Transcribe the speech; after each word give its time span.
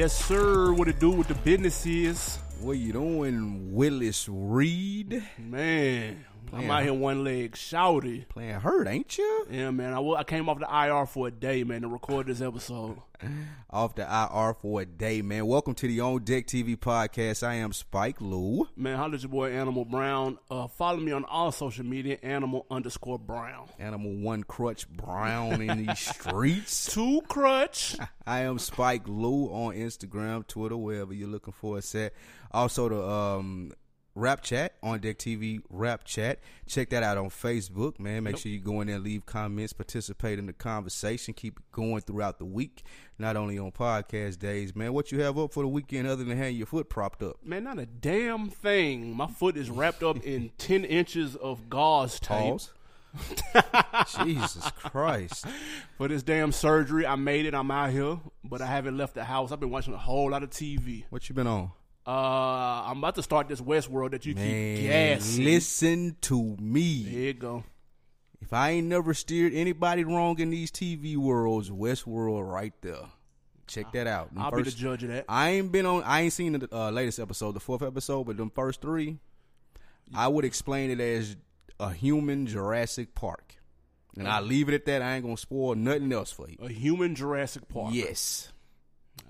Yes, 0.00 0.16
sir. 0.16 0.72
What 0.72 0.88
it 0.88 0.98
do 0.98 1.10
with 1.10 1.28
the 1.28 1.34
business 1.34 1.84
is, 1.84 2.38
What 2.62 2.78
you 2.78 2.94
doing, 2.94 3.74
Willis 3.74 4.26
Reed? 4.30 5.22
man. 5.36 6.24
I'm 6.52 6.62
Yeah. 6.62 6.72
out 6.76 6.82
here 6.82 6.94
one 6.94 7.22
leg 7.22 7.52
shouty. 7.52 8.28
Playing 8.28 8.60
hurt, 8.60 8.88
ain't 8.88 9.16
you? 9.16 9.46
Yeah, 9.50 9.70
man. 9.70 9.92
I, 9.94 10.00
I 10.00 10.24
came 10.24 10.48
off 10.48 10.58
the 10.58 10.66
IR 10.68 11.06
for 11.06 11.28
a 11.28 11.30
day, 11.30 11.62
man, 11.64 11.82
to 11.82 11.88
record 11.88 12.26
this 12.26 12.40
episode. 12.40 12.98
Off 13.70 13.94
the 13.96 14.02
IR 14.02 14.54
for 14.54 14.80
a 14.80 14.86
day, 14.86 15.20
man. 15.20 15.46
Welcome 15.46 15.74
to 15.74 15.86
the 15.86 16.00
On 16.00 16.24
Deck 16.24 16.46
TV 16.46 16.74
podcast. 16.74 17.46
I 17.46 17.56
am 17.56 17.72
Spike 17.74 18.18
Lou. 18.20 18.66
Man, 18.76 18.96
how 18.96 19.12
at 19.12 19.20
your 19.22 19.28
boy 19.28 19.50
Animal 19.52 19.84
Brown. 19.84 20.38
Uh, 20.50 20.66
follow 20.68 20.96
me 20.96 21.12
on 21.12 21.24
all 21.26 21.52
social 21.52 21.84
media, 21.84 22.16
Animal 22.22 22.64
underscore 22.70 23.18
Brown. 23.18 23.68
Animal 23.78 24.16
One 24.16 24.42
Crutch 24.42 24.88
Brown 24.88 25.60
in 25.60 25.86
these 25.86 25.98
streets. 26.14 26.92
Two 26.94 27.20
crutch. 27.28 27.96
I 28.26 28.40
am 28.40 28.58
Spike 28.58 29.02
Lou 29.06 29.48
on 29.52 29.74
Instagram, 29.74 30.46
Twitter, 30.46 30.78
wherever 30.78 31.12
you're 31.12 31.28
looking 31.28 31.52
for 31.52 31.76
us 31.76 31.94
at. 31.94 32.14
Also 32.52 32.88
the 32.88 33.06
um 33.06 33.72
Rap 34.14 34.42
Chat 34.42 34.74
on 34.82 34.98
Deck 34.98 35.18
TV 35.18 35.60
Rap 35.70 36.04
Chat. 36.04 36.40
Check 36.66 36.90
that 36.90 37.02
out 37.02 37.16
on 37.16 37.30
Facebook, 37.30 37.98
man. 38.00 38.24
Make 38.24 38.38
sure 38.38 38.50
you 38.50 38.58
go 38.58 38.80
in 38.80 38.88
there, 38.88 38.98
leave 38.98 39.24
comments, 39.24 39.72
participate 39.72 40.38
in 40.38 40.46
the 40.46 40.52
conversation. 40.52 41.32
Keep 41.34 41.58
it 41.58 41.72
going 41.72 42.00
throughout 42.00 42.38
the 42.38 42.44
week, 42.44 42.82
not 43.18 43.36
only 43.36 43.58
on 43.58 43.70
podcast 43.72 44.38
days, 44.38 44.74
man. 44.74 44.92
What 44.92 45.12
you 45.12 45.20
have 45.20 45.38
up 45.38 45.52
for 45.52 45.62
the 45.62 45.68
weekend 45.68 46.08
other 46.08 46.24
than 46.24 46.36
having 46.36 46.56
your 46.56 46.66
foot 46.66 46.88
propped 46.88 47.22
up? 47.22 47.36
Man, 47.44 47.64
not 47.64 47.78
a 47.78 47.86
damn 47.86 48.48
thing. 48.48 49.14
My 49.14 49.26
foot 49.28 49.56
is 49.56 49.70
wrapped 49.70 50.02
up 50.02 50.24
in 50.24 50.50
10 50.58 50.84
inches 50.84 51.36
of 51.36 51.70
gauze 51.70 52.18
tape. 52.18 52.36
Pause. 52.38 52.70
Jesus 54.24 54.70
Christ. 54.76 55.44
For 55.98 56.08
this 56.08 56.22
damn 56.22 56.52
surgery, 56.52 57.06
I 57.06 57.16
made 57.16 57.46
it. 57.46 57.54
I'm 57.54 57.70
out 57.70 57.90
here, 57.90 58.18
but 58.44 58.60
I 58.60 58.66
haven't 58.66 58.96
left 58.96 59.14
the 59.14 59.24
house. 59.24 59.50
I've 59.52 59.60
been 59.60 59.70
watching 59.70 59.94
a 59.94 59.98
whole 59.98 60.30
lot 60.30 60.42
of 60.42 60.50
TV. 60.50 61.04
What 61.10 61.28
you 61.28 61.34
been 61.34 61.46
on? 61.46 61.72
Uh, 62.06 62.10
I'm 62.86 62.98
about 62.98 63.14
to 63.16 63.22
start 63.22 63.48
this 63.48 63.60
Westworld 63.60 64.12
that 64.12 64.24
you 64.26 64.34
keep 64.34 64.42
Man, 64.42 64.82
gassing. 64.82 65.44
listen 65.44 66.16
to 66.22 66.56
me. 66.58 67.04
There 67.04 67.20
you 67.20 67.32
go. 67.34 67.64
If 68.40 68.52
I 68.52 68.70
ain't 68.70 68.86
never 68.86 69.12
steered 69.14 69.52
anybody 69.54 70.02
wrong 70.04 70.38
in 70.40 70.50
these 70.50 70.70
TV 70.70 71.16
worlds, 71.16 71.70
Westworld 71.70 72.50
right 72.50 72.72
there. 72.80 73.04
Check 73.66 73.92
that 73.92 74.06
out. 74.06 74.34
Them 74.34 74.42
I'll 74.42 74.50
be 74.50 74.62
the 74.62 74.70
judge 74.72 75.04
of 75.04 75.10
that. 75.10 75.26
I 75.28 75.50
ain't 75.50 75.70
been 75.70 75.86
on. 75.86 76.02
I 76.02 76.22
ain't 76.22 76.32
seen 76.32 76.54
the 76.54 76.68
uh, 76.72 76.90
latest 76.90 77.20
episode, 77.20 77.52
the 77.52 77.60
fourth 77.60 77.82
episode, 77.82 78.24
but 78.24 78.36
them 78.36 78.50
first 78.50 78.80
three, 78.80 79.18
I 80.12 80.26
would 80.26 80.44
explain 80.44 80.90
it 80.90 81.00
as 81.00 81.36
a 81.78 81.92
human 81.92 82.46
Jurassic 82.46 83.14
Park, 83.14 83.54
and 84.18 84.26
I 84.26 84.40
leave 84.40 84.68
it 84.68 84.74
at 84.74 84.86
that. 84.86 85.02
I 85.02 85.14
ain't 85.14 85.24
gonna 85.24 85.36
spoil 85.36 85.76
nothing 85.76 86.12
else 86.12 86.32
for 86.32 86.48
you. 86.48 86.56
A 86.60 86.68
human 86.68 87.14
Jurassic 87.14 87.68
Park. 87.68 87.90
Yes, 87.92 88.50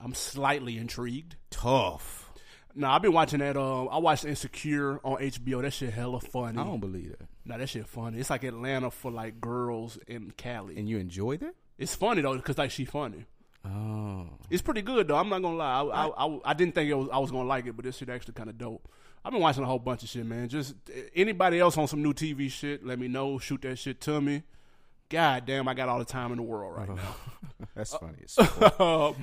I'm 0.02 0.14
slightly 0.14 0.78
intrigued. 0.78 1.36
tough. 1.50 2.29
Nah, 2.74 2.94
I've 2.94 3.02
been 3.02 3.12
watching 3.12 3.40
that. 3.40 3.56
Um, 3.56 3.88
I 3.90 3.98
watched 3.98 4.24
Insecure 4.24 5.00
on 5.04 5.18
HBO. 5.20 5.62
That 5.62 5.72
shit 5.72 5.92
hella 5.92 6.20
funny. 6.20 6.58
I 6.58 6.64
don't 6.64 6.80
believe 6.80 7.10
that. 7.18 7.28
Nah, 7.44 7.56
that 7.58 7.68
shit 7.68 7.86
funny. 7.86 8.18
It's 8.18 8.30
like 8.30 8.44
Atlanta 8.44 8.90
for 8.90 9.10
like 9.10 9.40
girls 9.40 9.98
in 10.06 10.32
Cali. 10.36 10.78
And 10.78 10.88
you 10.88 10.98
enjoy 10.98 11.36
that? 11.38 11.54
it's 11.78 11.94
funny 11.94 12.20
though 12.22 12.36
because 12.36 12.58
like 12.58 12.70
she 12.70 12.84
funny. 12.84 13.24
Oh, 13.64 14.26
It's 14.48 14.62
pretty 14.62 14.82
good 14.82 15.08
though. 15.08 15.16
I'm 15.16 15.28
not 15.28 15.42
gonna 15.42 15.56
lie. 15.56 15.80
I 15.82 16.06
I, 16.06 16.26
I, 16.26 16.40
I 16.46 16.54
didn't 16.54 16.74
think 16.74 16.90
it 16.90 16.94
was 16.94 17.08
I 17.12 17.18
was 17.18 17.30
gonna 17.30 17.48
like 17.48 17.66
it, 17.66 17.76
but 17.76 17.84
this 17.84 17.96
shit 17.96 18.08
actually 18.08 18.34
kind 18.34 18.48
of 18.48 18.56
dope. 18.58 18.88
I've 19.24 19.32
been 19.32 19.40
watching 19.42 19.62
a 19.62 19.66
whole 19.66 19.78
bunch 19.78 20.02
of 20.02 20.08
shit, 20.08 20.24
man. 20.24 20.48
Just 20.48 20.74
eh, 20.94 21.02
anybody 21.14 21.58
else 21.58 21.76
on 21.76 21.86
some 21.88 22.02
new 22.02 22.14
TV 22.14 22.50
shit, 22.50 22.84
let 22.86 22.98
me 22.98 23.08
know. 23.08 23.38
Shoot 23.38 23.62
that 23.62 23.76
shit 23.78 24.00
to 24.02 24.20
me. 24.20 24.42
God 25.10 25.44
damn, 25.44 25.66
I 25.66 25.74
got 25.74 25.88
all 25.88 25.98
the 25.98 26.04
time 26.04 26.30
in 26.30 26.36
the 26.36 26.42
world 26.44 26.76
right 26.76 26.88
now. 26.88 27.16
that's 27.74 27.94
funny. 27.94 28.14
as. 28.24 28.38
Um, 28.80 29.14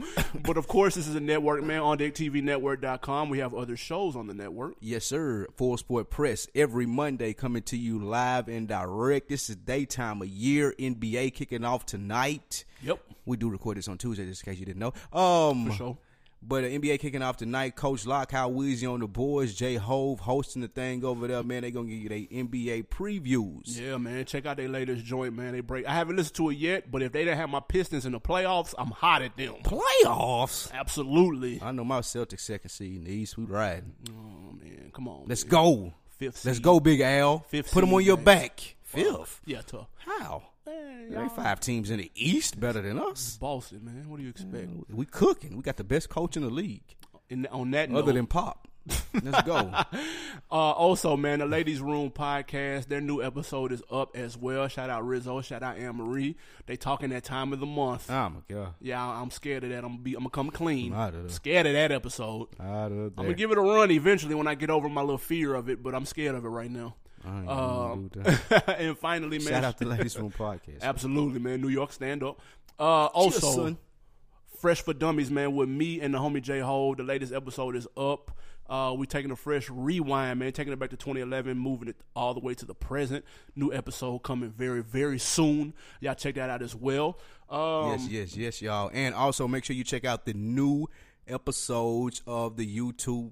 but 0.43 0.57
of 0.57 0.67
course, 0.67 0.95
this 0.95 1.07
is 1.07 1.15
a 1.15 1.19
network, 1.19 1.63
man. 1.63 1.79
On 1.79 1.97
DeckTVNetwork.com. 1.97 3.29
We 3.29 3.39
have 3.39 3.53
other 3.55 3.75
shows 3.77 4.15
on 4.15 4.27
the 4.27 4.33
network. 4.33 4.75
Yes, 4.81 5.05
sir. 5.05 5.47
Full 5.55 5.77
Sport 5.77 6.09
Press 6.09 6.47
every 6.53 6.85
Monday 6.85 7.33
coming 7.33 7.63
to 7.63 7.77
you 7.77 7.99
live 7.99 8.47
and 8.49 8.67
direct. 8.67 9.29
This 9.29 9.49
is 9.49 9.55
daytime 9.55 10.21
of 10.21 10.27
year. 10.27 10.75
NBA 10.77 11.33
kicking 11.33 11.63
off 11.63 11.85
tonight. 11.85 12.65
Yep, 12.83 12.99
We 13.25 13.37
do 13.37 13.49
record 13.49 13.77
this 13.77 13.87
on 13.87 13.97
Tuesday, 13.97 14.25
just 14.25 14.45
in 14.45 14.51
case 14.53 14.59
you 14.59 14.65
didn't 14.65 14.79
know. 14.79 14.93
Um, 15.17 15.67
for 15.67 15.73
sure. 15.73 15.97
But 16.41 16.63
uh, 16.63 16.67
NBA 16.67 16.99
kicking 16.99 17.21
off 17.21 17.37
tonight. 17.37 17.75
Coach 17.75 18.05
Lock, 18.05 18.31
How 18.31 18.49
Weezy 18.49 18.91
on 18.91 18.99
the 18.99 19.07
boards. 19.07 19.53
Jay 19.55 19.75
Hove 19.75 20.19
hosting 20.19 20.61
the 20.61 20.67
thing 20.67 21.03
over 21.03 21.27
there. 21.27 21.43
Man, 21.43 21.61
they 21.63 21.71
gonna 21.71 21.87
give 21.87 21.97
you 21.97 22.09
their 22.09 22.19
NBA 22.19 22.87
previews. 22.87 23.79
Yeah, 23.79 23.97
man. 23.97 24.25
Check 24.25 24.45
out 24.45 24.57
their 24.57 24.69
latest 24.69 25.03
joint, 25.05 25.35
man. 25.35 25.53
They 25.53 25.61
break. 25.61 25.85
I 25.85 25.93
haven't 25.93 26.15
listened 26.15 26.35
to 26.35 26.49
it 26.49 26.57
yet, 26.57 26.89
but 26.91 27.01
if 27.01 27.11
they 27.11 27.23
didn't 27.25 27.37
have 27.37 27.49
my 27.49 27.59
Pistons 27.59 28.05
in 28.05 28.11
the 28.11 28.19
playoffs, 28.19 28.73
I'm 28.77 28.91
hot 28.91 29.21
at 29.21 29.35
them. 29.37 29.55
Playoffs. 29.63 30.71
Absolutely. 30.71 31.59
I 31.61 31.71
know 31.71 31.83
my 31.83 31.99
Celtics 31.99 32.41
second 32.41 32.69
seed 32.69 32.97
in 32.97 33.03
the 33.05 33.11
East. 33.11 33.37
We 33.37 33.45
riding. 33.45 33.93
Oh 34.09 34.53
man, 34.53 34.91
come 34.93 35.07
on. 35.07 35.25
Let's 35.27 35.43
man. 35.43 35.51
go. 35.51 35.93
Fifth. 36.17 36.45
Let's 36.45 36.57
seed. 36.57 36.63
go, 36.63 36.79
Big 36.79 37.01
Al. 37.01 37.39
Fifth 37.49 37.71
Put 37.71 37.81
them 37.81 37.93
on 37.93 38.03
your 38.03 38.17
back. 38.17 38.75
Fifth. 38.83 39.41
Yeah, 39.45 39.61
tough. 39.61 39.87
How? 39.97 40.43
There 41.09 41.21
ain't 41.21 41.35
five 41.35 41.59
teams 41.59 41.89
in 41.91 41.97
the 41.99 42.11
East 42.15 42.59
better 42.59 42.81
than 42.81 42.99
us. 42.99 43.37
Boston, 43.39 43.81
man. 43.83 44.09
What 44.09 44.17
do 44.17 44.23
you 44.23 44.29
expect? 44.29 44.69
We 44.89 45.05
cooking. 45.05 45.55
We 45.57 45.63
got 45.63 45.77
the 45.77 45.83
best 45.83 46.09
coach 46.09 46.35
in 46.37 46.43
the 46.43 46.49
league, 46.49 46.83
In, 47.29 47.45
on 47.47 47.71
that 47.71 47.89
other 47.91 48.07
note, 48.07 48.13
than 48.15 48.27
Pop. 48.27 48.67
Let's 49.21 49.41
go. 49.43 49.55
uh, 50.49 50.53
also, 50.53 51.17
man, 51.17 51.39
the 51.39 51.45
Ladies 51.45 51.81
Room 51.81 52.09
podcast, 52.09 52.87
their 52.87 53.01
new 53.01 53.21
episode 53.21 53.73
is 53.73 53.83
up 53.91 54.15
as 54.15 54.37
well. 54.37 54.65
Shout 54.69 54.89
out 54.89 55.05
Rizzo. 55.05 55.41
Shout 55.41 55.61
out 55.61 55.77
Anne 55.77 55.97
Marie. 55.97 56.37
They 56.67 56.77
talking 56.77 57.09
that 57.09 57.25
time 57.25 57.51
of 57.51 57.59
the 57.59 57.65
month. 57.65 58.09
oh 58.09 58.29
my 58.29 58.39
god. 58.47 58.75
Yeah, 58.79 59.05
I- 59.05 59.19
I'm 59.21 59.29
scared 59.29 59.65
of 59.65 59.71
that. 59.71 59.83
I'm 59.83 59.91
gonna 59.91 59.97
be. 60.03 60.13
I'm 60.13 60.21
gonna 60.21 60.29
come 60.29 60.51
clean. 60.51 60.93
Out 60.93 61.15
of. 61.15 61.31
Scared 61.31 61.65
of 61.65 61.73
that 61.73 61.91
episode. 61.91 62.47
Of 62.59 62.65
I'm 62.65 63.11
gonna 63.17 63.33
give 63.33 63.51
it 63.51 63.57
a 63.57 63.61
run 63.61 63.91
eventually 63.91 64.35
when 64.35 64.47
I 64.47 64.55
get 64.55 64.69
over 64.69 64.87
my 64.87 65.01
little 65.01 65.17
fear 65.17 65.53
of 65.53 65.67
it, 65.69 65.83
but 65.83 65.93
I'm 65.93 66.05
scared 66.05 66.35
of 66.35 66.45
it 66.45 66.49
right 66.49 66.71
now. 66.71 66.95
I 67.27 67.39
ain't 67.41 67.49
Um, 67.49 68.07
gonna 68.13 68.25
do 68.25 68.37
that. 68.49 68.75
and 68.79 68.97
finally, 68.97 69.39
man, 69.39 69.47
Shout 69.47 69.63
out 69.63 69.77
to 69.79 69.85
Ladies 69.85 70.17
Room 70.17 70.31
Podcast. 70.37 70.81
absolutely, 70.81 71.39
man, 71.39 71.61
New 71.61 71.67
York 71.69 71.91
stand 71.91 72.23
up. 72.23 72.39
Uh, 72.79 73.05
also, 73.07 73.65
Cheers. 73.67 73.75
Fresh 74.59 74.81
for 74.81 74.93
Dummies, 74.93 75.29
man, 75.29 75.55
with 75.55 75.69
me 75.69 76.01
and 76.01 76.13
the 76.13 76.17
homie 76.17 76.41
J 76.41 76.59
Ho. 76.61 76.95
The 76.95 77.03
latest 77.03 77.31
episode 77.33 77.75
is 77.75 77.87
up. 77.97 78.31
Uh, 78.69 78.93
we 78.97 79.05
taking 79.05 79.31
a 79.31 79.35
fresh 79.35 79.69
rewind, 79.69 80.39
man, 80.39 80.51
taking 80.51 80.73
it 80.73 80.79
back 80.79 80.89
to 80.89 80.97
2011, 80.97 81.57
moving 81.57 81.87
it 81.87 81.95
all 82.15 82.33
the 82.33 82.39
way 82.39 82.53
to 82.53 82.65
the 82.65 82.73
present. 82.75 83.23
New 83.55 83.71
episode 83.71 84.19
coming 84.23 84.49
very, 84.49 84.81
very 84.83 85.19
soon. 85.19 85.73
Y'all 86.01 86.15
check 86.15 86.35
that 86.35 86.49
out 86.49 86.61
as 86.61 86.75
well. 86.75 87.17
Um, 87.49 87.91
yes, 87.91 88.07
yes, 88.09 88.35
yes, 88.35 88.61
y'all. 88.61 88.89
And 88.93 89.15
also 89.15 89.47
make 89.47 89.63
sure 89.63 89.75
you 89.75 89.83
check 89.85 90.03
out 90.05 90.25
the 90.25 90.33
new 90.33 90.87
episodes 91.27 92.21
of 92.27 92.57
the 92.57 92.65
YouTube 92.77 93.31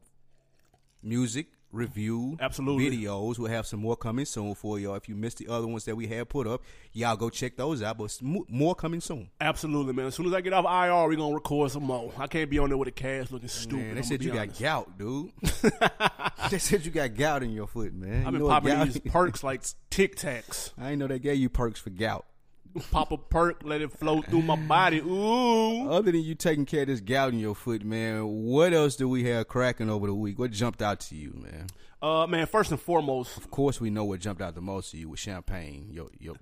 music 1.03 1.47
review 1.75 2.37
Absolutely. 2.39 2.89
videos. 2.89 3.37
We'll 3.37 3.51
have 3.51 3.67
some 3.67 3.81
more 3.81 3.95
coming 3.95 4.25
soon 4.25 4.55
for 4.55 4.79
y'all. 4.79 4.95
If 4.95 5.07
you 5.09 5.15
missed 5.15 5.37
the 5.37 5.47
other 5.47 5.67
ones 5.67 5.85
that 5.85 5.95
we 5.95 6.07
had 6.07 6.29
put 6.29 6.47
up, 6.47 6.63
y'all 6.93 7.15
go 7.15 7.29
check 7.29 7.57
those 7.57 7.83
out. 7.83 7.97
But 7.97 8.17
more 8.21 8.73
coming 8.75 9.01
soon. 9.01 9.29
Absolutely, 9.41 9.93
man. 9.93 10.07
As 10.07 10.15
soon 10.15 10.27
as 10.27 10.33
I 10.33 10.41
get 10.41 10.53
off 10.53 10.65
IR, 10.65 11.07
we 11.09 11.15
gonna 11.15 11.33
record 11.35 11.71
some 11.71 11.83
more. 11.83 12.11
I 12.17 12.27
can't 12.27 12.49
be 12.49 12.57
on 12.59 12.69
there 12.69 12.77
with 12.77 12.87
a 12.87 12.91
cast 12.91 13.31
looking 13.31 13.49
stupid. 13.49 13.85
Man, 13.85 13.95
they 13.95 14.01
said 14.01 14.23
you 14.23 14.31
honest. 14.31 14.59
got 14.59 14.87
gout, 14.87 14.97
dude. 14.97 15.31
they 16.51 16.57
said 16.59 16.85
you 16.85 16.91
got 16.91 17.13
gout 17.15 17.43
in 17.43 17.51
your 17.51 17.67
foot, 17.67 17.93
man. 17.93 18.25
I've 18.25 18.25
You 18.25 18.31
been 18.31 18.39
know 18.39 18.47
popping 18.49 18.79
these 18.85 18.99
perks 18.99 19.43
like 19.43 19.63
Tic 19.89 20.15
Tacs. 20.15 20.71
I 20.77 20.91
ain't 20.91 20.99
know 20.99 21.07
they 21.07 21.19
gave 21.19 21.37
you 21.37 21.49
perks 21.49 21.79
for 21.79 21.89
gout. 21.89 22.25
Pop 22.91 23.11
a 23.11 23.17
perk, 23.17 23.61
let 23.63 23.81
it 23.81 23.91
flow 23.91 24.21
through 24.21 24.41
my 24.41 24.55
body. 24.55 24.99
Ooh. 24.99 25.89
Other 25.89 26.11
than 26.11 26.21
you 26.21 26.35
taking 26.35 26.65
care 26.65 26.81
of 26.81 26.87
this 26.87 26.99
gout 26.99 27.31
in 27.33 27.39
your 27.39 27.55
foot, 27.55 27.83
man, 27.85 28.25
what 28.25 28.73
else 28.73 28.95
do 28.95 29.07
we 29.07 29.23
have 29.25 29.47
cracking 29.47 29.89
over 29.89 30.07
the 30.07 30.13
week? 30.13 30.37
What 30.37 30.51
jumped 30.51 30.81
out 30.81 30.99
to 31.01 31.15
you, 31.15 31.33
man? 31.35 31.67
Uh, 32.01 32.27
man, 32.27 32.45
first 32.45 32.71
and 32.71 32.79
foremost, 32.79 33.37
Of 33.37 33.49
course, 33.49 33.79
we 33.79 33.89
know 33.89 34.03
what 34.03 34.19
jumped 34.19 34.41
out 34.41 34.55
the 34.55 34.61
most 34.61 34.91
to 34.91 34.97
you 34.97 35.09
with 35.09 35.19
champagne. 35.19 35.87
Your 35.89 36.09
your, 36.19 36.35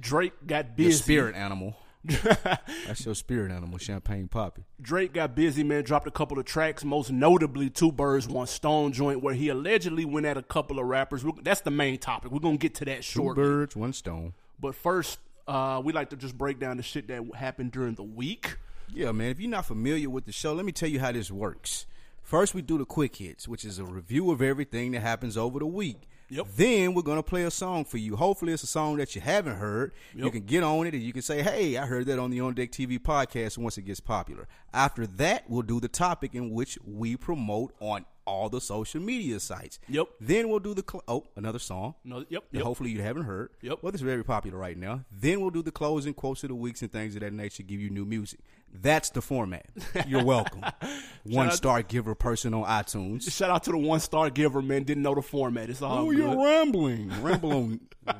Drake 0.00 0.32
got 0.46 0.66
your 0.66 0.74
busy. 0.88 1.02
spirit 1.02 1.36
animal. 1.36 1.76
That's 2.04 3.04
your 3.06 3.14
spirit 3.14 3.50
animal, 3.50 3.78
champagne 3.78 4.28
poppy. 4.28 4.64
Drake 4.80 5.14
got 5.14 5.34
busy, 5.34 5.62
man. 5.64 5.84
Dropped 5.84 6.06
a 6.06 6.10
couple 6.10 6.38
of 6.38 6.44
tracks, 6.44 6.84
most 6.84 7.10
notably 7.10 7.70
Two 7.70 7.92
Birds, 7.92 8.28
One 8.28 8.46
Stone" 8.46 8.92
joint, 8.92 9.22
where 9.22 9.34
he 9.34 9.48
allegedly 9.48 10.04
went 10.04 10.26
at 10.26 10.36
a 10.36 10.42
couple 10.42 10.78
of 10.78 10.86
rappers. 10.86 11.24
That's 11.42 11.60
the 11.62 11.70
main 11.70 11.98
topic. 11.98 12.30
We're 12.30 12.40
gonna 12.40 12.56
get 12.58 12.74
to 12.76 12.84
that 12.86 13.04
shortly. 13.04 13.42
Two 13.42 13.48
birds, 13.48 13.76
one 13.76 13.92
stone. 13.92 14.34
But 14.60 14.74
first, 14.74 15.18
uh, 15.46 15.80
we 15.84 15.92
like 15.92 16.10
to 16.10 16.16
just 16.16 16.36
break 16.36 16.58
down 16.58 16.76
the 16.76 16.82
shit 16.82 17.08
that 17.08 17.22
happened 17.34 17.72
during 17.72 17.94
the 17.94 18.02
week. 18.02 18.56
Yeah, 18.92 19.12
man. 19.12 19.30
If 19.30 19.40
you're 19.40 19.50
not 19.50 19.66
familiar 19.66 20.10
with 20.10 20.26
the 20.26 20.32
show, 20.32 20.52
let 20.52 20.64
me 20.64 20.72
tell 20.72 20.88
you 20.88 21.00
how 21.00 21.12
this 21.12 21.30
works. 21.30 21.86
First, 22.22 22.54
we 22.54 22.62
do 22.62 22.78
the 22.78 22.84
quick 22.84 23.16
hits, 23.16 23.46
which 23.46 23.64
is 23.64 23.78
a 23.78 23.84
review 23.84 24.30
of 24.30 24.40
everything 24.40 24.92
that 24.92 25.00
happens 25.00 25.36
over 25.36 25.58
the 25.58 25.66
week. 25.66 26.08
Yep. 26.30 26.46
Then 26.56 26.94
we're 26.94 27.02
gonna 27.02 27.22
play 27.22 27.44
a 27.44 27.50
song 27.50 27.84
for 27.84 27.98
you. 27.98 28.16
Hopefully, 28.16 28.52
it's 28.52 28.62
a 28.62 28.68
song 28.68 28.96
that 28.96 29.14
you 29.14 29.20
haven't 29.20 29.56
heard. 29.56 29.92
You 30.14 30.30
can 30.30 30.42
get 30.42 30.62
on 30.62 30.86
it 30.86 30.94
and 30.94 31.02
you 31.02 31.12
can 31.12 31.22
say, 31.22 31.42
"Hey, 31.42 31.76
I 31.76 31.86
heard 31.86 32.06
that 32.06 32.18
on 32.18 32.30
the 32.30 32.40
On 32.40 32.54
Deck 32.54 32.70
TV 32.72 32.98
podcast." 32.98 33.58
Once 33.58 33.78
it 33.78 33.82
gets 33.82 34.00
popular, 34.00 34.48
after 34.72 35.06
that, 35.06 35.44
we'll 35.48 35.62
do 35.62 35.80
the 35.80 35.88
topic 35.88 36.34
in 36.34 36.50
which 36.50 36.78
we 36.84 37.16
promote 37.16 37.74
on 37.80 38.04
all 38.26 38.48
the 38.48 38.60
social 38.60 39.00
media 39.00 39.38
sites. 39.40 39.78
Yep. 39.88 40.08
Then 40.20 40.48
we'll 40.48 40.58
do 40.58 40.74
the 40.74 40.84
cl- 40.88 41.04
oh 41.08 41.26
another 41.36 41.58
song. 41.58 41.94
No, 42.04 42.24
yep, 42.28 42.44
yep. 42.50 42.62
hopefully 42.62 42.90
you 42.90 43.02
haven't 43.02 43.24
heard. 43.24 43.50
Yep. 43.62 43.78
Well, 43.82 43.92
this 43.92 44.00
is 44.00 44.04
very 44.04 44.24
popular 44.24 44.58
right 44.58 44.76
now. 44.76 45.04
Then 45.10 45.40
we'll 45.40 45.50
do 45.50 45.62
the 45.62 45.70
closing 45.70 46.14
quotes 46.14 46.42
of 46.42 46.48
the 46.48 46.54
weeks 46.54 46.82
and 46.82 46.90
things 46.90 47.14
of 47.14 47.20
that 47.20 47.32
nature. 47.32 47.62
Give 47.62 47.80
you 47.80 47.90
new 47.90 48.04
music. 48.04 48.40
That's 48.74 49.10
the 49.10 49.22
format. 49.22 49.66
You're 50.06 50.24
welcome. 50.24 50.62
One 51.24 51.50
star 51.52 51.82
giver 51.82 52.14
person 52.14 52.52
on 52.54 52.64
iTunes. 52.64 53.30
Shout 53.32 53.48
out 53.50 53.62
to 53.64 53.70
the 53.70 53.78
one 53.78 54.00
star 54.00 54.28
giver, 54.30 54.60
man. 54.60 54.82
Didn't 54.82 55.02
know 55.02 55.14
the 55.14 55.22
format. 55.22 55.70
It's 55.70 55.80
all 55.80 55.98
Oh, 55.98 56.10
good. 56.10 56.18
you're 56.18 56.36
rambling. 56.36 57.10
Ramble 57.22 57.52
on. 57.52 57.80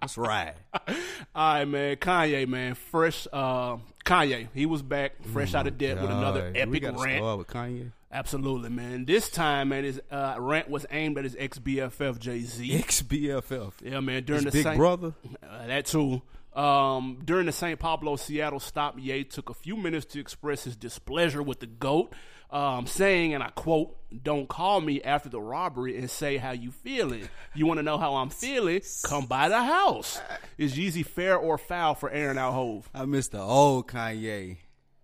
That's 0.00 0.18
right. 0.18 0.54
All 0.74 1.54
right, 1.54 1.64
man. 1.64 1.96
Kanye, 1.96 2.48
man. 2.48 2.74
Fresh. 2.74 3.28
Uh, 3.32 3.76
Kanye. 4.04 4.48
He 4.54 4.66
was 4.66 4.82
back, 4.82 5.22
fresh 5.32 5.54
out 5.54 5.66
of 5.66 5.78
debt 5.78 6.00
with 6.00 6.10
another 6.10 6.50
we 6.52 6.60
epic 6.60 6.82
gotta 6.82 6.98
rant. 7.02 7.18
start 7.18 7.38
with 7.38 7.46
Kanye. 7.48 7.92
Absolutely, 8.10 8.70
man. 8.70 9.04
This 9.06 9.28
time, 9.28 9.70
man, 9.70 9.84
his 9.84 10.00
uh, 10.10 10.36
rant 10.38 10.68
was 10.68 10.86
aimed 10.90 11.18
at 11.18 11.24
his 11.24 11.36
ex 11.38 11.58
BFF 11.58 12.18
Jay 12.18 12.40
Z. 12.40 12.68
XBFF. 12.80 13.72
Yeah, 13.82 14.00
man. 14.00 14.24
During 14.24 14.44
His 14.44 14.52
the 14.52 14.58
big 14.58 14.64
same, 14.64 14.76
brother. 14.76 15.14
Uh, 15.42 15.66
that 15.66 15.86
too. 15.86 16.22
Um, 16.54 17.18
during 17.24 17.46
the 17.46 17.52
St. 17.52 17.78
Pablo 17.78 18.16
Seattle 18.16 18.60
stop, 18.60 18.96
Ye 18.98 19.24
took 19.24 19.50
a 19.50 19.54
few 19.54 19.76
minutes 19.76 20.06
to 20.06 20.20
express 20.20 20.64
his 20.64 20.76
displeasure 20.76 21.42
with 21.42 21.58
the 21.60 21.66
GOAT, 21.66 22.12
um, 22.50 22.86
saying, 22.86 23.34
and 23.34 23.42
I 23.42 23.48
quote, 23.48 23.96
Don't 24.22 24.48
call 24.48 24.80
me 24.80 25.02
after 25.02 25.28
the 25.28 25.40
robbery 25.40 25.98
and 25.98 26.08
say 26.08 26.36
how 26.36 26.52
you 26.52 26.70
feeling. 26.70 27.28
You 27.54 27.66
want 27.66 27.78
to 27.78 27.82
know 27.82 27.98
how 27.98 28.14
I'm 28.16 28.30
feeling? 28.30 28.82
Come 29.02 29.26
by 29.26 29.48
the 29.48 29.62
house. 29.62 30.20
Is 30.56 30.76
Yeezy 30.76 31.04
fair 31.04 31.36
or 31.36 31.58
foul 31.58 31.94
for 31.94 32.10
Aaron 32.10 32.38
Al 32.38 32.52
Hove? 32.52 32.88
I 32.94 33.04
miss 33.04 33.28
the 33.28 33.40
old 33.40 33.88
Kanye, 33.88 34.58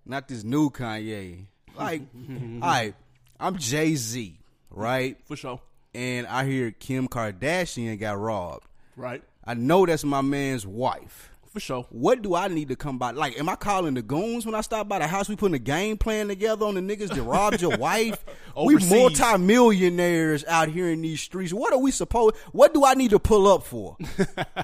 not 0.06 0.29
this 0.29 0.44
new 0.44 0.70
Kanye. 0.70 1.46
Like, 1.76 2.03
all 2.62 2.69
right, 2.69 2.94
I'm 3.41 3.56
Jay 3.58 3.96
Z, 3.96 4.38
right? 4.70 5.17
For 5.25 5.35
sure. 5.35 5.61
And 5.93 6.29
I 6.29 6.44
hear 6.44 6.70
Kim 6.70 7.08
Kardashian 7.08 7.99
got 7.99 8.17
robbed. 8.19 8.67
Right? 8.96 9.25
I 9.44 9.55
know 9.55 9.87
that's 9.87 10.05
my 10.05 10.20
man's 10.20 10.64
wife. 10.64 11.30
For 11.50 11.58
sure. 11.58 11.85
What 11.91 12.23
do 12.23 12.37
I 12.37 12.47
need 12.47 12.69
to 12.69 12.76
come 12.76 12.97
by? 12.97 13.11
Like, 13.11 13.37
am 13.38 13.49
I 13.49 13.56
calling 13.56 13.94
the 13.94 14.02
goons 14.02 14.47
when 14.47 14.55
I 14.55 14.61
stop 14.61 14.88
by 14.88 15.00
the 15.00 15.08
house? 15.08 15.29
We 15.29 15.35
putting 15.35 15.56
a 15.56 15.58
game 15.58 15.97
plan 15.97 16.29
together 16.29 16.64
on 16.64 16.76
the 16.76 16.81
niggas 16.81 17.08
that 17.12 17.23
robbed 17.23 17.61
your 17.61 17.76
wife. 17.76 18.25
we 18.56 18.76
Overseas. 18.76 18.91
multi-millionaires 18.91 20.44
out 20.47 20.69
here 20.69 20.88
in 20.91 21.02
these 21.02 21.20
streets. 21.20 21.52
What 21.52 21.73
are 21.73 21.79
we 21.79 21.91
supposed? 21.91 22.37
What 22.52 22.73
do 22.73 22.85
I 22.85 22.94
need 22.94 23.11
to 23.11 23.19
pull 23.19 23.49
up 23.49 23.64
for? 23.64 23.97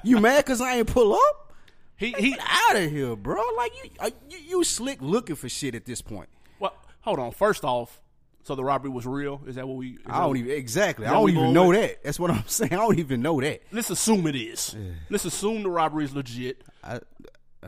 you 0.03 0.17
mad 0.21 0.45
because 0.45 0.61
I 0.61 0.77
ain't 0.77 0.87
pull 0.87 1.13
up? 1.13 1.53
He, 1.97 2.11
he, 2.13 2.35
out 2.39 2.75
of 2.77 2.89
here, 2.91 3.15
bro. 3.15 3.41
Like 3.57 3.71
you, 3.83 3.89
are, 3.99 4.11
you, 4.29 4.37
you 4.37 4.63
slick 4.63 4.99
looking 5.01 5.35
for 5.35 5.49
shit 5.49 5.75
at 5.75 5.83
this 5.85 6.01
point. 6.01 6.29
well, 6.59 6.73
hold 7.01 7.19
on. 7.19 7.31
First 7.31 7.65
off, 7.65 7.99
so 8.47 8.55
the 8.55 8.63
robbery 8.63 8.89
was 8.89 9.05
real? 9.05 9.41
Is 9.45 9.55
that 9.55 9.67
what 9.67 9.75
we. 9.77 9.97
I 10.07 10.21
don't 10.21 10.37
even 10.37 10.51
exactly. 10.51 11.05
I 11.05 11.11
don't 11.11 11.29
even 11.29 11.53
know 11.53 11.67
with? 11.67 11.81
that. 11.81 12.03
That's 12.03 12.19
what 12.19 12.31
I'm 12.31 12.43
saying. 12.47 12.73
I 12.73 12.77
don't 12.77 12.97
even 12.97 13.21
know 13.21 13.39
that. 13.41 13.61
Let's 13.71 13.89
assume 13.89 14.25
it 14.27 14.35
is. 14.35 14.75
Let's 15.09 15.25
assume 15.25 15.63
the 15.63 15.69
robbery 15.69 16.05
is 16.05 16.15
legit. 16.15 16.63
I, 16.83 16.93
uh, 16.95 16.99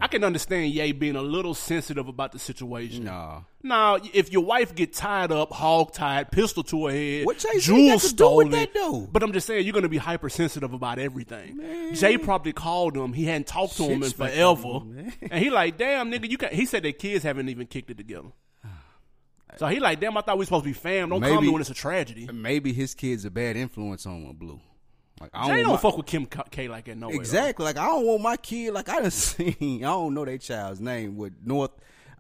I 0.02 0.08
can 0.08 0.24
understand 0.24 0.72
Ye 0.72 0.94
being 0.94 1.18
a 1.18 1.22
little 1.22 1.54
sensitive 1.54 2.08
about 2.08 2.32
the 2.32 2.40
situation. 2.40 3.04
nah. 3.06 3.42
Now, 3.62 3.98
if 4.14 4.32
your 4.32 4.46
wife 4.46 4.74
get 4.74 4.94
tied 4.94 5.34
up, 5.34 5.52
hog 5.52 5.92
tied, 5.92 6.32
pistol 6.32 6.64
to 6.64 6.86
her 6.86 6.94
head, 6.94 7.26
What 7.26 7.40
Jay-Z 7.40 7.60
jewels 7.60 7.64
got 7.64 7.82
to 7.82 7.88
do 7.90 7.94
with 7.94 8.02
stolen, 8.04 8.50
that, 8.52 8.74
though? 8.74 9.10
but 9.12 9.22
I'm 9.24 9.34
just 9.34 9.48
saying 9.48 9.66
you're 9.66 9.74
going 9.74 9.84
to 9.84 9.90
be 9.90 9.98
hypersensitive 9.98 10.72
about 10.72 11.00
everything. 11.00 11.92
Jay 11.94 12.18
probably 12.18 12.54
called 12.54 12.96
him. 12.96 13.12
He 13.12 13.26
hadn't 13.26 13.48
talked 13.48 13.76
to 13.78 13.84
him 13.84 14.02
in 14.04 14.12
forever, 14.12 14.80
man. 14.86 15.12
and 15.30 15.44
he 15.44 15.50
like, 15.50 15.78
damn 15.78 16.10
nigga, 16.10 16.30
you 16.30 16.38
Can't. 16.38 16.54
He 16.54 16.66
said 16.66 16.84
their 16.84 16.94
kids 16.94 17.26
haven't 17.26 17.50
even 17.50 17.68
kicked 17.68 17.90
it 17.92 17.98
together. 17.98 18.30
Ah. 18.64 18.70
So 19.58 19.68
he 19.68 19.80
like, 19.80 20.00
damn, 20.00 20.16
I 20.18 20.22
thought 20.22 20.38
we 20.38 20.46
supposed 20.46 20.64
to 20.64 20.70
be 20.70 20.74
fam. 20.74 21.10
Don't 21.10 21.22
call 21.22 21.30
me 21.32 21.36
Maybe- 21.38 21.50
when 21.50 21.62
it's 21.62 21.70
a 21.70 21.74
tragedy. 21.74 22.30
Maybe 22.32 22.72
his 22.74 22.94
kid's 22.94 23.26
a 23.26 23.32
bad 23.32 23.56
influence 23.58 24.06
on 24.06 24.32
Blue. 24.34 24.60
Like 25.20 25.32
I 25.34 25.48
Jay 25.48 25.62
don't 25.64 25.72
my- 25.74 25.78
fuck 25.78 25.98
with 25.98 26.06
Kim 26.06 26.26
K 26.26 26.68
like 26.70 26.86
that 26.86 26.96
no 26.98 27.10
way. 27.10 27.16
Exactly. 27.16 27.66
Like 27.66 27.78
I 27.78 27.86
don't 27.88 28.06
want 28.06 28.22
my 28.22 28.38
kid. 28.38 28.74
Like 28.74 28.88
I 28.90 29.02
done 29.02 29.12
seen. 29.12 29.84
I 29.84 29.88
don't 29.88 30.14
know 30.14 30.24
their 30.24 30.38
child's 30.38 30.80
name 30.80 31.18
with 31.18 31.34
North. 31.44 31.72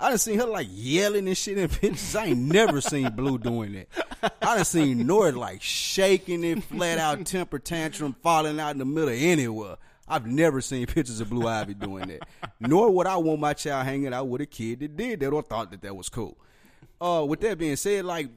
I 0.01 0.09
done 0.09 0.17
seen 0.17 0.39
her 0.39 0.45
like 0.45 0.67
yelling 0.71 1.27
and 1.27 1.37
shit 1.37 1.57
in 1.57 1.67
pictures. 1.69 2.15
I 2.15 2.25
ain't 2.27 2.39
never 2.39 2.81
seen 2.81 3.09
Blue 3.11 3.37
doing 3.37 3.73
that. 3.73 4.33
I 4.41 4.55
done 4.55 4.65
seen 4.65 5.05
North 5.07 5.35
like 5.35 5.61
shaking 5.61 6.43
it, 6.43 6.63
flat 6.63 6.97
out 6.97 7.25
temper 7.25 7.59
tantrum, 7.59 8.15
falling 8.21 8.59
out 8.59 8.71
in 8.71 8.79
the 8.79 8.85
middle 8.85 9.09
of 9.09 9.15
anywhere. 9.15 9.77
I've 10.07 10.25
never 10.25 10.59
seen 10.59 10.85
pictures 10.87 11.19
of 11.21 11.29
Blue 11.29 11.47
Ivy 11.47 11.75
doing 11.75 12.07
that. 12.07 12.27
Nor 12.59 12.89
would 12.91 13.07
I 13.07 13.15
want 13.17 13.39
my 13.39 13.53
child 13.53 13.85
hanging 13.85 14.13
out 14.13 14.27
with 14.27 14.41
a 14.41 14.45
kid 14.45 14.79
that 14.79 14.97
did 14.97 15.19
that 15.19 15.31
or 15.31 15.41
thought 15.43 15.69
that 15.71 15.81
that 15.83 15.95
was 15.95 16.09
cool. 16.09 16.37
Uh, 17.01 17.25
with 17.27 17.39
that 17.41 17.57
being 17.57 17.75
said, 17.75 18.05
like 18.05 18.27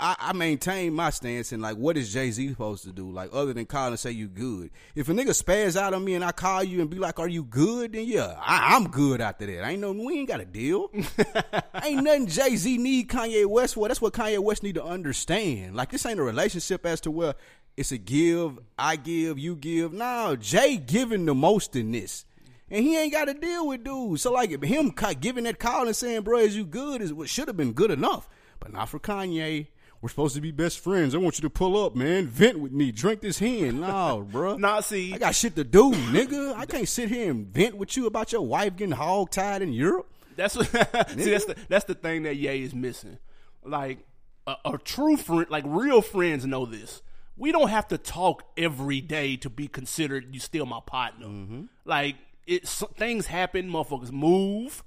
I, 0.00 0.16
I 0.18 0.32
maintain 0.32 0.94
my 0.94 1.10
stance 1.10 1.52
and 1.52 1.60
like 1.60 1.76
what 1.76 1.98
is 1.98 2.12
Jay 2.12 2.30
Z 2.30 2.48
supposed 2.48 2.84
to 2.84 2.92
do? 2.92 3.10
Like 3.10 3.30
other 3.32 3.52
than 3.52 3.66
call 3.66 3.88
and 3.88 3.98
say 3.98 4.10
you 4.10 4.28
good. 4.28 4.70
If 4.94 5.10
a 5.10 5.12
nigga 5.12 5.30
spaz 5.30 5.76
out 5.76 5.92
on 5.92 6.02
me 6.02 6.14
and 6.14 6.24
I 6.24 6.32
call 6.32 6.64
you 6.64 6.80
and 6.80 6.88
be 6.88 6.98
like, 6.98 7.20
"Are 7.20 7.28
you 7.28 7.44
good?" 7.44 7.92
Then 7.92 8.06
yeah, 8.06 8.34
I, 8.40 8.76
I'm 8.76 8.88
good 8.88 9.20
after 9.20 9.44
that. 9.46 9.62
I 9.62 9.72
ain't 9.72 9.80
no, 9.80 9.92
we 9.92 10.18
ain't 10.18 10.28
got 10.28 10.40
a 10.40 10.46
deal. 10.46 10.90
ain't 11.84 12.02
nothing 12.02 12.26
Jay 12.26 12.56
Z 12.56 12.78
need 12.78 13.08
Kanye 13.08 13.44
West 13.44 13.74
for. 13.74 13.86
That's 13.88 14.00
what 14.00 14.14
Kanye 14.14 14.38
West 14.38 14.62
need 14.62 14.76
to 14.76 14.84
understand. 14.84 15.76
Like 15.76 15.90
this 15.90 16.06
ain't 16.06 16.18
a 16.18 16.24
relationship 16.24 16.86
as 16.86 17.02
to 17.02 17.10
where 17.10 17.34
it's 17.76 17.92
a 17.92 17.98
give, 17.98 18.58
I 18.78 18.96
give, 18.96 19.38
you 19.38 19.54
give. 19.54 19.92
No, 19.92 20.34
Jay 20.36 20.78
giving 20.78 21.26
the 21.26 21.34
most 21.34 21.76
in 21.76 21.92
this. 21.92 22.24
And 22.70 22.84
he 22.84 22.96
ain't 22.96 23.12
got 23.12 23.24
to 23.24 23.34
deal 23.34 23.66
with 23.66 23.84
dudes. 23.84 24.22
So 24.22 24.32
like 24.32 24.62
him 24.62 24.94
giving 25.20 25.44
that 25.44 25.58
call 25.58 25.86
and 25.86 25.96
saying, 25.96 26.22
"Bro, 26.22 26.38
is 26.38 26.56
you 26.56 26.64
good?" 26.64 27.02
is 27.02 27.12
what 27.12 27.28
should 27.28 27.48
have 27.48 27.56
been 27.56 27.72
good 27.72 27.90
enough, 27.90 28.28
but 28.60 28.72
not 28.72 28.88
for 28.88 28.98
Kanye. 28.98 29.66
We're 30.02 30.08
supposed 30.08 30.34
to 30.34 30.40
be 30.40 30.50
best 30.50 30.78
friends. 30.78 31.14
I 31.14 31.18
want 31.18 31.36
you 31.36 31.42
to 31.42 31.50
pull 31.50 31.84
up, 31.84 31.94
man. 31.94 32.26
Vent 32.26 32.58
with 32.58 32.72
me. 32.72 32.90
Drink 32.90 33.20
this 33.20 33.38
hen. 33.38 33.80
No, 33.80 34.26
bro. 34.30 34.56
Nah, 34.56 34.80
see, 34.80 35.12
I 35.12 35.18
got 35.18 35.34
shit 35.34 35.54
to 35.56 35.64
do, 35.64 35.92
nigga. 35.92 36.54
I 36.54 36.64
can't 36.64 36.88
sit 36.88 37.10
here 37.10 37.30
and 37.30 37.46
vent 37.46 37.76
with 37.76 37.94
you 37.98 38.06
about 38.06 38.32
your 38.32 38.40
wife 38.40 38.76
getting 38.76 38.94
hog 38.94 39.30
tied 39.30 39.60
in 39.60 39.74
Europe. 39.74 40.10
That's 40.36 40.56
what, 40.56 40.66
see, 41.18 41.30
that's 41.30 41.44
the 41.44 41.56
that's 41.68 41.84
the 41.84 41.94
thing 41.94 42.22
that 42.22 42.36
Ye 42.36 42.62
is 42.62 42.74
missing. 42.74 43.18
Like 43.62 43.98
a, 44.46 44.56
a 44.64 44.78
true 44.78 45.18
friend, 45.18 45.46
like 45.50 45.64
real 45.66 46.00
friends 46.00 46.46
know 46.46 46.64
this. 46.64 47.02
We 47.36 47.52
don't 47.52 47.68
have 47.68 47.88
to 47.88 47.98
talk 47.98 48.44
every 48.56 49.02
day 49.02 49.36
to 49.36 49.50
be 49.50 49.68
considered 49.68 50.34
you 50.34 50.40
still 50.40 50.64
my 50.64 50.80
partner. 50.84 51.26
Mm-hmm. 51.26 51.62
Like 51.84 52.16
it's 52.50 52.82
things 52.96 53.26
happen, 53.26 53.70
motherfuckers 53.70 54.10
move. 54.10 54.82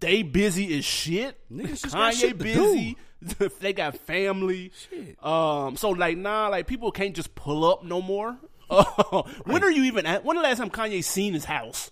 They 0.00 0.22
busy 0.22 0.76
as 0.76 0.84
shit. 0.84 1.38
Niggas 1.50 1.86
Kanye 1.86 2.12
shit 2.12 2.38
busy. 2.38 2.96
they 3.60 3.72
got 3.72 3.96
family. 3.96 4.72
Shit. 4.90 5.24
Um, 5.24 5.76
so 5.76 5.90
like 5.90 6.18
nah, 6.18 6.48
like 6.48 6.66
people 6.66 6.90
can't 6.90 7.14
just 7.14 7.34
pull 7.34 7.64
up 7.64 7.84
no 7.84 8.02
more. 8.02 8.36
When 9.44 9.64
are 9.64 9.70
you 9.70 9.84
even 9.84 10.04
at? 10.04 10.24
When 10.24 10.36
the 10.36 10.42
last 10.42 10.58
time 10.58 10.70
Kanye 10.70 11.02
seen 11.02 11.32
his 11.32 11.44
house? 11.44 11.90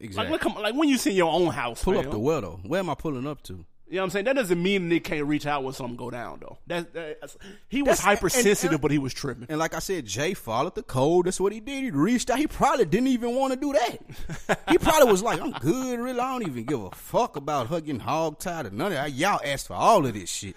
Exactly. 0.00 0.32
Like, 0.32 0.44
look, 0.44 0.56
like 0.56 0.74
when 0.74 0.88
you 0.88 0.98
seen 0.98 1.16
your 1.16 1.32
own 1.32 1.48
house? 1.48 1.82
Pull 1.82 1.94
fam? 1.94 2.06
up 2.06 2.10
the 2.12 2.18
well 2.18 2.40
though. 2.40 2.60
Where 2.64 2.80
am 2.80 2.90
I 2.90 2.94
pulling 2.94 3.26
up 3.26 3.42
to? 3.44 3.64
You 3.90 3.96
know 3.96 4.02
what 4.02 4.04
I'm 4.04 4.10
saying? 4.10 4.24
That 4.26 4.36
doesn't 4.36 4.62
mean 4.62 4.90
they 4.90 5.00
can't 5.00 5.24
reach 5.26 5.46
out 5.46 5.64
when 5.64 5.72
something 5.72 5.96
go 5.96 6.10
down 6.10 6.40
though. 6.40 6.58
That, 6.66 6.92
that's, 6.92 7.38
he 7.68 7.80
was 7.82 7.98
That's- 7.98 8.00
hypersensitive, 8.04 8.64
and- 8.64 8.72
and- 8.74 8.82
but 8.82 8.90
he 8.90 8.98
was 8.98 9.14
tripping. 9.14 9.46
And 9.48 9.58
like 9.58 9.72
I 9.74 9.78
said, 9.78 10.04
Jay 10.04 10.34
followed 10.34 10.74
the 10.74 10.82
code. 10.82 11.24
That's 11.26 11.40
what 11.40 11.52
he 11.52 11.60
did. 11.60 11.84
He 11.84 11.90
reached 11.90 12.28
out. 12.28 12.38
He 12.38 12.46
probably 12.46 12.84
didn't 12.84 13.06
even 13.08 13.34
want 13.34 13.54
to 13.54 13.58
do 13.58 13.72
that. 13.72 14.58
he 14.70 14.76
probably 14.78 15.10
was 15.10 15.22
like, 15.22 15.40
I'm 15.40 15.52
good, 15.52 15.98
really. 16.00 16.20
I 16.20 16.32
don't 16.38 16.46
even 16.48 16.64
give 16.64 16.82
a 16.82 16.90
fuck 16.90 17.36
about 17.36 17.68
hugging 17.68 17.98
hog 18.00 18.38
tied 18.38 18.66
or 18.66 18.70
none 18.70 18.88
of 18.88 18.92
that. 18.92 19.12
Y'all 19.12 19.40
asked 19.42 19.68
for 19.68 19.74
all 19.74 20.04
of 20.04 20.12
this 20.12 20.28
shit. 20.28 20.54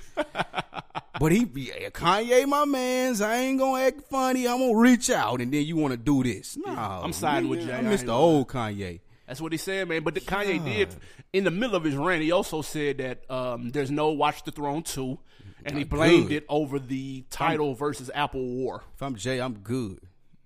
but 1.20 1.32
he 1.32 1.46
be 1.46 1.72
Kanye, 1.94 2.46
my 2.48 2.66
mans. 2.66 3.22
I 3.22 3.36
ain't 3.38 3.60
gonna 3.60 3.84
act 3.84 4.02
funny. 4.10 4.48
I'm 4.48 4.60
gonna 4.60 4.78
reach 4.78 5.10
out 5.10 5.40
and 5.42 5.54
then 5.54 5.64
you 5.66 5.76
wanna 5.78 5.96
do 5.98 6.24
this. 6.24 6.58
No, 6.58 6.72
I'm 6.72 7.14
siding 7.14 7.50
with 7.50 7.66
Jay. 7.66 7.74
I 7.74 7.82
miss 7.82 8.04
the 8.04 8.12
old 8.12 8.48
Kanye. 8.50 9.00
That's 9.32 9.40
what 9.40 9.54
he 9.54 9.58
said, 9.58 9.88
man. 9.88 10.04
But 10.04 10.14
the 10.14 10.20
Kanye 10.20 10.62
did 10.62 10.90
in 11.32 11.46
the 11.46 11.52
middle 11.52 11.78
of 11.78 11.86
his 11.86 11.96
rant. 11.96 12.22
He 12.22 12.34
also 12.34 12.62
said 12.62 12.98
that 12.98 13.32
um, 13.32 13.70
there's 13.72 13.90
no 13.90 14.10
Watch 14.12 14.44
the 14.44 14.52
Throne 14.52 14.84
two, 14.84 15.20
and 15.64 15.78
he 15.78 15.86
blamed 15.86 16.28
good. 16.28 16.36
it 16.44 16.46
over 16.50 16.80
the 16.80 17.24
Tidal 17.30 17.74
versus 17.74 18.12
Apple 18.14 18.46
war. 18.46 18.84
If 18.94 19.02
I'm 19.02 19.16
Jay, 19.16 19.40
I'm 19.40 19.60
good. 19.60 20.02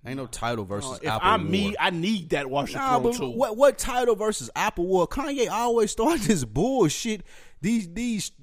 Ain't 0.06 0.18
no 0.18 0.27
Tidal 0.27 0.65
versus 0.65 0.92
Uh, 0.92 1.00
If 1.01 1.08
Apple. 1.10 1.27
I'm 1.30 1.42
War. 1.46 1.50
me, 1.51 1.75
I 1.80 1.89
need 1.89 2.30
that 2.30 2.48
Watch 2.48 2.74
the 2.74 2.77
Throne 2.77 3.12
two. 3.12 3.30
what 3.32 3.58
what 3.58 3.80
Tidal 3.80 4.15
versus 4.15 4.51
Apple 4.56 4.86
War? 4.86 5.08
Kanye 5.08 5.50
always 5.50 5.89
start 5.89 6.20
this 6.20 6.46
bullshit. 6.46 7.24
These 7.62 7.92
these 7.92 8.34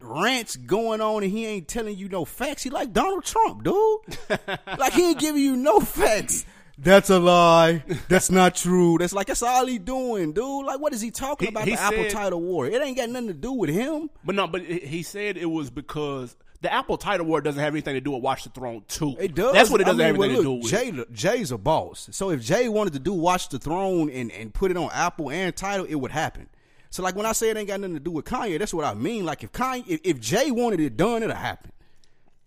rants 0.00 0.56
going 0.56 1.00
on, 1.00 1.22
and 1.22 1.30
he 1.30 1.46
ain't 1.46 1.68
telling 1.68 1.96
you 1.96 2.08
no 2.08 2.24
facts. 2.24 2.64
He 2.64 2.70
like 2.70 2.92
Donald 2.92 3.24
Trump, 3.24 3.62
dude. 3.62 4.18
like 4.76 4.92
he 4.92 5.10
ain't 5.10 5.20
giving 5.20 5.40
you 5.40 5.54
no 5.56 5.78
facts. 5.78 6.44
That's 6.80 7.10
a 7.10 7.18
lie. 7.18 7.82
That's 8.08 8.30
not 8.30 8.54
true. 8.54 8.98
That's 8.98 9.12
like 9.12 9.26
that's 9.26 9.42
all 9.42 9.66
he 9.66 9.78
doing, 9.78 10.32
dude. 10.32 10.64
Like 10.64 10.78
what 10.80 10.92
is 10.94 11.00
he 11.00 11.10
talking 11.10 11.46
He- 11.48 11.50
about? 11.50 11.64
he 11.64 11.74
the 11.74 11.80
Apple 11.80 12.08
Tidal 12.08 12.40
war. 12.40 12.66
It 12.66 12.80
ain't 12.80 12.96
got 12.96 13.10
nothing 13.10 13.28
to 13.28 13.34
do 13.34 13.52
with 13.52 13.70
him. 13.70 14.10
But 14.24 14.36
no, 14.36 14.46
but 14.46 14.62
he 14.62 14.78
he 14.78 15.02
said 15.02 15.36
it 15.36 15.46
was 15.46 15.70
because 15.70 16.36
the 16.60 16.72
Apple 16.72 16.96
Tidal 16.96 17.26
war 17.26 17.40
doesn't 17.40 17.60
have 17.60 17.74
anything 17.74 17.94
to 17.94 18.00
do 18.00 18.12
with 18.12 18.22
Watch 18.22 18.44
the 18.44 18.50
Throne 18.50 18.84
two. 18.86 19.16
It 19.18 19.34
does. 19.34 19.52
That's 19.54 19.70
what 19.70 19.80
it 19.80 19.84
doesn't 19.84 19.98
mean, 19.98 20.06
have 20.06 20.16
well, 20.18 20.28
anything 20.30 20.46
look, 20.46 20.62
to 20.62 20.68
do 20.70 20.76
with. 20.76 21.08
Jay, 21.12 21.30
Jay's 21.36 21.50
a 21.50 21.58
boss. 21.58 22.08
So 22.12 22.30
if 22.30 22.42
Jay 22.42 22.68
wanted 22.68 22.92
to 22.92 23.00
do 23.00 23.12
Watch 23.12 23.48
the 23.48 23.58
Throne 23.58 24.08
and, 24.10 24.30
and 24.30 24.54
put 24.54 24.70
it 24.70 24.76
on 24.76 24.88
Apple 24.92 25.30
and 25.30 25.54
Tidal, 25.56 25.86
it 25.86 25.96
would 25.96 26.12
happen. 26.12 26.48
So 26.90 27.02
like 27.02 27.16
when 27.16 27.26
I 27.26 27.32
say 27.32 27.50
it 27.50 27.56
ain't 27.56 27.68
got 27.68 27.80
nothing 27.80 27.94
to 27.94 28.00
do 28.00 28.10
with 28.12 28.24
Kanye, 28.24 28.58
that's 28.58 28.72
what 28.72 28.84
I 28.84 28.94
mean. 28.94 29.24
Like 29.24 29.42
if 29.42 29.52
Kanye, 29.52 29.84
if, 29.88 30.00
if 30.04 30.20
Jay 30.20 30.50
wanted 30.50 30.80
it 30.80 30.96
done, 30.96 31.22
it'll 31.22 31.34
happen. 31.34 31.72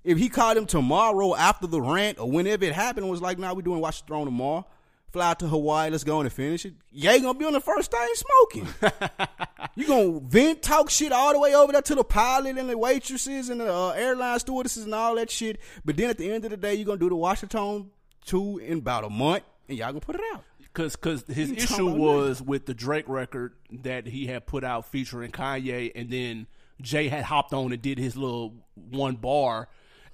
If 0.04 0.18
he 0.18 0.30
called 0.30 0.58
him 0.58 0.66
tomorrow 0.66 1.36
after 1.36 1.68
the 1.68 1.82
rant 1.82 2.20
or 2.20 2.30
whenever 2.30 2.66
it 2.66 2.74
happened, 2.74 3.10
was 3.10 3.22
like, 3.22 3.38
"Nah, 3.38 3.54
we 3.54 3.62
doing 3.62 3.80
Watch 3.80 4.02
the 4.02 4.08
Throne 4.08 4.26
tomorrow." 4.26 4.66
Fly 5.12 5.32
out 5.32 5.40
to 5.40 5.48
Hawaii, 5.48 5.90
let's 5.90 6.06
go 6.06 6.22
and 6.22 6.32
finish 6.32 6.66
it. 6.66 6.74
Ye 6.90 7.20
gonna 7.20 7.38
be 7.38 7.44
on 7.44 7.52
the 7.52 7.60
first 7.60 7.92
thing 7.92 8.08
smoking. 8.14 8.68
you 9.76 9.86
gonna 9.86 10.22
vent, 10.22 10.62
talk 10.62 10.90
shit 10.90 11.12
all 11.12 11.34
the 11.34 11.40
way 11.40 11.54
over 11.54 11.74
there 11.74 11.82
to 11.82 11.96
the 11.96 12.04
pilot 12.04 12.58
and 12.58 12.70
the 12.70 12.78
waitresses 12.78 13.50
and 13.50 13.60
the 13.60 13.74
uh, 13.74 13.90
airline 13.90 14.40
stewardesses 14.40 14.86
and 14.86 14.96
all 14.96 15.16
that 15.16 15.30
shit. 15.30 15.60
But 15.84 15.98
then 15.98 16.10
at 16.10 16.18
the 16.18 16.32
end 16.32 16.46
of 16.46 16.52
the 16.52 16.58
day, 16.58 16.76
you 16.76 16.84
are 16.84 16.86
gonna 16.86 17.00
do 17.00 17.10
the 17.10 17.16
Watch 17.16 17.42
the 17.42 17.48
Throne 17.48 17.90
two 18.26 18.60
in 18.60 18.78
about 18.78 19.04
a 19.04 19.10
month, 19.10 19.44
and 19.68 19.78
y'all 19.78 19.90
gonna 19.90 20.00
put 20.00 20.16
it 20.16 20.22
out. 20.34 20.46
Cause, 20.74 20.96
cause 20.96 21.26
his 21.28 21.52
issue 21.52 21.88
was 21.88 22.42
with 22.42 22.66
the 22.66 22.74
Drake 22.74 23.10
record 23.10 23.54
that 23.84 24.08
he 24.08 24.28
had 24.28 24.46
put 24.46 24.64
out 24.64 24.86
featuring 24.86 25.32
Kanye, 25.32 25.92
and 25.94 26.10
then 26.10 26.48
Jay 26.82 27.10
had 27.10 27.26
hopped 27.26 27.54
on 27.54 27.74
and 27.74 27.82
did 27.82 27.98
his 27.98 28.16
little 28.16 28.54
one 28.76 29.18
bar, 29.18 29.68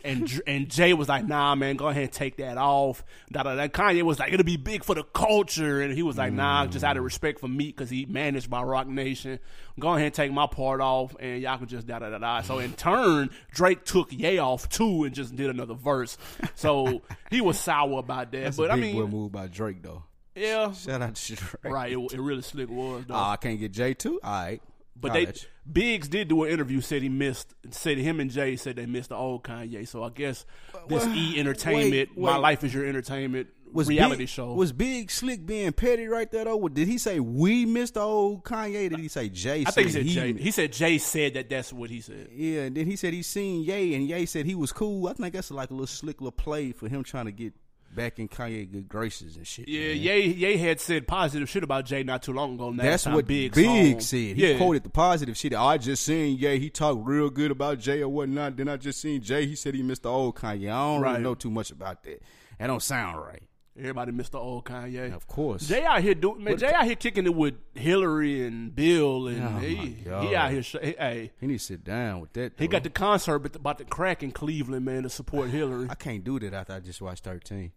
and 0.08 0.42
and 0.48 0.70
Jay 0.70 0.94
was 0.94 1.08
like, 1.10 1.28
"Nah, 1.28 1.54
man, 1.56 1.76
go 1.76 1.88
ahead 1.88 2.04
and 2.04 2.12
take 2.12 2.38
that 2.38 2.58
off." 2.58 3.04
Da 3.32 3.44
da 3.44 3.56
da. 3.56 3.68
Kanye 3.68 4.02
was 4.04 4.20
like, 4.20 4.34
"It'll 4.34 4.44
be 4.46 4.58
big 4.58 4.84
for 4.84 4.96
the 4.96 5.04
culture," 5.04 5.82
and 5.82 5.94
he 5.94 6.02
was 6.04 6.18
like, 6.18 6.34
"Nah, 6.34 6.66
just 6.68 6.84
out 6.84 6.98
of 6.98 7.04
respect 7.04 7.40
for 7.40 7.48
me, 7.48 7.68
because 7.68 7.90
he 7.90 8.06
managed 8.06 8.50
by 8.50 8.64
Roc 8.64 8.88
Nation, 8.88 9.40
go 9.80 9.90
ahead 9.94 10.06
and 10.06 10.14
take 10.14 10.32
my 10.32 10.48
part 10.48 10.82
off, 10.82 11.16
and 11.20 11.42
y'all 11.42 11.58
can 11.58 11.68
just 11.68 11.86
da 11.86 12.00
da 12.00 12.10
da 12.10 12.18
da." 12.18 12.42
So 12.42 12.60
in 12.60 12.74
turn, 12.74 13.30
Drake 13.52 13.84
took 13.86 14.12
Ye 14.12 14.38
off 14.40 14.70
too 14.70 15.04
and 15.04 15.14
just 15.14 15.36
did 15.36 15.50
another 15.50 15.74
verse. 15.76 16.18
So 16.56 17.02
he 17.30 17.42
was 17.42 17.60
sour 17.60 18.00
about 18.00 18.32
that, 18.32 18.44
That's 18.46 18.58
but 18.58 18.70
a 18.70 18.74
I 18.74 18.76
big 18.76 18.94
mean, 18.96 19.02
boy 19.02 19.08
move 19.08 19.32
by 19.32 19.48
Drake 19.48 19.82
though. 19.84 20.04
yeah, 20.36 20.72
Shout 20.72 21.02
out 21.02 21.16
to 21.16 21.36
Drake. 21.36 21.74
Right, 21.74 21.92
it, 21.92 21.98
it 22.14 22.20
really 22.22 22.42
slick 22.42 22.70
was 22.70 23.06
though. 23.08 23.16
Oh, 23.16 23.18
I 23.18 23.36
can't 23.38 23.60
get 23.60 23.72
Jay 23.74 23.94
too. 23.94 24.20
All 24.24 24.32
right, 24.32 24.62
but 25.00 25.12
Holla 25.12 25.25
they. 25.27 25.34
Biggs 25.70 26.08
did 26.08 26.30
do 26.30 26.44
an 26.44 26.51
interview. 26.51 26.82
Said 26.82 27.01
he 27.01 27.10
missed. 27.10 27.54
Said 27.72 27.98
him 27.98 28.20
and 28.20 28.32
Jay 28.32 28.56
said 28.56 28.77
they 28.77 28.86
missed 28.86 29.10
the 29.10 29.16
old 29.16 29.44
Kanye. 29.44 29.88
So 29.88 30.04
I 30.04 30.10
guess 30.10 30.46
this 30.88 31.06
Well, 31.06 31.16
E 31.16 31.39
Entertainment, 31.39 32.12
wait, 32.16 32.18
My. 32.18 32.38
Life 32.38 32.63
Is 32.63 32.74
Your 32.74 32.86
Entertainment 32.86 33.50
was 33.72 33.88
reality 33.88 34.24
Big, 34.24 34.30
show. 34.30 34.54
Was 34.54 34.72
Big 34.72 35.12
Slick 35.12 35.46
being 35.46 35.74
petty 35.74 36.08
right 36.08 36.32
there 36.32 36.46
though? 36.46 36.68
Did 36.68 36.88
he 36.88 36.98
say 36.98 37.20
we 37.20 37.66
missed 37.66 37.96
the 37.96 38.01
old 38.01 38.44
Kanye? 38.44 38.89
Did 38.89 39.00
he 39.00 39.08
say 39.08 39.30
Jay? 39.30 39.63
I 39.66 39.72
think 39.72 39.88
he 39.88 39.94
said 39.94 40.06
Jay. 40.06 40.34
He 40.34 40.51
said 40.51 40.74
Jay 40.74 40.98
said 40.98 41.34
that. 41.34 41.50
That's 41.50 41.74
what 41.74 41.89
he 41.89 42.01
said. 42.01 42.30
Yeah, 42.34 42.62
and 42.62 42.77
then 42.77 42.88
he 42.88 42.96
said 42.96 43.13
he 43.13 43.24
seen 43.24 43.63
Ye, 43.63 43.94
and 43.96 44.08
Ye 44.08 44.25
said 44.25 44.46
he 44.46 44.56
was 44.56 44.72
cool. 44.72 45.08
I 45.08 45.13
think 45.13 45.34
that's 45.34 45.51
like 45.51 45.70
a 45.70 45.74
little 45.74 45.88
slick 45.88 46.22
little 46.22 46.32
play 46.32 46.72
for 46.72 46.88
him 46.88 47.04
trying 47.04 47.25
to 47.25 47.32
get 47.32 47.54
back 47.98 48.18
in 48.20 48.30
Kanye 48.30 48.72
good 48.72 48.88
graces 48.88 49.36
and 49.36 49.46
shit. 49.46 49.68
Yeah, 49.68 49.89
man. 49.89 49.98
Ye, 49.98 50.20
Ye 50.27 50.58
had 50.58 50.80
said 50.80 51.06
positive 51.08 51.50
shit 51.50 51.63
about 51.63 51.86
Jay 51.86 52.04
not 52.04 52.24
too 52.24 52.32
long 52.32 52.54
ago. 52.54 52.70
and 52.70 52.80
That's 52.80 53.06
what 53.06 53.27
Big 53.27 53.54
Big, 53.54 53.66
song. 53.66 54.00
said. 54.00 54.18
He 54.38 54.51
yeah. 54.51 54.58
quoted 54.58 54.84
the 54.84 54.89
positive 54.89 55.36
shit. 55.36 55.54
I 55.54 55.77
just 55.77 56.04
seen 56.06 56.38
Ye. 56.38 56.58
He 56.60 56.70
talked 56.70 57.06
real 57.06 57.30
good 57.30 57.51
about 57.51 57.80
Jay 57.80 58.01
or 58.01 58.08
whatnot. 58.08 58.56
Then 58.56 58.70
I 58.70 58.77
just 58.77 59.01
seen 59.01 59.22
Jay. 59.22 59.46
He 59.46 59.56
said 59.56 59.75
he 59.75 59.84
missed 59.84 60.04
the 60.04 60.10
old 60.12 60.36
Kanye. 60.36 60.70
I 60.72 60.94
don't 60.94 61.01
Right. 61.01 61.12
really 61.12 61.24
know 61.24 61.36
too 61.36 61.51
much 61.51 61.72
about 61.72 62.04
that. 62.04 62.22
That 62.60 62.68
don't 62.68 62.82
sound 62.82 63.18
right. 63.20 63.44
Everybody 63.80 64.12
missed 64.12 64.32
the 64.32 64.39
old 64.39 64.66
Kanye. 64.66 65.13
Of 65.13 65.27
course. 65.27 65.68
Jay 65.68 65.86
out 65.86 66.01
here 66.01 66.16
doing 66.16 66.44
man. 66.44 66.58
Jay 66.58 66.74
out 66.74 66.86
here 66.86 66.96
kicking 66.96 67.25
it 67.27 67.36
with 67.36 67.54
Hillary 67.75 68.44
and 68.44 68.75
Bill, 68.75 69.27
and 69.27 69.44
Oh, 69.44 69.60
he, 69.60 69.75
he 69.75 70.10
out 70.36 70.50
here. 70.50 70.63
Sh- 70.63 70.77
hey, 70.82 71.32
he 71.39 71.46
need 71.46 71.60
to 71.60 71.63
sit 71.63 71.84
down 71.84 72.20
with 72.22 72.34
that. 72.34 72.54
he 72.58 72.68
got 72.68 72.82
the 72.82 72.89
concert 72.89 73.36
about 73.56 73.77
the, 73.77 73.86
crack 73.86 74.24
in 74.24 74.32
Cleveland, 74.32 74.84
man, 74.84 75.04
to 75.04 75.10
support 75.12 75.50
Hillary. 75.51 75.86
I 75.92 75.94
can't 75.94 76.24
do 76.24 76.39
that 76.39 76.56
after 76.56 76.74
I 76.74 76.80
just 76.80 77.01
watched 77.04 77.24
thirteen. 77.24 77.72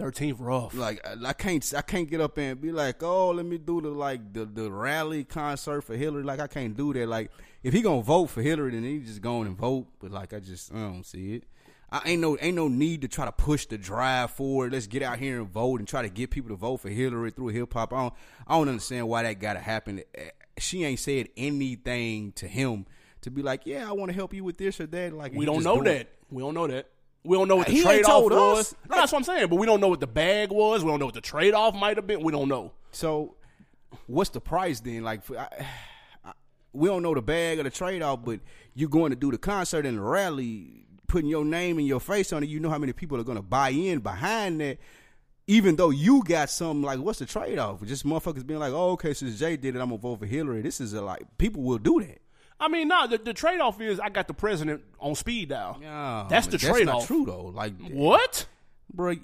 Thirteenth 0.00 0.40
rough. 0.40 0.74
Like 0.74 1.00
I 1.06 1.14
I 1.28 1.32
can't, 1.32 1.72
I 1.76 1.82
can't 1.82 2.08
get 2.10 2.20
up 2.20 2.38
and 2.38 2.60
be 2.60 2.72
like, 2.72 3.02
oh, 3.02 3.30
let 3.30 3.44
me 3.46 3.58
do 3.58 3.80
the 3.80 3.90
like 3.90 4.32
the 4.32 4.44
the 4.44 4.70
rally 4.70 5.24
concert 5.24 5.82
for 5.82 5.94
Hillary. 5.96 6.22
Like 6.22 6.40
I 6.40 6.46
can't 6.46 6.76
do 6.76 6.92
that. 6.94 7.06
Like 7.08 7.30
if 7.62 7.72
he 7.74 7.82
gonna 7.82 8.02
vote 8.02 8.26
for 8.30 8.42
Hillary, 8.42 8.70
then 8.72 8.82
he 8.84 9.00
just 9.00 9.20
go 9.20 9.40
on 9.40 9.46
and 9.46 9.56
vote. 9.56 9.86
But 10.00 10.10
like 10.10 10.32
I 10.32 10.40
just, 10.40 10.72
I 10.72 10.78
don't 10.78 11.04
see 11.04 11.34
it. 11.34 11.44
I 11.92 12.00
ain't 12.06 12.20
no, 12.22 12.38
ain't 12.40 12.54
no 12.54 12.68
need 12.68 13.02
to 13.02 13.08
try 13.08 13.24
to 13.24 13.32
push 13.32 13.66
the 13.66 13.76
drive 13.76 14.30
forward. 14.30 14.72
Let's 14.72 14.86
get 14.86 15.02
out 15.02 15.18
here 15.18 15.40
and 15.40 15.50
vote 15.50 15.80
and 15.80 15.88
try 15.88 16.02
to 16.02 16.08
get 16.08 16.30
people 16.30 16.50
to 16.50 16.56
vote 16.56 16.76
for 16.78 16.88
Hillary 16.88 17.32
through 17.32 17.48
hip 17.48 17.72
hop. 17.74 17.92
I 17.92 18.02
don't, 18.02 18.14
I 18.46 18.56
don't 18.56 18.68
understand 18.68 19.08
why 19.08 19.24
that 19.24 19.40
got 19.40 19.54
to 19.54 19.58
happen. 19.58 20.02
Eh, 20.14 20.30
She 20.58 20.84
ain't 20.84 21.00
said 21.00 21.30
anything 21.36 22.32
to 22.32 22.46
him 22.46 22.86
to 23.22 23.30
be 23.30 23.42
like, 23.42 23.66
yeah, 23.66 23.88
I 23.88 23.92
want 23.92 24.08
to 24.10 24.14
help 24.14 24.32
you 24.32 24.44
with 24.44 24.56
this 24.56 24.80
or 24.80 24.86
that. 24.86 25.12
Like 25.12 25.32
we 25.34 25.44
don't 25.44 25.62
know 25.64 25.82
do 25.82 25.90
it. 25.90 25.98
that. 25.98 26.08
We 26.30 26.42
don't 26.42 26.54
know 26.54 26.68
that. 26.68 26.88
We 27.22 27.36
don't 27.36 27.48
know 27.48 27.56
what 27.56 27.66
the 27.66 27.72
He 27.72 27.82
trade 27.82 28.04
off 28.04 28.30
was. 28.30 28.74
No, 28.88 28.96
that's 28.96 29.12
what 29.12 29.18
I'm 29.18 29.24
saying. 29.24 29.48
But 29.48 29.56
we 29.56 29.66
don't 29.66 29.80
know 29.80 29.88
what 29.88 30.00
the 30.00 30.06
bag 30.06 30.50
was. 30.50 30.82
We 30.82 30.90
don't 30.90 31.00
know 31.00 31.06
what 31.06 31.14
the 31.14 31.20
trade 31.20 31.52
off 31.52 31.74
might 31.74 31.96
have 31.96 32.06
been. 32.06 32.22
We 32.22 32.32
don't 32.32 32.48
know. 32.48 32.72
So, 32.92 33.36
what's 34.06 34.30
the 34.30 34.40
price 34.40 34.80
then? 34.80 35.02
Like, 35.02 35.22
for, 35.22 35.38
I, 35.38 35.66
I, 36.24 36.32
we 36.72 36.88
don't 36.88 37.02
know 37.02 37.14
the 37.14 37.22
bag 37.22 37.58
or 37.58 37.64
the 37.64 37.70
trade 37.70 38.00
off, 38.02 38.24
but 38.24 38.40
you're 38.74 38.88
going 38.88 39.10
to 39.10 39.16
do 39.16 39.30
the 39.30 39.38
concert 39.38 39.84
and 39.84 39.98
the 39.98 40.02
rally, 40.02 40.86
putting 41.08 41.28
your 41.28 41.44
name 41.44 41.78
and 41.78 41.86
your 41.86 42.00
face 42.00 42.32
on 42.32 42.42
it. 42.42 42.48
You 42.48 42.58
know 42.58 42.70
how 42.70 42.78
many 42.78 42.92
people 42.94 43.20
are 43.20 43.24
going 43.24 43.36
to 43.36 43.42
buy 43.42 43.70
in 43.70 43.98
behind 44.00 44.60
that. 44.60 44.78
Even 45.46 45.74
though 45.74 45.90
you 45.90 46.22
got 46.22 46.48
something 46.48 46.82
like, 46.82 47.00
what's 47.00 47.18
the 47.18 47.26
trade 47.26 47.58
off? 47.58 47.82
Just 47.84 48.06
motherfuckers 48.06 48.46
being 48.46 48.60
like, 48.60 48.72
oh, 48.72 48.92
okay, 48.92 49.12
since 49.12 49.36
Jay 49.36 49.56
did 49.56 49.74
it, 49.74 49.80
I'm 49.80 49.88
gonna 49.88 50.00
vote 50.00 50.20
for 50.20 50.26
Hillary. 50.26 50.62
This 50.62 50.80
is 50.80 50.92
a, 50.92 51.02
like 51.02 51.24
people 51.38 51.62
will 51.64 51.78
do 51.78 51.98
that. 52.00 52.19
I 52.60 52.68
mean, 52.68 52.88
no. 52.88 53.06
The, 53.06 53.18
the 53.18 53.32
trade 53.34 53.60
off 53.60 53.80
is 53.80 53.98
I 53.98 54.10
got 54.10 54.28
the 54.28 54.34
president 54.34 54.82
on 55.00 55.14
speed 55.14 55.48
dial. 55.48 55.78
Yeah, 55.80 56.26
That's 56.28 56.46
the 56.46 56.52
that's 56.58 56.64
trade 56.64 56.86
not 56.86 56.96
off. 56.96 57.06
true 57.06 57.24
though. 57.24 57.46
Like, 57.46 57.72
What? 57.90 58.46
bro, 58.92 59.14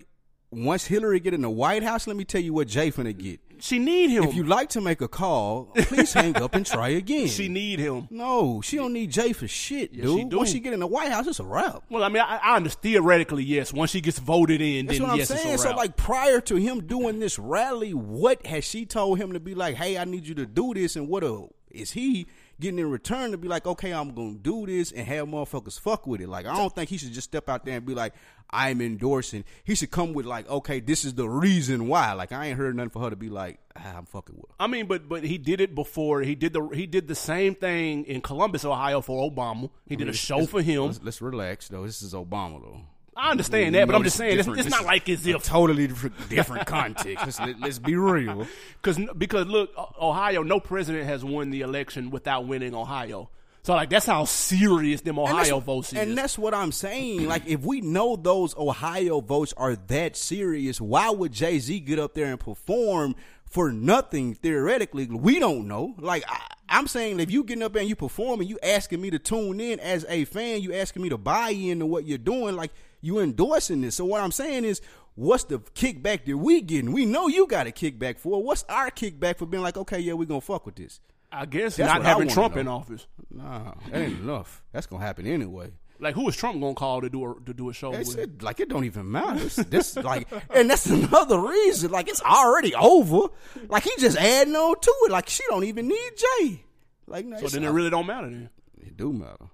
once 0.50 0.86
Hillary 0.86 1.20
get 1.20 1.34
in 1.34 1.42
the 1.42 1.50
White 1.50 1.82
House, 1.82 2.06
let 2.06 2.16
me 2.16 2.24
tell 2.24 2.40
you 2.40 2.52
what 2.54 2.68
Jay 2.68 2.90
finna 2.90 3.16
get. 3.16 3.40
She 3.58 3.78
need 3.78 4.10
him. 4.10 4.24
If 4.24 4.34
you 4.34 4.44
like 4.44 4.68
to 4.70 4.82
make 4.82 5.00
a 5.00 5.08
call, 5.08 5.70
please 5.74 6.12
hang 6.12 6.36
up 6.36 6.54
and 6.54 6.64
try 6.66 6.90
again. 6.90 7.26
she 7.28 7.48
need 7.48 7.78
him. 7.78 8.06
No, 8.10 8.60
she 8.60 8.76
don't 8.76 8.92
need 8.92 9.10
Jay 9.10 9.32
for 9.32 9.48
shit, 9.48 9.94
dude. 9.94 10.30
she. 10.30 10.36
Once 10.36 10.50
she 10.50 10.60
get 10.60 10.74
in 10.74 10.80
the 10.80 10.86
White 10.86 11.10
House, 11.10 11.26
it's 11.26 11.40
a 11.40 11.44
wrap. 11.44 11.82
Well, 11.88 12.04
I 12.04 12.08
mean, 12.08 12.22
I, 12.22 12.36
I 12.36 12.56
understand 12.56 12.82
theoretically, 12.82 13.44
yes. 13.44 13.72
Once 13.72 13.90
she 13.92 14.02
gets 14.02 14.18
voted 14.18 14.60
in, 14.60 14.86
That's 14.86 14.98
then 14.98 15.08
what 15.08 15.18
I'm 15.18 15.24
saying. 15.24 15.54
it's 15.54 15.64
a 15.64 15.68
So, 15.70 15.74
like, 15.76 15.96
prior 15.96 16.40
to 16.42 16.56
him 16.56 16.86
doing 16.86 17.18
this 17.18 17.38
rally, 17.38 17.94
what 17.94 18.44
has 18.46 18.62
she 18.64 18.84
told 18.84 19.18
him 19.18 19.32
to 19.32 19.40
be 19.40 19.54
like? 19.54 19.76
Hey, 19.76 19.96
I 19.96 20.04
need 20.04 20.26
you 20.26 20.34
to 20.34 20.44
do 20.46 20.74
this, 20.74 20.94
and 20.94 21.08
what 21.08 21.24
uh, 21.24 21.46
is 21.70 21.92
he 21.92 22.26
getting 22.60 22.78
in 22.78 22.90
return 22.90 23.30
to 23.32 23.38
be 23.38 23.48
like? 23.48 23.66
Okay, 23.66 23.92
I'm 23.92 24.14
gonna 24.14 24.34
do 24.34 24.66
this 24.66 24.92
and 24.92 25.06
have 25.06 25.26
motherfuckers 25.26 25.78
fuck 25.78 26.06
with 26.06 26.20
it. 26.20 26.28
Like, 26.28 26.46
I 26.46 26.56
don't 26.56 26.74
think 26.74 26.90
he 26.90 26.98
should 26.98 27.12
just 27.12 27.28
step 27.28 27.48
out 27.48 27.64
there 27.64 27.76
and 27.76 27.86
be 27.86 27.94
like, 27.94 28.14
I'm 28.50 28.80
endorsing. 28.80 29.44
He 29.64 29.74
should 29.74 29.90
come 29.90 30.12
with 30.12 30.26
like, 30.26 30.48
okay, 30.48 30.80
this 30.80 31.04
is 31.04 31.14
the 31.14 31.28
reason 31.28 31.88
why. 31.88 32.12
Like, 32.12 32.32
I 32.32 32.46
ain't 32.46 32.58
heard 32.58 32.76
nothing 32.76 32.90
for 32.90 33.02
her 33.02 33.10
to 33.10 33.16
be 33.16 33.28
like, 33.28 33.58
ah, 33.76 33.98
I'm 33.98 34.06
fucking 34.06 34.36
with. 34.36 34.50
Her. 34.50 34.56
I 34.60 34.66
mean, 34.66 34.86
but 34.86 35.08
but 35.08 35.24
he 35.24 35.38
did 35.38 35.60
it 35.60 35.74
before. 35.74 36.22
He 36.22 36.34
did 36.34 36.52
the 36.52 36.66
he 36.68 36.86
did 36.86 37.08
the 37.08 37.14
same 37.14 37.54
thing 37.54 38.04
in 38.04 38.20
Columbus, 38.20 38.64
Ohio, 38.64 39.00
for 39.00 39.30
Obama. 39.30 39.70
He 39.86 39.96
did 39.96 40.08
a 40.08 40.12
show 40.12 40.46
for 40.46 40.62
him. 40.62 40.86
Let's, 40.86 41.00
let's 41.02 41.22
relax, 41.22 41.68
though. 41.68 41.84
This 41.84 42.02
is 42.02 42.14
Obama, 42.14 42.60
though. 42.62 42.80
I 43.16 43.30
understand 43.30 43.74
that, 43.74 43.86
but 43.86 43.94
I'm 43.94 44.02
just 44.02 44.16
saying 44.16 44.38
it's, 44.38 44.46
it's 44.46 44.68
not 44.68 44.84
like 44.84 45.08
as 45.08 45.26
a 45.26 45.36
if 45.36 45.42
totally 45.42 45.86
different, 45.86 46.28
different 46.28 46.66
context. 46.66 47.24
Let's, 47.24 47.40
let, 47.40 47.60
let's 47.60 47.78
be 47.78 47.96
real. 47.96 48.46
because 48.82 49.00
because 49.16 49.46
look, 49.46 49.70
Ohio, 50.00 50.42
no 50.42 50.60
president 50.60 51.06
has 51.06 51.24
won 51.24 51.50
the 51.50 51.62
election 51.62 52.10
without 52.10 52.46
winning 52.46 52.74
Ohio. 52.74 53.30
So 53.62 53.74
like 53.74 53.90
that's 53.90 54.06
how 54.06 54.26
serious 54.26 55.00
them 55.00 55.18
Ohio 55.18 55.60
votes 55.60 55.92
is. 55.92 55.98
And 55.98 56.16
that's 56.16 56.38
what 56.38 56.54
I'm 56.54 56.70
saying. 56.70 57.26
Like, 57.26 57.46
if 57.46 57.62
we 57.62 57.80
know 57.80 58.16
those 58.16 58.56
Ohio 58.56 59.20
votes 59.20 59.54
are 59.56 59.76
that 59.88 60.14
serious, 60.14 60.80
why 60.80 61.10
would 61.10 61.32
Jay 61.32 61.58
Z 61.58 61.80
get 61.80 61.98
up 61.98 62.14
there 62.14 62.26
and 62.26 62.38
perform 62.38 63.16
for 63.44 63.72
nothing 63.72 64.34
theoretically? 64.34 65.06
We 65.06 65.40
don't 65.40 65.66
know. 65.66 65.94
Like, 65.98 66.22
I, 66.28 66.38
I'm 66.68 66.86
saying, 66.86 67.18
if 67.18 67.30
you 67.30 67.42
getting 67.42 67.64
up 67.64 67.72
there 67.72 67.80
and 67.80 67.88
you 67.88 67.96
performing, 67.96 68.46
you 68.46 68.58
asking 68.62 69.00
me 69.00 69.10
to 69.10 69.18
tune 69.18 69.58
in 69.60 69.80
as 69.80 70.04
a 70.08 70.26
fan, 70.26 70.60
you 70.60 70.74
asking 70.74 71.02
me 71.02 71.08
to 71.08 71.18
buy 71.18 71.50
into 71.50 71.86
what 71.86 72.06
you're 72.06 72.18
doing, 72.18 72.54
like 72.54 72.70
you 73.00 73.18
endorsing 73.20 73.80
this. 73.82 73.96
So 73.96 74.04
what 74.04 74.22
I'm 74.22 74.32
saying 74.32 74.64
is. 74.64 74.80
What's 75.18 75.44
the 75.44 75.60
kickback 75.60 76.26
that 76.26 76.36
we 76.36 76.60
getting? 76.60 76.92
We 76.92 77.06
know 77.06 77.26
you 77.26 77.46
got 77.46 77.66
a 77.66 77.70
kickback 77.70 78.18
for. 78.18 78.42
What's 78.42 78.64
our 78.68 78.90
kickback 78.90 79.38
for 79.38 79.46
being 79.46 79.62
like, 79.62 79.78
okay, 79.78 79.98
yeah, 79.98 80.12
we 80.12 80.26
gonna 80.26 80.42
fuck 80.42 80.66
with 80.66 80.74
this? 80.74 81.00
I 81.32 81.46
guess 81.46 81.76
That's 81.76 81.90
not 81.90 82.04
having 82.04 82.28
Trump 82.28 82.54
in 82.58 82.68
office. 82.68 83.06
Nah, 83.30 83.72
that 83.90 83.98
ain't 84.02 84.20
enough. 84.20 84.62
That's 84.72 84.86
gonna 84.86 85.02
happen 85.02 85.26
anyway. 85.26 85.72
Like 85.98 86.14
who 86.14 86.28
is 86.28 86.36
Trump 86.36 86.60
gonna 86.60 86.74
call 86.74 87.00
to 87.00 87.08
do 87.08 87.24
a 87.30 87.34
to 87.46 87.54
do 87.54 87.70
a 87.70 87.72
show 87.72 87.94
It's 87.94 88.14
with? 88.14 88.18
it, 88.24 88.42
like 88.42 88.60
it 88.60 88.68
don't 88.68 88.84
even 88.84 89.10
matter. 89.10 89.40
It's, 89.42 89.56
this 89.56 89.96
like, 89.96 90.28
and 90.54 90.68
that's 90.68 90.84
another 90.84 91.40
reason. 91.40 91.90
Like 91.90 92.08
it's 92.10 92.20
already 92.20 92.74
over. 92.74 93.28
Like 93.70 93.84
he 93.84 93.92
just 93.98 94.18
adding 94.18 94.54
on 94.54 94.78
to 94.78 94.94
it. 95.04 95.10
Like 95.12 95.30
she 95.30 95.42
don't 95.48 95.64
even 95.64 95.88
need 95.88 96.10
Jay. 96.40 96.62
Like 97.06 97.24
no, 97.24 97.38
So 97.38 97.48
then 97.48 97.64
it 97.64 97.70
really 97.70 97.88
don't 97.88 98.06
matter 98.06 98.28
then. 98.28 98.50
it 98.82 98.98
do 98.98 99.14
matter. 99.14 99.46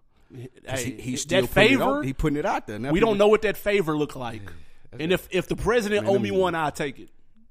Hey, 0.67 0.85
he, 0.85 0.91
he's 1.03 1.23
still 1.23 1.43
that 1.43 1.49
favor, 1.51 1.83
out- 1.83 2.05
he 2.05 2.12
putting 2.12 2.39
it 2.39 2.47
out 2.47 2.67
there. 2.67 2.79
Now 2.79 2.91
we 2.91 3.01
people- 3.01 3.11
don't 3.12 3.19
know 3.19 3.29
what 3.29 3.43
that 3.43 3.57
favor 3.57 3.97
look 3.97 4.17
like. 4.17 4.43
And 4.99 5.12
if 5.12 5.27
if 5.31 5.47
the 5.49 5.57
president 5.57 6.07
Man, 6.07 6.15
owe 6.17 6.19
me 6.19 6.31
me- 6.31 6.37
one, 6.37 6.55
I'll 6.55 6.71
take 6.71 6.99
it. 6.99 7.09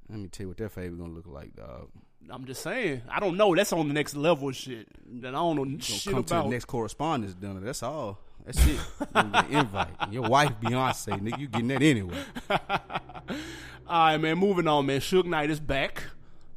Let 0.09 0.19
me 0.19 0.27
tell 0.27 0.43
you 0.45 0.47
what 0.50 0.57
that 0.57 0.71
favor 0.71 0.95
gonna 0.95 1.13
look 1.13 1.27
like, 1.27 1.55
dog. 1.55 1.89
I'm 2.29 2.45
just 2.45 2.61
saying. 2.61 3.01
I 3.09 3.19
don't 3.19 3.35
know. 3.35 3.55
That's 3.55 3.73
on 3.73 3.88
the 3.88 3.93
next 3.93 4.15
level 4.15 4.50
of 4.50 4.55
shit 4.55 4.88
that 5.21 5.29
I 5.29 5.31
don't 5.31 5.55
know 5.57 5.79
shit 5.79 6.13
Come 6.13 6.23
to 6.23 6.33
about. 6.35 6.43
the 6.45 6.50
next 6.51 6.65
correspondence 6.65 7.33
dinner. 7.33 7.59
That's 7.59 7.81
all. 7.83 8.19
That's 8.45 8.57
it. 8.65 8.71
You 8.71 8.77
get 9.13 9.25
an 9.25 9.45
invite. 9.51 9.88
Your 10.11 10.23
wife 10.29 10.53
Beyonce, 10.61 11.19
nigga, 11.19 11.39
you 11.39 11.47
getting 11.47 11.67
that 11.69 11.81
anyway. 11.81 12.17
All 12.50 14.05
right, 14.05 14.17
man. 14.17 14.38
Moving 14.38 14.67
on, 14.67 14.85
man. 14.85 15.00
Suge 15.01 15.25
Knight 15.25 15.50
is 15.50 15.59
back. 15.59 16.03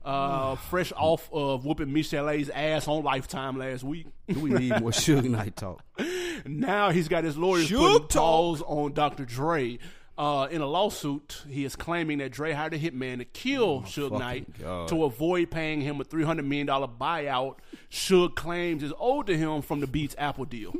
Uh, 0.04 0.56
fresh 0.56 0.92
off 0.96 1.30
of 1.32 1.64
whooping 1.64 1.92
Michelle's 1.92 2.50
ass 2.50 2.86
on 2.88 3.02
Lifetime 3.02 3.56
last 3.58 3.82
week. 3.82 4.06
Do 4.28 4.38
we 4.40 4.50
need 4.50 4.80
more 4.80 4.90
Suge 4.90 5.24
Knight 5.24 5.56
talk? 5.56 5.82
Now 6.46 6.90
he's 6.90 7.08
got 7.08 7.24
his 7.24 7.38
lawyers 7.38 7.70
Suge 7.70 7.78
putting 7.78 8.08
talk. 8.08 8.10
paws 8.10 8.62
on 8.62 8.92
Dr. 8.92 9.24
Dre. 9.24 9.78
Uh, 10.18 10.46
in 10.50 10.60
a 10.60 10.66
lawsuit, 10.66 11.42
he 11.48 11.64
is 11.64 11.74
claiming 11.74 12.18
that 12.18 12.32
Dre 12.32 12.52
hired 12.52 12.74
a 12.74 12.78
hitman 12.78 13.18
to 13.18 13.24
kill 13.24 13.82
Suge 13.82 14.18
Knight 14.18 14.46
God. 14.60 14.88
to 14.88 15.04
avoid 15.04 15.50
paying 15.50 15.80
him 15.80 16.00
a 16.00 16.04
$300 16.04 16.44
million 16.44 16.66
buyout. 16.66 17.56
Suge 17.90 18.34
claims 18.34 18.82
is 18.82 18.92
owed 18.98 19.26
to 19.28 19.36
him 19.38 19.62
from 19.62 19.80
the 19.80 19.86
Beats 19.86 20.14
Apple 20.18 20.44
deal. 20.44 20.74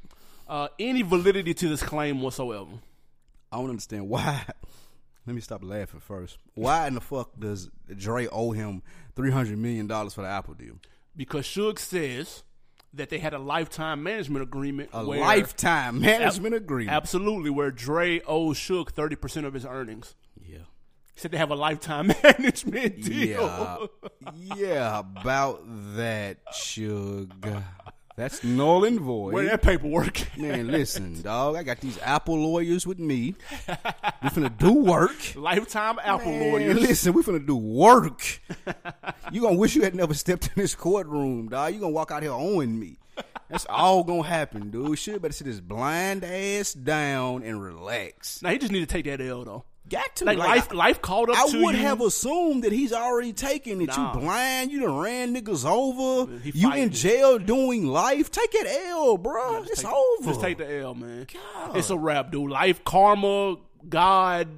uh, 0.48 0.68
any 0.78 1.02
validity 1.02 1.52
to 1.54 1.68
this 1.68 1.82
claim 1.82 2.22
whatsoever? 2.22 2.70
I 3.52 3.58
don't 3.58 3.70
understand 3.70 4.08
why. 4.08 4.44
Let 5.26 5.34
me 5.34 5.40
stop 5.40 5.62
laughing 5.62 6.00
first. 6.00 6.38
Why 6.54 6.86
in 6.86 6.94
the 6.94 7.00
fuck 7.00 7.30
does 7.38 7.70
Dre 7.96 8.26
owe 8.28 8.52
him 8.52 8.82
three 9.14 9.30
hundred 9.30 9.58
million 9.58 9.86
dollars 9.86 10.14
for 10.14 10.22
the 10.22 10.28
Apple 10.28 10.54
deal? 10.54 10.74
Because 11.16 11.46
Suge 11.46 11.78
says 11.78 12.42
that 12.94 13.10
they 13.10 13.18
had 13.18 13.34
a 13.34 13.38
lifetime 13.38 14.02
management 14.02 14.42
agreement. 14.42 14.90
A 14.92 15.04
where, 15.04 15.20
lifetime 15.20 16.00
management 16.00 16.54
agreement. 16.54 16.96
Absolutely, 16.96 17.50
where 17.50 17.70
Dre 17.70 18.20
owes 18.26 18.58
Suge 18.58 18.90
thirty 18.90 19.16
percent 19.16 19.46
of 19.46 19.54
his 19.54 19.64
earnings. 19.66 20.14
yeah. 20.40 20.58
He 21.14 21.20
said 21.20 21.32
they 21.32 21.38
have 21.38 21.50
a 21.50 21.56
lifetime 21.56 22.06
management 22.22 23.02
deal. 23.02 23.90
Yeah, 24.32 24.56
yeah, 24.56 24.98
about 25.00 25.62
that, 25.96 26.38
Suge. 26.54 27.62
That's 28.16 28.44
null 28.44 28.84
and 28.84 29.00
void. 29.00 29.32
Where 29.32 29.44
that 29.46 29.62
paperwork? 29.62 30.36
Man, 30.36 30.68
listen, 30.68 31.22
dog. 31.22 31.56
I 31.56 31.62
got 31.62 31.80
these 31.80 31.98
Apple 32.02 32.36
lawyers 32.36 32.86
with 32.86 32.98
me. 32.98 33.34
We 34.22 34.28
finna 34.28 34.56
do 34.58 34.72
work. 34.74 35.16
lifetime 35.36 35.98
Apple 36.02 36.32
Man, 36.32 36.50
lawyers. 36.52 36.80
listen, 36.80 37.12
we 37.14 37.22
finna 37.22 37.44
do 37.46 37.56
work. 37.56 38.40
you 39.32 39.40
gonna 39.40 39.56
wish 39.56 39.74
you 39.74 39.82
had 39.82 39.94
never 39.94 40.12
stepped 40.14 40.48
in 40.48 40.52
this 40.56 40.74
courtroom, 40.74 41.48
dog. 41.48 41.72
You 41.72 41.80
gonna 41.80 41.92
walk 41.92 42.10
out 42.10 42.22
here 42.22 42.32
owing 42.32 42.78
me. 42.78 42.98
That's 43.48 43.66
all 43.68 44.04
gonna 44.04 44.22
happen, 44.22 44.70
dude. 44.70 44.90
Suge 44.98 45.20
better 45.20 45.32
sit 45.32 45.46
his 45.46 45.60
blind 45.60 46.22
ass 46.24 46.72
down 46.72 47.42
and 47.42 47.60
relax. 47.62 48.42
Now 48.42 48.50
he 48.50 48.58
just 48.58 48.72
need 48.72 48.80
to 48.80 48.86
take 48.86 49.06
that 49.06 49.20
L 49.20 49.44
though. 49.44 49.64
Got 49.90 50.16
to 50.16 50.24
Like, 50.24 50.38
life, 50.38 50.72
life 50.72 51.02
caught 51.02 51.30
up 51.30 51.36
I 51.36 51.44
would 51.44 51.74
you. 51.74 51.82
have 51.82 52.00
assumed 52.00 52.62
that 52.62 52.70
he's 52.72 52.92
already 52.92 53.32
taken 53.32 53.80
it. 53.80 53.88
Nah. 53.88 54.14
You 54.14 54.20
blind, 54.20 54.70
you 54.70 54.80
done 54.80 54.96
ran 54.98 55.34
niggas 55.34 55.66
over. 55.66 56.30
You 56.44 56.72
in 56.72 56.88
it. 56.88 56.92
jail 56.92 57.38
doing 57.40 57.86
life. 57.86 58.30
Take 58.30 58.54
it 58.54 58.66
L, 58.88 59.18
bro. 59.18 59.64
it's 59.64 59.82
take, 59.82 59.92
over. 59.92 60.28
Just 60.28 60.40
take 60.40 60.58
the 60.58 60.72
L, 60.80 60.94
man. 60.94 61.26
God. 61.32 61.76
It's 61.76 61.90
a 61.90 61.98
rap, 61.98 62.30
dude. 62.30 62.50
Life, 62.50 62.84
karma, 62.84 63.56
God, 63.88 64.48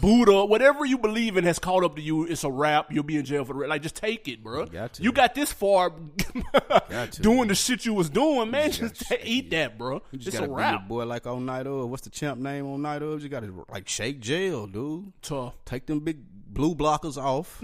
Buddha, 0.00 0.44
whatever 0.44 0.84
you 0.84 0.98
believe 0.98 1.36
in 1.36 1.44
has 1.44 1.58
caught 1.58 1.84
up 1.84 1.96
to 1.96 2.02
you. 2.02 2.24
It's 2.26 2.44
a 2.44 2.50
rap. 2.50 2.92
You'll 2.92 3.02
be 3.04 3.16
in 3.16 3.24
jail 3.24 3.44
for 3.44 3.52
the 3.52 3.58
rest. 3.60 3.70
Like, 3.70 3.82
just 3.82 3.96
take 3.96 4.28
it, 4.28 4.42
bro. 4.42 4.66
got 4.66 4.94
to. 4.94 5.02
You 5.02 5.12
got 5.12 5.34
this 5.34 5.52
far 5.52 5.90
to. 6.90 7.08
doing 7.20 7.48
the 7.48 7.54
shit 7.54 7.84
you 7.84 7.94
was 7.94 8.10
doing, 8.10 8.50
man. 8.50 8.70
got 8.70 8.78
Just 8.78 9.08
to. 9.08 9.18
eat 9.26 9.50
that, 9.50 9.78
bro. 9.78 10.02
You 10.10 10.18
just 10.18 10.36
It's 10.36 10.46
a 10.46 10.48
rap. 10.48 10.86
boy 10.88 11.04
like 11.06 11.26
on 11.26 11.46
night 11.46 11.66
of. 11.66 11.88
What's 11.88 12.02
the 12.02 12.10
champ 12.10 12.40
name 12.40 12.66
on 12.66 12.82
night 12.82 13.02
of? 13.02 13.22
You 13.22 13.28
gotta 13.28 13.50
like 13.70 13.88
shake 13.88 14.20
jail, 14.20 14.66
dude. 14.66 15.12
Tough. 15.22 15.54
Take 15.64 15.86
them 15.86 16.00
big 16.00 16.18
blue 16.46 16.74
blockers 16.74 17.16
off. 17.16 17.60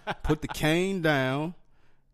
put 0.22 0.42
the 0.42 0.48
cane 0.48 1.02
down. 1.02 1.54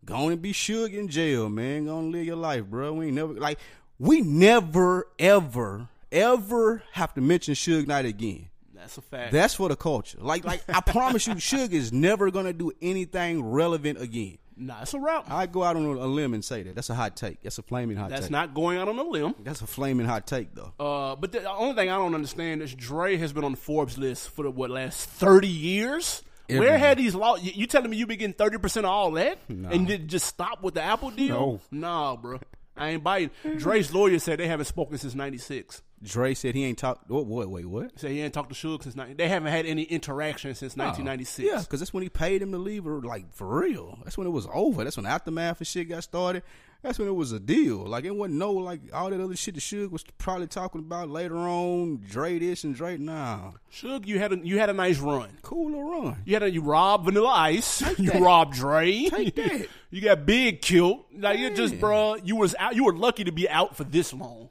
Go 0.05 0.29
and 0.29 0.41
be 0.41 0.51
Suge 0.51 0.93
in 0.93 1.07
jail, 1.07 1.47
man. 1.49 1.85
Go 1.85 1.99
and 1.99 2.11
live 2.11 2.25
your 2.25 2.35
life, 2.35 2.65
bro. 2.65 2.93
We 2.93 3.05
ain't 3.07 3.15
never 3.15 3.33
like 3.33 3.59
we 3.99 4.21
never 4.21 5.07
ever 5.19 5.87
ever 6.11 6.83
have 6.91 7.13
to 7.13 7.21
mention 7.21 7.53
Suge 7.53 7.87
Knight 7.87 8.05
again. 8.05 8.49
That's 8.83 8.97
a 8.97 9.01
fact. 9.01 9.31
That's 9.31 9.53
for 9.55 9.69
the 9.69 9.75
culture. 9.75 10.17
Like 10.21 10.43
like 10.45 10.61
I 10.69 10.81
promise 10.81 11.25
you, 11.27 11.35
Suge 11.35 11.71
is 11.71 11.91
never 11.93 12.29
gonna 12.31 12.53
do 12.53 12.71
anything 12.81 13.43
relevant 13.43 14.01
again. 14.01 14.37
nah, 14.57 14.81
it's 14.83 14.93
a 14.93 14.99
rap. 14.99 15.25
I 15.31 15.45
go 15.47 15.63
out 15.63 15.75
on 15.75 15.83
a 15.85 16.05
limb 16.05 16.33
and 16.33 16.43
say 16.45 16.63
that. 16.63 16.75
That's 16.75 16.89
a 16.89 16.95
hot 16.95 17.15
take. 17.15 17.41
That's 17.41 17.57
a 17.57 17.63
flaming 17.63 17.97
hot 17.97 18.09
That's 18.09 18.23
take. 18.23 18.31
not 18.31 18.53
going 18.53 18.77
out 18.77 18.87
on 18.89 18.99
a 18.99 19.03
limb. 19.03 19.35
That's 19.43 19.61
a 19.61 19.67
flaming 19.67 20.05
hot 20.05 20.27
take 20.27 20.53
though. 20.53 20.73
Uh, 20.79 21.15
but 21.15 21.31
the 21.31 21.49
only 21.49 21.75
thing 21.75 21.89
I 21.89 21.95
don't 21.97 22.13
understand 22.13 22.61
is 22.61 22.75
Dre 22.75 23.15
has 23.17 23.33
been 23.33 23.43
on 23.43 23.51
the 23.51 23.57
Forbes 23.57 23.97
list 23.97 24.29
for 24.29 24.43
the 24.43 24.51
what 24.51 24.69
last 24.69 25.07
thirty 25.09 25.47
years. 25.47 26.21
Every 26.49 26.67
Where 26.67 26.77
had 26.77 26.97
these 26.97 27.15
law? 27.15 27.37
You, 27.37 27.51
you 27.55 27.67
telling 27.67 27.89
me 27.89 27.95
you 27.95 28.05
been 28.05 28.19
getting 28.19 28.33
thirty 28.33 28.57
percent 28.57 28.85
of 28.85 28.91
all 28.91 29.11
that, 29.11 29.39
Nah. 29.49 29.69
and 29.69 29.87
did 29.87 30.09
just 30.09 30.25
stop 30.25 30.61
with 30.61 30.73
the 30.73 30.81
Apple 30.83 31.09
deal? 31.09 31.61
No. 31.71 31.79
nah, 31.79 32.15
bro. 32.17 32.39
I 32.75 32.89
ain't 32.89 33.03
biting. 33.03 33.31
Dre's 33.57 33.93
lawyer 33.93 34.19
said 34.19 34.39
they 34.39 34.47
haven't 34.47 34.65
spoken 34.65 34.97
since 34.97 35.15
'96. 35.15 35.81
Dre 36.03 36.33
said 36.33 36.53
he 36.53 36.65
ain't 36.65 36.77
talked. 36.77 37.09
What, 37.09 37.25
what? 37.25 37.49
Wait, 37.49 37.65
what? 37.65 37.97
Said 37.97 38.11
he 38.11 38.21
ain't 38.21 38.33
talked 38.33 38.53
to 38.53 38.55
Suge 38.55 38.83
since 38.83 38.95
90. 38.95 39.13
They 39.13 39.29
haven't 39.29 39.51
had 39.51 39.65
any 39.65 39.83
interaction 39.83 40.53
since 40.53 40.75
1996. 40.75 41.47
Yeah, 41.47 41.61
because 41.61 41.79
that's 41.79 41.93
when 41.93 42.03
he 42.03 42.09
paid 42.09 42.41
him 42.41 42.51
to 42.51 42.57
leave 42.57 42.83
her, 42.83 42.99
like 42.99 43.33
for 43.33 43.61
real. 43.61 43.99
That's 44.03 44.17
when 44.17 44.27
it 44.27 44.31
was 44.31 44.47
over. 44.53 44.83
That's 44.83 44.97
when 44.97 45.05
aftermath 45.05 45.59
and 45.59 45.67
shit 45.67 45.87
got 45.89 46.03
started. 46.03 46.43
That's 46.83 46.99
when 46.99 47.07
it 47.07 47.15
was 47.15 47.31
a 47.31 47.39
deal. 47.39 47.77
Like 47.85 48.03
it 48.03 48.13
wasn't 48.13 48.37
no 48.39 48.51
like 48.51 48.81
all 48.93 49.09
that 49.09 49.19
other 49.21 49.35
shit 49.37 49.55
that 49.55 49.61
Suge 49.61 49.89
was 49.89 50.03
probably 50.17 50.47
talking 50.47 50.81
about 50.81 51.09
later 51.09 51.37
on. 51.37 52.03
Dre 52.09 52.37
this 52.39 52.65
and 52.65 52.75
Dre 52.75 52.97
nah. 52.97 53.53
Suge, 53.71 54.05
you 54.05 54.19
had 54.19 54.33
a 54.33 54.37
you 54.45 54.59
had 54.59 54.69
a 54.69 54.73
nice 54.73 54.99
run. 54.99 55.29
Cool 55.41 55.71
little 55.71 56.01
run. 56.03 56.17
You 56.25 56.33
had 56.35 56.43
a 56.43 56.51
you 56.51 56.61
robbed 56.61 57.05
Vanilla 57.05 57.29
Ice. 57.29 57.81
you 57.97 58.11
that. 58.11 58.21
robbed 58.21 58.53
Dre. 58.53 59.05
Take 59.05 59.33
that. 59.37 59.67
you 59.91 60.01
got 60.01 60.25
Big 60.25 60.61
killed. 60.61 61.05
Like 61.17 61.39
you 61.39 61.55
just, 61.55 61.75
Yeah. 61.75 61.79
bruh, 61.79 62.21
you 62.27 62.35
was 62.35 62.53
out. 62.59 62.75
You 62.75 62.83
were 62.83 62.93
lucky 62.93 63.23
to 63.23 63.31
be 63.31 63.47
out 63.49 63.75
for 63.77 63.85
this 63.85 64.13
long. 64.13 64.49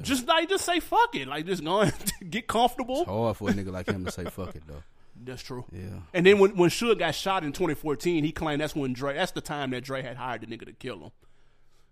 Just 0.00 0.26
like 0.26 0.48
just 0.48 0.64
say 0.64 0.80
fuck 0.80 1.14
it. 1.16 1.28
Like 1.28 1.44
just 1.44 1.62
go 1.62 1.80
and 1.80 1.92
get 2.30 2.46
comfortable. 2.46 3.04
Hard 3.04 3.36
for 3.36 3.50
a 3.50 3.52
nigga 3.52 3.70
like 3.72 3.88
him 3.88 4.04
to 4.06 4.10
say 4.10 4.24
fuck 4.24 4.54
it 4.56 4.62
though. 4.66 4.82
That's 5.22 5.42
true. 5.42 5.64
Yeah. 5.72 6.00
And 6.14 6.24
then 6.24 6.38
when 6.38 6.56
when 6.56 6.70
Suge 6.70 6.98
got 6.98 7.14
shot 7.14 7.44
in 7.44 7.52
2014, 7.52 8.24
he 8.24 8.32
claimed 8.32 8.60
that's 8.62 8.74
when 8.76 8.92
Dre. 8.94 9.14
That's 9.14 9.32
the 9.32 9.40
time 9.42 9.70
that 9.72 9.82
Dre 9.84 10.00
had 10.02 10.16
hired 10.16 10.40
the 10.42 10.46
nigga 10.46 10.64
to 10.66 10.72
kill 10.72 10.98
him. 11.00 11.10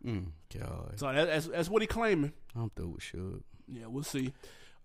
God, 0.07 0.93
So 0.99 1.13
that, 1.13 1.27
that's 1.27 1.47
that's 1.49 1.69
what 1.69 1.83
he 1.83 1.89
claiming. 1.89 2.33
I'm 2.55 2.71
through 2.71 2.89
with 2.91 3.01
Suge. 3.01 3.43
Yeah, 3.69 3.87
we'll 3.89 4.05
see. 4.05 4.33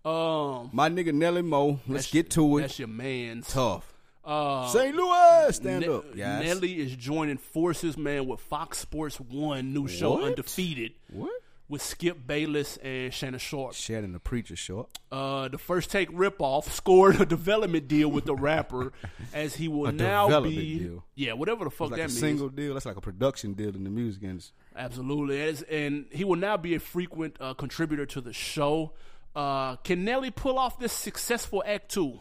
Um, 0.04 0.70
My 0.72 0.88
nigga 0.90 1.14
Nelly 1.14 1.42
Mo. 1.42 1.78
Let's 1.86 2.10
get 2.10 2.30
to 2.30 2.58
it. 2.58 2.62
That's 2.62 2.78
your 2.78 2.88
man. 2.88 3.42
Tough. 3.46 3.88
Uh, 4.24 4.68
St. 4.68 4.94
Louis, 4.94 5.56
stand 5.56 5.80
Ne- 5.86 5.88
up. 5.92 6.04
Yes. 6.14 6.44
Nelly 6.44 6.80
is 6.80 6.94
joining 6.96 7.38
forces, 7.38 7.96
man, 7.96 8.26
with 8.26 8.40
Fox 8.40 8.78
Sports 8.78 9.18
One 9.20 9.72
new 9.72 9.88
show 9.88 10.12
What? 10.14 10.24
Undefeated 10.24 10.92
What? 11.12 11.30
With 11.72 11.80
Skip 11.80 12.26
Bayless 12.26 12.76
and 12.82 13.14
Shannon 13.14 13.40
Sharpe. 13.40 13.72
Shannon 13.72 14.12
the 14.12 14.18
preacher 14.20 14.56
short. 14.56 14.90
Uh, 15.10 15.48
the 15.48 15.56
first 15.56 15.90
take 15.90 16.10
ripoff 16.10 16.64
scored 16.68 17.18
a 17.18 17.24
development 17.24 17.88
deal 17.88 18.10
with 18.10 18.26
the 18.26 18.34
rapper, 18.34 18.92
as 19.32 19.54
he 19.56 19.68
will 19.68 19.86
A 19.86 19.92
now 19.92 20.26
development 20.26 20.56
be 20.56 20.78
deal. 20.80 21.04
yeah, 21.14 21.32
whatever 21.32 21.64
the 21.64 21.70
fuck 21.70 21.90
Like 21.92 21.96
that 22.00 22.04
a 22.04 22.08
means. 22.08 22.20
single 22.20 22.50
deal. 22.50 22.74
That's 22.74 22.84
like 22.84 22.96
a 22.96 23.00
production 23.00 23.54
deal 23.54 23.74
in 23.74 23.84
the 23.84 23.90
music 23.90 24.22
industry. 24.22 24.54
Absolutely, 24.76 25.40
As- 25.40 25.62
and 25.62 26.04
he 26.12 26.24
will 26.24 26.36
now 26.36 26.58
be 26.58 26.74
a 26.74 26.78
frequent 26.78 27.36
uh, 27.40 27.54
contributor 27.54 28.04
to 28.04 28.20
the 28.20 28.34
show. 28.34 28.92
Uh, 29.34 29.76
can 29.76 30.04
Nelly 30.04 30.30
pull 30.30 30.58
off 30.58 30.78
this 30.78 30.92
successful 30.92 31.64
act 31.66 31.90
two? 31.90 32.20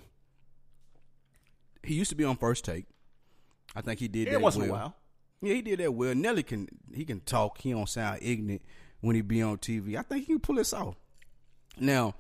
He 1.84 1.96
used 1.96 2.10
to 2.12 2.16
be 2.16 2.24
on 2.24 2.38
first 2.38 2.64
take. 2.64 2.86
I 3.76 3.82
think 3.82 4.00
he 4.00 4.08
did 4.08 4.28
Every 4.28 4.38
that 4.40 4.44
once 4.44 4.56
well. 4.56 4.64
in 4.64 4.70
a 4.70 4.74
while. 4.74 4.96
Yeah, 5.42 5.54
he 5.56 5.62
did 5.62 5.80
that 5.82 5.94
well. 5.94 6.16
Nelly 6.16 6.44
can 6.44 6.70
he 6.94 7.04
can 7.04 7.20
talk. 7.20 7.58
He 7.60 7.72
don't 7.72 7.90
sound 7.90 8.20
ignorant 8.22 8.62
when 9.02 9.16
he 9.16 9.22
be 9.22 9.42
on 9.42 9.58
TV. 9.58 9.98
I 9.98 10.02
think 10.04 10.26
he 10.26 10.34
can 10.34 10.40
pull 10.40 10.56
this 10.56 10.74
off. 10.74 10.96
Now, 11.80 12.16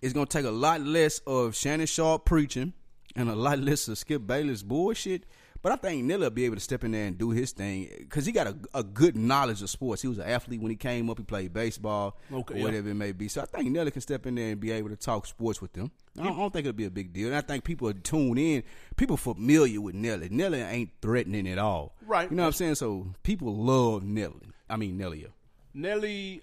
it's 0.00 0.12
gonna 0.12 0.26
take 0.26 0.46
a 0.46 0.50
lot 0.50 0.80
less 0.80 1.20
of 1.26 1.54
Shannon 1.54 1.86
Sharpe 1.86 2.24
preaching 2.24 2.72
and 3.16 3.28
a 3.28 3.34
lot 3.34 3.58
less 3.58 3.88
of 3.88 3.98
Skip 3.98 4.26
Bayless 4.26 4.62
bullshit. 4.62 5.24
But 5.62 5.72
I 5.72 5.76
think 5.76 6.04
Nelly 6.04 6.22
will 6.22 6.30
be 6.30 6.46
able 6.46 6.54
to 6.56 6.60
step 6.60 6.84
in 6.84 6.92
there 6.92 7.06
and 7.06 7.18
do 7.18 7.32
his 7.32 7.52
thing 7.52 7.90
because 7.98 8.24
he 8.24 8.32
got 8.32 8.46
a, 8.46 8.56
a 8.72 8.82
good 8.82 9.14
knowledge 9.14 9.60
of 9.60 9.68
sports. 9.68 10.00
He 10.00 10.08
was 10.08 10.16
an 10.16 10.24
athlete 10.24 10.58
when 10.58 10.70
he 10.70 10.76
came 10.76 11.10
up. 11.10 11.18
He 11.18 11.24
played 11.24 11.52
baseball 11.52 12.16
Okay, 12.32 12.54
or 12.54 12.56
yeah. 12.56 12.64
whatever 12.64 12.88
it 12.88 12.94
may 12.94 13.12
be. 13.12 13.28
So 13.28 13.42
I 13.42 13.44
think 13.44 13.70
Nelly 13.70 13.90
can 13.90 14.00
step 14.00 14.24
in 14.24 14.36
there 14.36 14.52
and 14.52 14.60
be 14.60 14.70
able 14.70 14.88
to 14.88 14.96
talk 14.96 15.26
sports 15.26 15.60
with 15.60 15.74
them. 15.74 15.90
I 16.18 16.22
don't, 16.24 16.32
I 16.32 16.36
don't 16.38 16.50
think 16.50 16.66
it'll 16.66 16.76
be 16.78 16.86
a 16.86 16.90
big 16.90 17.12
deal. 17.12 17.26
And 17.26 17.36
I 17.36 17.42
think 17.42 17.64
people 17.64 17.88
are 17.88 17.92
tuned 17.92 18.38
in. 18.38 18.62
People 18.96 19.18
familiar 19.18 19.82
with 19.82 19.94
Nelly. 19.94 20.30
Nelly 20.30 20.62
ain't 20.62 20.92
threatening 21.02 21.46
at 21.46 21.58
all. 21.58 21.94
Right. 22.06 22.30
You 22.30 22.36
know 22.38 22.44
what 22.44 22.48
I'm 22.48 22.52
saying? 22.54 22.76
So 22.76 23.08
people 23.22 23.54
love 23.54 24.02
Nelly. 24.02 24.48
I 24.70 24.76
mean 24.78 24.96
Nelly. 24.96 25.26
Nelly, 25.74 26.42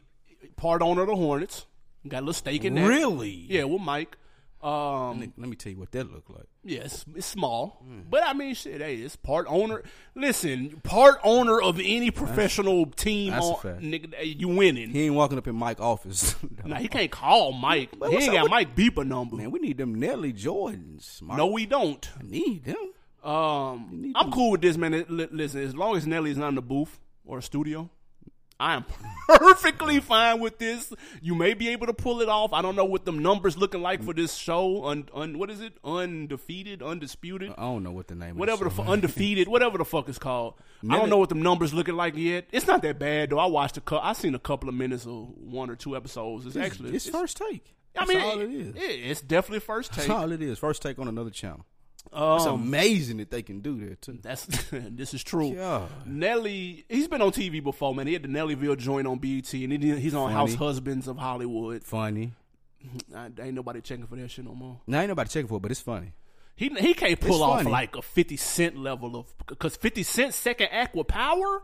part 0.56 0.82
owner 0.82 1.02
of 1.02 1.08
the 1.08 1.16
Hornets, 1.16 1.66
got 2.08 2.20
a 2.20 2.22
little 2.22 2.34
stake 2.34 2.64
in 2.66 2.76
that. 2.76 2.88
Really? 2.88 3.46
Yeah, 3.50 3.64
with 3.66 3.82
Mike. 3.82 4.18
Um, 4.62 5.20
Let 5.38 5.50
me 5.50 5.56
tell 5.56 5.72
you 5.72 5.78
what 5.78 5.92
that 5.92 6.12
looked 6.12 6.32
like. 6.32 6.48
yeah, 6.64 6.80
it's, 6.80 7.06
it's 7.16 7.28
small, 7.28 7.86
but 8.10 8.24
I 8.26 8.34
mean, 8.34 8.56
shit, 8.56 8.82
hey, 8.82 8.96
it's 8.96 9.16
part 9.16 9.46
owner. 9.48 9.84
Listen, 10.16 10.82
part 10.84 11.20
owner 11.24 11.62
of 11.62 11.80
any 11.80 12.10
professional 12.10 12.88
team, 12.88 13.34
that's 13.34 13.46
a 13.46 13.50
on, 13.50 13.60
fact. 13.60 13.82
nigga, 13.82 14.40
you 14.40 14.48
winning. 14.48 14.90
He 14.90 15.04
ain't 15.06 15.14
walking 15.14 15.38
up 15.38 15.48
in 15.48 15.56
Mike's 15.56 15.80
office. 15.80 16.36
Now 16.66 16.78
he 16.78 16.88
can't 16.88 17.12
call 17.12 17.52
Mike. 17.54 17.92
He 18.10 18.16
ain't 18.16 18.34
got 18.34 18.44
with- 18.44 18.52
Mike 18.52 18.76
beeper 18.76 19.06
number. 19.06 19.36
Man, 19.36 19.52
we 19.52 19.60
need 19.60 19.78
them 19.78 19.94
Nelly 19.96 20.34
Jordans. 20.34 21.22
Mike. 21.22 21.38
no, 21.38 21.46
we 21.48 21.68
don't. 21.68 22.10
need 22.24 22.66
them. 22.66 23.30
Um, 23.32 23.90
need 23.92 24.14
I'm 24.16 24.26
them. 24.26 24.32
cool 24.34 24.52
with 24.52 24.62
this, 24.62 24.76
man. 24.76 25.06
Listen, 25.08 25.62
as 25.62 25.76
long 25.76 25.96
as 25.96 26.08
Nelly's 26.08 26.38
not 26.38 26.50
in 26.50 26.56
the 26.56 26.62
booth 26.64 27.00
or 27.26 27.38
a 27.38 27.42
studio, 27.44 27.90
I 28.60 28.74
am 28.76 28.86
perfectly 29.28 30.00
fine 30.00 30.40
with 30.40 30.58
this. 30.58 30.92
You 31.22 31.36
may 31.36 31.54
be 31.54 31.70
able 31.70 31.88
to 31.88 31.94
pull 31.94 32.22
it 32.22 32.30
off. 32.30 32.54
I 32.54 32.62
don't 32.62 32.76
know 32.76 32.86
what 32.86 33.06
the 33.06 33.12
numbers 33.12 33.58
looking 33.58 33.82
like 33.82 34.04
for 34.04 34.14
this 34.14 34.34
show. 34.36 34.86
Un, 34.86 35.08
un 35.14 35.38
what 35.38 35.50
is 35.52 35.62
it? 35.62 35.74
Undefeated, 35.84 36.82
undisputed, 36.82 37.52
I 37.58 37.62
don't 37.62 37.84
know 37.84 37.92
what 37.92 38.08
the 38.08 38.16
name. 38.16 38.38
whatever 38.38 38.64
the 38.66 38.72
fu- 38.72 38.82
undefeated, 38.82 39.48
whatever 39.48 39.78
the 39.78 39.86
fuck 39.86 40.10
is 40.10 40.18
called. 40.18 40.56
I 40.90 40.98
don't 40.98 41.10
know 41.10 41.18
what 41.18 41.30
the 41.30 41.36
numbers 41.36 41.74
looking 41.74 41.96
like 41.96 42.16
yet. 42.18 42.48
It's 42.52 42.66
not 42.68 42.82
that 42.82 42.98
bad 43.00 43.30
though. 43.30 43.40
I 43.40 43.46
watched 43.46 43.78
a 43.78 43.82
cou- 43.82 44.00
I 44.02 44.14
seen 44.14 44.34
a 44.36 44.40
couple 44.40 44.70
of 44.70 44.76
minutes 44.76 45.06
of 45.06 45.30
one 45.38 45.70
or 45.70 45.76
two 45.76 45.96
episodes. 45.96 46.46
It's, 46.46 46.56
It's, 46.56 46.66
actually 46.66 46.96
it's 46.96 47.08
first 47.10 47.38
take. 47.38 47.76
I 47.96 48.06
That's 48.06 48.10
mean, 48.10 48.22
all 48.22 48.40
it 48.42 48.52
is. 48.52 48.76
yeah, 48.76 49.10
it's 49.12 49.22
definitely 49.22 49.60
first 49.60 49.92
That's 49.94 50.08
take. 50.08 50.16
all 50.16 50.32
it 50.32 50.42
is. 50.42 50.60
First 50.60 50.82
take 50.82 51.00
on 51.00 51.08
another 51.08 51.30
channel. 51.32 51.66
It's 52.12 52.46
Um, 52.46 52.62
amazing 52.62 53.18
that 53.18 53.32
they 53.32 53.42
can 53.42 53.60
do 53.62 53.78
that 53.90 54.02
too. 54.02 54.20
that's 54.22 54.46
this 54.72 55.14
is 55.14 55.24
true. 55.24 55.54
Yeah. 55.56 55.88
Nelly, 56.06 56.86
he's 56.90 57.08
been 57.08 57.22
on 57.22 57.32
TV 57.32 57.64
before, 57.64 57.94
man. 57.94 58.08
He 58.08 58.14
had 58.14 58.24
the 58.24 58.30
Nellyville 58.30 58.78
joint 58.78 59.08
on 59.08 59.18
BET, 59.20 59.52
and 59.54 59.84
he, 59.84 60.00
he's 60.00 60.14
on 60.16 60.32
House 60.32 60.54
Husbands 60.56 61.08
of 61.08 61.18
Hollywood. 61.18 61.84
Funny. 61.84 62.34
I, 63.16 63.26
ain't 63.42 63.54
nobody 63.54 63.82
checking 63.82 64.08
for 64.08 64.16
that 64.16 64.30
shit 64.32 64.46
no 64.46 64.54
more. 64.56 64.80
Now 64.88 65.00
ain't 65.02 65.10
nobody 65.10 65.30
checking 65.30 65.48
for 65.48 65.56
it, 65.58 65.62
but 65.62 65.72
it's 65.72 65.82
funny. 65.82 66.14
He 66.56 66.70
he 66.70 66.94
can't 66.94 67.20
pull 67.20 67.36
It's 67.36 67.42
off 67.42 67.58
funny. 67.60 67.72
like 67.72 67.96
a 67.96 68.02
Fifty 68.02 68.38
Cent 68.38 68.78
level 68.78 69.16
of 69.16 69.28
because 69.46 69.76
Fifty 69.76 70.04
Cent's 70.04 70.36
second 70.38 70.68
act 70.72 70.96
with 70.96 71.08
Power 71.08 71.62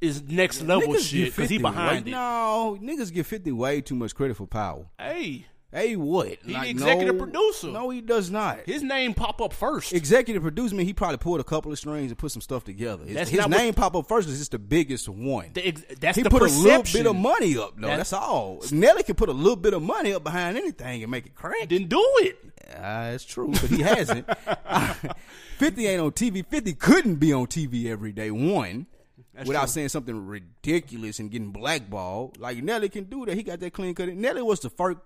is 0.00 0.22
next 0.22 0.62
level 0.62 0.88
Niggas 0.94 1.08
shit 1.10 1.24
because 1.36 1.50
he 1.50 1.58
behind 1.58 2.06
way, 2.06 2.10
it. 2.10 2.14
No, 2.14 2.76
niggas 2.80 3.12
give 3.12 3.24
50 3.26 3.52
way 3.52 3.80
too 3.80 3.94
much 3.94 4.14
credit 4.16 4.36
for 4.36 4.46
power. 4.48 4.86
Hey, 4.98 5.46
Hey, 5.72 5.96
what? 5.96 6.36
He 6.44 6.52
the 6.52 6.68
executive 6.68 7.14
no, 7.14 7.22
producer. 7.24 7.68
No, 7.68 7.88
he 7.88 8.02
does 8.02 8.30
not. 8.30 8.60
his 8.66 8.82
name 8.82 9.14
pop 9.14 9.40
up 9.40 9.54
first. 9.54 9.94
Executive 9.94 10.42
producer 10.42 10.74
mean 10.74 10.84
he 10.84 10.92
probably 10.92 11.16
pulled 11.16 11.40
a 11.40 11.44
couple 11.44 11.72
of 11.72 11.78
strings 11.78 12.10
and 12.10 12.18
put 12.18 12.30
some 12.30 12.42
stuff 12.42 12.62
together. 12.64 13.04
His, 13.06 13.14
That's 13.14 13.30
his 13.30 13.48
name 13.48 13.72
pop 13.72 13.96
up 13.96 14.06
first 14.06 14.28
is 14.28 14.38
just 14.38 14.50
the 14.50 14.58
biggest 14.58 15.08
one. 15.08 15.50
The 15.54 15.68
ex- 15.68 15.82
that's 15.98 16.16
he 16.16 16.22
the 16.24 16.28
put 16.30 16.42
perception. 16.42 16.66
a 16.66 16.68
little 16.78 16.92
bit 16.92 17.06
of 17.06 17.16
money 17.16 17.56
up, 17.56 17.72
though. 17.78 17.86
That- 17.86 17.96
That's 17.96 18.12
all. 18.12 18.62
Nelly 18.70 19.02
can 19.02 19.14
put 19.14 19.30
a 19.30 19.32
little 19.32 19.56
bit 19.56 19.72
of 19.72 19.82
money 19.82 20.12
up 20.12 20.22
behind 20.22 20.58
anything 20.58 21.02
and 21.02 21.10
make 21.10 21.24
it 21.24 21.34
crank. 21.34 21.70
Then 21.70 21.86
do 21.86 22.02
it. 22.20 22.38
Ah, 22.76 23.10
that's 23.10 23.24
true, 23.24 23.48
but 23.48 23.70
he 23.70 23.80
hasn't. 23.82 24.26
50 25.58 25.86
ain't 25.86 26.00
on 26.00 26.10
TV. 26.12 26.44
50 26.46 26.74
couldn't 26.74 27.14
be 27.16 27.32
on 27.32 27.46
TV 27.46 27.86
every 27.86 28.12
day, 28.12 28.30
one, 28.30 28.86
That's 29.34 29.46
without 29.48 29.62
true. 29.62 29.68
saying 29.68 29.88
something 29.90 30.26
ridiculous 30.26 31.18
and 31.18 31.30
getting 31.30 31.50
blackballed. 31.50 32.38
Like 32.38 32.62
Nelly 32.62 32.88
can 32.88 33.04
do 33.04 33.24
that. 33.26 33.34
He 33.36 33.42
got 33.42 33.60
that 33.60 33.72
clean 33.72 33.94
cut. 33.94 34.08
Nelly 34.10 34.42
was 34.42 34.60
the 34.60 34.70
first. 34.70 34.98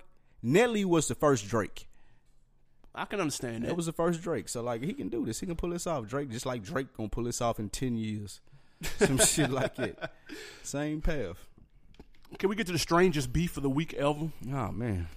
Nelly 0.46 0.84
was 0.84 1.08
the 1.08 1.14
first 1.16 1.48
Drake. 1.48 1.88
I 2.94 3.04
can 3.04 3.20
understand 3.20 3.64
that. 3.64 3.68
That 3.68 3.76
was 3.76 3.86
the 3.86 3.92
first 3.92 4.22
Drake. 4.22 4.48
So 4.48 4.62
like 4.62 4.82
he 4.82 4.92
can 4.94 5.08
do 5.08 5.26
this. 5.26 5.40
He 5.40 5.46
can 5.46 5.56
pull 5.56 5.70
this 5.70 5.86
off. 5.86 6.06
Drake 6.06 6.30
just 6.30 6.46
like 6.46 6.62
Drake 6.62 6.86
gonna 6.96 7.08
pull 7.08 7.24
this 7.24 7.40
off 7.40 7.58
in 7.58 7.68
ten 7.68 7.96
years. 7.96 8.40
Some 8.98 9.18
shit 9.18 9.50
like 9.50 9.78
it. 9.78 9.98
Same 10.62 11.00
path. 11.00 11.46
Can 12.38 12.48
we 12.48 12.56
get 12.56 12.66
to 12.68 12.72
the 12.72 12.78
strangest 12.78 13.32
beef 13.32 13.56
of 13.56 13.62
the 13.64 13.70
week 13.70 13.92
ever? 13.94 14.30
Oh 14.52 14.70
man. 14.72 15.08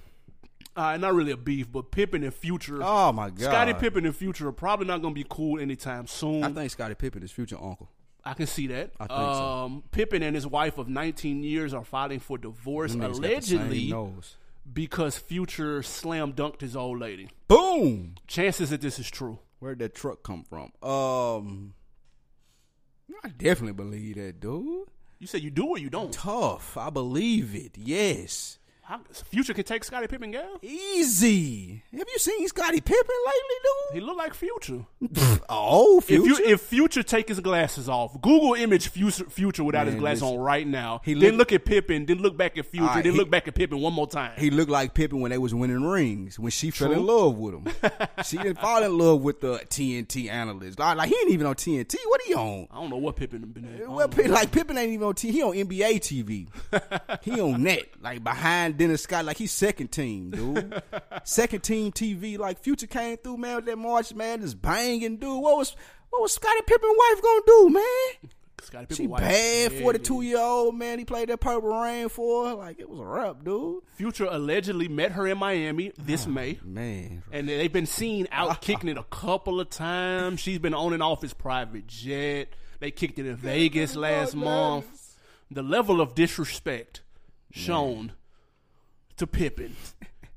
Uh, 0.76 0.98
not 0.98 1.14
really 1.14 1.32
a 1.32 1.38
beef, 1.38 1.72
but 1.72 1.92
Pippen 1.92 2.24
and 2.24 2.34
Future. 2.34 2.80
Oh 2.82 3.12
my 3.12 3.30
god. 3.30 3.40
Scottie 3.42 3.74
Pippen 3.74 4.06
and 4.06 4.16
Future 4.16 4.48
are 4.48 4.54
probably 4.54 4.88
not 4.88 5.02
to 5.04 5.12
be 5.12 5.26
cool 5.30 5.60
anytime 5.60 6.08
soon. 6.08 6.44
I 6.44 6.52
think 6.52 6.72
Scottie 6.72 6.96
Pippen 6.96 7.22
is 7.22 7.32
future 7.32 7.58
uncle. 7.62 7.90
I 8.24 8.34
can 8.34 8.48
see 8.48 8.68
that. 8.68 8.92
I 9.00 9.08
think 9.08 9.10
so. 9.10 9.16
um, 9.18 9.84
Pippen 9.92 10.24
and 10.24 10.36
his 10.36 10.46
wife 10.48 10.78
of 10.78 10.88
19 10.88 11.44
years 11.44 11.74
are 11.74 11.84
filing 11.84 12.20
for 12.20 12.38
divorce 12.38 12.94
Them 12.94 13.02
niggas 13.02 13.22
got 13.22 13.22
the 13.22 13.42
same 13.42 13.60
allegedly. 13.60 13.80
Because 14.74 15.18
Future 15.18 15.82
slam 15.84 16.34
dunked 16.34 16.62
his 16.62 16.76
old 16.76 17.00
lady. 17.00 17.30
Boom. 17.48 18.16
Chances 18.28 18.70
that 18.70 18.82
this 18.82 19.00
is 19.00 19.10
true. 19.10 19.40
Where'd 19.60 19.80
that 19.80 19.96
truck 19.96 20.24
come 20.24 20.44
from? 20.44 20.72
Um, 20.88 21.74
I 23.24 23.30
definitely 23.30 23.74
believe 23.74 24.16
that, 24.16 24.40
dude. 24.40 24.88
You 25.20 25.28
say 25.28 25.40
you 25.40 25.50
do 25.50 25.66
or 25.66 25.78
you 25.78 25.90
don't. 25.90 26.14
Tough. 26.14 26.78
I 26.78 26.90
believe 26.90 27.56
it. 27.56 27.78
Yes. 27.78 28.59
How, 28.90 29.00
Future 29.26 29.54
can 29.54 29.66
take 29.66 29.84
Scottie 29.84 30.08
Pippen, 30.08 30.32
girl. 30.32 30.58
Easy. 30.64 31.84
Have 31.96 32.08
you 32.12 32.18
seen 32.18 32.48
Scottie 32.48 32.82
Pippen 32.82 33.16
lately, 33.24 33.56
dude? 33.64 33.94
He 33.94 34.00
look 34.02 34.18
like 34.18 34.34
Future. 34.34 34.84
oh, 35.48 36.00
If 36.00 36.06
future. 36.06 36.24
you 36.42 36.50
if 36.54 36.62
Future 36.62 37.04
take 37.04 37.28
his 37.28 37.40
glasses 37.40 37.88
off, 37.88 38.20
Google 38.20 38.56
image 38.56 38.88
Future, 38.90 39.26
future 39.30 39.64
without 39.64 39.86
his 39.86 39.94
glasses 39.96 40.24
on 40.24 40.38
right 40.40 40.66
now. 40.66 41.02
He 41.06 41.14
then 41.14 41.34
look- 41.34 41.52
look 41.52 41.54
at 41.54 41.66
Pippen. 41.66 42.08
Then 42.08 42.18
look 42.18 42.36
back 42.36 42.58
at 42.58 42.66
Future. 42.66 42.86
Alright, 42.88 43.04
then 43.04 43.14
he- 43.14 43.20
look 43.20 43.30
back 43.30 43.48
at 43.48 43.54
Pippen 43.54 43.80
one 43.80 43.94
more 43.94 44.08
time. 44.08 44.32
he 44.40 44.50
looked 44.50 44.72
like 44.72 44.96
Pippen 44.96 45.20
when 45.20 45.30
they 45.30 45.38
was 45.38 45.54
winning 45.54 45.84
rings. 45.84 46.40
When 46.40 46.50
she 46.50 46.72
fell 46.72 46.92
in 46.92 47.06
love 47.06 47.38
with 47.38 47.54
him, 47.54 47.68
she 48.26 48.38
didn't 48.38 48.58
fall 48.60 48.82
in 48.82 48.98
love 48.98 49.22
with 49.22 49.40
the 49.42 49.60
TNT 49.70 50.32
analyst. 50.32 50.80
Like, 50.80 50.98
like, 50.98 51.10
he 51.10 51.16
ain't 51.16 51.30
even 51.30 51.46
on 51.46 51.54
TNT. 51.54 51.96
What 52.08 52.22
he 52.26 52.34
on? 52.34 52.68
I 52.72 52.76
don't 52.82 52.90
know 52.90 52.98
what 52.98 53.18
Pippen 53.18 53.42
been 53.52 53.66
at. 53.82 53.88
Well. 53.88 54.08
Pippen, 54.10 54.32
like 54.32 54.52
Pippen 54.52 54.80
ain't 54.80 54.94
even 54.94 55.06
on 55.06 55.14
TV. 55.14 55.32
He 55.32 55.44
on 55.44 55.54
NBA 55.54 56.00
TV. 56.00 57.22
he 57.24 57.40
on 57.40 57.62
net, 57.62 57.86
like 58.02 58.24
behind 58.24 58.79
Dennis 58.80 59.04
Scott, 59.04 59.26
like 59.26 59.38
he's 59.38 59.52
second 59.52 59.90
team, 59.90 60.32
dude. 60.32 60.82
second 61.26 61.64
team 61.64 61.92
TV. 61.92 62.40
Like 62.40 62.60
Future 62.60 62.88
came 62.88 63.18
through, 63.18 63.36
man, 63.36 63.58
with 63.58 63.66
that 63.66 63.78
March 63.78 64.16
Madness 64.16 64.54
banging, 64.54 65.18
dude. 65.18 65.44
What 65.44 65.58
was 65.58 65.76
what 66.10 66.22
was 66.22 66.32
Scottie 66.32 66.62
Pippen 66.66 66.90
wife 66.90 67.22
gonna 67.22 67.42
do, 67.46 67.70
man? 67.72 68.32
Scottie 68.62 68.86
Pippen 68.86 68.96
She 68.96 69.08
wife. 69.08 69.20
bad, 69.20 69.74
forty 69.74 70.00
two 70.00 70.22
year 70.22 70.40
old 70.40 70.76
man. 70.76 70.98
He 70.98 71.04
played 71.04 71.28
that 71.28 71.42
Purple 71.42 71.78
Reign 71.78 72.08
for 72.08 72.48
her. 72.48 72.56
Like 72.56 72.80
it 72.80 72.90
was 72.90 73.02
a 73.02 73.04
rap, 73.04 73.44
dude. 73.44 73.84
Future 73.96 74.30
allegedly 74.32 74.88
met 74.88 75.12
her 75.12 75.28
in 75.28 75.38
Miami 75.38 75.92
this 75.98 76.26
ah, 76.26 76.30
May. 76.30 76.58
Man, 76.64 77.24
And 77.34 77.50
they've 77.50 77.74
been 77.74 77.86
seen 77.86 78.30
out 78.32 78.62
kicking 78.62 78.88
it 78.88 78.98
a 78.98 79.04
couple 79.04 79.60
of 79.60 79.70
times. 79.70 80.40
She's 80.40 80.60
been 80.60 80.74
on 80.74 80.94
and 80.94 81.04
off 81.04 81.22
his 81.22 81.34
private 81.34 81.86
jet. 81.86 82.54
They 82.80 82.92
kicked 82.92 83.20
it 83.20 83.26
in 83.26 83.36
Vegas 83.36 83.98
last 83.98 84.38
month. 84.38 85.18
The 85.52 85.64
level 85.64 86.00
of 86.00 86.16
disrespect 86.16 87.02
shown 87.52 88.14
to 89.20 89.28
Pippen 89.28 89.76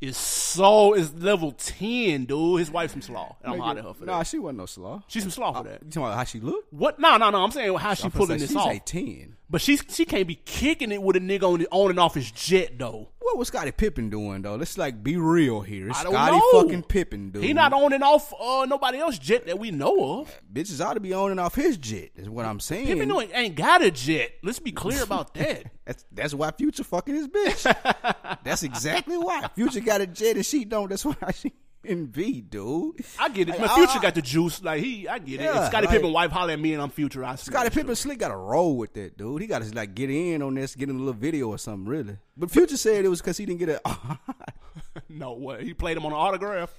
is 0.00 0.16
so 0.16 0.94
is 0.94 1.14
level 1.14 1.52
ten, 1.52 2.24
dude. 2.24 2.58
His 2.58 2.70
wife's 2.70 2.92
some 2.92 3.02
slaw. 3.02 3.36
And 3.42 3.54
I'm 3.54 3.60
hot 3.60 3.78
at 3.78 3.84
her 3.84 3.94
for 3.94 4.04
nah, 4.04 4.18
that. 4.18 4.26
she 4.26 4.38
wasn't 4.38 4.58
no 4.58 4.66
slaw. 4.66 5.02
She's 5.06 5.22
some 5.22 5.30
slaw 5.30 5.52
for 5.52 5.60
uh, 5.60 5.62
that. 5.62 5.82
You 5.84 5.90
talking 5.90 6.02
about 6.02 6.16
how 6.16 6.24
she 6.24 6.40
look? 6.40 6.64
What? 6.70 6.98
No, 6.98 7.16
no, 7.16 7.30
no. 7.30 7.42
I'm 7.42 7.52
saying 7.52 7.72
how 7.76 7.94
she 7.94 8.04
I'm 8.04 8.10
pulling 8.10 8.38
this 8.38 8.48
she's 8.48 8.56
off. 8.56 8.70
a 8.70 8.80
ten. 8.80 9.36
But 9.48 9.60
she's 9.60 9.84
she 9.88 10.04
can't 10.04 10.26
be 10.26 10.34
kicking 10.34 10.90
it 10.90 11.00
with 11.00 11.16
a 11.16 11.20
nigga 11.20 11.44
on, 11.44 11.64
on 11.70 11.90
and 11.90 12.00
off 12.00 12.14
his 12.14 12.30
jet 12.32 12.78
though. 12.78 13.10
What 13.22 13.38
was 13.38 13.48
Scottie 13.48 13.70
Pippen 13.70 14.10
doing 14.10 14.42
though? 14.42 14.56
Let's 14.56 14.76
like 14.76 15.02
be 15.02 15.16
real 15.16 15.60
here. 15.60 15.88
It's 15.88 16.00
Scottie 16.00 16.36
know. 16.36 16.62
fucking 16.62 16.82
Pippen, 16.82 17.30
dude. 17.30 17.44
He 17.44 17.52
not 17.52 17.72
on 17.72 17.92
and 17.92 18.02
off 18.02 18.32
uh, 18.38 18.66
nobody 18.68 18.98
else 18.98 19.18
jet 19.18 19.46
that 19.46 19.58
we 19.58 19.70
know 19.70 20.20
of. 20.20 20.40
Bitches 20.52 20.84
ought 20.84 20.94
to 20.94 21.00
be 21.00 21.12
on 21.12 21.30
and 21.30 21.38
off 21.38 21.54
his 21.54 21.78
jet. 21.78 22.10
Is 22.16 22.28
what 22.28 22.44
I'm 22.44 22.58
saying. 22.58 22.86
Pippen 22.86 23.10
ain't, 23.10 23.30
ain't 23.32 23.54
got 23.54 23.82
a 23.82 23.90
jet. 23.90 24.32
Let's 24.42 24.58
be 24.58 24.72
clear 24.72 25.02
about 25.04 25.34
that. 25.34 25.70
That's 25.84 26.04
that's 26.10 26.34
why 26.34 26.50
Future 26.50 26.84
fucking 26.84 27.14
his 27.14 27.28
bitch. 27.28 28.38
that's 28.44 28.64
exactly 28.64 29.16
why 29.16 29.48
Future 29.54 29.80
got 29.80 30.00
a 30.00 30.06
jet 30.06 30.36
and 30.36 30.44
she 30.44 30.64
don't. 30.64 30.88
That's 30.88 31.04
why 31.04 31.14
she 31.34 31.52
in 31.84 32.08
V, 32.08 32.40
dude. 32.42 33.04
I 33.18 33.28
get 33.28 33.48
it. 33.48 33.52
Like, 33.52 33.60
My 33.60 33.74
future 33.74 33.98
I- 33.98 34.02
got 34.02 34.14
the 34.14 34.22
juice. 34.22 34.62
Like 34.62 34.82
he, 34.82 35.08
I 35.08 35.18
get 35.18 35.40
it. 35.40 35.44
Yeah, 35.44 35.62
if 35.62 35.66
Scottie 35.68 35.86
like- 35.86 35.96
Pippen 35.96 36.12
wife 36.12 36.30
holler 36.30 36.52
at 36.52 36.60
me 36.60 36.72
and 36.74 36.82
I'm 36.82 36.90
future, 36.90 37.24
I 37.24 37.34
Scottie 37.36 37.70
Pippen 37.70 37.94
slick 37.96 38.18
got 38.18 38.30
a 38.30 38.36
roll 38.36 38.76
with 38.76 38.92
that, 38.94 39.16
dude. 39.18 39.40
He 39.42 39.46
got 39.48 39.62
to 39.62 39.74
like 39.74 39.94
get 39.94 40.10
in 40.10 40.42
on 40.42 40.54
this, 40.54 40.74
get 40.74 40.88
in 40.88 40.96
a 40.96 40.98
little 40.98 41.12
video 41.12 41.48
or 41.48 41.58
something, 41.58 41.86
really. 41.86 42.16
But 42.36 42.50
Future 42.50 42.76
said 42.76 43.04
it 43.04 43.08
was 43.08 43.20
because 43.20 43.36
he 43.36 43.46
didn't 43.46 43.60
get 43.60 43.68
a. 43.68 43.80
no 45.08 45.32
way. 45.34 45.64
He 45.64 45.74
played 45.74 45.96
him 45.96 46.06
on 46.06 46.12
an 46.12 46.18
autograph. 46.18 46.72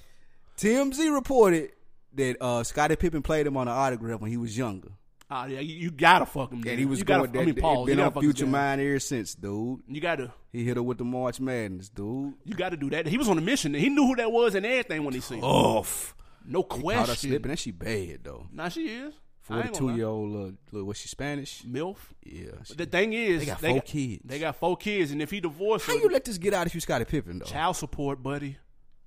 TMZ 0.58 1.14
reported 1.14 1.72
that 2.16 2.38
uh, 2.42 2.64
Scottie 2.64 2.96
Pippen 2.96 3.22
played 3.24 3.48
him 3.48 3.58
on 3.58 3.68
an 3.68 3.74
autograph 3.74 4.22
when 4.22 4.30
he 4.30 4.38
was 4.38 4.58
younger, 4.58 4.90
Ah, 5.36 5.46
yeah, 5.48 5.62
you, 5.62 5.76
you 5.76 5.90
gotta 5.92 6.26
fuck 6.28 6.52
him. 6.52 6.64
and 6.68 6.80
he 6.80 6.86
was 6.86 7.00
you 7.00 7.06
going. 7.06 7.22
gotta, 7.22 7.32
that, 7.34 7.40
I 7.42 7.46
mean, 7.46 7.56
pause. 7.56 7.86
been 7.88 8.00
on 8.00 8.04
gotta 8.06 8.14
fuck 8.14 8.24
his 8.24 8.34
Future 8.36 8.50
mind 8.52 8.82
ever 8.82 9.00
since, 9.00 9.34
dude. 9.34 9.80
You 9.88 10.00
gotta, 10.00 10.32
He 10.52 10.64
hit 10.64 10.78
her 10.78 10.84
with 10.84 11.00
the 11.00 11.04
March 11.06 11.40
Madness, 11.40 11.90
dude. 11.90 12.34
you 12.46 12.54
gotta 12.56 12.78
do 12.78 12.90
that. 12.92 13.08
He 13.08 13.18
was 13.18 13.28
on 13.28 13.38
a 13.38 13.42
mission. 13.42 13.74
He 13.74 13.90
knew 13.90 14.06
who 14.06 14.16
that 14.18 14.32
was 14.32 14.54
and 14.54 14.64
everything 14.66 15.04
when 15.04 15.14
he 15.16 15.22
seen. 15.22 15.42
Off. 15.44 16.16
No 16.46 16.62
Caught 16.62 16.78
her 16.78 16.82
question. 16.84 17.30
slipping, 17.32 17.50
and 17.52 17.60
she 17.60 17.72
bad 17.72 18.20
though. 18.24 18.46
Nah, 18.52 18.70
she 18.70 18.88
is. 18.88 19.14
I 19.50 19.56
ain't 19.58 19.64
gonna 19.66 19.76
Forty-two 19.78 19.96
year 19.98 20.06
old 20.08 20.30
little 20.72 20.86
was 20.86 20.98
she 20.98 21.08
Spanish? 21.10 21.64
milf. 21.64 21.98
Yeah. 22.24 22.52
she- 22.64 22.76
The 22.76 22.86
thing 22.86 23.12
is, 23.14 23.40
They 23.42 23.46
got 23.48 23.60
four 23.60 23.82
kids. 23.82 24.22
They 24.24 24.40
got 24.40 24.56
four 24.56 24.78
kids, 24.78 25.12
and 25.12 25.22
if 25.22 25.32
he 25.32 25.40
divorced, 25.42 25.86
How 25.88 25.94
her, 25.96 26.00
you 26.00 26.10
let 26.10 26.24
this 26.26 26.38
get 26.38 26.54
out 26.54 26.68
if 26.68 26.76
you 26.76 26.80
Scottie 26.80 27.06
Pippen 27.06 27.40
though? 27.40 27.46
child 27.46 27.76
support, 27.76 28.22
buddy, 28.24 28.58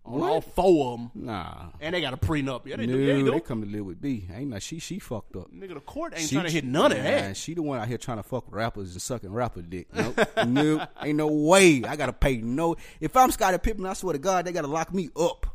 on 0.06 0.20
What? 0.20 0.30
all 0.30 0.40
four 0.40 0.92
of 0.94 0.98
them, 1.00 1.10
Nah. 1.14 1.66
and 1.80 1.94
they 1.94 2.00
got 2.00 2.14
a 2.14 2.16
prenup. 2.16 2.62
Yeah, 2.64 2.76
they 2.76 2.86
no, 2.86 2.92
do. 2.94 2.98
Yeah, 3.00 3.14
they 3.14 3.22
do. 3.22 3.30
they 3.32 3.40
come 3.40 3.62
to 3.62 3.68
live 3.68 3.84
with 3.86 4.00
B. 4.00 4.26
Ain't 4.32 4.50
not 4.50 4.62
she 4.62 4.78
she 4.78 4.98
fucked 4.98 5.34
up. 5.36 5.50
Nigga, 5.52 5.74
the 5.74 5.80
court 5.80 6.12
ain't 6.16 6.28
She- 6.28 6.34
trying 6.36 6.46
to 6.46 6.52
hit 6.52 6.64
none 6.64 6.92
of 6.92 6.98
Nah, 6.98 7.04
that. 7.04 7.36
She 7.36 7.54
the 7.54 7.62
one 7.62 7.80
out 7.80 7.88
here 7.88 7.98
trying 7.98 8.18
to 8.18 8.22
fuck 8.22 8.44
rappers 8.50 8.92
and 8.92 9.02
sucking 9.02 9.32
rapper 9.32 9.62
dick. 9.62 9.88
Nope. 9.92 10.20
nope. 10.46 10.82
Ain't 11.02 11.16
no 11.18 11.26
way. 11.26 11.82
I 11.84 11.96
gotta 11.96 12.12
pay 12.12 12.36
no. 12.38 12.76
If 13.00 13.16
I'm 13.16 13.30
Scottie 13.30 13.58
Pippen, 13.58 13.84
I 13.86 13.92
swear 13.94 14.12
to 14.12 14.18
God, 14.18 14.44
they 14.46 14.52
gotta 14.52 14.68
lock 14.68 14.94
me 14.94 15.10
up. 15.18 15.46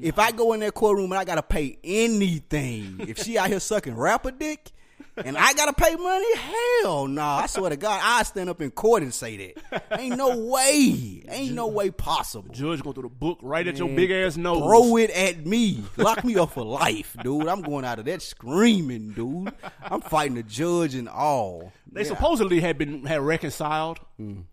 If 0.00 0.18
I 0.18 0.32
go 0.32 0.52
in 0.54 0.60
that 0.60 0.74
courtroom 0.74 1.12
and 1.12 1.18
I 1.20 1.24
gotta 1.24 1.42
pay 1.42 1.78
anything, 1.84 2.96
if 3.06 3.18
she 3.18 3.36
out 3.38 3.48
here 3.48 3.60
sucking 3.60 3.94
rapper 3.94 4.30
dick, 4.30 4.70
and 5.16 5.36
I 5.36 5.52
gotta 5.52 5.72
pay 5.72 5.94
money, 5.94 6.36
hell 6.36 7.06
no. 7.06 7.22
I 7.22 7.46
swear 7.46 7.70
to 7.70 7.76
God, 7.76 8.00
I 8.02 8.22
stand 8.22 8.48
up 8.48 8.62
in 8.62 8.70
court 8.70 9.02
and 9.02 9.12
say 9.12 9.54
that. 9.70 9.84
Ain't 9.98 10.16
no 10.16 10.38
way. 10.38 11.22
Ain't 11.28 11.54
no 11.54 11.68
way 11.68 11.90
possible. 11.90 12.52
Judge 12.52 12.82
going 12.82 12.94
through 12.94 13.04
the 13.04 13.08
book 13.08 13.38
right 13.42 13.66
at 13.66 13.76
your 13.76 13.88
big 13.88 14.10
ass 14.10 14.36
nose. 14.36 14.62
Throw 14.62 14.96
it 14.96 15.10
at 15.10 15.44
me. 15.44 15.82
Lock 15.96 16.24
me 16.24 16.36
up 16.36 16.52
for 16.52 16.64
life, 16.64 17.16
dude. 17.22 17.46
I'm 17.46 17.62
going 17.62 17.84
out 17.84 17.98
of 17.98 18.06
that 18.06 18.22
screaming, 18.22 19.10
dude. 19.10 19.52
I'm 19.82 20.00
fighting 20.00 20.36
the 20.36 20.42
judge 20.42 20.94
and 20.94 21.08
all. 21.08 21.72
They 21.90 22.04
supposedly 22.04 22.60
had 22.60 22.78
been 22.78 23.04
had 23.04 23.20
reconciled, 23.20 24.00
mm. 24.18 24.44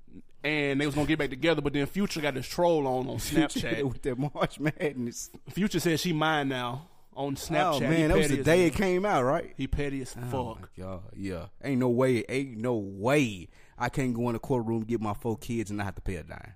and 0.43 0.81
they 0.81 0.85
was 0.85 0.93
gonna 0.93 1.07
get 1.07 1.19
back 1.19 1.29
together. 1.29 1.61
But 1.61 1.73
then 1.73 1.85
Future 1.85 2.19
got 2.19 2.33
this 2.33 2.47
troll 2.47 2.85
on 2.85 3.07
on 3.07 3.17
Snapchat. 3.17 3.83
with 3.83 4.01
that 4.01 4.17
March 4.17 4.59
Madness. 4.59 5.29
Future 5.51 5.79
said 5.79 5.99
she 5.99 6.11
mine 6.11 6.49
now 6.49 6.87
on 7.19 7.35
Snapchat. 7.35 7.73
Oh 7.75 7.79
man, 7.81 8.07
that 8.09 8.17
was 8.17 8.29
the 8.29 8.43
day 8.43 8.65
it 8.65 8.73
came 8.73 9.05
out, 9.05 9.23
right? 9.23 9.53
He 9.57 9.67
petty 9.67 10.01
as 10.01 10.15
Oh 10.17 10.55
fuck. 10.55 10.61
my 10.61 10.83
god, 10.83 11.01
yeah. 11.15 11.45
Ain't 11.63 11.79
no 11.79 11.89
way, 11.89 12.23
ain't 12.29 12.57
no 12.57 12.75
way 12.75 13.49
I 13.77 13.89
can't 13.89 14.13
go 14.13 14.29
in 14.29 14.33
the 14.33 14.39
courtroom 14.39 14.83
get 14.85 15.01
my 15.01 15.13
four 15.13 15.37
kids 15.37 15.69
and 15.69 15.77
not 15.77 15.83
have 15.85 15.95
to 15.95 16.01
pay 16.01 16.15
a 16.15 16.23
dime. 16.23 16.53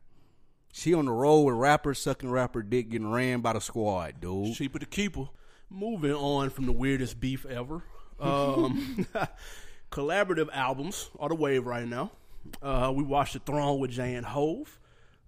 She 0.71 0.93
on 0.93 1.05
the 1.05 1.11
road 1.11 1.41
with 1.41 1.55
rappers 1.55 1.99
sucking 1.99 2.31
rapper 2.31 2.63
dick, 2.63 2.89
getting 2.89 3.11
ran 3.11 3.41
by 3.41 3.53
the 3.53 3.59
squad, 3.61 4.21
dude. 4.21 4.55
Cheaper 4.55 4.79
to 4.79 4.85
keep 4.85 5.15
her. 5.17 5.29
Moving 5.69 6.13
on 6.13 6.49
from 6.49 6.65
the 6.65 6.71
weirdest 6.71 7.19
beef 7.19 7.45
ever. 7.45 7.83
Um, 8.19 9.05
collaborative 9.91 10.47
albums 10.53 11.09
are 11.19 11.27
the 11.29 11.35
wave 11.35 11.65
right 11.65 11.85
now. 11.87 12.11
Uh, 12.61 12.91
we 12.95 13.03
watched 13.03 13.33
The 13.33 13.39
Throne 13.39 13.79
with 13.79 13.91
Jay 13.91 14.13
and 14.13 14.25
Hove, 14.25 14.79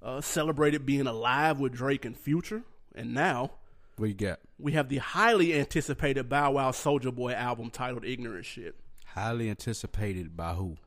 uh, 0.01 0.21
celebrated 0.21 0.85
being 0.85 1.07
alive 1.07 1.59
with 1.59 1.73
Drake 1.73 2.05
and 2.05 2.15
Future, 2.15 2.63
and 2.95 3.13
now 3.13 3.51
What 3.97 4.09
you 4.09 4.13
got? 4.15 4.39
we 4.57 4.73
have 4.73 4.89
the 4.89 4.97
highly 4.97 5.53
anticipated 5.57 6.29
Bow 6.29 6.51
Wow 6.51 6.71
Soulja 6.71 7.13
Boy 7.13 7.33
album 7.33 7.69
titled 7.69 8.05
Ignorant 8.05 8.45
Shit. 8.45 8.75
Highly 9.07 9.49
anticipated 9.49 10.35
by 10.35 10.53
who? 10.53 10.77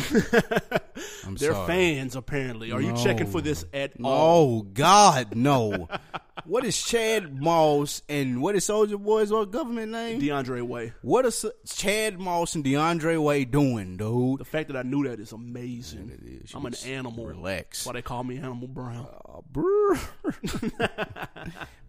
I'm 1.26 1.36
They're 1.36 1.54
sorry. 1.54 1.68
fans, 1.68 2.16
apparently. 2.16 2.72
Are 2.72 2.82
you 2.82 2.96
checking 2.96 3.28
for 3.28 3.42
this 3.42 3.66
at 3.74 3.94
all? 4.04 4.60
Oh 4.60 4.62
God, 4.62 5.36
no! 5.36 5.88
what 6.46 6.64
is 6.64 6.76
Shad 6.76 7.42
Moss 7.42 8.04
and 8.08 8.42
what 8.42 8.56
is 8.56 8.68
Soulja 8.68 9.02
Boy's 9.02 9.32
what 9.32 9.50
government 9.52 9.92
name? 9.92 10.22
DeAndre 10.22 10.62
Way. 10.62 10.94
what 11.02 11.26
is 11.26 11.44
Shad 11.66 12.20
Moss 12.20 12.54
and 12.54 12.64
DeAndre 12.64 13.22
Way 13.22 13.46
doing, 13.46 13.98
dude? 13.98 14.40
The 14.40 14.46
fact 14.46 14.68
that 14.70 14.78
I 14.78 14.84
knew 14.84 15.08
that 15.08 15.20
is 15.20 15.32
amazing. 15.32 16.20
is. 16.24 16.54
I'm 16.54 16.66
an 16.68 16.76
animal. 16.86 17.26
relax. 17.26 17.80
That's 17.80 17.88
why 17.88 17.94
they 17.94 18.02
call 18.04 18.24
me 18.24 18.38
Animal 18.38 18.68
Brown. 18.68 19.08
Brr. 19.52 19.98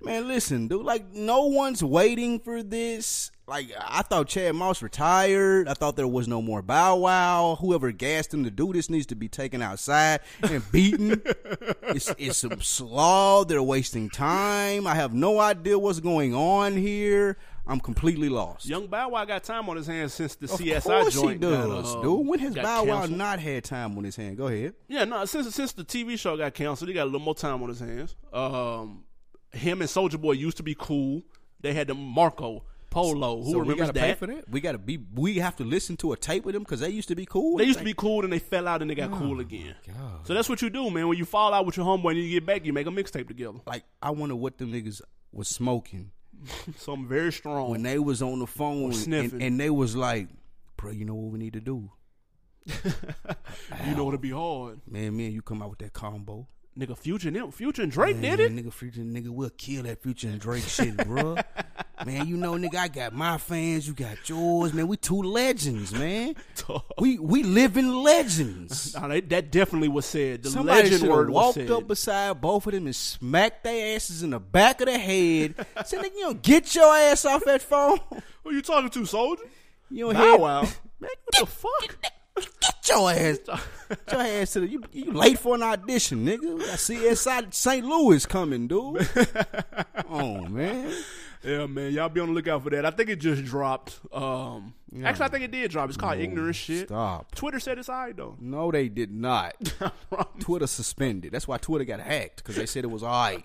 Man, 0.03 0.27
listen, 0.29 0.69
dude. 0.69 0.85
Like, 0.85 1.13
no 1.13 1.47
one's 1.47 1.85
waiting 1.85 2.41
for 2.41 2.63
this. 2.63 3.31
Like, 3.51 3.73
I 3.85 4.03
thought 4.03 4.31
Shad 4.31 4.55
Moss 4.55 4.81
retired. 4.81 5.67
I 5.67 5.75
thought 5.75 5.97
there 5.97 6.07
was 6.07 6.29
no 6.29 6.41
more 6.41 6.63
Bow 6.63 6.99
Wow. 6.99 7.59
Whoever 7.61 7.91
gassed 7.91 8.33
him 8.33 8.45
to 8.45 8.51
do 8.51 8.73
this 8.73 8.89
needs 8.89 9.07
to 9.07 9.17
be 9.17 9.29
taken 9.29 9.61
outside 9.61 10.21
and 10.41 10.63
beaten. 10.71 11.21
it's 11.83 12.15
it's 12.17 12.39
some 12.39 12.61
slaw. 12.61 13.45
They're 13.45 13.61
wasting 13.61 14.09
time. 14.09 14.87
I 14.87 14.95
have 14.95 15.13
no 15.13 15.41
idea 15.41 15.77
what's 15.81 15.99
going 15.99 16.33
on 16.33 16.77
here. 16.77 17.39
I'm 17.67 17.81
completely 17.81 18.29
lost. 18.29 18.67
Young 18.67 18.87
Bow 18.87 19.09
Wow 19.09 19.25
got 19.25 19.43
time 19.43 19.69
on 19.69 19.77
his 19.77 19.89
hands 19.89 20.15
since 20.15 20.37
the 20.37 20.45
of 20.45 20.61
CSI 20.61 20.83
course 20.85 21.15
he 21.15 21.21
joint 21.21 21.41
got, 21.41 21.51
does, 21.51 21.97
uh, 21.97 22.03
dude. 22.03 22.29
When 22.29 22.39
has 22.39 22.55
Bow 22.55 22.85
Wow 22.85 23.01
canceled. 23.01 23.19
not 23.19 23.41
had 23.41 23.65
time 23.65 23.99
on 23.99 24.05
his 24.05 24.15
hand? 24.15 24.37
Go 24.37 24.47
ahead. 24.47 24.75
Yeah, 24.87 25.03
no. 25.03 25.25
Since 25.25 25.53
since 25.57 25.73
the 25.73 25.83
TV 25.83 26.17
show 26.17 26.37
got 26.37 26.55
canceled, 26.55 26.87
he 26.87 26.95
got 26.95 27.03
a 27.03 27.11
little 27.11 27.19
more 27.19 27.35
time 27.35 27.61
on 27.65 27.69
his 27.69 27.81
hands. 27.81 28.15
Um, 28.33 29.03
him 29.51 29.81
and 29.81 29.91
Soulja 29.91 30.21
Boy 30.21 30.33
used 30.35 30.59
to 30.59 30.63
be 30.63 30.77
cool. 30.79 31.25
They 31.59 31.75
had 31.75 31.89
the 31.89 31.95
Marco 31.95 32.63
Polo. 32.90 33.42
Who 33.42 33.53
so 33.53 33.59
we 33.59 33.68
remembers 33.70 33.92
pay 33.92 34.09
that? 34.09 34.18
for 34.18 34.26
that? 34.26 34.48
We 34.50 34.61
gotta 34.61 34.79
be. 34.79 34.98
We 35.14 35.37
have 35.37 35.57
to 35.57 35.64
listen 35.64 35.96
to 35.98 36.12
a 36.12 36.16
tape 36.16 36.44
with 36.44 36.55
them 36.55 36.64
because 36.64 36.81
they 36.81 36.90
used 36.90 37.09
to 37.09 37.14
be 37.14 37.24
cool. 37.24 37.57
They 37.57 37.64
used 37.64 37.79
to 37.79 37.85
be 37.85 37.94
cool, 37.94 38.24
and 38.24 38.33
they 38.33 38.38
fell 38.40 38.66
out, 38.68 38.83
and 38.83 38.90
they 38.90 38.94
got 38.94 39.12
oh 39.12 39.16
cool 39.18 39.40
again. 39.40 39.74
Oh, 39.88 39.92
God. 39.92 40.26
So 40.26 40.35
that's 40.35 40.48
what 40.48 40.61
you 40.61 40.70
do, 40.70 40.90
man. 40.90 41.09
When 41.09 41.16
you 41.16 41.24
fall 41.24 41.55
out 41.55 41.64
with 41.66 41.76
your 41.76 41.87
homeboy 41.87 42.11
and 42.11 42.18
you 42.18 42.29
get 42.31 42.44
back, 42.46 42.64
you 42.66 42.72
make 42.72 42.87
a 42.87 42.90
mixtape 42.90 43.29
together. 43.29 43.59
like 43.66 43.85
I 44.03 44.11
wonder 44.11 44.35
what 44.37 44.59
them 44.59 44.72
niggas 44.72 45.00
was 45.33 45.48
smoking 45.48 46.11
Something 46.76 47.07
very 47.09 47.33
strong. 47.33 47.70
when 47.70 47.83
they 47.83 47.98
was 47.98 48.22
on 48.22 48.40
the 48.40 48.46
phone 48.46 48.92
and, 48.92 49.33
and 49.42 49.61
they 49.61 49.70
was 49.70 49.94
like, 49.94 50.29
"Bro, 50.76 50.92
you 50.92 51.05
know 51.05 51.14
what 51.14 51.33
we 51.33 51.38
need 51.38 51.53
to 51.53 51.61
do, 51.61 51.90
you 52.66 53.94
know 53.96 54.09
it'll 54.09 54.18
be 54.18 54.31
hard, 54.31 54.81
man? 54.90 55.16
Me 55.16 55.26
and 55.26 55.35
you 55.35 55.42
come 55.42 55.62
out 55.62 55.70
with 55.70 55.79
that 55.81 55.92
combo." 55.92 56.48
Nigga. 56.81 56.97
Future 56.97 57.29
and 57.29 57.37
them, 57.37 57.53
Future 57.53 57.83
and 57.83 57.93
Drake 57.93 58.16
Man, 58.16 58.38
did 58.38 58.53
it. 58.53 58.57
nigga. 58.57 58.73
Future, 58.73 59.01
nigga, 59.03 59.29
we'll 59.29 59.51
kill 59.51 59.83
that 59.83 60.03
Future 60.03 60.29
and 60.29 60.40
Drake 60.40 60.62
shit, 60.64 60.97
bro. 60.97 61.37
man, 62.07 62.27
you 62.27 62.37
know, 62.38 62.55
nigga, 62.55 62.77
I 62.77 62.88
got 62.88 63.12
my 63.12 63.37
fans, 63.37 63.87
you 63.87 63.93
got 63.93 64.27
yours, 64.29 64.73
man. 64.73 64.88
We 64.88 64.97
two 64.97 65.23
legends, 65.23 65.93
man. 65.93 66.35
we 66.99 67.19
we 67.19 67.43
living 67.43 67.93
legends. 67.93 68.95
Nah, 69.01 69.09
they- 69.09 69.21
that 69.21 69.51
definitely 69.53 69.88
was 69.88 70.07
said. 70.07 70.43
The 70.43 70.51
Somebody 70.51 70.90
legend 70.90 71.11
word 71.11 71.29
was 71.31 71.35
walked 71.35 71.55
said. 71.57 71.71
up 71.71 71.87
beside 71.87 72.40
both 72.40 72.66
of 72.66 72.73
them 72.73 72.87
and 72.87 72.97
smacked 72.97 73.64
their 73.64 73.95
asses 73.97 74.23
in 74.23 74.31
the 74.31 74.40
back 74.40 74.81
of 74.81 74.87
the 74.87 74.99
head. 74.99 75.55
Said, 75.85 76.01
"Nigga, 76.01 76.14
you 76.16 76.21
don't 76.23 76.43
get 76.43 76.75
your 76.75 76.95
ass 76.97 77.25
off 77.25 77.45
that 77.45 77.61
phone. 77.62 77.99
Who 78.45 78.53
you 78.55 78.62
talking 78.62 78.90
to, 78.90 79.01
Soulja? 79.01 79.38
You 79.90 80.07
don't 80.07 80.14
Bow 80.14 80.21
hear 80.23 80.38
Wow. 80.38 80.61
Man, 80.62 80.71
what 81.01 81.40
the 81.40 81.47
fuck? 81.47 81.97
Get 82.37 82.88
your 82.88 83.11
ass, 83.11 83.38
get 83.88 84.12
your 84.12 84.21
ass 84.23 84.53
to 84.55 84.61
the. 84.61 84.69
You, 84.69 84.83
you 84.93 85.12
late 85.12 85.38
for 85.38 85.55
an 85.57 85.62
audition, 85.62 86.25
nigga. 86.25 86.40
We 86.59 86.64
got 86.64 86.79
CSI 86.79 87.53
St. 87.53 87.85
Louis 87.85 88.25
coming, 88.27 88.66
dude. 88.69 89.09
oh 90.09 90.43
man, 90.47 90.93
Yeah, 91.43 91.66
man, 91.66 91.93
y'all 91.93 92.09
be 92.09 92.21
on 92.21 92.29
the 92.29 92.35
lookout 92.35 92.62
for 92.62 92.71
that. 92.71 92.87
I 92.87 92.90
think 92.90 93.11
it 93.11 93.16
just 93.16 93.45
dropped. 93.45 93.99
Um, 94.12 94.75
actually, 95.05 95.25
I 95.27 95.29
think 95.29 95.45
it 95.45 95.51
did 95.51 95.71
drop. 95.71 95.88
It's 95.88 95.99
called 95.99 96.19
Ignorant 96.19 96.55
Shit. 96.57 96.88
stop. 96.88 97.35
Twitter 97.35 97.61
said 97.61 97.79
it's 97.79 97.88
alright 97.88 98.16
though. 98.16 98.37
No, 98.40 98.71
they 98.71 98.88
did 98.88 99.11
not. 99.12 99.55
Twitter 100.40 100.66
suspended. 100.66 101.33
That's 101.33 101.49
why 101.49 101.59
Twitter 101.59 101.85
got 101.85 102.01
hacked 102.01 102.37
because 102.38 102.57
they 102.57 102.66
said 102.66 102.85
it 102.85 102.90
was 102.90 103.03
all 103.03 103.11
right. 103.11 103.45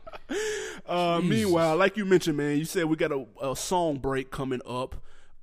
Uh, 0.86 1.20
meanwhile, 1.24 1.76
like 1.76 1.98
you 1.98 2.06
mentioned, 2.06 2.38
man, 2.38 2.58
you 2.58 2.66
said 2.66 2.86
we 2.86 2.96
got 2.96 3.12
a, 3.12 3.26
a 3.42 3.56
song 3.56 3.98
break 3.98 4.32
coming 4.32 4.62
up. 4.66 4.96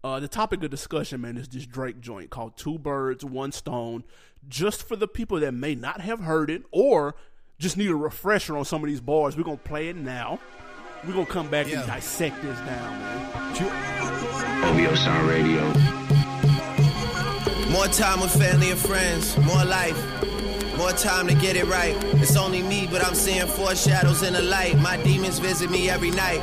Uh, 0.05 0.19
the 0.19 0.27
topic 0.29 0.63
of 0.65 0.71
discussion, 0.71 1.21
man, 1.21 1.37
is 1.37 1.49
this 1.49 1.65
Drake 1.65 2.01
joint 2.01 2.31
called 2.31 2.57
Two 2.57 2.79
Birds, 2.79 3.25
One 3.25 3.53
Stone. 3.53 4.03
Just 4.49 4.87
for 4.89 4.97
the 4.97 5.07
people 5.07 5.39
that 5.41 5.53
may 5.53 5.77
not 5.77 6.01
have 6.01 6.21
heard 6.21 6.51
it 6.51 6.63
or 6.73 7.15
just 7.61 7.77
need 7.77 7.89
a 7.89 7.95
refresher 7.95 8.57
on 8.57 8.65
some 8.65 8.83
of 8.83 8.89
these 8.89 9.01
bars, 9.01 9.37
we're 9.37 9.45
going 9.45 9.59
to 9.59 9.63
play 9.63 9.89
it 9.89 9.97
now. 9.97 10.41
We're 11.07 11.13
going 11.13 11.27
to 11.27 11.33
come 11.33 11.49
back 11.49 11.69
Yeah. 11.69 11.79
and 11.81 11.87
dissect 11.87 12.43
this 12.43 12.59
down, 12.59 12.99
man. 12.99 14.65
OVO 14.65 14.95
Sound 14.97 15.29
Radio. 15.29 15.63
More 17.71 17.87
time 17.87 18.21
with 18.21 18.35
family 18.37 18.71
and 18.71 18.79
friends, 18.79 19.37
more 19.39 19.65
life, 19.65 19.97
more 20.77 20.91
time 20.93 21.29
to 21.29 21.35
get 21.35 21.57
it 21.57 21.65
right. 21.67 21.95
It's 22.21 22.37
only 22.37 22.63
me, 22.63 22.89
but 22.91 23.05
I'm 23.07 23.15
seeing 23.15 23.47
foreshadows 23.47 24.23
in 24.25 24.33
the 24.35 24.43
light. 24.43 24.77
My 24.79 24.97
demons 25.03 25.39
visit 25.39 25.71
me 25.71 25.89
every 25.89 26.11
night. 26.11 26.43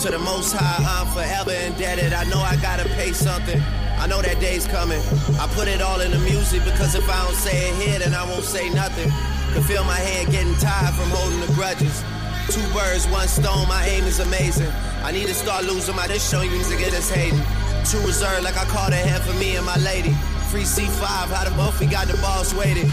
To 0.00 0.10
the 0.10 0.18
most 0.18 0.56
high, 0.56 0.80
I'm 0.80 1.06
forever 1.12 1.52
indebted. 1.52 2.14
I 2.14 2.24
know 2.24 2.40
I 2.40 2.56
gotta 2.56 2.88
pay 2.96 3.12
something. 3.12 3.60
I 4.00 4.06
know 4.06 4.22
that 4.22 4.40
day's 4.40 4.66
coming. 4.66 4.98
I 5.36 5.46
put 5.52 5.68
it 5.68 5.82
all 5.82 6.00
in 6.00 6.10
the 6.10 6.18
music 6.20 6.64
because 6.64 6.94
if 6.94 7.04
I 7.04 7.22
don't 7.22 7.36
say 7.36 7.68
it 7.68 7.74
here, 7.76 7.98
then 7.98 8.14
I 8.14 8.24
won't 8.24 8.42
say 8.42 8.70
nothing. 8.70 9.12
Can 9.52 9.62
feel 9.62 9.84
my 9.84 10.00
hand 10.00 10.32
getting 10.32 10.56
tired 10.56 10.94
from 10.94 11.10
holding 11.12 11.40
the 11.44 11.52
grudges. 11.52 12.00
Two 12.48 12.64
birds, 12.72 13.06
one 13.08 13.28
stone, 13.28 13.68
my 13.68 13.84
aim 13.92 14.04
is 14.04 14.20
amazing. 14.20 14.72
I 15.04 15.12
need 15.12 15.26
to 15.26 15.34
start 15.34 15.64
losing 15.66 15.94
my 15.94 16.06
this 16.06 16.24
show 16.24 16.40
you 16.40 16.64
to 16.64 16.76
get 16.78 16.94
us 16.94 17.10
hating. 17.10 17.44
True 17.84 18.00
reserve, 18.00 18.42
like 18.42 18.56
I 18.56 18.64
called 18.72 18.94
ahead 18.94 19.20
for 19.20 19.36
me 19.36 19.56
and 19.56 19.66
my 19.66 19.76
lady. 19.84 20.16
Free 20.48 20.64
C5, 20.64 21.28
how 21.28 21.44
the 21.44 21.54
both 21.60 21.78
we 21.78 21.84
got 21.84 22.08
the 22.08 22.16
boss 22.24 22.54
waited. 22.54 22.88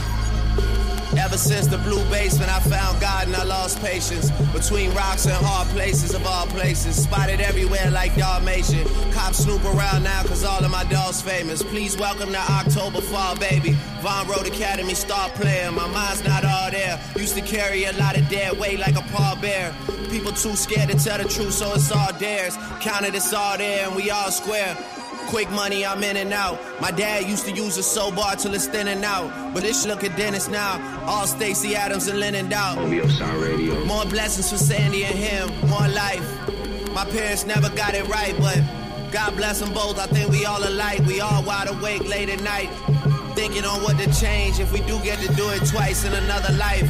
Ever 1.15 1.38
since 1.38 1.67
the 1.67 1.78
blue 1.80 2.04
basement, 2.10 2.52
I 2.52 2.60
found 2.60 3.00
God 3.00 3.28
and 3.28 3.36
I 3.36 3.43
lost 3.43 3.80
patience. 3.80 4.30
Between 4.52 4.93
rocks 4.93 5.26
and 5.26 5.34
hard 5.34 5.67
places 5.70 6.13
of 6.13 6.26
all 6.26 6.46
places. 6.48 7.04
Spotted 7.04 7.39
everywhere 7.39 7.89
like 7.91 8.15
Dalmatian. 8.15 8.86
Cops 9.12 9.39
snoop 9.39 9.63
around 9.63 10.04
now 10.04 10.24
cause 10.24 10.43
all 10.43 10.63
of 10.63 10.70
my 10.70 10.84
dogs 10.86 11.22
famous. 11.22 11.63
Please 11.63 11.98
welcome 11.98 12.32
to 12.32 12.39
October 12.39 13.02
Fall, 13.02 13.36
baby. 13.38 13.72
Von 14.02 14.28
Road 14.28 14.48
Academy, 14.48 14.93
start 14.93 15.34
playing. 15.36 15.74
My 15.76 15.88
mind's 15.88 16.24
not 16.24 16.43
all 16.43 16.72
there. 16.72 17.00
Used 17.15 17.36
to 17.36 17.41
carry 17.41 17.86
a 17.86 17.93
lot 17.93 18.17
of 18.17 18.28
dead 18.30 18.58
weight 18.60 18.80
like 18.80 18.96
a 18.96 19.06
pallbearer. 19.13 19.74
People 20.12 20.32
too 20.34 20.56
scared 20.56 20.89
to 20.89 20.98
tell 20.98 21.17
the 21.17 21.28
truth, 21.28 21.54
so 21.54 21.74
it's 21.74 21.91
all 21.91 22.13
theirs. 22.13 22.58
Counted, 22.82 23.15
it's 23.15 23.34
all 23.34 23.58
there, 23.58 23.88
and 23.88 23.96
we 23.96 24.10
all 24.12 24.30
square. 24.30 24.78
Quick 25.28 25.52
money, 25.52 25.86
I'm 25.86 26.02
in 26.04 26.16
and 26.16 26.32
out. 26.32 26.58
My 26.80 26.90
dad 26.90 27.26
used 27.26 27.46
to 27.48 27.52
use 27.52 27.78
a 27.78 27.84
soap 27.84 28.16
bar 28.16 28.38
till 28.38 28.54
it's 28.54 28.66
thin 28.66 28.88
and 28.88 29.04
out. 29.04 29.54
But 29.54 29.63
this 29.63 29.86
look 29.86 30.06
at 30.06 30.16
Dennis 30.16 30.48
now. 30.48 30.80
All 31.06 31.28
Stacy 31.28 31.76
Adams 31.76 32.08
and 32.08 32.18
Lennon 32.18 32.48
Dow. 32.48 32.76
More 33.86 34.06
blessings 34.06 34.50
for 34.50 34.58
Sandy 34.58 35.04
and 35.04 35.16
him. 35.16 35.50
More 35.70 35.88
life. 35.90 36.26
My 36.94 37.04
parents 37.06 37.46
never 37.46 37.70
got 37.76 37.94
it 37.94 38.08
right, 38.08 38.36
but 38.40 38.58
God 39.12 39.36
bless 39.36 39.60
them 39.60 39.74
both. 39.74 40.00
I 40.00 40.08
think 40.08 40.30
we 40.32 40.46
all 40.46 40.66
alike. 40.66 41.06
We 41.06 41.20
all 41.20 41.44
wide 41.44 41.68
awake 41.68 42.08
late 42.08 42.30
at 42.30 42.42
night. 42.42 42.70
Thinking 43.36 43.66
on 43.66 43.84
what 43.84 43.98
to 43.98 44.12
change 44.20 44.60
if 44.60 44.72
we 44.72 44.80
do 44.82 44.98
get 45.04 45.20
to 45.20 45.34
do 45.36 45.50
it 45.50 45.66
twice 45.68 46.06
in 46.06 46.13
another 46.13 46.54
life. 46.54 46.90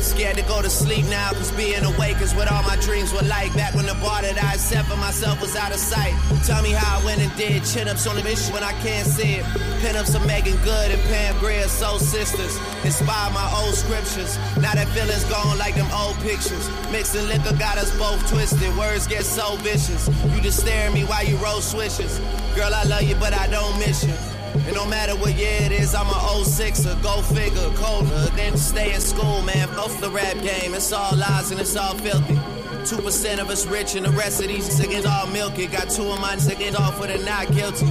Scared 0.00 0.36
to 0.36 0.42
go 0.44 0.62
to 0.62 0.70
sleep 0.70 1.04
now, 1.06 1.32
cause 1.32 1.50
being 1.52 1.82
awake 1.84 2.20
is 2.20 2.34
what 2.34 2.50
all 2.50 2.62
my 2.62 2.76
dreams 2.76 3.12
were 3.12 3.26
like. 3.26 3.52
Back 3.54 3.74
when 3.74 3.86
the 3.86 3.94
bar 3.94 4.22
that 4.22 4.42
I 4.42 4.56
set 4.56 4.84
for 4.86 4.96
myself 4.96 5.40
was 5.40 5.56
out 5.56 5.72
of 5.72 5.78
sight. 5.78 6.14
Tell 6.44 6.62
me 6.62 6.70
how 6.70 7.00
I 7.00 7.04
went 7.04 7.20
and 7.20 7.34
did 7.36 7.64
chin 7.64 7.88
ups 7.88 8.06
on 8.06 8.16
the 8.16 8.22
mission 8.22 8.52
when 8.54 8.62
I 8.62 8.72
can't 8.80 9.06
see 9.06 9.36
it. 9.40 9.44
Pin 9.80 9.96
ups 9.96 10.14
of 10.14 10.24
Meagan 10.26 10.56
Good 10.62 10.90
and 10.90 11.02
Pam 11.04 11.38
Grier, 11.38 11.66
soul 11.68 11.98
sisters. 11.98 12.56
Inspire 12.84 13.30
my 13.32 13.50
old 13.62 13.74
scriptures. 13.74 14.38
Now 14.56 14.74
that 14.74 14.88
feeling's 14.88 15.24
gone 15.24 15.58
like 15.58 15.74
them 15.74 15.90
old 15.92 16.16
pictures. 16.20 16.68
Mixing 16.92 17.26
liquor 17.26 17.56
got 17.58 17.78
us 17.78 17.90
both 17.98 18.20
twisted. 18.30 18.76
Words 18.76 19.06
get 19.06 19.24
so 19.24 19.56
vicious. 19.56 20.08
You 20.34 20.40
just 20.40 20.60
stare 20.60 20.86
at 20.88 20.92
me 20.92 21.04
while 21.04 21.24
you 21.24 21.36
roll 21.38 21.60
swishes. 21.60 22.18
Girl, 22.54 22.72
I 22.72 22.84
love 22.84 23.02
you, 23.02 23.16
but 23.16 23.32
I 23.32 23.46
don't 23.48 23.78
miss 23.78 24.04
you. 24.04 24.37
And 24.68 24.76
no 24.76 24.84
matter 24.84 25.16
what 25.16 25.34
year 25.34 25.62
it 25.62 25.72
is, 25.72 25.94
I'm 25.94 26.06
a 26.08 26.20
06er, 26.44 27.02
go 27.02 27.22
figure, 27.22 27.70
colder 27.76 28.26
than 28.36 28.54
stay 28.58 28.92
in 28.92 29.00
school, 29.00 29.40
man. 29.40 29.66
Both 29.74 29.98
the 29.98 30.10
rap 30.10 30.34
game, 30.42 30.74
it's 30.74 30.92
all 30.92 31.16
lies 31.16 31.50
and 31.50 31.58
it's 31.58 31.74
all 31.74 31.94
filthy. 31.94 32.38
Two 32.84 33.00
percent 33.00 33.40
of 33.40 33.48
us 33.48 33.66
rich 33.66 33.94
and 33.94 34.04
the 34.04 34.10
rest 34.10 34.42
of 34.42 34.48
these 34.48 34.68
niggas 34.78 35.06
all 35.08 35.26
milky. 35.28 35.68
Got 35.68 35.88
two 35.88 36.04
of 36.04 36.20
my 36.20 36.36
niggas 36.36 36.78
off 36.78 37.00
with 37.00 37.08
a 37.08 37.24
not 37.24 37.50
guilty. 37.52 37.88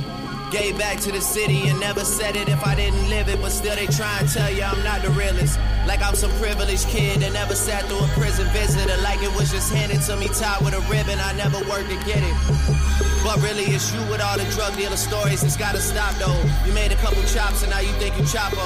Gave 0.52 0.78
back 0.78 1.00
to 1.00 1.12
the 1.12 1.20
city 1.20 1.68
and 1.68 1.80
never 1.80 2.06
said 2.06 2.36
it 2.36 2.48
if 2.48 2.64
I 2.64 2.76
didn't 2.76 3.10
live 3.10 3.28
it, 3.28 3.42
but 3.42 3.50
still 3.50 3.76
they 3.76 3.88
try 3.88 4.20
and 4.20 4.30
tell 4.30 4.54
you 4.54 4.62
I'm 4.62 4.84
not 4.84 5.02
the 5.02 5.10
realest. 5.10 5.58
Like 5.88 6.04
I'm 6.04 6.14
some 6.14 6.32
privileged 6.38 6.90
kid 6.90 7.22
that 7.22 7.34
never 7.34 7.56
sat 7.56 7.86
through 7.86 8.06
a 8.06 8.08
prison 8.10 8.46
visitor. 8.54 9.02
Like 9.02 9.24
it 9.24 9.36
was 9.36 9.50
just 9.52 9.74
handed 9.74 10.04
to 10.04 10.16
me 10.16 10.28
tied 10.28 10.64
with 10.64 10.76
a 10.76 10.82
ribbon. 10.82 11.18
I 11.18 11.34
never 11.34 11.58
worked 11.68 11.90
to 11.90 11.98
get 12.06 12.22
it. 12.22 12.87
But 13.24 13.42
really, 13.44 13.66
it's 13.76 13.94
you 13.94 14.00
with 14.08 14.22
all 14.22 14.38
the 14.38 14.46
drug 14.56 14.76
dealer 14.78 14.96
stories. 14.96 15.44
It's 15.44 15.58
gotta 15.58 15.82
stop 15.82 16.16
though. 16.16 16.40
You 16.66 16.74
made 16.74 16.92
a 16.92 17.00
couple 17.04 17.22
chops 17.24 17.62
and 17.62 17.72
now 17.72 17.82
you 17.82 17.92
think 18.00 18.18
you 18.18 18.24
Chapo. 18.24 18.64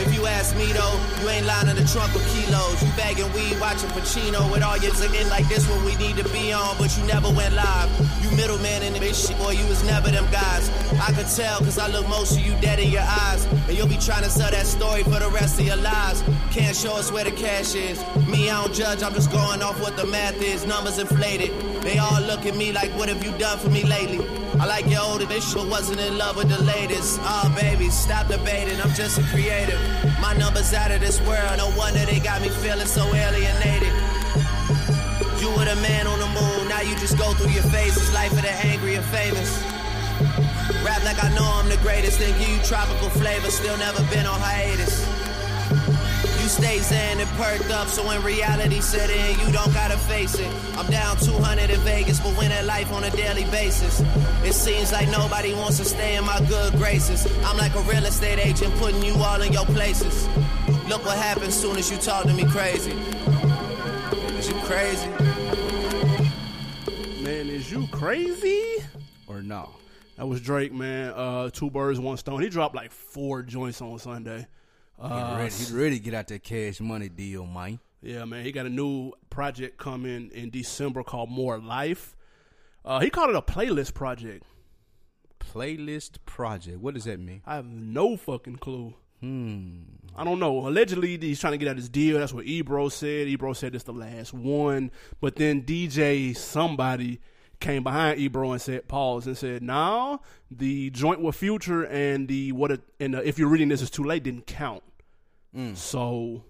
If 0.00 0.14
you 0.14 0.26
ask 0.26 0.56
me 0.56 0.72
though, 0.72 0.96
you 1.20 1.28
ain't 1.28 1.46
lying 1.46 1.68
in 1.68 1.76
the 1.76 1.84
trunk 1.84 2.14
with 2.14 2.22
kilos. 2.32 2.80
You 2.82 2.88
bagging 2.96 3.32
weed, 3.32 3.58
watching 3.60 3.90
Pacino 3.90 4.50
with 4.52 4.62
all 4.62 4.76
your 4.78 4.94
again 4.94 5.28
like 5.28 5.48
this 5.48 5.68
what 5.68 5.84
we 5.84 5.96
need 5.96 6.16
to 6.16 6.28
be 6.30 6.52
on, 6.52 6.78
but 6.78 6.96
you 6.96 7.02
never 7.04 7.28
went 7.30 7.54
live. 7.54 7.90
You 8.22 8.30
middleman 8.36 8.82
in 8.84 8.92
this 8.94 9.26
shit, 9.26 9.36
boy, 9.38 9.50
you 9.50 9.66
was 9.66 9.82
never 9.84 10.10
them 10.10 10.30
guys. 10.30 10.70
I 11.00 11.12
could 11.12 11.26
tell, 11.26 11.58
cause 11.58 11.78
I 11.78 11.88
look 11.88 12.08
most 12.08 12.38
of 12.38 12.46
you 12.46 12.54
dead 12.60 12.78
in 12.78 12.90
your 12.90 13.02
eyes. 13.02 13.44
And 13.66 13.76
you'll 13.76 13.88
be 13.88 13.98
trying 13.98 14.22
to 14.22 14.30
sell 14.30 14.50
that 14.50 14.66
story 14.66 15.02
for 15.02 15.18
the 15.18 15.30
rest 15.30 15.58
of 15.58 15.66
your 15.66 15.76
lives. 15.76 16.22
Can't 16.52 16.76
show 16.76 16.94
us 16.94 17.10
where 17.10 17.24
the 17.24 17.32
cash 17.32 17.74
is. 17.74 17.98
Me, 18.28 18.48
I 18.48 18.62
don't 18.62 18.72
judge, 18.72 19.02
I'm 19.02 19.12
just 19.12 19.32
going 19.32 19.60
off 19.60 19.80
what 19.80 19.96
the 19.96 20.06
math 20.06 20.40
is. 20.40 20.64
Numbers 20.66 20.98
inflated. 20.98 21.50
They 21.82 21.98
all 21.98 22.22
look 22.22 22.46
at 22.46 22.56
me 22.56 22.72
like, 22.72 22.90
what 22.92 23.08
have 23.08 23.22
you 23.24 23.36
done 23.38 23.58
for 23.58 23.70
me 23.70 23.73
lately? 23.82 24.20
I 24.60 24.66
like 24.66 24.86
your 24.86 25.02
older 25.02 25.24
this 25.24 25.52
shit 25.52 25.66
wasn't 25.66 26.00
in 26.00 26.16
love 26.16 26.36
with 26.36 26.48
the 26.48 26.62
latest. 26.62 27.18
Oh, 27.22 27.52
baby, 27.58 27.90
stop 27.90 28.28
debating, 28.28 28.80
I'm 28.80 28.94
just 28.94 29.18
a 29.18 29.22
creative. 29.24 29.80
My 30.20 30.32
numbers 30.34 30.72
out 30.72 30.92
of 30.92 31.00
this 31.00 31.20
world, 31.22 31.58
no 31.58 31.72
wonder 31.76 32.00
they 32.06 32.20
got 32.20 32.40
me 32.40 32.48
feeling 32.48 32.86
so 32.86 33.02
alienated. 33.14 33.92
You 35.40 35.50
were 35.56 35.66
the 35.66 35.76
man 35.82 36.06
on 36.06 36.18
the 36.20 36.28
moon, 36.28 36.68
now 36.68 36.82
you 36.82 36.94
just 36.96 37.18
go 37.18 37.32
through 37.34 37.50
your 37.50 37.64
phases. 37.64 38.12
Life 38.14 38.32
of 38.32 38.42
the 38.42 38.52
angry 38.64 38.94
and 38.94 39.04
famous. 39.06 39.50
Rap 40.84 41.02
like 41.04 41.22
I 41.22 41.28
know 41.34 41.44
I'm 41.44 41.68
the 41.68 41.78
greatest, 41.78 42.18
then 42.18 42.38
give 42.38 42.48
you 42.48 42.62
tropical 42.62 43.10
flavor, 43.10 43.50
still 43.50 43.76
never 43.78 44.02
been 44.14 44.26
on 44.26 44.38
hiatus. 44.40 45.13
You 46.44 46.50
stay 46.50 46.78
zen 46.80 47.20
and 47.20 47.28
perked 47.38 47.70
up, 47.70 47.88
so 47.88 48.06
when 48.06 48.22
reality 48.22 48.82
set 48.82 49.08
in, 49.08 49.40
you 49.40 49.50
don't 49.50 49.72
gotta 49.72 49.96
face 49.96 50.34
it. 50.34 50.46
I'm 50.76 50.86
down 50.90 51.16
200 51.16 51.70
in 51.70 51.80
Vegas, 51.80 52.20
but 52.20 52.36
win 52.36 52.52
at 52.52 52.66
life 52.66 52.92
on 52.92 53.02
a 53.02 53.08
daily 53.12 53.44
basis. 53.44 54.00
It 54.44 54.52
seems 54.52 54.92
like 54.92 55.08
nobody 55.08 55.54
wants 55.54 55.78
to 55.78 55.86
stay 55.86 56.16
in 56.16 56.24
my 56.26 56.38
good 56.46 56.74
graces. 56.74 57.26
I'm 57.46 57.56
like 57.56 57.74
a 57.74 57.80
real 57.90 58.04
estate 58.04 58.38
agent, 58.38 58.74
putting 58.74 59.02
you 59.02 59.14
all 59.14 59.40
in 59.40 59.54
your 59.54 59.64
places. 59.64 60.28
Look 60.86 61.06
what 61.06 61.16
happens 61.16 61.54
soon 61.54 61.78
as 61.78 61.90
you 61.90 61.96
talk 61.96 62.24
to 62.24 62.34
me 62.34 62.44
crazy. 62.44 62.92
Is 64.36 64.50
you 64.50 64.56
crazy? 64.64 65.08
Man, 67.22 67.48
is 67.48 67.72
you 67.72 67.88
crazy? 67.90 68.84
Or 69.26 69.40
no? 69.40 69.70
That 70.16 70.26
was 70.26 70.42
Drake, 70.42 70.74
man. 70.74 71.14
Uh, 71.16 71.48
two 71.48 71.70
birds, 71.70 71.98
one 71.98 72.18
stone. 72.18 72.42
He 72.42 72.50
dropped 72.50 72.74
like 72.74 72.92
four 72.92 73.42
joints 73.42 73.80
on 73.80 73.98
Sunday. 73.98 74.46
He 74.98 75.02
Uh, 75.04 75.36
ready, 75.38 75.54
he 75.54 75.74
ready 75.74 75.98
to 75.98 76.04
get 76.04 76.14
out 76.14 76.28
that 76.28 76.42
cash 76.42 76.80
money 76.80 77.08
deal, 77.08 77.46
man. 77.46 77.78
yeah, 78.00 78.24
man. 78.24 78.44
He 78.44 78.52
got 78.52 78.66
a 78.66 78.70
new 78.70 79.12
project 79.30 79.76
coming 79.78 80.30
in 80.32 80.50
December 80.50 81.02
called 81.02 81.30
More 81.30 81.58
Life. 81.58 82.14
Uh, 82.84 83.00
he 83.00 83.10
called 83.10 83.30
it 83.30 83.36
a 83.36 83.42
playlist 83.42 83.94
project. 83.94 84.44
Playlist 85.40 86.18
project. 86.26 86.78
What 86.78 86.94
does 86.94 87.04
that 87.04 87.18
mean? 87.20 87.42
I 87.46 87.56
have 87.56 87.66
no 87.66 88.16
fucking 88.16 88.56
clue. 88.56 88.94
Hmm. 89.20 89.80
I 90.16 90.22
don't 90.24 90.38
know. 90.38 90.66
Allegedly, 90.68 91.18
he's 91.18 91.40
trying 91.40 91.52
to 91.52 91.58
get 91.58 91.68
out 91.68 91.76
his 91.76 91.88
deal. 91.88 92.18
That's 92.18 92.32
what 92.32 92.44
Ebro 92.46 92.88
said. 92.88 93.26
Ebro 93.28 93.52
said 93.52 93.74
it's 93.74 93.84
the 93.84 93.92
last 93.92 94.32
one. 94.34 94.90
But 95.20 95.36
then 95.36 95.62
DJ 95.62 96.36
somebody 96.36 97.20
came 97.60 97.82
behind 97.82 98.18
Ebro 98.20 98.52
and 98.52 98.60
said 98.60 98.88
pause 98.88 99.26
and 99.26 99.36
said, 99.36 99.62
"No, 99.62 100.20
the 100.50 100.90
joint 100.90 101.20
with 101.20 101.36
Future 101.36 101.84
and 101.84 102.28
the 102.28 102.52
what 102.52 102.70
it, 102.70 102.80
and 103.00 103.14
the, 103.14 103.26
if 103.26 103.38
you're 103.38 103.48
reading 103.48 103.68
this 103.68 103.82
is 103.82 103.90
too 103.90 104.04
late 104.04 104.22
didn't 104.22 104.46
count." 104.46 104.82
Mm. 105.56 105.76
So 105.76 106.44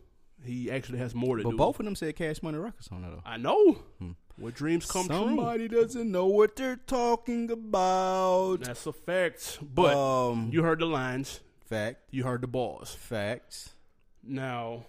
he 0.45 0.71
actually 0.71 0.99
has 0.99 1.15
more 1.15 1.37
to 1.37 1.43
But 1.43 1.51
do. 1.51 1.57
both 1.57 1.79
of 1.79 1.85
them 1.85 1.95
said 1.95 2.17
Cash 2.17 2.43
Money 2.43 2.59
Records 2.59 2.89
on 2.93 3.05
it. 3.05 3.11
Though. 3.11 3.23
I 3.25 3.37
know. 3.37 3.79
Hmm. 3.99 4.11
What 4.37 4.55
dreams 4.55 4.91
come 4.91 5.07
true. 5.07 5.15
Somebody 5.17 5.69
doesn't 5.69 6.11
know 6.11 6.27
what 6.27 6.57
they're 6.57 6.75
talking 6.77 7.51
about. 7.53 8.63
That's 8.63 8.85
a 8.87 8.93
fact. 8.93 9.59
But 9.63 9.95
Um, 9.97 10.51
you 10.53 10.63
heard 10.65 10.81
the 10.81 10.87
lines. 10.87 11.41
Fact. 11.67 11.99
You 12.11 12.25
heard 12.25 12.41
the 12.41 12.47
bars. 12.49 12.91
Facts. 12.93 13.75
Now, 14.23 14.87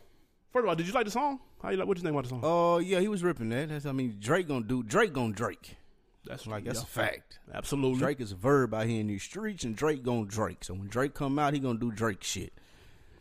first 0.52 0.64
of 0.64 0.70
all, 0.70 0.76
did 0.76 0.88
you 0.88 0.94
like 0.94 1.06
the 1.06 1.12
song? 1.12 1.40
How 1.62 1.70
you 1.70 1.78
like? 1.78 1.88
What 1.88 1.98
you 1.98 2.04
think 2.04 2.14
about 2.14 2.24
the 2.24 2.30
song? 2.30 2.42
Oh 2.44 2.80
yeah, 2.80 3.00
he 3.00 3.08
was 3.08 3.24
ripping 3.24 3.50
that. 3.50 3.70
That's, 3.70 3.86
I 3.86 3.92
mean, 3.92 4.18
Drake 4.20 4.48
gonna 4.48 4.66
do. 4.66 4.82
Drake 4.84 5.14
gonna 5.14 5.34
Drake. 5.34 5.76
That's 6.26 6.48
Like 6.48 6.64
that's 6.64 6.80
yeah. 6.80 6.84
a 6.84 6.88
fact. 6.88 7.40
Absolutely. 7.54 8.00
Drake 8.00 8.20
is 8.20 8.32
a 8.32 8.36
verb 8.36 8.74
out 8.74 8.86
here 8.88 9.00
in 9.00 9.08
these 9.08 9.24
streets, 9.24 9.64
and 9.64 9.76
Drake 9.76 10.04
gonna 10.04 10.26
Drake. 10.26 10.64
So 10.64 10.74
when 10.74 10.88
Drake 10.88 11.14
come 11.14 11.38
out, 11.40 11.54
he 11.54 11.60
gonna 11.60 11.80
do 11.80 11.92
Drake 11.92 12.24
shit. 12.24 12.54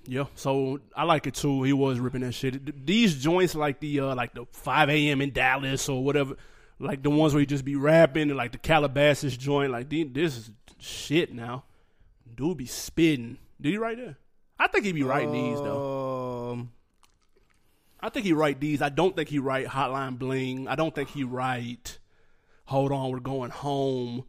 Yeah. 0.07 0.25
So 0.35 0.81
I 0.97 1.05
like 1.05 1.27
it 1.27 1.35
too. 1.35 1.63
He 1.63 1.73
was 1.73 1.99
ripping 1.99 2.23
that 2.23 2.33
shit. 2.33 2.87
These 2.87 3.23
joints 3.23 3.55
like 3.55 3.81
the 3.81 4.01
uh 4.01 4.15
like 4.15 4.35
the 4.35 4.47
five 4.53 4.89
AM 4.91 5.21
in 5.21 5.33
Dallas 5.33 5.89
or 5.89 6.03
whatever, 6.05 6.37
like 6.79 7.03
the 7.03 7.11
ones 7.11 7.35
where 7.35 7.41
you 7.41 7.47
just 7.47 7.65
be 7.65 7.77
rapping 7.77 8.29
and 8.31 8.37
like 8.37 8.53
the 8.53 8.59
Calabasas 8.59 9.37
joint, 9.37 9.73
like 9.73 9.89
the- 9.89 10.05
this 10.05 10.37
is 10.37 10.51
shit 10.79 11.33
now. 11.33 11.65
Dude 12.35 12.57
be 12.57 12.67
spitting. 12.67 13.39
Did 13.61 13.71
he 13.71 13.79
write 13.79 13.99
that? 13.99 14.17
I 14.59 14.67
think 14.69 14.85
he 14.85 14.93
be 14.93 15.03
writing 15.03 15.33
these 15.33 15.59
though. 15.59 16.51
Um, 16.53 16.71
I 18.01 18.09
think 18.11 18.27
he 18.27 18.33
write 18.33 18.61
these. 18.61 18.83
I 18.83 18.89
don't 18.89 19.17
think 19.17 19.29
he 19.29 19.39
write 19.39 19.67
Hotline 19.67 20.19
Bling. 20.19 20.69
I 20.69 20.75
don't 20.75 20.95
think 20.95 21.09
he 21.11 21.25
write 21.25 21.99
Hold 22.67 22.93
On, 22.93 23.11
We're 23.11 23.21
Going 23.21 23.51
Home. 23.51 24.25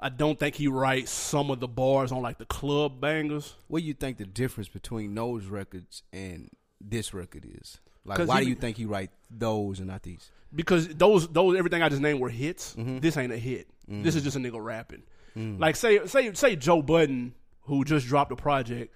I 0.00 0.08
don't 0.10 0.38
think 0.38 0.54
he 0.54 0.68
writes 0.68 1.10
some 1.10 1.50
of 1.50 1.58
the 1.60 1.66
bars 1.68 2.12
on 2.12 2.22
like 2.22 2.38
the 2.38 2.44
club 2.46 3.00
bangers. 3.00 3.54
what 3.66 3.80
do 3.80 3.86
you 3.86 3.94
think 3.94 4.18
the 4.18 4.26
difference 4.26 4.68
between 4.68 5.14
those 5.14 5.46
records 5.46 6.02
and 6.12 6.50
this 6.80 7.12
record 7.12 7.44
is? 7.60 7.78
Like, 8.04 8.26
why 8.28 8.38
he- 8.40 8.44
do 8.44 8.50
you 8.50 8.54
think 8.56 8.76
he 8.76 8.84
write 8.84 9.10
those 9.30 9.78
and 9.80 9.88
not 9.88 10.02
these? 10.02 10.30
because 10.54 10.88
those 10.88 11.28
those 11.28 11.58
everything 11.58 11.82
I 11.82 11.90
just 11.90 12.00
named 12.00 12.20
were 12.20 12.30
hits. 12.30 12.74
Mm-hmm. 12.74 13.00
This 13.00 13.18
ain't 13.18 13.32
a 13.32 13.36
hit. 13.36 13.68
This 13.86 14.14
is 14.14 14.22
just 14.22 14.36
a 14.36 14.40
nigga 14.40 14.62
rapping. 14.62 15.02
Mm. 15.36 15.58
Like 15.60 15.76
say 15.76 16.06
say 16.06 16.32
say 16.32 16.56
Joe 16.56 16.80
Budden, 16.80 17.34
who 17.62 17.84
just 17.84 18.06
dropped 18.06 18.32
a 18.32 18.36
project, 18.36 18.94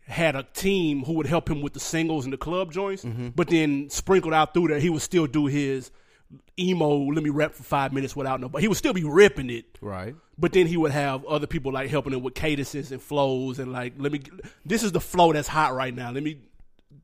had 0.00 0.36
a 0.36 0.42
team 0.42 1.04
who 1.04 1.14
would 1.14 1.26
help 1.26 1.48
him 1.48 1.62
with 1.62 1.72
the 1.72 1.80
singles 1.80 2.24
and 2.24 2.32
the 2.32 2.36
club 2.38 2.72
joints, 2.72 3.04
Mm-hmm. 3.04 3.28
but 3.28 3.48
then 3.48 3.88
sprinkled 3.90 4.34
out 4.34 4.52
through 4.52 4.68
there, 4.68 4.78
he 4.80 4.90
would 4.90 5.00
still 5.02 5.26
do 5.26 5.46
his 5.46 5.90
emo. 6.58 6.96
Let 7.12 7.22
me 7.22 7.30
rap 7.30 7.54
for 7.54 7.62
five 7.62 7.92
minutes 7.92 8.16
without 8.16 8.40
no, 8.40 8.48
but 8.48 8.62
he 8.62 8.68
would 8.68 8.76
still 8.76 8.92
be 8.92 9.04
ripping 9.04 9.50
it. 9.50 9.78
Right. 9.80 10.14
But 10.38 10.52
then 10.52 10.66
he 10.66 10.76
would 10.76 10.92
have 10.92 11.24
other 11.24 11.46
people 11.46 11.72
like 11.72 11.88
helping 11.90 12.12
him 12.12 12.22
with 12.22 12.34
cadences 12.34 12.92
and 12.92 13.00
flows 13.00 13.58
and 13.58 13.72
like 13.72 13.94
let 13.98 14.12
me. 14.12 14.22
This 14.64 14.82
is 14.82 14.92
the 14.92 15.00
flow 15.00 15.32
that's 15.32 15.48
hot 15.48 15.74
right 15.74 15.94
now. 15.94 16.10
Let 16.10 16.22
me 16.22 16.38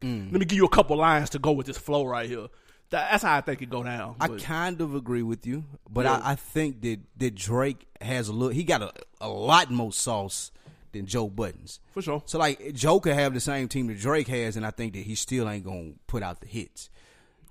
mm. 0.01 0.31
let 0.33 0.39
me 0.39 0.45
give 0.45 0.57
you 0.57 0.65
a 0.65 0.71
couple 0.71 0.97
lines 0.97 1.31
to 1.31 1.39
go 1.39 1.53
with 1.53 1.67
this 1.67 1.79
flow 1.79 2.05
right 2.05 2.29
here. 2.29 2.49
That, 2.91 3.11
that's 3.11 3.23
how 3.23 3.37
I 3.37 3.41
think 3.41 3.63
it 3.63 3.71
go 3.71 3.83
down. 3.83 4.17
I 4.21 4.29
kind 4.29 4.81
of 4.83 4.95
agree 4.95 5.23
with 5.23 5.47
you, 5.47 5.65
but 5.89 6.05
Yeah. 6.05 6.21
I, 6.23 6.33
I 6.33 6.35
think 6.35 6.83
that, 6.83 7.01
that 7.17 7.35
Drake 7.35 7.87
has 8.03 8.29
a 8.29 8.33
little. 8.33 8.51
He 8.51 8.65
got 8.65 8.83
a, 8.83 8.93
a 9.19 9.31
lot 9.31 9.71
more 9.71 9.93
sauce 9.93 10.51
than 10.93 11.07
Joe 11.07 11.31
Budden's. 11.31 11.81
for 11.93 12.03
sure. 12.03 12.23
So 12.27 12.39
like 12.39 12.75
Joe 12.75 13.01
could 13.01 13.15
have 13.15 13.33
the 13.33 13.41
same 13.41 13.69
team 13.69 13.87
that 13.87 13.99
Drake 13.99 14.29
has, 14.29 14.59
and 14.59 14.67
I 14.67 14.71
think 14.71 14.93
that 14.93 15.01
he 15.01 15.15
still 15.15 15.49
ain't 15.49 15.65
gonna 15.65 15.93
put 16.07 16.23
out 16.23 16.41
the 16.41 16.47
hits. 16.47 16.91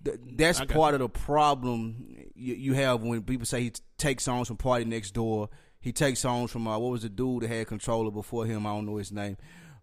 Th- 0.04 0.18
That's 0.36 0.62
part 0.66 0.94
of 0.94 1.00
the 1.00 1.10
problem 1.10 2.26
you, 2.36 2.56
you 2.56 2.74
have 2.74 3.02
when 3.02 3.22
people 3.24 3.46
say 3.46 3.62
he 3.62 3.70
t- 3.70 3.82
takes 3.98 4.24
songs 4.24 4.48
from 4.48 4.58
PartyNextDoor. 4.58 5.50
He 5.80 5.92
takes 5.92 6.20
songs 6.20 6.52
from 6.52 6.68
uh, 6.68 6.78
what 6.78 6.92
was 6.92 7.02
the 7.04 7.10
dude 7.10 7.44
that 7.44 7.50
had 7.50 7.68
controller 7.68 8.12
before 8.12 8.46
him? 8.46 8.66
I 8.66 8.72
don't 8.72 8.86
know 8.86 8.98
his 8.98 9.12
name, 9.12 9.38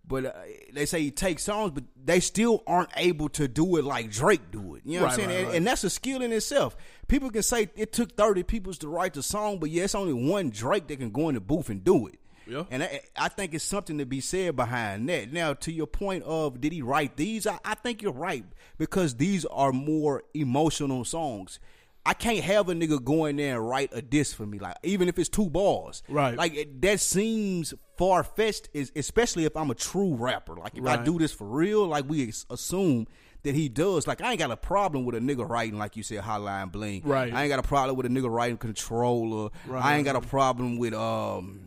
but 0.07 0.26
uh, 0.26 0.33
they 0.72 0.87
say 0.87 1.00
he 1.02 1.11
takes 1.11 1.42
songs, 1.44 1.72
but 1.72 1.85
they 2.02 2.21
still 2.21 2.62
aren't 2.66 2.90
able 2.96 3.29
to 3.31 3.48
do 3.48 3.77
it 3.77 3.85
like 3.85 4.10
Drake 4.10 4.50
do 4.50 4.77
it. 4.77 4.83
You 4.85 4.98
know 4.98 5.06
what 5.06 5.12
I'm 5.12 5.16
saying? 5.16 5.29
right, 5.29 5.37
and, 5.38 5.46
right. 5.48 5.56
and 5.56 5.66
that's 5.66 5.85
a 5.85 5.90
skill 5.90 6.23
in 6.23 6.33
itself. 6.33 6.77
People 7.08 7.31
can 7.31 7.42
say 7.42 7.71
it 7.77 7.92
took 7.92 8.16
30 8.16 8.44
people 8.44 8.73
to 8.75 8.88
write 8.88 9.14
the 9.14 9.23
song, 9.23 9.58
but 9.58 9.71
yeah, 9.71 9.85
it's 9.85 9.94
only 9.94 10.12
one 10.12 10.50
Drake 10.50 10.87
that 10.88 10.98
can 10.98 11.10
go 11.10 11.29
in 11.29 11.35
the 11.35 11.40
booth 11.40 11.69
and 11.69 11.83
do 11.83 12.06
it. 12.06 12.19
Yeah. 12.49 12.65
And 12.71 12.83
I, 12.83 13.03
I 13.17 13.29
think 13.29 13.55
it's 13.55 13.65
something 13.65 13.99
to 13.99 14.07
be 14.07 14.21
said 14.21 14.57
behind 14.57 15.09
that. 15.09 15.33
Now, 15.33 15.55
to 15.55 15.73
your 15.73 15.87
point 15.87 16.25
of 16.25 16.61
did 16.61 16.73
he 16.73 16.83
write 16.83 17.17
these? 17.17 17.46
I, 17.46 17.59
I 17.65 17.75
think 17.75 18.03
you're 18.03 18.13
right 18.13 18.44
because 18.79 19.15
these 19.17 19.44
are 19.46 19.73
more 19.73 20.25
emotional 20.35 21.05
songs. 21.05 21.61
I 22.07 22.15
can't 22.15 22.40
have 22.40 22.71
a 22.71 22.73
nigga 22.73 23.05
go 23.05 23.27
in 23.27 23.37
there 23.37 23.57
and 23.57 23.69
write 23.69 23.90
a 23.92 24.01
diss 24.01 24.33
for 24.33 24.46
me, 24.46 24.59
like 24.59 24.77
even 24.83 25.09
if 25.09 25.19
it's 25.19 25.29
two 25.29 25.51
bars. 25.51 26.03
Right. 26.09 26.38
Like 26.38 26.55
it, 26.55 26.81
that 26.81 27.01
seems 27.01 27.75
far 27.99 28.25
fetched, 28.25 28.71
especially 28.96 29.44
if 29.44 29.55
I'm 29.55 29.71
a 29.71 29.75
true 29.75 30.15
rapper. 30.15 30.57
Like 30.57 30.79
if 30.79 30.87
I 30.87 31.03
do 31.05 31.19
this 31.19 31.33
for 31.33 31.46
real, 31.46 31.87
like 31.87 32.09
we 32.09 32.33
assume 32.49 33.09
that 33.42 33.55
he 33.55 33.69
does. 33.69 34.07
Like 34.07 34.23
I 34.23 34.31
ain't 34.31 34.38
got 34.38 34.51
a 34.51 34.57
problem 34.57 35.05
with 35.05 35.17
a 35.17 35.21
nigga 35.21 35.46
writing, 35.46 35.79
like 35.79 35.96
you 35.96 36.03
said, 36.03 36.23
Hotline 36.23 36.73
Bling. 36.73 37.03
Right. 37.05 37.33
I 37.33 37.42
ain't 37.42 37.51
got 37.51 37.59
a 37.59 37.69
problem 37.69 37.96
with 37.96 38.07
a 38.07 38.09
nigga 38.09 38.31
writing 38.31 38.57
Controller. 38.57 39.51
Right. 39.67 39.85
I 39.85 39.96
ain't 39.96 40.07
got 40.07 40.17
a 40.17 40.21
problem 40.23 40.79
with 40.79 40.94
um 40.94 41.61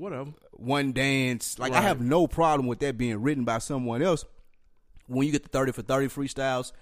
Whatever. 0.00 0.30
one 0.52 0.92
dance. 0.92 1.58
Like 1.58 1.72
I 1.72 1.80
have 1.82 2.00
no 2.00 2.26
problem 2.26 2.66
with 2.66 2.80
that 2.80 2.96
being 2.96 3.20
written 3.22 3.44
by 3.44 3.58
someone 3.58 4.02
else. 4.02 4.24
When 5.06 5.26
you 5.26 5.32
get 5.32 5.42
the 5.42 5.48
thirty 5.48 5.72
for 5.72 5.82
thirty 5.82 6.06
freestyles, 6.08 6.72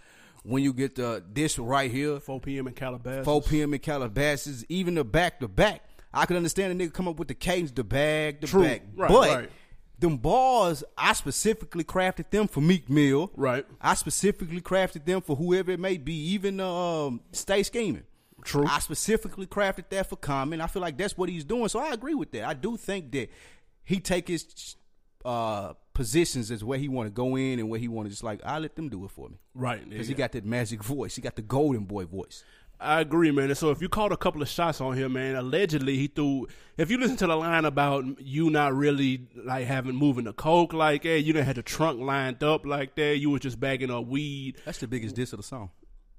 when 0.44 0.62
you 0.62 0.72
get 0.72 0.94
the 0.94 1.22
this 1.32 1.58
right 1.58 1.90
here, 1.90 2.20
4 2.20 2.40
p.m. 2.40 2.68
in 2.68 2.74
Calabasas. 2.74 3.24
four 3.24 3.42
p.m. 3.42 3.74
in 3.74 3.80
Calabasas, 3.80 4.64
even 4.68 4.94
the 4.94 5.04
back 5.04 5.40
to 5.40 5.48
back, 5.48 5.82
I 6.12 6.26
could 6.26 6.36
understand 6.36 6.80
a 6.80 6.84
nigga 6.86 6.92
come 6.92 7.08
up 7.08 7.18
with 7.18 7.28
the 7.28 7.34
cadence, 7.34 7.70
the 7.72 7.84
bag, 7.84 8.40
the 8.40 8.46
True. 8.46 8.62
back, 8.64 8.82
Right, 8.94 9.08
but 9.08 9.28
right. 9.34 9.50
them 9.98 10.16
bars, 10.18 10.84
I 10.96 11.12
specifically 11.14 11.84
crafted 11.84 12.30
them 12.30 12.48
for 12.48 12.60
Meek 12.60 12.88
Mill. 12.90 13.30
Right. 13.34 13.66
I 13.80 13.94
specifically 13.94 14.60
crafted 14.60 15.04
them 15.06 15.22
for 15.22 15.34
whoever 15.36 15.70
it 15.72 15.80
may 15.80 15.96
be, 15.96 16.14
even 16.32 16.60
um, 16.60 17.20
Stay 17.32 17.62
Scheming. 17.62 18.04
True. 18.44 18.66
I 18.66 18.78
specifically 18.78 19.46
crafted 19.46 19.88
that 19.90 20.08
for 20.08 20.16
Common. 20.16 20.60
I 20.60 20.66
feel 20.68 20.82
like 20.82 20.96
that's 20.96 21.16
what 21.18 21.28
he's 21.28 21.44
doing, 21.44 21.68
so 21.68 21.80
I 21.80 21.90
agree 21.92 22.14
with 22.14 22.30
that. 22.32 22.44
I 22.44 22.54
do 22.54 22.76
think 22.76 23.10
that 23.12 23.28
he 23.84 24.00
take 24.00 24.28
his 24.28 24.76
uh, 25.24 25.72
positions 25.94 26.50
as 26.50 26.62
where 26.62 26.78
he 26.78 26.88
want 26.88 27.06
to 27.08 27.10
go 27.10 27.36
in 27.36 27.58
and 27.58 27.68
where 27.68 27.80
he 27.80 27.88
want 27.88 28.06
to 28.06 28.10
just 28.10 28.22
like 28.22 28.40
I 28.44 28.58
let 28.58 28.76
them 28.76 28.88
do 28.88 29.04
it 29.04 29.10
for 29.10 29.28
me 29.28 29.36
Right. 29.54 29.88
because 29.88 30.06
he 30.08 30.14
got 30.14 30.32
that 30.32 30.44
magic 30.44 30.82
voice. 30.84 31.16
He 31.16 31.22
got 31.22 31.36
the 31.36 31.42
golden 31.42 31.84
boy 31.84 32.06
voice. 32.06 32.44
I 32.80 33.00
agree, 33.00 33.32
man. 33.32 33.46
And 33.46 33.58
so 33.58 33.72
if 33.72 33.82
you 33.82 33.88
caught 33.88 34.12
a 34.12 34.16
couple 34.16 34.40
of 34.40 34.48
shots 34.48 34.80
on 34.80 34.96
him, 34.96 35.14
man, 35.14 35.34
allegedly 35.34 35.96
he 35.96 36.06
threw. 36.06 36.46
If 36.76 36.92
you 36.92 36.98
listen 36.98 37.16
to 37.16 37.26
the 37.26 37.34
line 37.34 37.64
about 37.64 38.04
you 38.20 38.50
not 38.50 38.72
really 38.72 39.26
like 39.34 39.66
having 39.66 39.96
moving 39.96 40.26
the 40.26 40.32
coke 40.32 40.72
like 40.72 41.02
that, 41.02 41.22
you 41.22 41.32
didn't 41.32 41.46
have 41.46 41.56
the 41.56 41.62
trunk 41.64 41.98
lined 42.00 42.44
up 42.44 42.64
like 42.64 42.94
that. 42.94 43.18
You 43.18 43.30
was 43.30 43.40
just 43.40 43.58
bagging 43.58 43.90
up 43.90 44.06
weed. 44.06 44.58
That's 44.64 44.78
the 44.78 44.86
biggest 44.86 45.16
diss 45.16 45.32
of 45.32 45.38
the 45.38 45.42
song. 45.42 45.70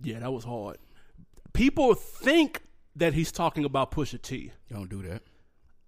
Yeah, 0.01 0.19
that 0.19 0.33
was 0.33 0.43
hard. 0.43 0.77
People 1.53 1.93
think 1.93 2.61
that 2.95 3.13
he's 3.13 3.31
talking 3.31 3.65
about 3.65 3.91
Pusha 3.91 4.21
T. 4.21 4.51
Don't 4.71 4.89
do 4.89 5.01
that. 5.03 5.23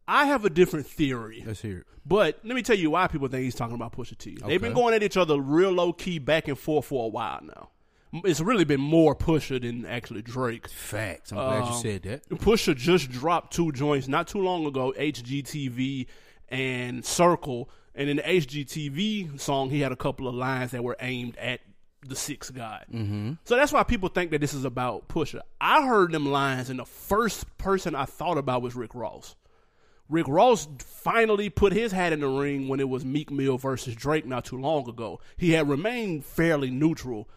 I 0.07 0.26
have 0.26 0.43
a 0.43 0.49
different 0.49 0.88
theory. 0.88 1.43
Let's 1.45 1.62
hear 1.62 1.80
it. 1.80 1.86
But 2.05 2.39
let 2.43 2.55
me 2.55 2.62
tell 2.64 2.76
you 2.76 2.91
why 2.91 3.07
people 3.07 3.28
think 3.28 3.43
he's 3.43 3.55
talking 3.55 3.76
about 3.76 3.95
Pusha 3.95 4.18
T. 4.18 4.38
They've 4.45 4.62
been 4.62 4.74
going 4.74 4.93
at 4.93 5.03
each 5.03 5.18
other 5.18 5.39
real 5.39 5.72
low 5.72 5.93
key 5.93 6.20
back 6.20 6.47
and 6.47 6.57
forth 6.57 6.86
for 6.86 7.05
a 7.05 7.07
while 7.07 7.39
now. 7.43 7.70
It's 8.26 8.41
really 8.41 8.66
been 8.66 8.82
more 8.82 9.16
Pusha 9.16 9.62
than 9.62 9.86
actually 9.86 10.22
Drake. 10.22 10.68
Facts. 10.68 11.32
I'm 11.32 11.38
glad 11.38 11.59
you 11.59 11.74
um, 11.76 11.82
said 11.82 12.03
that. 12.03 12.30
Pusha 12.30 12.76
just 12.76 13.09
dropped 13.09 13.53
two 13.53 13.72
joints 13.72 14.07
not 14.07 14.28
too 14.28 14.39
long 14.39 14.66
ago, 14.66 14.93
HGTV 14.97 16.07
and 16.49 17.05
Circle. 17.05 17.70
And 17.95 18.09
in 18.09 18.18
the 18.18 18.24
HGTV 18.24 19.39
song, 19.39 19.70
he 19.70 19.80
had 19.80 19.91
a 19.91 19.97
couple 19.97 20.28
of 20.28 20.36
lines 20.36 20.72
that 20.72 20.84
were 20.84 20.97
aimed 20.99 21.38
at 21.38 21.62
the 22.06 22.16
six 22.16 22.49
guy. 22.49 22.84
Mm-hmm. 22.91 23.34
So 23.45 23.56
that's 23.56 23.72
why 23.72 23.84
people 23.84 24.10
think 24.10 24.32
that 24.32 24.41
this 24.41 24.54
is 24.54 24.66
about 24.66 25.08
Pusha. 25.08 25.41
I 25.60 25.86
heard 25.86 26.12
them 26.12 26.26
lines, 26.26 26.70
and 26.70 26.80
the 26.80 26.86
first 26.86 27.58
person 27.58 27.95
I 27.95 28.06
thought 28.06 28.38
about 28.38 28.62
was 28.62 28.76
Rick 28.76 28.95
Ross. 28.95 29.36
Rick 30.10 30.28
Ross 30.28 30.68
finally 30.80 31.49
put 31.49 31.72
his 31.72 31.93
hat 31.93 32.12
in 32.12 32.20
the 32.20 32.28
ring 32.28 32.68
when 32.68 32.82
it 32.82 32.89
was 32.89 33.06
Meek 33.06 33.32
Mill 33.32 33.58
versus 33.58 33.95
Drake 33.95 34.26
not 34.26 34.43
too 34.43 34.60
long 34.60 34.89
ago. 34.89 35.22
He 35.38 35.52
had 35.52 35.70
remained 35.70 36.26
fairly 36.26 36.70
neutral. 36.70 37.30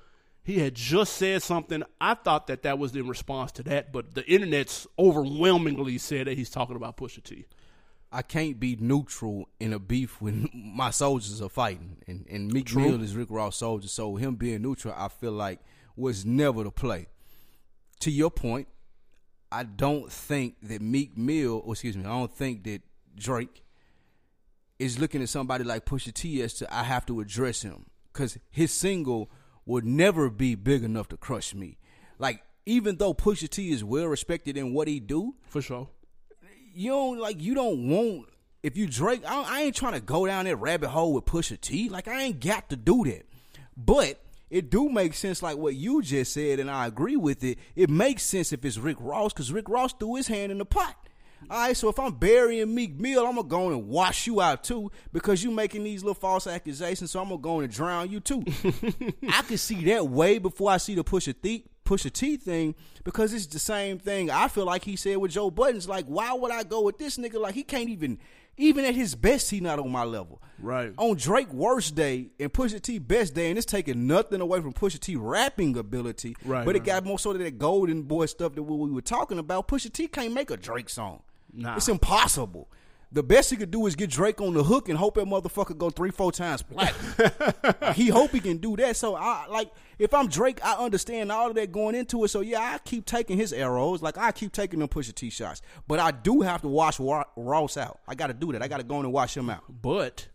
He 0.43 0.59
had 0.59 0.75
just 0.75 1.15
said 1.15 1.43
something. 1.43 1.85
I 2.01 2.15
thought 2.15 2.49
that 2.49 2.63
that 2.63 2.79
was 2.79 2.97
in 2.97 3.07
response 3.07 3.53
to 3.53 3.63
that, 3.65 3.93
but 3.93 4.15
the 4.15 4.27
internet's 4.29 4.89
overwhelmingly 4.99 5.99
said 5.99 6.27
that 6.27 6.37
he's 6.37 6.51
talking 6.51 6.75
about 6.77 6.97
Pusha 6.97 7.23
T. 7.23 7.47
I 8.15 8.23
can't 8.23 8.61
be 8.61 8.77
neutral 8.79 9.49
in 9.59 9.73
a 9.73 9.81
beef 9.81 10.23
when 10.23 10.49
my 10.55 10.91
soldiers 10.91 11.43
are 11.43 11.49
fighting. 11.49 11.97
And, 12.07 12.25
and 12.31 12.53
Meek 12.53 12.75
Mill 12.75 13.03
is 13.03 13.17
Rick 13.17 13.29
Ross' 13.31 13.57
soldier, 13.57 13.89
so 13.89 14.15
him 14.15 14.37
being 14.37 14.63
neutral, 14.63 14.95
I 14.97 15.09
feel 15.09 15.33
like 15.33 15.59
was 15.97 16.25
never 16.25 16.63
the 16.63 16.71
play. 16.71 17.09
To 18.01 18.13
your 18.13 18.31
point, 18.31 18.69
I 19.51 19.65
don't 19.65 20.13
think 20.13 20.57
that 20.63 20.81
Meek 20.81 21.19
Mill, 21.19 21.61
or 21.65 21.73
excuse 21.73 21.97
me, 21.97 22.05
I 22.05 22.09
don't 22.09 22.33
think 22.33 22.63
that 22.65 22.83
Drake 23.17 23.65
is 24.79 25.01
looking 25.01 25.21
at 25.21 25.29
somebody 25.29 25.65
like 25.65 25.85
Pusha 25.85 26.15
T 26.15 26.41
as 26.43 26.55
to 26.55 26.73
I 26.73 26.85
have 26.85 27.07
to 27.07 27.21
address 27.21 27.63
him 27.63 27.87
because 28.13 28.39
his 28.51 28.73
single 28.73 29.29
would 29.67 29.85
never 29.85 30.31
be 30.31 30.55
big 30.55 30.85
enough 30.85 31.09
to 31.09 31.17
crush 31.17 31.55
me. 31.55 31.79
Like 32.19 32.43
even 32.67 32.97
though 32.97 33.15
Pusha 33.15 33.49
T 33.49 33.71
is 33.71 33.83
well 33.83 34.07
respected 34.07 34.57
in 34.57 34.73
what 34.73 34.89
he 34.89 35.01
do, 35.01 35.35
For 35.49 35.63
sure. 35.63 35.89
You 36.75 36.91
don't 36.91 37.19
like 37.19 37.41
you 37.41 37.55
don't 37.55 37.89
want 37.89 38.29
if 38.63 38.77
you 38.77 38.87
Drake. 38.87 39.23
I, 39.27 39.43
I 39.43 39.63
ain't 39.63 39.77
trying 39.77 39.93
to 39.95 40.01
go 40.01 40.27
down 40.27 40.47
that 40.47 40.57
rabbit 40.57 40.89
hole 40.89 41.13
with 41.13 41.25
Pusha 41.25 41.61
T. 41.61 41.89
Like 41.89 42.09
I 42.09 42.23
ain't 42.23 42.41
got 42.41 42.71
to 42.71 42.77
do 42.77 43.05
that, 43.05 43.27
but 43.77 44.21
it 44.51 44.71
do 44.71 44.89
make 44.89 45.15
sense. 45.15 45.43
Like 45.43 45.57
what 45.57 45.75
you 45.75 46.03
just 46.03 46.33
said, 46.33 46.61
and 46.61 46.71
I 46.71 46.87
agree 46.87 47.17
with 47.17 47.45
it. 47.45 47.59
It 47.77 47.91
makes 47.91 48.23
sense 48.23 48.53
if 48.53 48.65
it's 48.65 48.79
Rick 48.79 48.97
Ross 49.01 49.33
because 49.33 49.53
Rick 49.53 49.69
Ross 49.69 49.93
threw 49.93 50.17
his 50.17 50.29
hand 50.29 50.53
in 50.53 50.59
the 50.59 50.65
pot. 50.65 50.97
All 51.51 51.59
right, 51.59 51.77
so 51.77 51.91
if 51.91 51.99
I'm 51.99 52.15
burying 52.15 52.75
Meek 52.75 52.99
Mill, 52.99 53.27
I'm 53.27 53.35
gonna 53.35 53.47
go 53.47 53.69
and 53.69 53.87
wash 53.87 54.27
you 54.27 54.41
out 54.41 54.65
too 54.65 54.91
because 55.13 55.45
you 55.45 55.51
making 55.51 55.85
these 55.85 56.03
little 56.03 56.15
false 56.15 56.47
accusations. 56.47 57.11
So 57.11 57.21
I'm 57.21 57.29
gonna 57.29 57.39
go 57.39 57.61
and 57.61 57.71
drown 57.71 58.11
you 58.11 58.21
too. 58.21 58.43
I 59.29 59.43
can 59.43 59.59
see 59.59 59.85
that 59.87 60.09
way 60.09 60.39
before 60.39 60.71
I 60.71 60.79
see 60.79 60.95
the 60.95 61.05
Pusha 61.05 61.35
T 61.41 61.67
Pusha 61.85 62.13
T 62.13 62.37
thing 62.37 62.75
because 63.05 63.33
it's 63.33 63.47
the 63.47 63.59
same 63.59 63.99
thing. 63.99 64.31
I 64.31 64.49
feel 64.49 64.65
like 64.65 64.85
he 64.85 64.97
said 64.97 65.19
with 65.19 65.33
Joe 65.33 65.51
Budden's 65.51 65.89
like, 65.89 66.07
why 66.07 66.33
would 66.33 66.51
I 66.51 66.63
go 66.63 66.83
with 66.83 66.99
this 66.99 67.17
nigga? 67.19 67.41
Like 67.41 67.55
he 67.55 67.63
can't 67.63 67.89
even, 67.89 68.19
even 68.57 68.85
at 68.85 68.95
his 68.95 69.15
best, 69.15 69.51
he 69.51 69.61
not 69.61 69.79
on 69.79 69.91
my 69.91 70.05
level. 70.05 70.41
Right. 70.59 70.93
On 70.97 71.17
Drake 71.17 71.53
worst 71.53 71.95
day 71.95 72.29
and 72.41 72.53
Pusha 72.53 72.81
T 72.81 72.99
best 72.99 73.35
day, 73.35 73.49
and 73.49 73.59
it's 73.59 73.67
taking 73.67 74.07
nothing 74.07 74.41
away 74.41 74.61
from 74.61 74.73
Pusha 74.73 74.99
T 74.99 75.17
rapping 75.17 75.77
ability. 75.77 76.37
Right, 76.45 76.65
But 76.65 76.77
it 76.77 76.81
right, 76.81 76.87
got 76.87 77.05
more 77.05 77.19
sort 77.19 77.37
of 77.37 77.43
that 77.43 77.59
golden 77.59 78.03
boy 78.03 78.27
stuff 78.27 78.55
that 78.55 78.63
we 78.63 78.77
we 78.77 78.91
were 78.91 79.03
talking 79.03 79.39
about. 79.39 79.69
Pusha 79.69 79.93
T 79.93 80.09
can't 80.09 80.33
make 80.33 80.51
a 80.51 80.57
Drake 80.57 80.89
song. 80.89 81.23
Nah. 81.53 81.77
It's 81.77 81.89
impossible. 81.89 82.69
The 83.15 83.23
best 83.23 83.49
he 83.49 83.57
could 83.57 83.71
do 83.71 83.87
is 83.87 83.95
get 83.95 84.11
Drake 84.11 84.41
on 84.41 84.55
the 84.55 84.65
hook 84.65 84.89
and 84.89 84.99
hope 84.99 85.15
that 85.15 85.27
motherfucker 85.27 85.79
go 85.79 85.89
three, 85.89 86.11
four 86.11 86.33
times 86.33 86.63
platinum. 86.63 87.93
he 87.95 88.09
hope 88.09 88.33
he 88.33 88.41
can 88.41 88.57
do 88.57 88.75
that. 88.75 88.97
So 88.97 89.15
I 89.15 89.47
like 89.47 89.71
if 90.01 90.13
I'm 90.13 90.27
Drake, 90.27 90.59
I 90.65 90.75
understand 90.75 91.31
all 91.31 91.49
of 91.49 91.55
that 91.55 91.71
going 91.71 91.95
into 91.95 92.25
it. 92.25 92.29
So 92.29 92.41
yeah, 92.41 92.59
I 92.61 92.79
keep 92.79 93.07
taking 93.07 93.39
his 93.39 93.53
arrows. 93.53 94.03
Like 94.03 94.19
I 94.19 94.33
keep 94.33 94.51
taking 94.51 94.81
them 94.81 94.89
Pusha 94.89 95.15
T 95.15 95.31
shots. 95.31 95.63
But 95.87 96.01
I 96.01 96.11
do 96.11 96.41
have 96.41 96.63
to 96.63 96.69
wash 96.69 96.99
Ross 96.99 97.77
out. 97.77 98.01
I 98.09 98.17
got 98.17 98.27
to 98.27 98.35
do 98.35 98.51
that. 98.51 98.65
I 98.65 98.67
got 98.67 98.79
to 98.79 98.83
go 98.83 98.99
in 98.99 99.05
and 99.05 99.15
wash 99.15 99.37
him 99.37 99.49
out. 99.49 99.63
But 99.69 100.27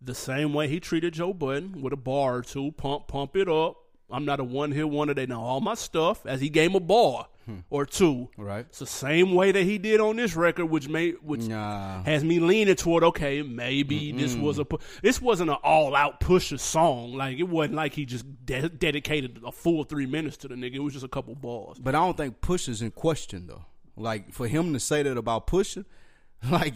the 0.00 0.14
same 0.14 0.54
way 0.54 0.66
he 0.66 0.80
treated 0.80 1.12
Joe 1.12 1.34
Budden 1.34 1.82
with 1.82 1.92
a 1.92 1.96
bar 1.96 2.36
or 2.36 2.42
two, 2.42 2.72
pump, 2.72 3.08
pump 3.08 3.36
it 3.36 3.50
up. 3.50 3.76
I'm 4.10 4.24
not 4.24 4.40
a 4.40 4.44
one 4.44 4.72
hit 4.72 4.88
wonder. 4.88 5.12
They 5.12 5.26
know 5.26 5.42
all 5.42 5.60
my 5.60 5.74
stuff 5.74 6.24
as 6.24 6.40
he 6.40 6.48
gave 6.48 6.70
him 6.70 6.76
a 6.76 6.80
bar 6.80 7.26
Mm-hmm. 7.48 7.60
or 7.70 7.86
two. 7.86 8.28
Right. 8.36 8.66
It's 8.68 8.78
the 8.80 8.86
same 8.86 9.32
way 9.34 9.52
that 9.52 9.62
he 9.64 9.78
did 9.78 10.00
on 10.00 10.16
this 10.16 10.36
record, 10.36 10.66
which 10.66 10.88
made 10.88 11.16
which 11.22 11.42
Nah. 11.48 12.02
has 12.02 12.22
me 12.22 12.40
leaning 12.40 12.74
toward 12.76 13.02
okay, 13.04 13.40
maybe 13.42 14.12
this 14.12 14.34
was 14.34 14.58
a 14.58 14.64
pu- 14.66 14.78
this 15.02 15.20
wasn't 15.22 15.48
an 15.50 15.56
all 15.62 15.96
out 15.96 16.20
Pusha 16.20 16.60
song. 16.60 17.14
Like 17.14 17.38
it 17.38 17.44
wasn't 17.48 17.76
like 17.76 17.94
he 17.94 18.04
just 18.04 18.26
de- 18.44 18.68
dedicated 18.68 19.40
a 19.46 19.50
full 19.52 19.84
three 19.84 20.06
minutes 20.06 20.36
to 20.38 20.48
the 20.48 20.56
nigga. 20.56 20.74
It 20.74 20.80
was 20.80 20.92
just 20.92 21.04
a 21.04 21.08
couple 21.08 21.34
bars. 21.34 21.78
But 21.78 21.94
I 21.94 21.98
don't 22.00 22.16
think 22.16 22.40
Pusha's 22.42 22.82
in 22.82 22.90
question 22.90 23.46
though. 23.46 23.64
Like 23.96 24.32
for 24.32 24.46
him 24.46 24.74
to 24.74 24.80
say 24.80 25.02
that 25.02 25.16
about 25.16 25.46
Pusha, 25.46 25.84
like 26.50 26.74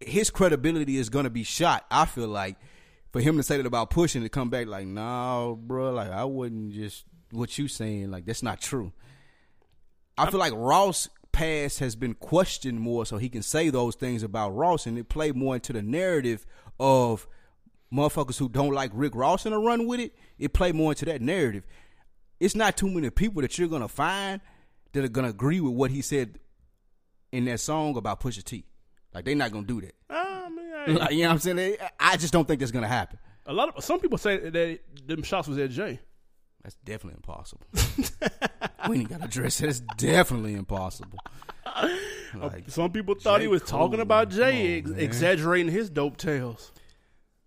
his 0.00 0.30
credibility 0.30 0.96
is 0.96 1.08
gonna 1.08 1.30
be 1.30 1.44
shot. 1.44 1.84
I 1.90 2.06
feel 2.06 2.28
like 2.28 2.56
for 3.12 3.20
him 3.20 3.36
to 3.36 3.42
say 3.42 3.56
that 3.58 3.66
about 3.66 3.90
pushing 3.90 4.22
to 4.22 4.28
come 4.28 4.48
back 4.50 4.66
like, 4.66 4.86
nah, 4.86 5.52
bro, 5.52 5.92
like 5.92 6.10
I 6.10 6.24
wouldn't 6.24 6.72
just 6.72 7.04
what 7.30 7.56
you 7.58 7.68
saying. 7.68 8.10
Like 8.10 8.24
that's 8.24 8.42
not 8.42 8.60
true. 8.60 8.92
I 10.22 10.30
feel 10.30 10.40
like 10.40 10.52
Ross 10.56 11.08
past 11.32 11.78
has 11.80 11.96
been 11.96 12.14
questioned 12.14 12.80
more, 12.80 13.06
so 13.06 13.16
he 13.16 13.28
can 13.28 13.42
say 13.42 13.70
those 13.70 13.94
things 13.94 14.22
about 14.22 14.50
Ross, 14.50 14.86
and 14.86 14.98
it 14.98 15.08
play 15.08 15.32
more 15.32 15.54
into 15.54 15.72
the 15.72 15.82
narrative 15.82 16.44
of 16.78 17.26
motherfuckers 17.92 18.38
who 18.38 18.48
don't 18.48 18.72
like 18.72 18.90
Rick 18.94 19.14
Ross 19.14 19.44
and 19.46 19.52
to 19.52 19.58
run 19.58 19.86
with 19.86 20.00
it. 20.00 20.14
It 20.38 20.52
play 20.52 20.72
more 20.72 20.92
into 20.92 21.04
that 21.06 21.20
narrative. 21.22 21.64
It's 22.40 22.54
not 22.54 22.76
too 22.76 22.88
many 22.88 23.08
people 23.10 23.42
that 23.42 23.58
you're 23.58 23.68
gonna 23.68 23.88
find 23.88 24.40
that 24.92 25.04
are 25.04 25.08
gonna 25.08 25.28
agree 25.28 25.60
with 25.60 25.74
what 25.74 25.90
he 25.90 26.02
said 26.02 26.38
in 27.30 27.44
that 27.46 27.60
song 27.60 27.96
about 27.96 28.20
Pusha 28.20 28.42
T. 28.42 28.64
Like 29.14 29.24
they're 29.24 29.34
not 29.34 29.52
gonna 29.52 29.66
do 29.66 29.80
that. 29.82 29.94
I 30.10 30.48
mean, 30.48 30.72
I- 30.72 30.90
Like, 31.04 31.10
you 31.12 31.22
know 31.22 31.28
what 31.28 31.32
I'm 31.34 31.38
saying? 31.38 31.56
They- 31.56 31.78
I 32.00 32.16
just 32.16 32.32
don't 32.32 32.46
think 32.48 32.60
that's 32.60 32.72
gonna 32.72 32.88
happen. 32.88 33.18
a 33.46 33.52
lot 33.52 33.76
of 33.76 33.82
some 33.84 33.98
people 34.00 34.18
say 34.18 34.38
that 34.50 34.78
them 35.06 35.22
shots 35.22 35.48
was 35.48 35.58
at 35.58 35.70
Jay. 35.70 35.98
That's 36.62 36.76
definitely 36.84 37.16
impossible. 37.16 37.66
we 38.88 39.00
ain't 39.00 39.08
gotta 39.08 39.24
address 39.24 39.60
it. 39.60 39.68
It's 39.68 39.80
definitely 39.80 40.54
impossible. 40.54 41.18
Like, 42.34 42.70
Some 42.70 42.90
people 42.92 43.14
thought 43.14 43.42
he 43.42 43.46
was 43.46 43.60
talking 43.60 44.00
about 44.00 44.30
Jay, 44.30 44.80
come 44.80 44.92
ex- 44.92 45.02
exaggerating 45.02 45.70
his 45.70 45.90
dope 45.90 46.16
tales. 46.16 46.72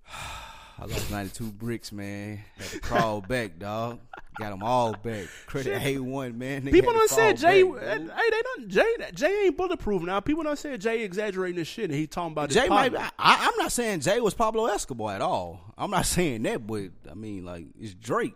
I 0.77 0.85
lost 0.85 1.09
92 1.09 1.53
bricks, 1.53 1.91
man. 1.91 2.41
Had 2.55 2.67
to 2.67 2.79
crawl 2.81 3.21
back, 3.21 3.57
dog. 3.57 3.99
Got 4.37 4.49
them 4.51 4.61
all 4.61 4.91
back. 4.91 5.25
Credit 5.47 5.81
A1, 5.81 6.35
man. 6.35 6.63
Nigga 6.63 6.71
People 6.71 6.91
had 6.91 6.99
done 6.99 7.07
to 7.07 7.13
said 7.13 7.37
Jay. 7.37 7.63
back, 7.63 7.81
hey, 7.81 8.29
they 8.29 8.41
done 8.57 8.69
Jay. 8.69 8.95
Jay 9.13 9.45
ain't 9.45 9.57
bulletproof 9.57 10.01
now. 10.03 10.19
People 10.19 10.43
done 10.43 10.57
said 10.57 10.81
Jay 10.81 11.03
exaggerating 11.03 11.55
this 11.57 11.67
shit, 11.67 11.85
and 11.85 11.93
he 11.93 12.05
talking 12.05 12.33
about 12.33 12.49
Jay 12.49 12.67
might. 12.67 12.93
I, 12.95 13.09
I'm 13.17 13.57
not 13.57 13.71
saying 13.71 14.01
Jay 14.01 14.19
was 14.19 14.33
Pablo 14.33 14.65
Escobar 14.67 15.15
at 15.15 15.21
all. 15.21 15.61
I'm 15.77 15.89
not 15.91 16.05
saying 16.05 16.43
that, 16.43 16.67
but 16.67 16.89
I 17.09 17.13
mean, 17.13 17.45
like, 17.45 17.65
it's 17.79 17.93
Drake. 17.93 18.35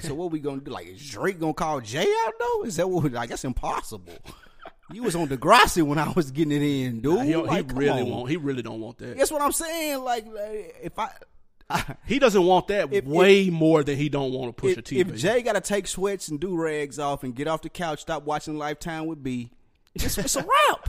So 0.00 0.14
what 0.14 0.30
we 0.30 0.38
gonna 0.40 0.60
do? 0.60 0.70
Like, 0.70 0.86
is 0.86 1.10
Drake 1.10 1.38
gonna 1.38 1.54
call 1.54 1.80
Jay 1.80 2.06
out 2.26 2.32
though? 2.38 2.64
Is 2.64 2.76
that 2.76 2.88
what? 2.88 3.12
Like, 3.12 3.28
that's 3.30 3.44
impossible. 3.44 4.14
You 4.92 5.02
was 5.02 5.16
on 5.16 5.28
Degrassi 5.28 5.82
when 5.82 5.98
I 5.98 6.10
was 6.12 6.30
getting 6.30 6.52
it 6.52 6.62
in, 6.62 7.00
dude. 7.00 7.20
He, 7.22 7.28
he 7.28 7.36
Like, 7.36 7.68
come 7.68 7.78
really 7.78 8.02
on. 8.02 8.10
won't. 8.10 8.30
He 8.30 8.36
really 8.36 8.62
don't 8.62 8.80
want 8.80 8.98
that. 8.98 9.16
That's 9.16 9.30
what 9.32 9.40
I'm 9.42 9.52
saying. 9.52 10.00
Like, 10.04 10.26
like, 10.26 10.76
if 10.82 10.98
I. 10.98 11.10
I 11.70 11.96
He 12.06 12.18
doesn't 12.18 12.42
want 12.44 12.68
that 12.68 12.92
If- 12.92 13.04
way 13.06 13.48
more 13.48 13.82
than 13.82 13.96
he 13.96 14.10
don't 14.10 14.32
want 14.32 14.54
to 14.54 14.60
push 14.60 14.72
if, 14.72 14.78
a 14.78 14.82
TV. 14.82 15.00
if 15.00 15.16
Jay 15.16 15.40
got 15.42 15.54
to 15.54 15.62
take 15.62 15.86
sweats 15.86 16.28
and 16.28 16.38
do 16.38 16.54
rags 16.56 16.98
off 16.98 17.22
and 17.24 17.34
get 17.34 17.48
off 17.48 17.62
the 17.62 17.70
couch, 17.70 18.02
stop 18.02 18.24
watching 18.24 18.58
Lifetime 18.58 19.06
with 19.06 19.22
B, 19.22 19.50
it's, 19.94 20.18
it's 20.18 20.36
a 20.36 20.40
wrap. 20.40 20.88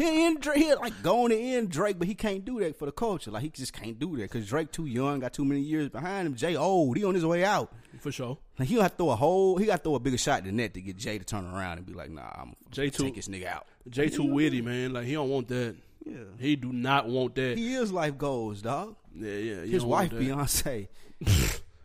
He 0.00 0.26
in 0.26 0.38
Drake, 0.40 0.58
he 0.58 0.74
like 0.74 1.02
going 1.02 1.30
to 1.30 1.38
end 1.38 1.70
Drake, 1.70 1.98
but 1.98 2.08
he 2.08 2.14
can't 2.14 2.44
do 2.44 2.60
that 2.60 2.78
for 2.78 2.86
the 2.86 2.92
culture. 2.92 3.30
Like 3.30 3.42
he 3.42 3.50
just 3.50 3.72
can't 3.72 3.98
do 3.98 4.16
that 4.16 4.22
because 4.30 4.46
Drake 4.48 4.72
too 4.72 4.86
young, 4.86 5.20
got 5.20 5.32
too 5.32 5.44
many 5.44 5.60
years 5.60 5.88
behind 5.88 6.26
him. 6.26 6.34
Jay 6.34 6.56
old, 6.56 6.96
he 6.96 7.04
on 7.04 7.14
his 7.14 7.24
way 7.26 7.44
out. 7.44 7.72
for 8.00 8.10
sure. 8.10 8.38
Like 8.58 8.68
he 8.68 8.76
got 8.76 8.90
to 8.92 8.96
throw 8.96 9.10
a 9.10 9.16
whole, 9.16 9.58
he 9.58 9.66
got 9.66 9.76
to 9.78 9.82
throw 9.82 9.94
a 9.96 10.00
bigger 10.00 10.18
shot 10.18 10.44
than 10.44 10.56
that 10.56 10.74
to 10.74 10.80
get 10.80 10.96
Jay 10.96 11.18
to 11.18 11.24
turn 11.24 11.44
around 11.44 11.78
and 11.78 11.86
be 11.86 11.92
like, 11.92 12.10
nah, 12.10 12.30
I'm 12.34 12.54
Jay 12.70 12.88
too- 12.90 13.04
take 13.04 13.16
this 13.16 13.28
nigga 13.28 13.46
out. 13.46 13.66
Jay 13.88 14.08
too 14.08 14.24
witty, 14.24 14.62
man. 14.62 14.92
Like 14.92 15.04
he 15.04 15.12
don't 15.12 15.28
want 15.30 15.48
that. 15.48 15.76
Yeah. 16.06 16.16
He 16.38 16.56
do 16.56 16.72
not 16.72 17.08
want 17.08 17.34
that. 17.34 17.58
He 17.58 17.74
is 17.74 17.92
life 17.92 18.16
goals, 18.16 18.62
dog. 18.62 18.96
yeah, 19.14 19.32
yeah. 19.34 19.54
His 19.66 19.84
wife. 19.84 20.10
Beyonce, 20.12 20.88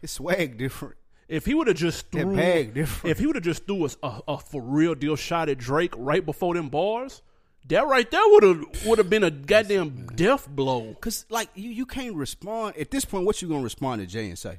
his 0.01 0.11
swag 0.11 0.57
different. 0.57 0.95
If 1.27 1.45
he 1.45 1.53
would 1.53 1.67
have 1.67 1.75
just 1.75 2.11
threw, 2.11 2.35
bag 2.35 2.73
different. 2.75 3.11
if 3.11 3.19
he 3.19 3.25
would 3.25 3.35
have 3.35 3.43
just 3.43 3.65
threw 3.65 3.85
a, 3.85 3.89
a, 4.03 4.21
a 4.27 4.37
for 4.37 4.61
real 4.61 4.93
deal 4.95 5.15
shot 5.15 5.49
at 5.49 5.57
Drake 5.57 5.93
right 5.97 6.23
before 6.25 6.53
them 6.53 6.69
bars, 6.69 7.21
that 7.67 7.87
right 7.87 8.09
there 8.09 8.21
would 8.25 8.43
have 8.43 8.85
would 8.85 8.97
have 8.99 9.09
been 9.09 9.23
a 9.23 9.31
goddamn 9.31 10.07
death 10.15 10.47
blow. 10.49 10.95
Cause 11.01 11.25
like 11.29 11.49
you, 11.55 11.69
you 11.69 11.85
can't 11.85 12.15
respond 12.15 12.77
at 12.77 12.91
this 12.91 13.05
point. 13.05 13.25
What 13.25 13.41
you 13.41 13.47
gonna 13.47 13.63
respond 13.63 14.01
to 14.01 14.07
Jay 14.07 14.27
and 14.27 14.37
say? 14.37 14.57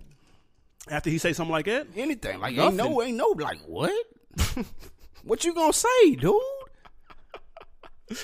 After 0.89 1.11
he 1.11 1.19
say 1.19 1.33
something 1.33 1.53
like 1.53 1.67
that, 1.67 1.89
Anything 1.97 2.41
like 2.41 2.55
Nothing. 2.55 2.79
ain't 2.81 2.91
no, 2.91 3.03
ain't 3.03 3.17
no 3.17 3.35
like 3.39 3.59
what? 3.67 3.93
what 5.25 5.45
you 5.45 5.53
gonna 5.55 5.73
say, 5.73 6.15
dude? 6.17 6.35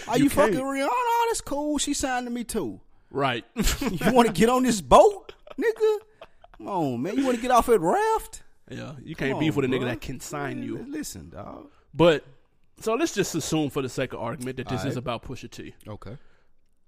Are 0.06 0.16
you, 0.16 0.24
You 0.24 0.30
fucking. 0.30 0.54
Rihanna? 0.60 0.86
Oh, 0.90 1.26
that's 1.30 1.40
cool. 1.40 1.78
She 1.78 1.92
signed 1.94 2.26
to 2.26 2.30
me 2.30 2.44
too. 2.44 2.80
right? 3.10 3.44
You 3.80 4.12
want 4.12 4.28
to 4.28 4.32
get 4.32 4.48
on 4.48 4.62
this 4.62 4.80
boat, 4.80 5.34
nigga? 5.60 5.98
Come 6.58 6.68
on, 6.68 7.02
man. 7.02 7.16
You 7.16 7.24
want 7.24 7.36
to 7.36 7.42
get 7.42 7.50
off 7.50 7.68
at 7.68 7.80
raft? 7.80 8.42
yeah, 8.70 8.92
you 9.02 9.16
can't 9.16 9.32
Come 9.32 9.40
beef 9.40 9.52
on, 9.52 9.56
with 9.56 9.64
a 9.64 9.68
nigga 9.68 9.80
bro. 9.80 9.88
that 9.88 10.00
can 10.00 10.20
sign 10.20 10.62
you. 10.62 10.86
Listen, 10.88 11.30
dog. 11.30 11.66
But 11.92 12.24
so 12.82 12.94
let's 12.94 13.14
just 13.14 13.34
assume 13.34 13.70
for 13.70 13.82
the 13.82 13.88
sake 13.88 14.12
of 14.12 14.20
argument 14.20 14.56
that 14.56 14.68
this 14.68 14.84
is 14.84 14.96
about 14.96 15.24
Pusha 15.24 15.50
T. 15.50 15.74
Okay. 15.86 16.16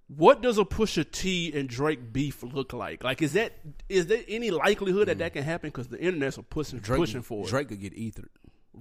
What 0.08 0.42
does 0.42 0.58
a 0.58 0.64
Pusha 0.64 1.10
T 1.10 1.52
and 1.54 1.68
Drake 1.68 2.12
beef 2.12 2.42
look 2.42 2.72
like? 2.72 3.02
Like, 3.02 3.22
is 3.22 3.32
that 3.32 3.54
is 3.88 4.06
there 4.06 4.22
any 4.28 4.50
likelihood 4.50 5.08
that 5.08 5.14
hmm. 5.14 5.20
that 5.20 5.32
can 5.32 5.42
happen? 5.42 5.68
Because 5.70 5.88
the 5.88 5.98
internet's 5.98 6.38
pushing 6.50 6.78
Drake, 6.78 6.98
pushing 6.98 7.22
for 7.22 7.44
it. 7.44 7.48
Drake 7.48 7.68
could 7.68 7.80
get 7.80 7.94
ethered. 7.96 8.28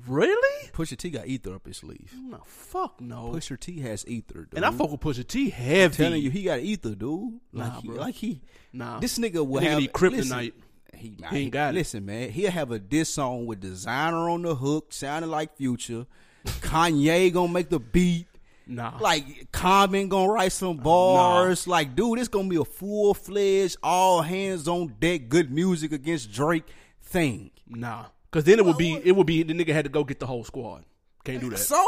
Really? 0.07 0.70
Pusha 0.70 0.97
T 0.97 1.11
got 1.11 1.28
ether 1.28 1.53
up 1.53 1.68
his 1.68 1.78
sleeve. 1.78 2.11
Mm, 2.18 2.32
no, 2.32 2.41
fuck 2.45 2.99
no. 2.99 3.32
Pusha 3.32 3.59
T 3.59 3.80
has 3.82 4.05
ether, 4.07 4.45
dude. 4.45 4.55
and 4.55 4.66
I 4.66 4.72
fuck 4.72 4.91
with 4.91 4.99
Pusha 4.99 5.26
T 5.26 5.49
heavy. 5.51 5.95
telling 5.95 6.22
you, 6.22 6.32
he 6.32 6.43
got 6.43 6.59
ether, 6.59 6.95
dude. 6.95 7.39
Like, 7.51 7.68
Nah, 7.68 7.82
he, 7.82 7.88
bro. 7.88 7.97
like 7.97 8.16
he, 8.16 8.41
Nah. 8.74 8.99
this 8.99 9.20
nigga 9.20 9.45
will 9.47 9.61
nigga 9.61 9.70
have 9.70 9.80
need 9.80 9.93
kryptonite. 9.93 10.11
listen, 10.18 10.53
he, 10.95 11.18
He 11.30 11.38
ain't 11.38 11.51
got 11.51 11.74
it. 11.74 11.78
Listen, 11.78 12.05
man, 12.05 12.32
he'll 12.32 12.51
have 12.51 12.72
a 12.72 12.80
diss 12.80 13.09
song 13.09 13.45
with 13.45 13.61
Desiigner 13.61 14.32
on 14.32 14.41
the 14.41 14.55
hook, 14.55 14.91
sounding 14.91 15.30
like 15.30 15.55
Future. 15.57 16.07
Kanye 16.45 17.31
gonna 17.33 17.51
make 17.51 17.69
the 17.69 17.79
beat. 17.79 18.27
nah, 18.67 18.97
Like 18.99 19.51
Common 19.51 20.09
gonna 20.09 20.31
write 20.31 20.51
some 20.51 20.77
bars. 20.77 21.67
Like, 21.67 21.95
dude, 21.95 22.19
it's 22.19 22.27
gonna 22.27 22.47
be 22.49 22.55
a 22.57 22.65
full 22.65 23.13
fledged, 23.13 23.77
all 23.83 24.21
hands 24.21 24.67
on 24.67 24.95
deck, 24.99 25.29
good 25.29 25.51
music 25.51 25.91
against 25.91 26.31
Drake 26.31 26.65
thing. 27.01 27.51
nah. 27.67 28.05
Because 28.31 28.45
then 28.45 28.57
it 28.57 28.65
would 28.65 28.77
be 28.77 28.99
it 29.03 29.11
would 29.15 29.27
be 29.27 29.43
the 29.43 29.53
nigga 29.53 29.73
had 29.73 29.85
to 29.85 29.89
go 29.91 30.03
get 30.03 30.19
the 30.19 30.25
whole 30.25 30.43
squad. 30.43 30.83
Can't 31.23 31.39
do 31.39 31.51
that. 31.51 31.57
So, 31.59 31.85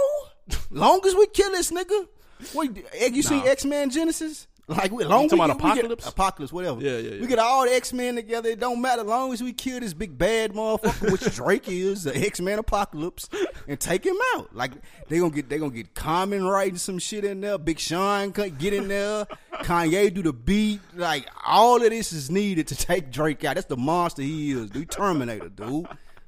long 0.70 1.02
as 1.06 1.16
we 1.16 1.26
kill 1.28 1.50
this 1.52 1.72
nigga, 1.72 2.08
wait, 2.54 2.86
you 3.12 3.24
seen 3.24 3.40
Nah. 3.40 3.46
X 3.46 3.66
Men 3.66 3.90
Genesis? 3.90 4.48
Like, 4.68 4.92
we, 4.92 5.04
long 5.04 5.30
talking 5.30 5.38
we 5.38 5.46
about 5.46 5.58
we 5.58 5.62
get- 5.62 5.72
Apocalypse? 5.78 6.08
apocalypse, 6.08 6.52
whatever. 6.54 6.82
Yeah, 6.82 6.98
yeah, 6.98 7.12
yeah. 7.16 7.22
We 7.22 7.28
get 7.28 7.38
all 7.38 7.66
the 7.66 7.72
X 7.76 7.94
Men 7.94 8.16
together. 8.16 8.50
It 8.50 8.60
don't 8.60 8.82
matter. 8.82 9.04
Long 9.04 9.32
as 9.32 9.44
we 9.44 9.54
kill 9.54 9.80
this 9.80 9.94
big 9.94 10.18
bad 10.18 10.54
motherfucker, 10.54 11.12
which 11.12 11.22
Drake 11.36 11.68
is, 11.68 12.06
the 12.06 12.18
X 12.18 12.42
Men 12.42 12.58
Apocalypse, 12.58 13.30
and 13.68 13.80
take 13.80 14.04
him 14.04 14.16
out. 14.36 14.56
Like 14.56 14.72
they 15.08 15.20
gonna 15.20 15.30
get 15.30 15.50
they 15.50 15.60
gonna 15.60 15.70
get 15.72 15.94
Common 15.94 16.46
writing 16.48 16.78
some 16.78 16.98
shit 16.98 17.24
in 17.24 17.42
there. 17.42 17.60
Big 17.60 17.78
Sean 17.78 18.32
get 18.32 18.74
in 18.74 18.88
there. 18.88 19.28
Kanye 19.58 20.12
do 20.12 20.24
the 20.24 20.34
beat. 20.34 20.80
Like 20.96 21.28
all 21.46 21.76
of 21.84 21.90
this 21.92 22.12
is 22.12 22.32
needed 22.32 22.68
to 22.70 22.76
take 22.76 23.12
Drake 23.12 23.44
out. 23.46 23.56
That's 23.56 23.68
the 23.68 23.78
monster 23.78 24.24
he 24.24 24.52
is, 24.52 24.72
dude. 24.72 24.90
Terminator, 24.90 25.50
dude. 25.50 25.86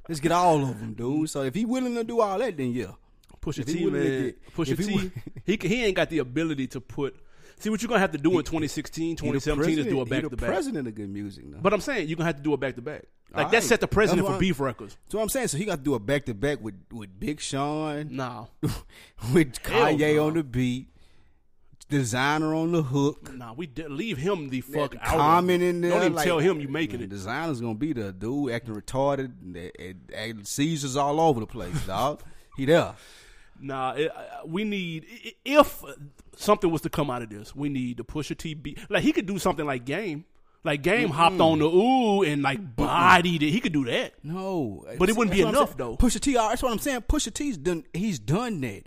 Let's 0.08 0.20
get 0.22 0.32
all 0.32 0.62
of 0.62 0.80
them, 0.80 0.94
dude. 0.94 1.32
So 1.32 1.42
if 1.42 1.56
he 1.56 1.66
willing 1.66 1.96
to 1.96 2.04
do 2.04 2.22
all 2.22 2.38
that, 2.38 2.56
then 2.56 2.72
yeah. 2.72 2.92
Pusha 3.42 3.60
If 3.62 3.66
T, 3.68 3.86
man. 3.90 4.04
get- 4.26 4.54
Pusha 4.56 4.78
he 4.78 5.10
T, 5.56 5.60
he 5.64 5.68
he 5.68 5.86
ain't 5.86 5.96
got 5.96 6.12
the 6.12 6.20
ability 6.20 6.68
to 6.68 6.80
put. 6.82 7.16
See 7.60 7.70
what 7.72 7.82
you're 7.82 7.88
gonna 7.90 8.00
have 8.00 8.12
to 8.12 8.18
do 8.20 8.38
in 8.38 8.46
2016, 8.46 9.16
2017 9.16 9.80
is 9.80 9.86
do 9.88 10.02
a 10.02 10.06
back 10.06 10.18
he 10.18 10.22
to 10.24 10.30
the 10.30 10.38
back. 10.38 10.50
president 10.50 10.88
of 10.88 10.94
good 10.96 11.10
music 11.10 11.46
now. 11.46 11.58
But 11.62 11.74
I'm 11.74 11.82
saying 11.82 12.08
you're 12.08 12.16
gonna 12.18 12.28
have 12.28 12.38
to 12.38 12.44
do 12.44 12.54
a 12.54 12.58
back 12.58 12.76
to 12.76 12.82
back. 12.82 13.06
Like 13.34 13.46
All 13.46 13.52
that 13.52 13.64
set 13.64 13.82
the 13.82 13.88
president 13.88 14.26
for 14.26 14.34
what 14.34 14.40
beef 14.40 14.60
records. 14.60 14.96
So 15.10 15.20
I'm 15.20 15.28
saying, 15.28 15.50
so 15.50 15.58
he 15.58 15.66
got 15.66 15.78
to 15.80 15.84
do 15.84 15.96
a 15.96 16.00
back 16.00 16.26
to 16.26 16.34
back 16.34 16.62
with 16.62 16.76
with 16.92 17.20
Big 17.20 17.42
Sean, 17.42 18.16
Nah, 18.16 18.46
with 19.34 19.62
Kanye 19.64 20.16
no. 20.16 20.28
on 20.28 20.34
the 20.36 20.44
beat, 20.44 20.88
Desiigner 21.90 22.56
on 22.56 22.74
the 22.74 22.84
hook, 22.84 23.34
nah. 23.34 23.54
We 23.54 23.66
de- 23.68 23.88
leave 23.90 24.18
him 24.18 24.50
the 24.50 24.62
fuck 24.62 24.96
out. 24.96 25.02
of 25.02 25.20
comment 25.20 25.64
in 25.64 25.82
there. 25.82 25.92
Don't 25.92 26.02
even 26.02 26.14
like, 26.14 26.26
tell 26.26 26.40
him 26.40 26.60
you're 26.60 26.70
making 26.70 27.00
man, 27.00 27.12
it. 27.12 27.16
Desiigner's 27.16 27.60
gonna 27.62 27.76
be 27.76 27.94
the 27.94 28.12
dude 28.12 28.52
acting 28.52 28.76
retarded, 28.76 29.32
and, 29.42 29.72
and, 29.80 30.12
and 30.14 30.48
seizures 30.48 30.96
all 30.96 31.20
over 31.20 31.40
the 31.40 31.48
place, 31.48 31.86
dog. 31.86 32.22
He 32.58 32.66
there. 32.66 32.96
Nah, 33.60 33.92
it, 33.94 34.12
we 34.46 34.64
need 34.64 35.06
if 35.46 35.84
something 36.38 36.72
was 36.72 36.82
to 36.82 36.90
come 36.90 37.10
out 37.10 37.22
of 37.22 37.30
this, 37.30 37.56
we 37.56 37.70
need 37.70 37.98
the 37.98 38.04
Pusha 38.04 38.38
T 38.38 38.54
beat. 38.54 38.80
Like 38.90 39.04
he 39.04 39.12
could 39.12 39.26
do 39.26 39.38
something 39.40 39.66
like 39.66 39.86
Game. 39.86 40.26
Like 40.64 40.82
Game 40.82 41.10
hopped 41.10 41.40
on 41.40 41.60
the 41.60 41.66
ooh 41.66 42.24
and 42.24 42.42
like 42.42 42.76
bodied 42.76 43.44
it. 43.44 43.52
He 43.52 43.60
could 43.62 43.74
do 43.74 43.86
that. 43.86 44.14
No, 44.24 44.86
But 44.98 45.08
it 45.10 45.16
wouldn't 45.16 45.34
be 45.36 45.44
That's 45.44 45.54
what 45.54 45.62
I'm 45.62 45.64
enough, 45.68 45.78
though. 45.78 45.96
Pusha 45.98 46.20
T, 46.20 46.34
that's 46.34 46.62
what 46.62 46.72
I'm 46.72 46.80
saying. 46.80 47.02
Pusha 47.02 47.34
T's 47.34 47.58
done. 47.58 47.86
He's 47.94 48.20
done 48.20 48.60
that. 48.62 48.84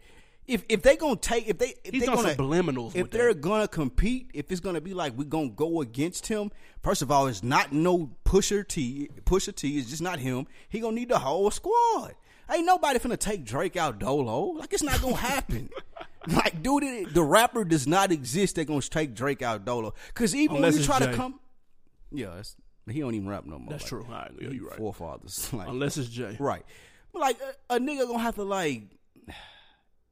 If 0.47 0.65
if 0.69 0.83
they 0.83 0.97
gonna 0.97 1.15
take 1.17 1.47
if 1.49 1.59
they 1.59 1.75
if 1.85 1.93
He's 1.93 2.01
they 2.01 2.07
done 2.07 2.17
gonna 2.17 2.35
subliminals 2.35 2.97
if 2.97 3.11
they're 3.11 3.33
that. 3.35 3.41
gonna 3.41 3.69
compete 3.69 4.31
if 4.35 4.51
it's 4.51 4.61
gonna 4.61 4.81
be 4.81 4.95
like 4.95 5.13
we're 5.17 5.25
gonna 5.25 5.49
go 5.51 5.81
against 5.81 6.27
him. 6.27 6.51
First 6.83 7.03
of 7.03 7.11
all, 7.13 7.29
it's 7.29 7.45
not 7.45 7.73
no 7.73 8.11
Pusha 8.25 8.67
T. 8.67 9.09
Pusha 9.25 9.55
T 9.55 9.79
is 9.79 9.89
just 9.89 10.03
not 10.03 10.19
him. 10.19 10.47
He 10.69 10.81
gonna 10.81 10.97
need 10.97 11.09
the 11.09 11.21
whole 11.21 11.51
squad. 11.53 12.15
Ain't 12.51 12.67
nobody 12.67 12.99
finna 12.99 13.19
take 13.19 13.45
Drake 13.45 13.77
out 13.77 13.99
Dolo. 13.99 14.47
Like 14.53 14.73
it's 14.73 14.83
not 14.83 15.01
gonna 15.01 15.17
happen. 15.17 15.71
like, 16.27 16.63
dude, 16.63 17.15
the 17.15 17.23
rapper 17.23 17.65
does 17.65 17.87
not 17.87 18.11
exist. 18.13 18.57
That 18.57 18.65
gonna 18.67 18.81
take 18.83 19.15
Drake 19.15 19.43
out 19.43 19.65
Dolo. 19.65 19.95
Cause 20.15 20.35
even 20.35 20.57
Unless 20.57 20.73
when 20.75 20.81
you 20.81 20.87
try 20.87 20.99
Jay. 20.99 21.07
to 21.07 21.13
come, 21.13 21.41
yeah, 22.11 22.31
that's, 22.35 22.57
he 22.91 23.01
don't 23.01 23.15
even 23.15 23.29
rap 23.29 23.45
no 23.47 23.59
more. 23.59 23.71
That's 23.71 23.85
Like, 23.85 23.89
true. 23.89 24.05
All 24.09 24.13
right, 24.13 24.33
yeah, 24.41 24.49
you're 24.51 24.69
right. 24.69 24.77
Forefathers. 24.79 25.49
Like, 25.53 25.69
Unless 25.69 25.97
it's 25.99 26.09
Jay. 26.09 26.37
Right. 26.39 26.65
But 27.13 27.21
like 27.21 27.39
a, 27.71 27.77
a 27.77 27.79
nigga 27.79 28.07
gonna 28.07 28.19
have 28.19 28.35
to 28.37 28.43
like 28.45 28.83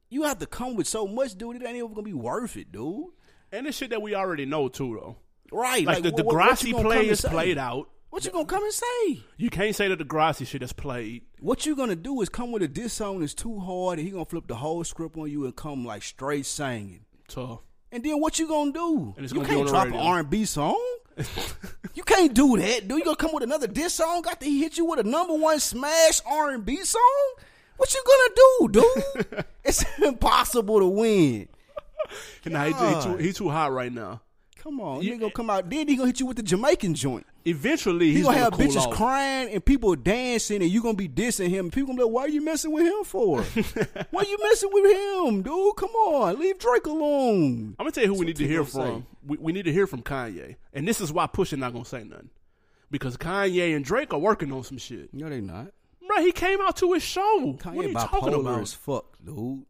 you 0.09 0.23
have 0.23 0.39
to 0.39 0.45
come 0.47 0.75
with 0.75 0.87
so 0.87 1.05
much, 1.07 1.35
dude. 1.37 1.57
It 1.57 1.65
ain't 1.65 1.75
even 1.77 1.89
gonna 1.89 2.01
be 2.03 2.13
worth 2.13 2.57
it, 2.57 2.71
dude. 2.71 3.07
And 3.51 3.65
the 3.67 3.71
shit 3.71 3.89
that 3.91 4.01
we 4.01 4.15
already 4.15 4.45
know 4.45 4.67
too, 4.69 4.97
though. 4.99 5.17
Right. 5.51 5.85
Like, 5.85 6.03
the 6.03 6.11
what- 6.11 6.25
what- 6.25 6.35
what 6.35 6.49
Degrassi 6.57 6.67
you 6.69 6.75
play 6.75 7.09
is 7.09 7.21
played 7.21 7.57
out. 7.57 7.89
What 8.09 8.25
you 8.25 8.31
gonna 8.31 8.45
come 8.45 8.63
and 8.63 8.73
say? 8.73 9.21
You 9.37 9.49
can't 9.49 9.75
say 9.75 9.87
that 9.87 9.99
the 9.99 10.03
Degrassi 10.03 10.47
shit 10.47 10.63
is 10.63 10.73
played. 10.73 11.23
What 11.39 11.65
you 11.65 11.75
gonna 11.75 11.95
do 11.95 12.21
is 12.21 12.29
come 12.29 12.51
with 12.51 12.63
a 12.63 12.67
diss 12.67 12.93
song 12.93 13.19
that's 13.19 13.35
too 13.35 13.59
hard, 13.59 13.99
and 13.99 14.07
he 14.07 14.11
gonna 14.11 14.25
flip 14.25 14.47
the 14.47 14.55
whole 14.55 14.83
script 14.83 15.15
on 15.17 15.29
you 15.29 15.45
and 15.45 15.55
come 15.55 15.85
like 15.85 16.01
straight 16.01 16.45
singing. 16.45 17.05
Tough. 17.27 17.59
And 17.91 18.03
then 18.03 18.19
what 18.19 18.39
you 18.39 18.47
gonna 18.47 18.71
do? 18.71 19.13
You 19.17 19.27
gonna 19.27 19.47
can't 19.47 19.67
drop 19.67 19.85
radio. 19.85 19.99
an 19.99 20.05
R 20.05 20.19
and 20.19 20.29
B 20.29 20.45
song. 20.45 20.79
you 21.93 22.03
can't 22.03 22.33
do 22.33 22.57
that, 22.57 22.87
dude. 22.87 22.99
You 22.99 23.03
gonna 23.05 23.15
come 23.15 23.33
with 23.33 23.43
another 23.43 23.67
diss 23.67 23.93
song? 23.93 24.21
Got 24.21 24.39
to 24.41 24.49
hit 24.49 24.77
you 24.77 24.85
with 24.85 24.99
a 24.99 25.03
number 25.03 25.33
one 25.35 25.59
smash 25.59 26.21
R 26.25 26.51
and 26.51 26.65
B 26.65 26.77
song? 26.83 27.33
What 27.77 27.93
you 27.93 28.03
gonna 28.05 28.35
do, 28.35 28.81
dude? 28.81 29.45
it's 29.63 29.85
impossible 29.99 30.79
to 30.79 30.87
win. 30.87 31.47
nah, 32.45 32.65
he, 32.65 32.73
he 32.73 33.03
too, 33.03 33.17
he 33.17 33.33
too 33.33 33.49
hot 33.49 33.71
right 33.71 33.91
now. 33.91 34.21
Come 34.61 34.81
on, 34.81 35.01
You- 35.01 35.13
you 35.13 35.17
gonna 35.19 35.31
come 35.31 35.49
out. 35.49 35.69
Then 35.69 35.87
he 35.87 35.95
gonna 35.95 36.07
hit 36.07 36.19
you 36.19 36.25
with 36.25 36.37
the 36.37 36.43
Jamaican 36.43 36.93
joint. 36.95 37.25
Eventually, 37.45 38.07
He 38.07 38.13
he's 38.17 38.23
gonna, 38.23 38.35
gonna, 38.35 38.43
have 38.43 38.53
cool 38.53 38.65
bitches 38.67 38.87
off. 38.87 38.93
crying 38.95 39.49
and 39.53 39.63
people 39.63 39.95
dancing, 39.95 40.61
and 40.61 40.69
you 40.69 40.81
gonna 40.81 40.93
be 40.95 41.07
dissing 41.07 41.47
him. 41.49 41.71
People 41.71 41.87
gonna 41.95 41.97
be 41.99 42.03
like, 42.03 42.13
"Why 42.13 42.21
are 42.23 42.29
you 42.29 42.41
messing 42.41 42.71
with 42.71 42.83
him 42.85 43.03
for? 43.05 43.41
Why 44.11 44.23
you 44.23 44.37
messing 44.43 44.69
with 44.71 44.85
him, 45.25 45.41
dude? 45.41 45.75
Come 45.77 45.89
on, 45.91 46.39
leave 46.39 46.59
Drake 46.59 46.85
alone." 46.85 47.75
I'm 47.79 47.85
gonna 47.85 47.91
tell 47.91 48.03
you 48.03 48.13
who 48.13 48.19
we 48.19 48.25
need 48.25 48.35
to 48.37 48.47
hear 48.47 48.63
from. 48.65 49.05
We, 49.25 49.37
we 49.37 49.51
need 49.53 49.63
to 49.65 49.71
hear 49.73 49.87
from 49.87 50.01
Kanye, 50.03 50.57
and 50.73 50.87
this 50.87 50.99
is 51.01 51.11
why 51.11 51.27
Pusha 51.27 51.57
not 51.57 51.71
gonna 51.73 51.85
say 51.85 52.03
nothing 52.03 52.29
because 52.91 53.15
Kanye 53.17 53.75
and 53.75 53.85
Drake 53.85 54.13
are 54.13 54.19
working 54.19 54.51
on 54.51 54.63
some 54.63 54.77
shit. 54.77 55.13
No, 55.13 55.29
they 55.29 55.41
not. 55.41 55.71
Bro, 56.07 56.23
he 56.23 56.31
came 56.31 56.59
out 56.61 56.75
to 56.77 56.91
his 56.93 57.03
show. 57.03 57.37
what 57.45 57.65
are 57.65 57.71
Kanye 57.71 57.87
you 57.89 57.93
talking 57.93 58.33
about? 58.33 58.61
as 58.61 58.73
fuck, 58.73 59.05
dude. 59.23 59.63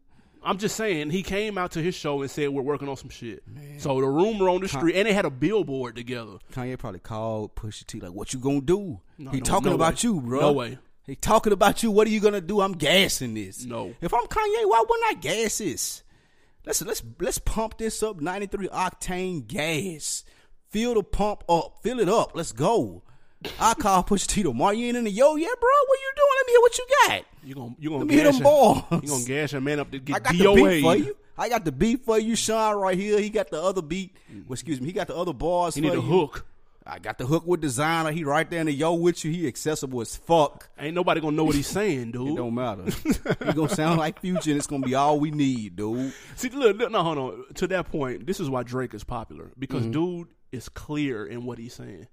I'm 0.44 0.58
just 0.58 0.76
saying 0.76 1.10
he 1.10 1.24
came 1.24 1.58
out 1.58 1.72
to 1.72 1.82
his 1.82 1.96
show 1.96 2.22
and 2.22 2.32
said 2.32 2.50
we're 2.50 2.62
working 2.62 2.88
on 2.90 2.96
some 2.98 3.10
shit. 3.10 3.44
So 3.78 4.00
the 4.00 4.08
rumor 4.08 4.50
on 4.50 4.62
the 4.62 4.68
street, 4.68 4.96
and 4.96 5.08
they 5.08 5.14
had 5.14 5.26
a 5.26 5.30
billboard 5.30 5.96
together. 5.96 6.38
Kanye 6.54 6.78
probably 6.78 7.00
called 7.00 7.56
Pusha 7.56 7.86
T 7.86 8.00
like, 8.00 8.12
"What 8.12 8.34
you 8.34 8.40
gonna 8.40 8.62
do?" 8.62 9.02
No, 9.18 9.32
he 9.32 9.38
no, 9.38 9.44
talking 9.44 9.70
no 9.70 9.76
about 9.76 9.96
way. 9.96 10.10
you, 10.10 10.22
bro. 10.22 10.40
No 10.40 10.52
way. 10.54 10.78
He 11.06 11.16
talking 11.16 11.54
about 11.54 11.82
you. 11.84 11.92
What 11.92 12.08
are 12.08 12.12
you 12.12 12.20
gonna 12.20 12.42
do? 12.42 12.62
I'm 12.62 12.74
gassing 12.74 13.34
this. 13.34 13.66
No. 13.66 13.96
If 14.02 14.14
I'm 14.14 14.26
Kanye, 14.28 14.70
why 14.70 14.84
wouldn't 14.88 15.08
I 15.10 15.14
gas 15.20 15.58
this? 15.58 16.04
Let's 16.66 16.82
let's 16.84 17.04
let's 17.20 17.40
pump 17.40 17.78
this 17.78 18.04
up. 18.04 18.22
93 18.22 18.68
octane 18.68 19.48
gas. 19.48 20.24
Fill 20.70 20.94
the 20.94 21.04
pump 21.04 21.44
up. 21.50 21.80
Fill 21.82 22.00
it 22.00 22.10
up. 22.10 22.32
Let's 22.36 22.52
go. 22.52 23.02
I 23.60 23.74
call 23.74 24.04
Pusha 24.04 24.28
T 24.28 24.44
tomorrow. 24.44 24.72
You 24.72 24.88
ain't 24.88 24.98
in 24.98 25.06
the 25.06 25.12
yo 25.12 25.36
yet, 25.36 25.60
bro. 25.60 25.70
What 25.88 26.00
you 26.00 26.12
doing? 26.16 26.30
Let 26.38 26.46
me 26.48 26.52
hear 26.54 26.62
what 26.62 26.78
you 26.78 26.88
got. 27.08 27.26
You 27.44 27.56
gonna 27.56 27.76
you 27.80 27.90
gonna 27.90 28.00
Let 28.00 28.08
me 28.08 28.16
hit 28.16 28.24
them 28.26 28.36
him- 28.36 28.44
balls. 28.44 28.84
You 28.92 29.10
gonna 29.10 29.26
gash 29.26 29.54
a 29.54 29.62
man 29.62 29.80
up 29.80 29.92
to 29.92 29.98
I 29.98 30.00
get 30.00 30.24
got 30.24 30.34
the 30.38 30.54
beat 30.54 30.82
for 30.82 30.96
you. 30.96 31.16
I 31.38 31.48
got 31.50 31.64
the 31.66 31.72
beat 31.72 32.04
for 32.06 32.20
you, 32.20 32.36
Sean, 32.36 32.76
right 32.76 32.98
here. 32.98 33.20
He 33.20 33.30
got 33.30 33.50
the 33.50 33.62
other 33.62 33.82
beat. 33.82 34.16
Well, 34.30 34.54
excuse 34.54 34.82
me, 34.82 34.88
he 34.88 34.94
got 34.94 35.08
the 35.08 35.16
other 35.16 35.34
bars 35.34 35.76
He 35.76 35.82
need 35.82 35.92
a 35.94 35.96
you. 35.96 36.02
hook. 36.02 36.46
I 36.86 36.98
got 36.98 37.18
the 37.20 37.26
hook 37.28 37.46
with 37.46 37.62
Desiigner. 37.62 38.12
He 38.12 38.24
right 38.24 38.50
there 38.50 38.60
in 38.62 38.66
the 38.66 38.74
yo 38.74 38.94
with 38.96 39.24
you. 39.24 39.32
He 39.32 39.48
accessible 39.48 40.02
as 40.02 40.16
fuck. 40.16 40.70
Ain't 40.80 40.96
nobody 40.96 41.22
gonna 41.22 41.36
know 41.38 41.44
what 41.44 41.54
he's 41.56 41.68
saying, 41.68 42.12
dude. 42.12 42.30
It 42.32 42.36
don't 42.38 42.56
matter. 42.56 42.84
he 43.46 43.54
gonna 43.54 43.70
sound 43.70 44.00
like 44.00 44.20
Future, 44.22 44.50
and 44.52 44.58
it's 44.58 44.66
gonna 44.68 44.86
be 44.86 44.96
all 44.96 45.20
we 45.20 45.30
need, 45.32 45.76
dude. 45.76 46.14
See, 46.36 46.50
look, 46.50 46.78
look, 46.78 46.92
no, 46.92 47.04
hold 47.04 47.18
on. 47.20 47.44
To 47.56 47.68
that 47.68 47.92
point, 47.92 48.26
this 48.26 48.40
is 48.40 48.50
why 48.50 48.64
Drake 48.64 48.94
is 48.96 49.04
popular 49.04 49.52
because 49.60 49.84
Mm-hmm. 49.84 49.92
dude 49.92 50.28
is 50.52 50.68
clear 50.68 51.26
in 51.28 51.46
what 51.46 51.58
he's 51.60 51.74
saying. 51.76 52.08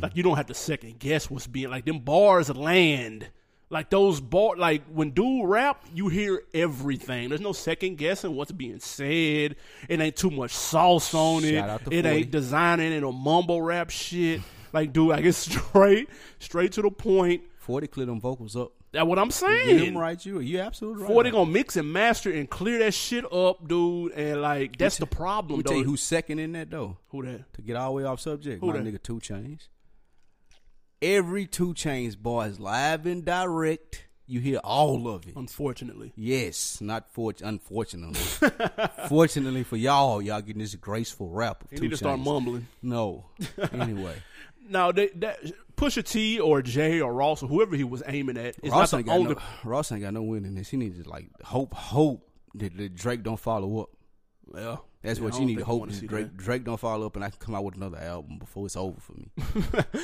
Like 0.00 0.16
you 0.16 0.22
don't 0.22 0.36
have 0.36 0.46
to 0.46 0.54
second 0.54 0.98
guess 0.98 1.28
what's 1.30 1.46
being 1.46 1.68
like 1.68 1.84
them 1.84 1.98
bars 1.98 2.48
land. 2.48 3.28
Like 3.70 3.90
those 3.90 4.20
bar, 4.20 4.56
like 4.56 4.84
when 4.86 5.10
dude 5.10 5.48
rap, 5.48 5.84
you 5.94 6.08
hear 6.08 6.42
everything. 6.52 7.30
There's 7.30 7.40
no 7.40 7.52
second 7.52 7.96
guessing 7.96 8.36
what's 8.36 8.52
being 8.52 8.78
said. 8.78 9.56
It 9.88 10.00
ain't 10.00 10.16
too 10.16 10.30
much 10.30 10.52
sauce 10.52 11.12
on 11.14 11.42
Shout 11.42 11.50
it. 11.52 11.58
out 11.58 11.84
to 11.86 11.90
It 11.94 12.02
40. 12.04 12.08
ain't 12.08 12.30
designing 12.30 12.92
it 12.92 13.02
or 13.02 13.12
mumble 13.12 13.60
rap 13.62 13.90
shit. 13.90 14.42
Like 14.72 14.92
dude, 14.92 15.08
like 15.08 15.24
it's 15.24 15.38
straight, 15.52 16.08
straight 16.38 16.72
to 16.72 16.82
the 16.82 16.90
point. 16.90 17.42
Forty 17.58 17.86
clear 17.86 18.06
them 18.06 18.20
vocals 18.20 18.54
up. 18.54 18.72
That's 18.92 19.06
what 19.06 19.18
I'm 19.18 19.30
saying. 19.32 19.66
Get 19.66 19.78
saying. 19.78 19.92
him 19.94 19.98
right, 19.98 20.24
you. 20.24 20.38
You 20.38 20.60
absolutely 20.60 21.02
right. 21.02 21.10
Forty 21.12 21.30
gonna 21.30 21.50
mix 21.50 21.76
and 21.76 21.92
master 21.92 22.30
and 22.30 22.48
clear 22.48 22.78
that 22.80 22.92
shit 22.94 23.24
up, 23.32 23.66
dude. 23.66 24.12
And 24.12 24.40
like 24.42 24.76
that's 24.76 24.98
the 24.98 25.06
problem. 25.06 25.58
Let 25.60 25.66
me 25.66 25.70
tell 25.70 25.78
you 25.78 25.84
who's 25.84 26.02
second 26.02 26.38
in 26.38 26.52
that 26.52 26.70
though. 26.70 26.98
Who 27.08 27.24
that? 27.24 27.52
To 27.54 27.62
get 27.62 27.74
all 27.76 27.90
the 27.90 27.96
way 27.96 28.04
off 28.04 28.20
subject, 28.20 28.60
Who 28.60 28.66
my 28.68 28.74
that? 28.74 28.84
nigga 28.84 29.02
2 29.02 29.14
Chainz. 29.20 29.68
Every 31.04 31.46
2 31.46 31.74
Chainz 31.74 32.16
is 32.48 32.58
live 32.60 33.04
and 33.04 33.24
direct. 33.24 34.06
You 34.26 34.40
hear 34.40 34.58
all 34.64 35.06
of 35.06 35.28
it. 35.28 35.34
Unfortunately, 35.36 36.14
Yes, 36.16 36.80
not 36.80 37.10
for 37.10 37.34
unfortunately. 37.42 38.18
Fortunately 39.08 39.64
for 39.64 39.76
y'all, 39.76 40.22
y'all 40.22 40.40
getting 40.40 40.62
this 40.62 40.74
graceful 40.76 41.28
rap 41.28 41.62
of 41.62 41.72
you 41.72 41.76
Two 41.76 41.82
need 41.84 41.90
to 41.90 41.96
start 41.98 42.18
Chainz. 42.20 42.24
mumbling. 42.24 42.66
No. 42.82 43.26
Anyway, 43.72 44.16
Now, 44.68 44.92
they, 44.92 45.08
that 45.16 45.40
Pusha 45.76 46.02
T 46.02 46.40
or 46.40 46.62
Jay 46.62 47.02
or 47.02 47.12
Ross 47.12 47.42
or 47.42 47.48
whoever 47.48 47.76
he 47.76 47.84
was 47.84 48.02
aiming 48.06 48.38
at 48.38 48.56
is 48.62 48.70
Ross 48.72 48.92
not 48.92 48.98
ain't 49.00 49.06
the 49.06 49.12
got 49.12 49.18
only. 49.18 49.34
no. 49.34 49.40
Ross 49.62 49.92
ain't 49.92 50.00
got 50.00 50.14
no 50.14 50.22
win 50.22 50.46
in 50.46 50.54
this. 50.54 50.70
He 50.70 50.78
needs 50.78 51.02
to 51.02 51.06
like 51.06 51.28
hope, 51.42 51.74
hope 51.74 52.26
that, 52.54 52.74
that 52.78 52.94
Drake 52.94 53.22
don't 53.22 53.38
follow 53.38 53.80
up. 53.82 53.90
Well, 54.46 54.86
That's 55.04 55.18
yeah, 55.18 55.24
what 55.26 55.38
you 55.38 55.44
need 55.44 55.58
to 55.58 55.64
hope. 55.64 55.88
Drake 55.90 56.34
Drake 56.36 56.64
don't 56.64 56.80
follow 56.80 57.06
up, 57.06 57.14
and 57.14 57.24
I 57.24 57.28
can 57.28 57.38
come 57.38 57.54
out 57.54 57.62
with 57.62 57.76
another 57.76 57.98
album 57.98 58.38
before 58.38 58.64
it's 58.64 58.76
over 58.76 58.98
for 59.00 59.12
me. 59.12 59.30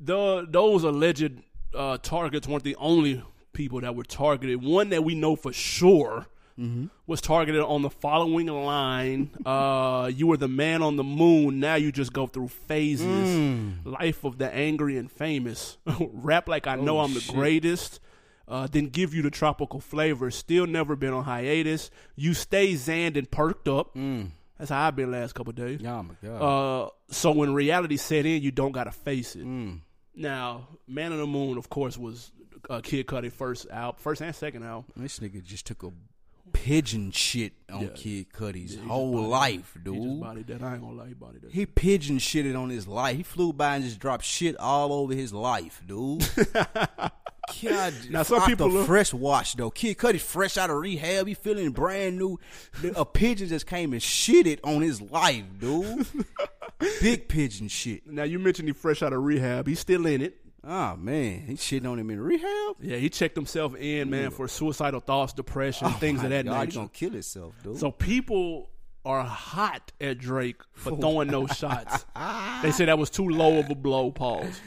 The 0.00 0.46
those 0.48 0.82
alleged 0.82 1.42
uh, 1.74 1.98
targets 1.98 2.48
weren't 2.48 2.64
the 2.64 2.76
only 2.76 3.22
people 3.52 3.80
that 3.82 3.94
were 3.94 4.04
targeted. 4.04 4.62
One 4.62 4.88
that 4.90 5.04
we 5.04 5.14
know 5.14 5.36
for 5.36 5.52
sure. 5.52 6.26
Mm-hmm. 6.58 6.86
Was 7.08 7.20
targeted 7.20 7.62
on 7.62 7.82
the 7.82 7.90
following 7.90 8.46
line: 8.46 9.30
uh, 9.44 10.08
"You 10.14 10.28
were 10.28 10.36
the 10.36 10.46
man 10.46 10.82
on 10.82 10.94
the 10.94 11.02
moon. 11.02 11.58
Now 11.58 11.74
you 11.74 11.90
just 11.90 12.12
go 12.12 12.28
through 12.28 12.46
phases. 12.46 13.28
Mm. 13.28 13.84
Life 13.84 14.22
of 14.22 14.38
the 14.38 14.54
angry 14.54 14.96
and 14.96 15.10
famous. 15.10 15.78
Rap 16.00 16.48
like 16.48 16.68
I 16.68 16.76
know 16.76 17.00
Oh, 17.00 17.02
I'm 17.02 17.12
the 17.12 17.28
greatest. 17.32 17.98
Uh, 18.46 18.66
then 18.70 18.86
give 18.88 19.14
you 19.14 19.22
the 19.22 19.30
tropical 19.30 19.80
flavor. 19.80 20.30
Still 20.30 20.66
never 20.66 20.96
been 20.96 21.12
on 21.14 21.24
hiatus. 21.24 21.90
You 22.16 22.34
stay 22.34 22.74
zanned 22.74 23.16
and 23.16 23.30
perked 23.30 23.68
up. 23.68 23.94
That's 24.58 24.70
how 24.70 24.86
I've 24.86 24.94
been 24.96 25.10
last 25.10 25.34
couple 25.34 25.52
days. 25.52 25.80
Mm. 25.80 25.84
Yeah, 25.84 26.02
my 26.02 26.14
God. 26.22 26.42
Uh, 26.86 26.88
so 27.10 27.30
when 27.32 27.54
reality 27.54 27.96
set 27.96 28.26
in, 28.26 28.42
you 28.42 28.50
don't 28.50 28.72
gotta 28.72 28.92
face 28.92 29.34
it. 29.34 29.44
Mm. 29.44 29.80
Now, 30.14 30.68
Man 30.86 31.10
on 31.12 31.18
the 31.18 31.26
Moon, 31.26 31.58
of 31.58 31.68
course, 31.68 31.98
was 31.98 32.30
uh, 32.70 32.80
Kid 32.82 33.06
Cudi 33.06 33.32
first 33.32 33.66
album, 33.70 33.98
first 34.00 34.20
and 34.22 34.34
second 34.34 34.62
album. 34.62 34.84
this 34.96 35.18
nigga 35.18 35.42
just 35.42 35.66
took 35.66 35.82
a 35.82 35.90
pigeon 36.52 37.10
shit 37.10 37.52
on 37.72 37.82
Yeah. 37.82 37.88
Kid 37.96 38.26
Cudi's 38.32 38.70
He 38.72 38.76
just 38.76 38.80
whole 38.88 39.22
life, 39.26 39.72
He 39.74 39.80
just 39.80 39.84
dude. 40.00 40.20
bodied 40.20 40.46
that. 40.46 40.62
I 40.62 40.74
ain't 40.74 40.82
gonna 40.82 40.94
lie, 40.96 41.08
he 41.08 41.14
bodied 41.14 41.42
that. 41.42 41.50
He 41.52 41.66
pigeon 41.66 42.18
shitted 42.18 42.56
on 42.58 42.70
his 42.70 42.86
life. 42.86 43.16
He 43.16 43.22
flew 43.24 43.52
by 43.52 43.74
and 43.76 43.84
just 43.84 43.98
dropped 43.98 44.24
shit 44.24 44.56
all 44.60 44.92
over 44.92 45.14
his 45.14 45.32
life, 45.32 45.82
dude. 45.86 46.24
God, 47.62 47.94
Now, 48.10 48.22
some 48.22 48.42
people 48.46 48.68
look- 48.68 48.86
fresh 48.86 49.12
wash 49.12 49.54
though. 49.54 49.70
Kid 49.70 49.96
Cudi 49.98 50.20
fresh 50.20 50.56
out 50.56 50.70
of 50.70 50.76
rehab. 50.76 51.26
He 51.26 51.34
feeling 51.34 51.70
brand 51.70 52.18
new. 52.18 52.38
A 52.96 53.04
pigeon 53.04 53.48
just 53.48 53.66
came 53.66 53.92
and 53.92 54.00
shitted 54.02 54.60
on 54.64 54.82
his 54.82 55.00
life, 55.00 55.44
dude. 55.58 56.06
Big 57.00 57.28
pigeon 57.28 57.68
shit. 57.68 58.06
now 58.06 58.24
you 58.24 58.38
mentioned 58.38 58.68
he 58.68 58.72
fresh 58.74 59.02
out 59.02 59.12
of 59.12 59.22
rehab. 59.22 59.66
He's 59.66 59.80
still 59.80 60.06
in 60.06 60.20
it. 60.20 60.36
Oh 60.66 60.96
man, 60.96 61.44
he 61.46 61.54
shitting 61.54 61.86
on 61.90 61.98
him 61.98 62.08
in 62.10 62.18
rehab. 62.20 62.76
Yeah, 62.80 62.96
he 62.96 63.10
checked 63.10 63.36
himself 63.36 63.76
in, 63.76 64.08
man, 64.08 64.30
for 64.30 64.48
suicidal 64.48 65.00
thoughts, 65.00 65.34
depression, 65.34 65.88
oh 65.88 65.90
things 65.90 66.20
Oh, 66.20 66.22
my 66.22 66.24
of 66.26 66.30
that 66.30 66.44
God, 66.46 66.54
He 66.60 66.64
nature. 66.66 66.76
gonna 66.78 66.88
kill 66.88 67.10
himself, 67.10 67.54
dude. 67.62 67.78
So 67.78 67.90
people 67.90 68.70
are 69.04 69.22
hot 69.22 69.92
at 70.00 70.16
Drake 70.18 70.62
for 70.72 70.96
throwing 71.00 71.28
those 71.28 71.50
shots. 71.56 72.06
They 72.62 72.70
say 72.70 72.86
that 72.86 72.98
was 72.98 73.10
too 73.10 73.28
low 73.28 73.58
of 73.58 73.68
a 73.70 73.74
blow. 73.74 74.10
Pause. 74.10 74.58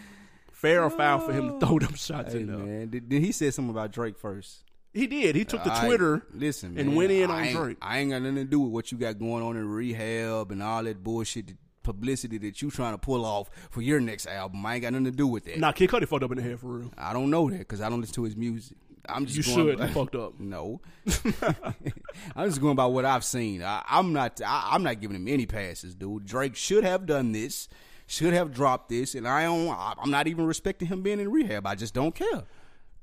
Fair 0.58 0.84
or 0.84 0.90
foul 0.90 1.20
for 1.20 1.32
him 1.32 1.60
to 1.60 1.66
throw 1.66 1.78
them 1.78 1.94
shots 1.94 2.34
hey 2.34 2.40
in 2.40 2.48
there. 2.48 2.58
man, 2.58 2.90
did, 2.90 3.08
did 3.08 3.22
he 3.22 3.32
said 3.32 3.54
something 3.54 3.70
about 3.70 3.92
Drake 3.92 4.18
first? 4.18 4.64
He 4.92 5.06
did. 5.06 5.36
He 5.36 5.46
took 5.46 5.64
the 5.64 5.72
I- 5.72 5.86
Twitter 5.86 6.24
listen, 6.34 6.80
and 6.80 6.96
went 6.96 7.12
in 7.12 7.30
on 7.30 7.54
Drake. 7.54 7.78
I 7.80 8.00
ain't 8.00 8.10
got 8.10 8.24
nothing 8.24 8.38
to 8.38 8.44
do 8.46 8.60
with 8.62 8.72
what 8.72 8.92
you 8.92 8.98
got 8.98 9.20
going 9.20 9.44
on 9.44 9.56
in 9.56 9.70
rehab 9.70 10.52
and 10.52 10.64
all 10.64 10.82
that 10.84 11.04
bullshit, 11.04 11.52
publicity 11.84 12.40
that 12.40 12.60
you 12.64 12.72
trying 12.72 12.96
to 12.96 12.98
pull 12.98 13.24
off 13.24 13.52
for 13.70 13.82
your 13.84 14.00
next 14.00 14.26
album. 14.26 14.66
I 14.66 14.74
ain't 14.74 14.82
got 14.82 14.94
nothing 14.94 15.06
to 15.06 15.12
do 15.12 15.28
with 15.28 15.46
that. 15.46 15.60
Nah, 15.60 15.74
Kid 15.74 15.92
Cudi 15.92 16.08
fucked 16.08 16.24
up 16.24 16.32
in 16.32 16.38
the 16.38 16.44
head 16.44 16.60
for 16.60 16.68
real. 16.80 16.92
I 16.98 17.14
don't 17.14 17.30
know 17.30 17.48
that 17.52 17.60
because 17.60 17.80
I 17.80 17.90
don't 17.90 18.02
listen 18.02 18.16
to 18.16 18.24
his 18.24 18.36
music. 18.36 18.78
I'm 19.08 19.28
just 19.28 19.48
You 19.48 19.56
going 19.56 19.78
should. 19.78 19.88
You 19.88 19.94
fucked 19.94 20.16
up. 20.16 20.34
No, 20.40 20.82
I'm 22.36 22.50
just 22.50 22.62
going 22.62 22.76
by 22.76 22.86
what 22.88 23.06
I've 23.06 23.24
seen. 23.24 23.62
I, 23.64 23.84
I'm 23.88 24.12
not. 24.12 24.42
I, 24.44 24.70
I'm 24.72 24.82
not 24.84 25.00
giving 25.00 25.16
him 25.16 25.28
any 25.28 25.46
passes, 25.46 25.94
dude. 25.96 26.26
Drake 26.26 26.56
should 26.56 26.84
have 26.84 27.06
done 27.06 27.32
this. 27.32 27.70
Should 28.10 28.34
have 28.34 28.54
dropped 28.54 28.88
this, 28.90 29.16
and 29.16 29.28
I 29.28 29.44
don't. 29.44 29.70
I'm 29.78 30.10
not 30.10 30.28
even 30.28 30.46
respecting 30.46 30.88
him 30.88 31.02
being 31.02 31.20
in 31.20 31.30
rehab. 31.30 31.68
I 31.68 31.76
just 31.76 31.94
don't 31.94 32.16
care 32.16 32.44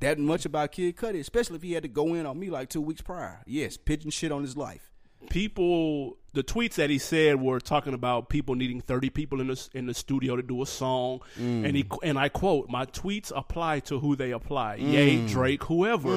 that 0.01 0.19
much 0.19 0.45
about 0.47 0.73
Kid 0.73 0.97
Cudi, 0.97 1.21
especially 1.21 1.57
if 1.57 1.63
he 1.63 1.73
had 1.73 1.83
to 1.83 1.89
go 1.91 2.15
in 2.15 2.25
on 2.27 2.39
me 2.39 2.49
like 2.51 2.69
two 2.71 2.81
weeks 2.81 3.01
prior. 3.03 3.41
Yes, 3.47 3.77
pigeon 3.77 4.11
shit 4.11 4.33
on 4.33 4.43
his 4.43 4.57
life. 4.57 4.91
People, 5.31 6.17
the 6.33 6.43
tweets 6.43 6.75
that 6.75 6.91
he 6.91 6.99
said 6.99 7.41
were 7.41 7.59
talking 7.61 7.93
about 7.93 8.29
people 8.29 8.55
needing 8.55 8.81
thirty 8.81 9.11
people 9.11 9.41
in 9.41 9.49
the 9.49 9.69
in 9.75 9.87
the 9.87 9.93
studio 9.95 10.37
to 10.37 10.43
do 10.43 10.63
a 10.63 10.67
song, 10.67 11.21
Mm. 11.39 11.67
and 11.67 11.77
he 11.77 11.85
and 12.03 12.19
I 12.19 12.29
quote: 12.29 12.69
"My 12.69 12.87
tweets 12.87 13.33
apply 13.35 13.81
to 13.81 13.99
who 13.99 14.17
they 14.17 14.31
apply. 14.33 14.77
Yay, 14.77 15.17
Mm. 15.19 15.29
Drake, 15.29 15.65
whoever. 15.65 16.15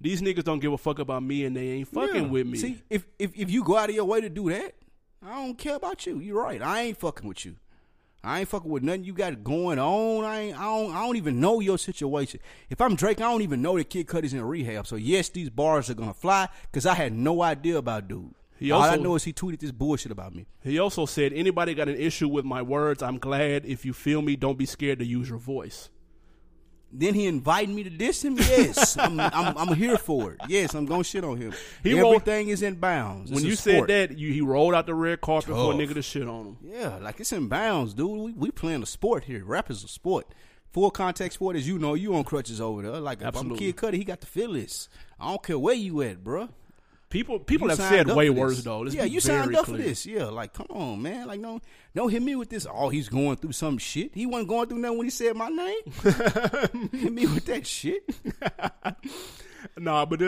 These 0.00 0.22
niggas 0.22 0.44
don't 0.44 0.60
give 0.60 0.72
a 0.72 0.78
fuck 0.78 0.98
about 0.98 1.22
me, 1.22 1.44
and 1.44 1.56
they 1.56 1.68
ain't 1.70 1.88
fucking 1.88 2.24
Yeah. 2.24 2.28
with 2.30 2.46
me. 2.46 2.58
See, 2.58 2.82
if, 2.90 3.06
if 3.18 3.32
if 3.34 3.50
you 3.50 3.64
go 3.64 3.76
out 3.76 3.88
of 3.88 3.94
your 3.94 4.04
way 4.04 4.20
to 4.20 4.28
do 4.28 4.50
that, 4.50 4.74
I 5.24 5.30
don't 5.46 5.56
care 5.58 5.76
about 5.76 6.06
you. 6.06 6.18
You're 6.20 6.42
right. 6.42 6.60
I 6.62 6.82
ain't 6.82 6.98
fucking 6.98 7.26
with 7.26 7.44
you. 7.44 7.56
I 8.22 8.40
ain't 8.40 8.48
fucking 8.48 8.70
with 8.70 8.82
nothing 8.82 9.04
you 9.04 9.14
got 9.14 9.42
going 9.42 9.78
on. 9.78 10.24
I 10.24 10.40
ain't, 10.40 10.58
I 10.58 10.64
don't 10.64 10.94
I 10.94 11.00
don't 11.00 11.16
even 11.16 11.40
know 11.40 11.60
your 11.60 11.78
situation. 11.78 12.40
If 12.68 12.80
I'm 12.80 12.94
Drake, 12.94 13.18
I 13.20 13.30
don't 13.30 13.42
even 13.42 13.62
know 13.62 13.78
that 13.78 13.88
Kid 13.88 14.06
Cudi's 14.06 14.34
in 14.34 14.42
rehab. 14.42 14.86
So 14.86 14.96
yes, 14.96 15.28
these 15.30 15.48
bars 15.48 15.88
are 15.88 15.94
gonna 15.94 16.12
fly 16.12 16.48
because 16.70 16.84
I 16.84 16.94
had 16.94 17.12
no 17.12 17.42
idea 17.42 17.78
about 17.78 18.08
dude. 18.08 18.34
He 18.58 18.70
All 18.72 18.82
I 18.82 18.96
know 18.96 19.14
is 19.14 19.24
he 19.24 19.32
tweeted 19.32 19.60
this 19.60 19.72
bullshit 19.72 20.12
about 20.12 20.34
me. 20.34 20.44
He 20.62 20.78
also 20.78 21.06
said, 21.06 21.32
"Anybody 21.32 21.72
got 21.72 21.88
an 21.88 21.96
issue 21.96 22.28
with 22.28 22.44
my 22.44 22.60
words? 22.60 23.02
I'm 23.02 23.18
glad. 23.18 23.64
If 23.64 23.86
you 23.86 23.94
feel 23.94 24.20
me, 24.20 24.36
don't 24.36 24.58
be 24.58 24.66
scared 24.66 24.98
to 24.98 25.06
use 25.06 25.30
your 25.30 25.38
voice." 25.38 25.88
Then 26.92 27.14
he 27.14 27.26
invited 27.26 27.72
me 27.74 27.84
to 27.84 27.90
diss 27.90 28.24
him. 28.24 28.36
Yes, 28.36 28.96
I'm, 28.98 29.20
I'm 29.20 29.56
I'm 29.56 29.74
here 29.76 29.96
for 29.96 30.32
it. 30.32 30.40
Yes, 30.48 30.74
I'm 30.74 30.86
gonna 30.86 31.04
shit 31.04 31.22
on 31.22 31.36
him. 31.36 31.52
He 31.84 31.94
rolled- 32.00 32.16
Everything 32.16 32.48
is 32.48 32.62
in 32.62 32.74
bounds. 32.74 33.30
When 33.30 33.38
It's 33.38 33.46
you 33.46 33.54
sport. 33.56 33.88
said 33.90 34.10
that, 34.10 34.18
you, 34.18 34.32
he 34.32 34.40
rolled 34.40 34.74
out 34.74 34.86
the 34.86 34.94
red 34.94 35.20
carpet 35.20 35.50
for 35.54 35.72
a 35.72 35.74
nigga 35.76 35.94
to 35.94 36.02
shit 36.02 36.26
on 36.26 36.46
him. 36.46 36.56
Yeah, 36.64 36.96
like 36.98 37.20
it's 37.20 37.32
in 37.32 37.46
bounds, 37.48 37.94
dude. 37.94 38.10
We, 38.18 38.32
we 38.32 38.50
playing 38.50 38.82
a 38.82 38.86
sport 38.86 39.24
here. 39.24 39.44
Rap 39.44 39.70
is 39.70 39.84
a 39.84 39.88
sport. 39.88 40.26
Full 40.72 40.90
contact 40.90 41.34
sport, 41.34 41.56
as 41.56 41.66
you 41.66 41.78
know, 41.78 41.94
you 41.94 42.14
on 42.14 42.22
crutches 42.24 42.60
over 42.60 42.82
there. 42.82 43.00
Like 43.00 43.22
if 43.22 43.36
I'm. 43.36 43.56
Kid 43.56 43.76
Cudi, 43.76 43.94
he 43.94 44.04
got 44.04 44.20
the 44.20 44.26
feel 44.26 44.52
this. 44.52 44.88
I 45.18 45.28
don't 45.30 45.42
care 45.42 45.58
where 45.58 45.74
you 45.74 46.02
at, 46.02 46.24
bruh. 46.24 46.48
People, 47.10 47.40
people 47.40 47.66
You 47.66 47.76
have 47.76 47.88
said 47.88 48.06
way 48.06 48.30
worse 48.30 48.62
though. 48.62 48.80
Let's 48.80 48.94
yeah, 48.94 49.02
you 49.02 49.18
signed 49.18 49.56
up 49.56 49.64
clear. 49.64 49.78
for 49.78 49.82
this. 49.82 50.06
Yeah, 50.06 50.26
like 50.26 50.52
come 50.52 50.68
on, 50.70 51.02
man. 51.02 51.26
Like 51.26 51.42
don't 51.42 51.62
don't 51.92 52.08
hit 52.08 52.22
me 52.22 52.36
with 52.36 52.50
this. 52.50 52.68
Oh, 52.72 52.88
he's 52.88 53.08
going 53.08 53.36
through 53.36 53.50
some 53.50 53.78
shit. 53.78 54.12
He 54.14 54.26
wasn't 54.26 54.48
going 54.48 54.68
through 54.68 54.78
nothing 54.78 54.98
when 54.98 55.06
he 55.08 55.10
said 55.10 55.34
my 55.34 55.48
name. 55.48 55.80
hit 56.92 57.12
me 57.12 57.26
with 57.26 57.46
that 57.46 57.66
shit. 57.66 58.08
Nah, 59.78 60.04
but 60.04 60.20
uh, 60.20 60.26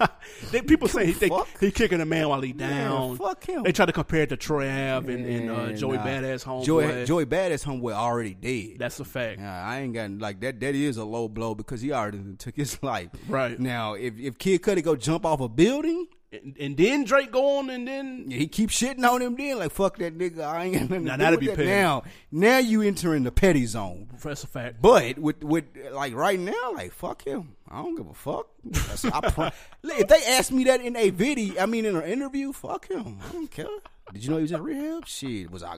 uh, 0.00 0.06
they, 0.50 0.60
people 0.60 0.86
say 0.86 1.06
he, 1.06 1.12
they, 1.12 1.30
he 1.60 1.70
kicking 1.70 2.00
a 2.00 2.04
man 2.04 2.28
while 2.28 2.40
he 2.40 2.52
down. 2.52 3.16
fuck 3.16 3.44
him. 3.44 3.62
They 3.62 3.72
try 3.72 3.86
to 3.86 3.92
compare 3.92 4.22
it 4.22 4.28
to 4.30 4.36
Troy 4.36 4.68
Ave 4.68 5.12
and, 5.12 5.24
and 5.26 5.50
uh, 5.50 5.72
Joey 5.72 5.96
nah. 5.96 6.04
Badass 6.04 6.44
homeboy. 6.44 6.64
Joey 6.64 7.04
Joey 7.06 7.26
Badass 7.26 7.64
homeboy 7.64 7.92
already 7.92 8.34
dead. 8.34 8.78
That's 8.78 9.00
a 9.00 9.04
fact. 9.04 9.40
Yeah, 9.40 9.66
I 9.66 9.80
ain't 9.80 9.94
got 9.94 10.10
like 10.18 10.40
that. 10.40 10.60
That 10.60 10.74
is 10.74 10.96
a 10.98 11.04
low 11.04 11.28
blow 11.28 11.54
because 11.54 11.80
he 11.80 11.92
already 11.92 12.20
took 12.38 12.56
his 12.56 12.82
life. 12.82 13.10
Right. 13.28 13.58
now, 13.58 13.94
if 13.94 14.18
if 14.18 14.36
Kid 14.36 14.62
Cudi 14.62 14.82
go 14.82 14.96
jump 14.96 15.24
off 15.24 15.40
a 15.40 15.48
building 15.48 16.06
and, 16.32 16.56
and 16.58 16.76
then 16.76 17.04
Drake 17.04 17.30
go 17.30 17.58
on 17.58 17.70
and 17.70 17.86
then 17.86 18.24
Yeah, 18.28 18.38
he 18.38 18.46
keeps 18.48 18.80
shitting 18.80 19.04
on 19.08 19.20
him 19.22 19.36
then, 19.36 19.58
like 19.58 19.72
fuck 19.72 19.98
that 19.98 20.16
nigga. 20.16 20.40
I 20.40 20.64
ain't 20.64 20.90
nothing 20.90 21.04
Now, 21.04 21.16
that'd 21.16 21.38
be 21.40 21.46
that 21.48 21.56
petty. 21.56 21.68
now. 21.68 22.02
Now 22.30 22.58
you 22.58 22.82
entering 22.82 23.24
the 23.24 23.32
petty 23.32 23.66
zone. 23.66 24.08
that's 24.22 24.44
a 24.44 24.46
fact. 24.46 24.80
But 24.80 25.18
with 25.18 25.42
with 25.44 25.64
like 25.92 26.14
right 26.14 26.38
now, 26.40 26.72
like 26.74 26.92
fuck 26.92 27.24
him. 27.26 27.56
I 27.70 27.82
don't 27.82 27.94
give 27.96 28.06
a 28.08 28.14
fuck. 28.14 28.48
That's- 28.64 29.04
I 29.04 29.52
if 29.84 30.08
they 30.08 30.22
ask 30.36 30.50
me 30.52 30.64
that 30.64 30.80
in 30.80 30.96
a 30.96 31.10
video, 31.10 31.60
I 31.62 31.66
mean 31.66 31.84
in 31.84 31.96
an 31.96 32.04
interview, 32.04 32.52
fuck 32.52 32.88
him. 32.88 33.18
I 33.28 33.32
don't 33.32 33.50
care. 33.50 33.66
Did 34.12 34.24
you 34.24 34.30
know 34.30 34.36
he 34.36 34.42
was 34.42 34.52
in 34.52 34.62
rehab? 34.62 35.06
Shit, 35.06 35.50
was 35.50 35.62
I? 35.62 35.76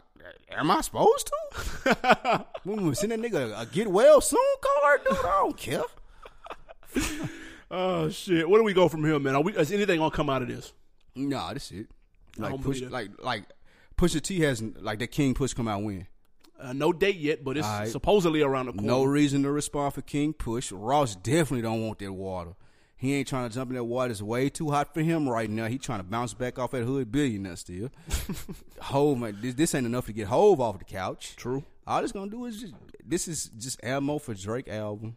Am 0.50 0.70
I 0.70 0.80
supposed 0.80 1.28
to? 1.28 1.34
send 1.84 3.12
that 3.12 3.20
nigga 3.20 3.60
a 3.60 3.66
get 3.66 3.88
well 3.88 4.20
soon 4.20 4.40
card, 4.60 5.00
dude. 5.04 5.18
I 5.18 5.40
don't 5.42 5.56
care. 5.56 5.82
Oh 7.70 8.08
shit! 8.08 8.48
Where 8.48 8.60
do 8.60 8.64
we 8.64 8.72
go 8.72 8.88
from 8.88 9.04
here, 9.04 9.18
man? 9.18 9.34
Are 9.34 9.42
we, 9.42 9.52
is 9.56 9.72
anything 9.72 9.98
gonna 9.98 10.10
come 10.10 10.30
out 10.30 10.42
of 10.42 10.48
this? 10.48 10.72
Nah, 11.14 11.52
this 11.54 11.66
shit. 11.66 11.86
Like 12.36 12.60
push, 12.62 12.82
like 12.82 13.10
like 13.22 13.44
Pusha 13.96 14.20
T 14.20 14.40
has 14.40 14.62
like 14.62 14.98
that 14.98 15.08
King 15.08 15.34
Push 15.34 15.54
come 15.54 15.68
out 15.68 15.82
when. 15.82 16.06
Uh, 16.60 16.72
no 16.72 16.92
date 16.92 17.16
yet, 17.16 17.44
but 17.44 17.56
it's 17.56 17.66
Alright. 17.66 17.88
supposedly 17.88 18.40
around 18.40 18.66
the 18.66 18.72
corner. 18.72 18.86
No 18.86 19.04
reason 19.04 19.42
to 19.42 19.50
respond 19.50 19.92
for 19.94 20.02
King 20.02 20.32
Push. 20.32 20.72
Ross 20.72 21.16
definitely 21.16 21.62
don't 21.62 21.84
want 21.84 21.98
that 21.98 22.12
water. 22.12 22.52
He 22.96 23.12
ain't 23.14 23.28
trying 23.28 23.48
to 23.48 23.54
jump 23.54 23.70
in 23.70 23.76
that 23.76 23.84
water. 23.84 24.10
It's 24.10 24.22
way 24.22 24.48
too 24.48 24.70
hot 24.70 24.94
for 24.94 25.02
him 25.02 25.28
right 25.28 25.50
now. 25.50 25.66
He 25.66 25.78
trying 25.78 25.98
to 25.98 26.04
bounce 26.04 26.32
back 26.32 26.58
off 26.58 26.70
that 26.70 26.84
hood 26.84 27.10
billionaire 27.10 27.56
still. 27.56 27.90
Hove, 28.80 29.18
man, 29.18 29.36
this, 29.42 29.54
this 29.54 29.74
ain't 29.74 29.84
enough 29.84 30.06
to 30.06 30.12
get 30.12 30.28
Hove 30.28 30.60
off 30.60 30.78
the 30.78 30.84
couch. 30.84 31.34
True. 31.36 31.64
All 31.86 32.00
this 32.00 32.12
gonna 32.12 32.30
do 32.30 32.46
is 32.46 32.60
just 32.60 32.74
this 33.04 33.28
is 33.28 33.50
just 33.58 33.84
ammo 33.84 34.18
for 34.18 34.32
Drake 34.32 34.68
album. 34.68 35.16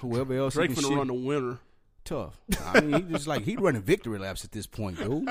Whoever 0.00 0.34
else 0.34 0.54
Drake 0.54 0.70
finna 0.70 0.96
run 0.96 1.06
the 1.08 1.14
winner. 1.14 1.58
tough. 2.04 2.40
I 2.66 2.80
mean, 2.80 3.06
he 3.06 3.12
just 3.12 3.26
like 3.26 3.42
he 3.42 3.56
running 3.56 3.82
victory 3.82 4.18
laps 4.18 4.44
at 4.44 4.52
this 4.52 4.66
point, 4.66 4.98
dude. 4.98 5.28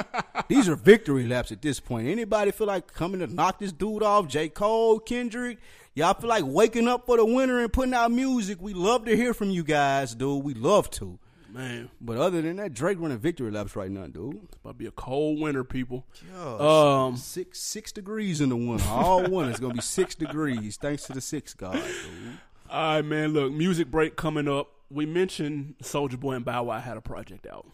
These 0.48 0.70
are 0.70 0.76
victory 0.76 1.28
laps 1.28 1.52
at 1.52 1.62
this 1.62 1.80
point. 1.80 2.08
Anybody 2.08 2.52
feel 2.52 2.68
like 2.68 2.94
coming 2.94 3.20
to 3.20 3.28
knock 3.28 3.60
this 3.60 3.72
dude 3.72 4.04
off? 4.04 4.28
J. 4.28 4.50
Cole, 4.50 5.00
Kendrick, 5.00 5.58
y'all 5.96 6.14
feel 6.14 6.30
like 6.30 6.44
waking 6.46 6.88
up 6.88 7.06
for 7.06 7.18
the 7.18 7.26
winter 7.26 7.60
and 7.60 7.72
putting 7.74 7.94
out 7.94 8.12
music? 8.12 8.60
We 8.62 8.74
love 8.74 9.06
to 9.06 9.16
hear 9.16 9.34
from 9.34 9.50
you 9.50 9.64
guys, 9.64 10.14
dude. 10.16 10.44
We 10.44 10.54
love 10.54 10.90
to. 10.92 11.18
Man, 11.52 11.90
But 12.00 12.18
other 12.18 12.44
than 12.44 12.58
that, 12.58 12.76
Drake 12.76 13.00
running 13.00 13.18
victory 13.18 13.50
laps 13.50 13.76
right 13.76 13.90
now, 13.90 14.06
dude. 14.06 14.36
it's 14.44 14.58
about 14.58 14.74
to 14.74 14.78
be 14.78 14.86
a 14.86 14.92
cold 14.92 15.40
winter, 15.42 15.64
people. 15.64 16.06
Oh, 16.38 17.08
Um, 17.08 17.18
six 17.18 17.60
six 17.60 17.92
degrees 17.92 18.40
in 18.40 18.50
the 18.50 18.56
winter. 18.56 18.86
All 18.88 19.24
winter 19.28 19.50
it's 19.50 19.60
gonna 19.60 19.74
be 19.74 19.82
six 19.82 20.14
degrees, 20.14 20.78
thanks 20.78 21.06
to 21.08 21.14
the 21.14 21.22
six 21.22 21.56
god, 21.56 21.74
dude. 21.74 22.38
All 22.70 22.96
right, 22.96 23.06
man. 23.06 23.34
Look, 23.34 23.52
music 23.52 23.90
break 23.90 24.16
coming 24.16 24.48
up. 24.48 24.70
We 24.92 25.06
mentioned 25.06 25.76
Soulja 25.84 26.20
Boy 26.20 26.34
and 26.34 26.46
Bow 26.46 26.64
Wow 26.64 26.80
had 26.80 26.98
a 26.98 27.02
project 27.02 27.48
out. 27.48 27.68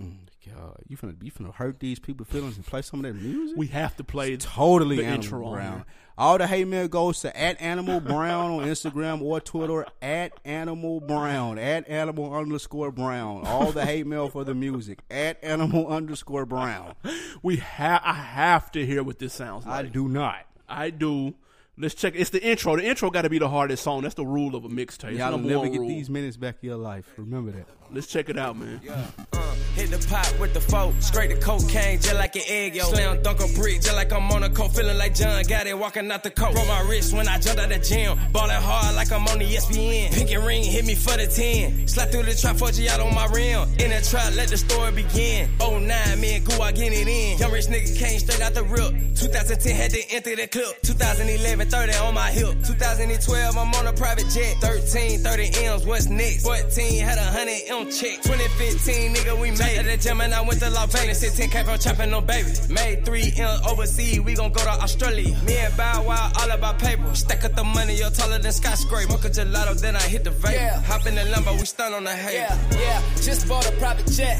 Mm, 0.00 0.18
God, 0.46 0.76
you 0.86 0.96
finna 0.96 1.16
you 1.22 1.32
finna 1.32 1.54
hurt 1.54 1.80
these 1.80 1.98
people's 1.98 2.28
feelings 2.28 2.56
and 2.56 2.66
play 2.66 2.82
some 2.82 3.02
of 3.02 3.04
that 3.04 3.20
music? 3.20 3.56
We 3.56 3.68
have 3.68 3.96
to 3.96 4.04
play 4.04 4.36
totally 4.36 4.96
the 4.96 5.04
intro 5.04 5.50
Brown. 5.50 5.84
All 6.18 6.36
the 6.38 6.46
hate 6.46 6.66
mail 6.66 6.86
goes 6.88 7.20
to 7.20 7.38
at 7.38 7.60
Animal 7.60 8.00
Brown 8.00 8.50
on 8.50 8.66
Instagram 8.66 9.22
or 9.22 9.40
Twitter 9.40 9.86
at 10.02 10.32
Animal 10.44 11.00
Brown 11.00 11.58
at 11.58 11.88
Animal 11.88 12.34
underscore 12.34 12.90
Brown. 12.92 13.46
All 13.46 13.72
the 13.72 13.84
hate 13.86 14.06
mail 14.06 14.28
for 14.28 14.44
the 14.44 14.54
music 14.54 15.00
at 15.10 15.42
Animal 15.42 15.88
underscore 15.88 16.44
Brown. 16.46 16.94
We 17.42 17.56
have. 17.56 18.02
I 18.04 18.12
have 18.14 18.70
to 18.72 18.84
hear 18.84 19.02
what 19.02 19.18
this 19.18 19.32
sounds 19.32 19.64
like. 19.66 19.86
I 19.86 19.88
do 19.88 20.08
not. 20.08 20.44
I 20.68 20.90
do. 20.90 21.34
Let's 21.78 21.94
check. 21.94 22.14
It's 22.16 22.30
the 22.30 22.42
intro. 22.42 22.76
The 22.76 22.86
intro 22.86 23.10
got 23.10 23.22
to 23.22 23.30
be 23.30 23.38
the 23.38 23.50
hardest 23.50 23.82
song. 23.82 24.02
That's 24.02 24.14
the 24.14 24.24
rule 24.24 24.54
of 24.54 24.64
a 24.64 24.68
mixtape. 24.68 25.16
Y'all 25.18 25.36
never 25.36 25.68
get 25.68 25.80
these 25.80 26.08
minutes 26.08 26.36
back 26.38 26.56
in 26.62 26.68
your 26.68 26.78
life. 26.78 27.12
Remember 27.16 27.50
that. 27.50 27.66
Let's 27.92 28.06
check 28.08 28.28
it 28.28 28.38
out, 28.38 28.56
man. 28.56 28.80
Uh, 28.88 29.54
hit 29.74 29.90
the 29.90 30.06
pot 30.08 30.34
with 30.40 30.54
the 30.54 30.60
folk, 30.60 30.94
straight 31.00 31.30
to 31.30 31.36
cocaine, 31.36 32.00
just 32.00 32.14
like 32.14 32.34
an 32.36 32.42
egg, 32.48 32.74
yo. 32.74 32.84
Slam 32.84 33.22
dunk 33.22 33.40
a 33.40 33.48
brick, 33.58 33.76
just 33.76 33.94
like 33.94 34.12
I'm 34.12 34.30
on 34.32 34.42
a 34.42 34.48
Monaco, 34.48 34.68
feeling 34.68 34.98
like 34.98 35.14
John 35.14 35.42
got 35.44 35.66
it, 35.66 35.78
walking 35.78 36.10
out 36.10 36.22
the 36.22 36.30
coat. 36.30 36.52
Broke 36.52 36.66
my 36.66 36.80
wrist 36.88 37.12
when 37.12 37.28
I 37.28 37.38
jumped 37.38 37.60
out 37.60 37.68
the 37.68 37.78
gym, 37.78 38.18
ballin' 38.32 38.60
hard 38.60 38.96
like 38.96 39.12
I'm 39.12 39.26
on 39.28 39.38
the 39.38 39.44
ESPN. 39.44 40.12
Pink 40.12 40.30
and 40.32 40.44
ring 40.44 40.64
hit 40.64 40.84
me 40.84 40.94
for 40.94 41.16
the 41.16 41.26
10. 41.26 41.86
Slap 41.86 42.10
through 42.10 42.24
the 42.24 42.34
trap, 42.34 42.56
for 42.56 42.68
out 42.68 43.00
on 43.00 43.14
my 43.14 43.26
rim. 43.26 43.68
In 43.78 43.90
the 43.90 44.04
trap, 44.08 44.34
let 44.34 44.48
the 44.48 44.56
story 44.56 44.92
begin. 44.92 45.48
09, 45.60 46.20
me 46.20 46.36
and 46.36 46.44
Goo, 46.44 46.60
I 46.60 46.72
get 46.72 46.92
it 46.92 47.06
in. 47.06 47.38
Young 47.38 47.52
rich 47.52 47.66
nigga 47.66 47.96
came 47.98 48.18
straight 48.18 48.40
out 48.40 48.54
the 48.54 48.64
rip. 48.64 48.92
2010 49.16 49.74
had 49.74 49.90
to 49.92 50.02
enter 50.10 50.36
the 50.36 50.46
clip. 50.46 50.82
2011, 50.82 51.68
30 51.68 51.92
on 51.94 52.14
my 52.14 52.30
hip. 52.30 52.56
2012, 52.64 53.56
I'm 53.56 53.74
on 53.74 53.86
a 53.86 53.92
private 53.92 54.28
jet. 54.28 54.56
13, 54.60 55.20
30 55.20 55.64
M's, 55.64 55.86
what's 55.86 56.06
next? 56.08 56.44
14, 56.44 57.04
had 57.04 57.18
a 57.18 57.22
100 57.22 57.70
Check. 57.84 58.22
2015, 58.22 59.14
nigga, 59.14 59.40
we 59.40 59.50
made 59.50 59.60
it. 59.60 59.78
At 59.78 59.84
the 59.84 59.96
gym 60.08 60.20
and 60.20 60.32
I 60.32 60.40
went 60.40 60.60
to 60.60 60.70
Las 60.70 60.92
Vegas. 60.92 61.20
16 61.20 61.50
came 61.50 61.64
from 61.64 61.78
chopping 61.78 62.10
no 62.10 62.20
baby. 62.20 62.50
Made 62.70 63.04
3 63.04 63.32
M 63.36 63.60
overseas, 63.68 64.20
we 64.20 64.34
gon' 64.34 64.50
go 64.50 64.62
to 64.62 64.70
Australia. 64.70 65.36
Me 65.44 65.56
and 65.58 65.76
Bow 65.76 66.04
Wow, 66.04 66.32
all 66.40 66.50
about 66.50 66.78
paper. 66.78 67.14
Stack 67.14 67.44
up 67.44 67.54
the 67.54 67.64
money, 67.64 67.96
you're 67.96 68.10
taller 68.10 68.38
than 68.38 68.52
skyscraper. 68.52 69.08
Smoke 69.10 69.24
a 69.26 69.28
gelato, 69.28 69.78
then 69.80 69.94
I 69.96 70.00
hit 70.00 70.24
the 70.24 70.30
vape. 70.30 70.52
Yeah. 70.52 70.80
Hop 70.82 71.06
in 71.06 71.14
the 71.14 71.22
Lambo, 71.22 71.52
we 71.58 71.66
stun 71.66 71.92
on 71.92 72.04
the 72.04 72.10
hay. 72.10 72.34
Yeah, 72.34 72.58
yeah, 72.78 73.02
just 73.16 73.46
bought 73.48 73.68
a 73.68 73.72
private 73.72 74.06
jet. 74.10 74.38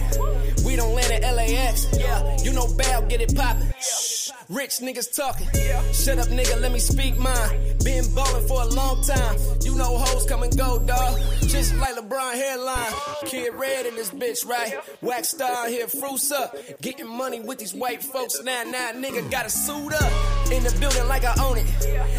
We 0.64 0.76
don't 0.76 0.95
land 0.95 1.12
at 1.12 1.34
LAX. 1.34 1.87
Yeah, 1.99 2.37
you 2.43 2.53
know 2.53 2.66
Bell, 2.74 3.03
get 3.03 3.20
it 3.20 3.34
poppin'. 3.37 3.72
Shh, 3.80 4.16
Rich 4.49 4.81
niggas 4.81 5.14
talking. 5.14 5.47
Shut 5.93 6.18
up, 6.18 6.29
nigga, 6.29 6.61
let 6.61 6.72
me 6.72 6.79
speak 6.79 7.16
mine. 7.18 7.77
Been 7.85 8.05
ballin' 8.14 8.47
for 8.49 8.62
a 8.62 8.66
long 8.66 9.03
time. 9.03 9.37
You 9.62 9.74
know 9.77 9.97
hoes 9.99 10.27
come 10.27 10.43
and 10.43 10.57
go, 10.57 10.79
dawg. 10.79 11.18
Just 11.43 11.74
like 11.77 11.95
LeBron 11.95 12.35
hairline. 12.35 12.93
Kid 13.27 13.55
red 13.55 13.87
in 13.87 13.95
this 13.95 14.11
bitch, 14.11 14.47
right? 14.47 14.74
Wax 15.03 15.31
star 15.31 15.68
here, 15.68 15.87
fruits 15.87 16.33
up. 16.33 16.57
Getting 16.81 17.09
money 17.09 17.41
with 17.41 17.59
these 17.59 17.74
white 17.74 18.03
folks. 18.03 18.43
Now, 18.43 18.62
now, 18.64 18.93
nigga 18.93 19.31
gotta 19.31 19.51
suit 19.51 19.93
up. 19.93 20.12
In 20.51 20.62
the 20.62 20.77
building 20.81 21.07
like 21.09 21.24
I 21.24 21.35
own 21.45 21.59
it. 21.59 21.66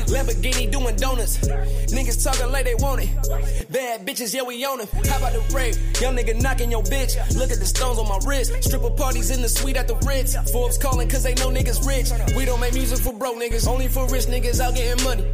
Lamborghini 0.08 0.72
doing 0.72 0.96
donuts. 0.96 1.38
Niggas 1.38 2.24
talking 2.24 2.52
like 2.52 2.66
they 2.66 2.76
want 2.76 3.04
it. 3.04 3.72
Bad 3.72 4.06
bitches, 4.06 4.34
yeah, 4.34 4.44
we 4.44 4.66
own 4.66 4.80
them. 4.80 4.88
How 5.06 5.18
about 5.18 5.34
the 5.34 5.40
rape? 5.56 5.76
Young 6.02 6.16
nigga 6.16 6.40
knocking 6.42 6.72
your 6.72 6.84
bitch. 6.84 7.16
Look 7.38 7.52
at 7.52 7.60
the 7.60 7.66
stones 7.66 7.98
on 8.00 8.08
my 8.08 8.20
wrist. 8.26 8.64
Stripper 8.64 8.92
parties 8.92 9.32
in 9.32 9.42
the 9.42 9.50
suite 9.50 9.78
at 9.78 9.88
the 9.88 9.96
Ritz. 10.06 10.36
Forbes 10.52 10.78
calling 10.78 11.08
cause 11.10 11.24
they 11.24 11.34
know 11.36 11.50
niggas 11.50 11.86
rich. 11.88 11.97
We 12.36 12.46
don't 12.46 12.60
make 12.60 12.76
music 12.76 13.00
for 13.00 13.12
broke 13.14 13.38
niggas, 13.38 13.68
only 13.68 13.88
for 13.88 14.06
rich 14.08 14.26
niggas 14.26 14.60
out 14.60 14.76
getting 14.76 15.04
money. 15.04 15.26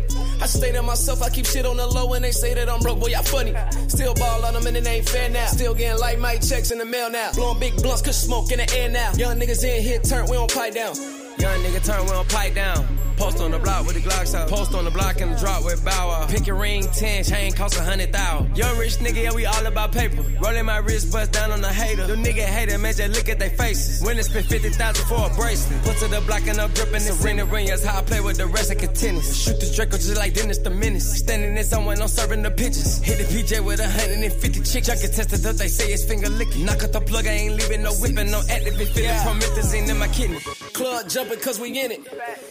I 0.41 0.45
stay 0.45 0.71
to 0.71 0.81
myself, 0.81 1.21
I 1.21 1.29
keep 1.29 1.45
shit 1.45 1.65
on 1.65 1.75
the 1.75 1.85
low 1.85 2.13
and 2.13 2.23
they 2.23 2.31
say 2.31 2.53
that 2.53 2.69
I'm 2.69 2.79
broke, 2.79 2.99
boy, 3.01 3.07
y'all 3.07 3.23
funny. 3.23 3.53
Still 3.89 4.13
ball 4.13 4.45
on 4.45 4.53
them 4.53 4.65
and 4.67 4.77
it 4.77 4.87
ain't 4.87 5.07
fair 5.07 5.29
now. 5.29 5.45
Still 5.47 5.73
getting 5.73 5.99
light 5.99 6.19
mic 6.19 6.41
checks 6.41 6.71
in 6.71 6.77
the 6.77 6.85
mail 6.85 7.09
now. 7.09 7.31
Blowing 7.33 7.59
big 7.59 7.75
blunts, 7.81 8.01
cause 8.01 8.21
smoke 8.21 8.51
in 8.51 8.59
the 8.59 8.77
air 8.77 8.89
now. 8.89 9.11
Young 9.13 9.39
niggas 9.39 9.63
in 9.63 9.83
here, 9.83 9.99
turn, 9.99 10.25
we 10.27 10.37
don't 10.37 10.53
pipe 10.53 10.73
down. 10.73 10.95
Young 11.39 11.59
nigga 11.61 11.85
turn, 11.85 12.05
don't 12.07 12.29
pipe 12.29 12.55
down. 12.55 12.87
Post 13.17 13.39
on 13.41 13.51
the 13.51 13.59
block 13.59 13.85
with 13.85 13.95
the 13.95 14.01
Glocks 14.01 14.33
out. 14.33 14.49
Post 14.49 14.73
on 14.73 14.85
the 14.85 14.91
block 14.91 15.21
and 15.21 15.33
the 15.33 15.39
drop 15.39 15.63
with 15.63 15.85
Bow 15.85 16.07
Wow. 16.07 16.27
Pick 16.27 16.47
ring, 16.47 16.83
10, 16.83 17.23
chain 17.23 17.51
cost 17.53 17.77
a 17.77 17.83
hundred 17.83 18.11
thousand. 18.11 18.57
Young 18.57 18.75
rich 18.77 18.95
nigga, 18.97 19.23
yeah, 19.23 19.33
we 19.33 19.45
all 19.45 19.65
about 19.65 19.91
paper. 19.91 20.23
Rolling 20.41 20.65
my 20.65 20.77
wrist, 20.77 21.11
bust 21.11 21.31
down 21.31 21.51
on 21.51 21.61
the 21.61 21.71
hater. 21.71 22.07
The 22.07 22.15
nigga 22.15 22.43
hater, 22.43 22.77
man, 22.79 22.93
just 22.93 23.15
look 23.15 23.29
at 23.29 23.37
their 23.39 23.51
faces. 23.51 24.01
When 24.03 24.17
they 24.17 24.23
spend 24.23 24.47
50,000 24.47 25.05
for 25.05 25.29
a 25.29 25.33
bracelet. 25.35 25.83
Put 25.83 25.97
to 25.97 26.07
the 26.07 26.21
block 26.21 26.47
and 26.47 26.59
I'm 26.59 26.73
gripping 26.73 27.05
the 27.05 27.17
ring. 27.23 27.37
The 27.37 27.45
ring, 27.45 27.67
that's 27.67 27.83
how 27.85 27.99
I 27.99 28.01
play 28.01 28.19
with 28.19 28.37
the 28.37 28.47
rest 28.47 28.71
of 28.71 28.79
contenders. 28.79 29.43
Shoot 29.43 29.59
the 29.59 29.71
Draco 29.75 29.97
just 29.97 30.17
like 30.17 30.33
Dennis 30.33 30.57
the 30.57 30.71
Menace. 30.71 31.19
Standing 31.19 31.55
in 31.55 31.63
someone, 31.63 32.01
I'm 32.01 32.07
serving 32.07 32.41
the 32.41 32.51
pitches. 32.51 32.97
Hit 32.97 33.19
the 33.19 33.25
PJ 33.25 33.63
with 33.63 33.79
a 33.79 33.83
150 33.83 34.59
chicks. 34.63 34.87
Junkie 34.87 35.07
tested 35.07 35.45
up, 35.45 35.55
they 35.55 35.67
say 35.67 35.93
it's 35.93 36.03
finger 36.03 36.29
licking. 36.29 36.65
Knock 36.65 36.83
out 36.83 36.91
the 36.91 37.01
plug, 37.01 37.27
I 37.27 37.31
ain't 37.31 37.55
leaving 37.55 37.83
no 37.83 37.91
whipping. 37.93 38.31
No 38.31 38.41
activate 38.49 38.89
feeling 38.89 39.09
Yeah. 39.11 39.23
promethazine 39.23 39.87
in 39.87 39.97
my 39.99 40.07
kidney. 40.07 40.39
Club 40.73 41.07
jumping 41.23 41.43
cause 41.43 41.59
we 41.59 41.79
in 41.79 41.91
it. 41.91 42.03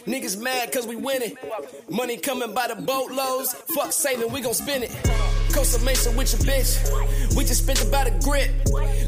Niggas 0.05 0.41
mad 0.41 0.71
cause 0.71 0.87
we 0.87 0.95
winning. 0.95 1.35
Money 1.89 2.17
coming 2.17 2.53
by 2.53 2.67
the 2.67 2.75
boatloads. 2.75 3.53
Fuck 3.75 3.91
saving, 3.91 4.31
we 4.31 4.41
gon' 4.41 4.53
spend 4.53 4.83
it. 4.83 4.91
Costa 5.53 5.83
Mesa 5.83 6.11
with 6.11 6.31
your 6.33 6.41
bitch. 6.41 7.35
We 7.35 7.43
just 7.43 7.63
spent 7.63 7.83
about 7.83 8.07
a 8.07 8.11
grip. 8.23 8.49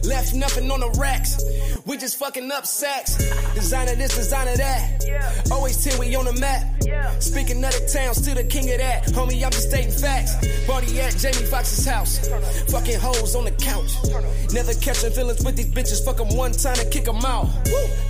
Left 0.03 0.35
nothing 0.35 0.69
on 0.69 0.81
the 0.81 0.89
racks. 0.99 1.43
We 1.85 1.97
just 1.97 2.17
fucking 2.17 2.51
up 2.51 2.65
sacks. 2.65 3.15
Designer 3.55 3.95
this, 3.95 4.15
designer 4.15 4.55
that. 4.57 5.49
Always 5.51 5.83
10, 5.83 5.99
we 5.99 6.15
on 6.15 6.25
the 6.25 6.33
map. 6.33 7.21
Speaking 7.21 7.63
of 7.63 7.71
the 7.71 7.89
town, 7.91 8.13
still 8.13 8.35
the 8.35 8.43
king 8.43 8.71
of 8.71 8.77
that. 8.77 9.05
Homie, 9.07 9.43
I'm 9.43 9.51
just 9.51 9.69
stating 9.69 9.91
facts. 9.91 10.35
Party 10.75 10.99
at 10.99 11.15
Jamie 11.15 11.47
Foxx's 11.47 11.85
house. 11.85 12.27
Fucking 12.69 12.99
hoes 12.99 13.33
on 13.33 13.45
the 13.45 13.51
couch. 13.51 13.95
Never 14.51 14.73
catching 14.73 15.09
feelings 15.11 15.41
with 15.45 15.55
these 15.55 15.71
bitches. 15.71 16.03
Fuck 16.03 16.19
'em 16.19 16.35
one 16.35 16.51
time 16.51 16.77
and 16.77 16.91
kick 16.91 17.07
'em 17.07 17.23
out. 17.23 17.47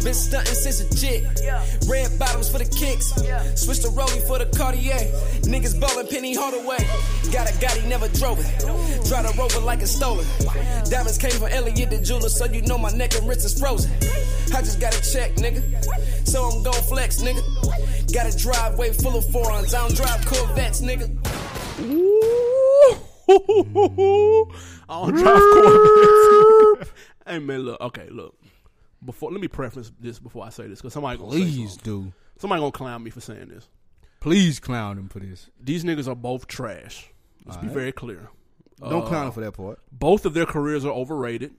Been 0.04 0.16
stunting 0.16 0.56
since 0.56 0.80
a 0.80 0.90
jit. 0.96 1.22
Red 1.86 2.18
bottoms 2.18 2.50
for 2.50 2.58
the 2.58 2.66
kicks. 2.66 3.14
Switch 3.54 3.82
the 3.86 3.90
rollie 3.90 4.26
for 4.26 4.40
the 4.40 4.48
Cartier. 4.48 4.98
Niggas 5.44 5.80
ballin' 5.80 6.08
Penny 6.08 6.34
Hardaway. 6.34 6.82
Got 7.32 7.52
a 7.52 7.54
Gotti, 7.62 7.86
never 7.86 8.08
drove 8.08 8.40
it. 8.40 8.50
Drive 9.06 9.28
the 9.28 9.34
rover 9.38 9.60
like 9.60 9.84
it's 9.84 9.92
stolen. 9.92 10.26
Diamonds 10.90 11.20
came 11.20 11.38
from 11.38 11.50
Elliot 11.50 11.92
the 11.92 12.00
jeweler, 12.00 12.30
so 12.30 12.46
you 12.46 12.64
know 12.64 12.80
my 12.80 12.90
neck 12.90 13.14
and 13.14 13.30
wrist 13.30 13.46
is 13.46 13.54
frozen. 13.54 13.92
I 14.56 14.64
just 14.64 14.80
got 14.80 14.96
a 14.96 15.02
check, 15.14 15.36
nigga. 15.36 15.62
So 16.28 16.50
I'm 16.50 16.64
gon' 16.64 16.82
flex, 16.90 17.22
nigga. 17.22 17.44
Got 18.12 18.26
a 18.26 18.36
driveway 18.36 18.92
full 18.92 19.16
of 19.16 19.30
foreigns. 19.30 19.76
I 19.76 19.82
don't 19.82 19.96
drive 19.96 20.26
Corvettes, 20.26 20.82
nigga. 20.82 21.12
I 23.28 24.46
don't 24.90 25.16
drive 25.16 25.42
Corvettes. 25.42 26.92
hey 27.28 27.40
man, 27.40 27.60
look. 27.62 27.82
Okay, 27.82 28.08
look. 28.10 28.36
before 29.04 29.32
let 29.32 29.42
me 29.42 29.48
preference 29.48 29.92
this 30.00 30.20
before 30.20 30.46
I 30.46 30.50
say 30.50 30.68
this 30.68 30.80
because 30.82 30.94
somebody 30.94 31.18
gonna 31.18 31.32
say 31.32 31.38
Please 31.40 31.78
do. 31.78 32.12
somebody 32.38 32.60
gonna 32.62 32.72
clown 32.72 33.04
me 33.04 33.10
for 33.10 33.22
saying 33.22 33.50
this. 33.50 33.68
Please 34.20 34.60
clown 34.60 34.98
him 34.98 35.08
for 35.10 35.20
this. 35.20 35.50
These 35.62 35.84
niggas 35.84 36.08
are 36.08 36.16
both 36.16 36.48
trash. 36.48 37.12
Let's 37.46 37.58
be 37.58 37.62
Alright. 37.68 37.74
very 37.74 37.92
clear. 37.92 38.30
Don't 38.80 39.04
Uh, 39.04 39.08
clown 39.08 39.28
him 39.28 39.32
for 39.34 39.42
that 39.42 39.52
part. 39.54 39.80
both 39.92 40.26
of 40.26 40.34
their 40.34 40.46
careers 40.48 40.84
are 40.84 40.92
overrated. 40.94 41.54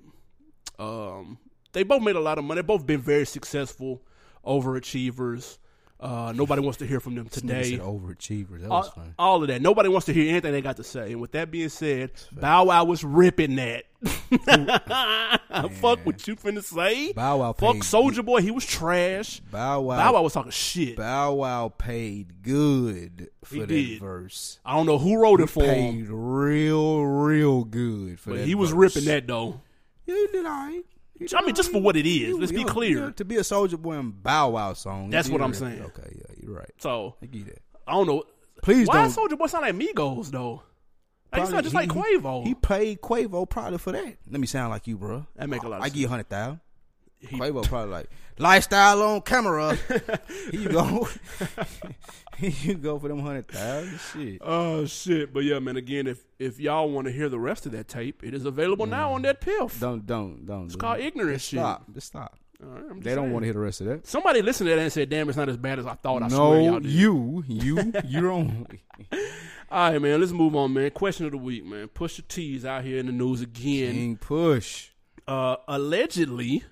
Um, 0.79 1.39
they 1.73 1.83
both 1.85 2.03
made 2.03 2.17
a 2.17 2.21
lot 2.21 2.39
of 2.39 2.45
money. 2.45 2.59
They've 2.61 2.67
both 2.67 2.85
been 2.87 3.01
very 3.01 3.25
successful, 3.25 4.03
overachievers. 4.45 5.59
Uh, 5.99 6.30
nobody 6.36 6.61
wants 6.61 6.76
to 6.78 6.86
hear 6.86 7.01
from 7.01 7.14
them 7.14 7.26
today. 7.28 7.78
overachievers. 7.78 8.61
That 8.61 8.68
was 8.68 8.90
All, 8.97 9.05
all 9.18 9.42
of 9.42 9.49
that. 9.49 9.62
Nobody 9.62 9.88
wants 9.88 10.05
to 10.07 10.12
hear 10.12 10.28
anything 10.30 10.53
they 10.53 10.61
got 10.61 10.76
to 10.76 10.84
say. 10.84 11.12
And 11.12 11.20
with 11.22 11.32
that 11.32 11.51
being 11.51 11.70
said, 11.70 12.11
Bow 12.32 12.64
Wow 12.66 12.84
was 12.84 13.03
ripping 13.03 13.57
that. 13.57 13.84
Fuck 15.80 16.05
what 16.05 16.26
you 16.28 16.36
finna 16.36 16.62
say. 16.62 17.12
Bow 17.12 17.38
Wow 17.38 17.53
Fuck 17.55 17.76
Soulja 17.76 18.24
Boy. 18.24 18.42
He 18.42 18.51
was 18.51 18.64
trash. 18.66 19.40
Bow 19.51 19.80
Wow. 19.80 19.97
Bow 19.97 20.12
Wow 20.14 20.22
was 20.22 20.32
talking 20.32 20.51
shit. 20.51 20.97
Bow 20.97 21.32
Wow 21.34 21.68
paid 21.76 22.42
good 22.42 23.30
for 23.44 23.55
He 23.55 23.61
that 23.61 23.66
did. 23.68 24.01
verse. 24.01 24.59
I 24.64 24.74
don't 24.76 24.86
know 24.86 24.99
who 24.99 25.16
wrote 25.16 25.40
it 25.40 25.49
for 25.49 25.62
Paid 25.64 26.07
him, 26.07 26.09
real, 26.11 27.05
real 27.05 27.64
good 27.64 28.20
for 28.20 28.30
but 28.30 28.36
that. 28.40 28.47
he 28.47 28.55
was 28.55 28.70
verse. 28.70 28.97
ripping 28.97 29.09
that 29.09 29.26
though. 29.26 29.61
Yeah, 30.05 30.14
he 30.14 30.26
did 30.32 30.44
all 30.47 30.53
right. 30.53 30.82
I 31.35 31.43
mean, 31.45 31.55
just 31.55 31.73
for 31.73 31.81
what 31.81 31.97
it 31.97 32.07
is. 32.07 32.29
You- 32.29 32.39
Let's 32.41 32.53
be 32.53 32.64
clear. 32.64 33.11
to 33.12 33.25
be 33.25 33.37
a 33.37 33.41
Soulja 33.41 33.81
Boy 33.81 33.95
and 33.95 34.23
Bow 34.23 34.51
Wow 34.51 34.73
song. 34.75 35.11
That's 35.11 35.29
what 35.29 35.41
I'm 35.41 35.55
saying. 35.55 35.81
Okay, 35.83 36.12
yeah, 36.17 36.35
you're 36.43 36.55
right. 36.57 36.71
So 36.79 37.17
I 37.23 37.27
you 37.33 37.45
that. 37.45 37.62
I 37.87 37.93
don't 37.93 38.07
know. 38.07 38.25
Please 38.62 38.87
Why 38.89 39.03
don't. 39.03 39.11
Soulja 39.11 39.39
Boy 39.39 39.47
sound 39.47 39.62
like 39.62 39.75
Migos 39.75 40.31
though? 40.31 40.62
Like, 41.33 41.43
he 41.43 41.51
sound 41.51 41.62
just 41.64 41.75
like 41.75 41.91
he- 41.93 41.99
Quavo. 41.99 42.45
He 42.47 42.55
paid 42.55 43.01
Quavo 43.01 43.49
probably 43.49 43.79
for 43.79 43.93
that. 43.93 44.17
Let 44.31 44.41
me 44.41 44.47
sound 44.47 44.71
like 44.71 44.87
you, 44.87 44.97
bro. 44.97 45.27
That 45.37 45.49
make 45.49 45.62
a 45.62 45.69
lot 45.69 45.79
of 45.79 45.83
I 45.83 45.89
give 45.89 45.99
you 45.99 46.07
a 46.07 46.11
hundred 46.11 46.29
thousand. 46.29 46.61
He- 47.19 47.39
Quavo 47.39 47.67
probably 47.67 47.91
like 47.93 48.11
lifestyle 48.39 49.03
on 49.03 49.21
camera. 49.23 49.75
Here 50.51 50.61
you 50.61 50.69
go. 50.69 51.09
You 52.62 52.74
go 52.74 52.99
for 52.99 53.09
them 53.09 53.20
hundred 53.20 53.49
thousand. 53.49 53.99
Shit. 54.12 54.39
Oh 54.43 54.84
shit! 54.84 55.32
But 55.32 55.45
yeah, 55.45 55.59
man. 55.59 55.76
Again, 55.76 56.07
if 56.07 56.24
if 56.39 56.61
y'all 56.61 56.91
want 56.91 57.07
to 57.07 57.12
hear 57.12 57.28
the 57.28 57.39
rest 57.39 57.66
of 57.66 57.72
that 57.72 57.89
tape, 57.89 58.22
it 58.22 58.34
is 58.34 58.45
available 58.45 58.87
now 58.87 59.12
on 59.12 59.22
DatPiff. 59.22 59.80
Don't 59.80 60.07
don't 60.07 60.45
don't. 60.45 60.66
It's 60.66 60.76
called 60.76 61.01
ignorant 61.01 61.41
shit. 61.41 61.61
Stop. 61.61 61.93
Just 61.95 62.09
stop. 62.09 62.39
All 62.62 62.70
right, 62.70 62.82
I'm 62.91 62.97
just 62.97 63.05
They 63.05 63.14
don't 63.14 63.32
want 63.32 63.43
to 63.43 63.47
hear 63.47 63.53
the 63.55 63.61
rest 63.61 63.80
of 63.82 63.87
that. 63.89 64.07
Somebody 64.07 64.41
listened 64.41 64.68
to 64.68 64.74
that 64.74 64.80
and 64.80 64.93
said, 64.93 65.11
"Damn, 65.11 65.28
it's 65.28 65.37
not 65.37 65.49
as 65.49 65.57
bad 65.57 65.78
as 65.78 65.87
I 65.87 65.95
thought." 65.95 66.22
I 66.22 66.28
swear, 66.28 66.61
y'all 66.61 66.80
no, 66.80 66.89
you, 66.89 67.45
you, 67.49 67.93
you 68.07 68.20
don't. 68.20 68.66
All 69.70 69.93
right, 69.93 70.01
man. 70.01 70.20
Let's 70.20 70.32
move 70.32 70.57
on, 70.57 70.72
man. 70.72 70.91
Question 70.91 71.26
of 71.26 71.32
the 71.32 71.39
week, 71.39 71.64
man. 71.64 71.89
Pusha 71.89 72.26
T's 72.26 72.64
out 72.64 72.84
here 72.84 72.99
in 72.99 73.07
the 73.07 73.12
news 73.12 73.43
again. 73.43 73.93
King 73.95 74.16
push. 74.16 74.91
Uh, 75.28 75.57
allegedly, 75.68 76.64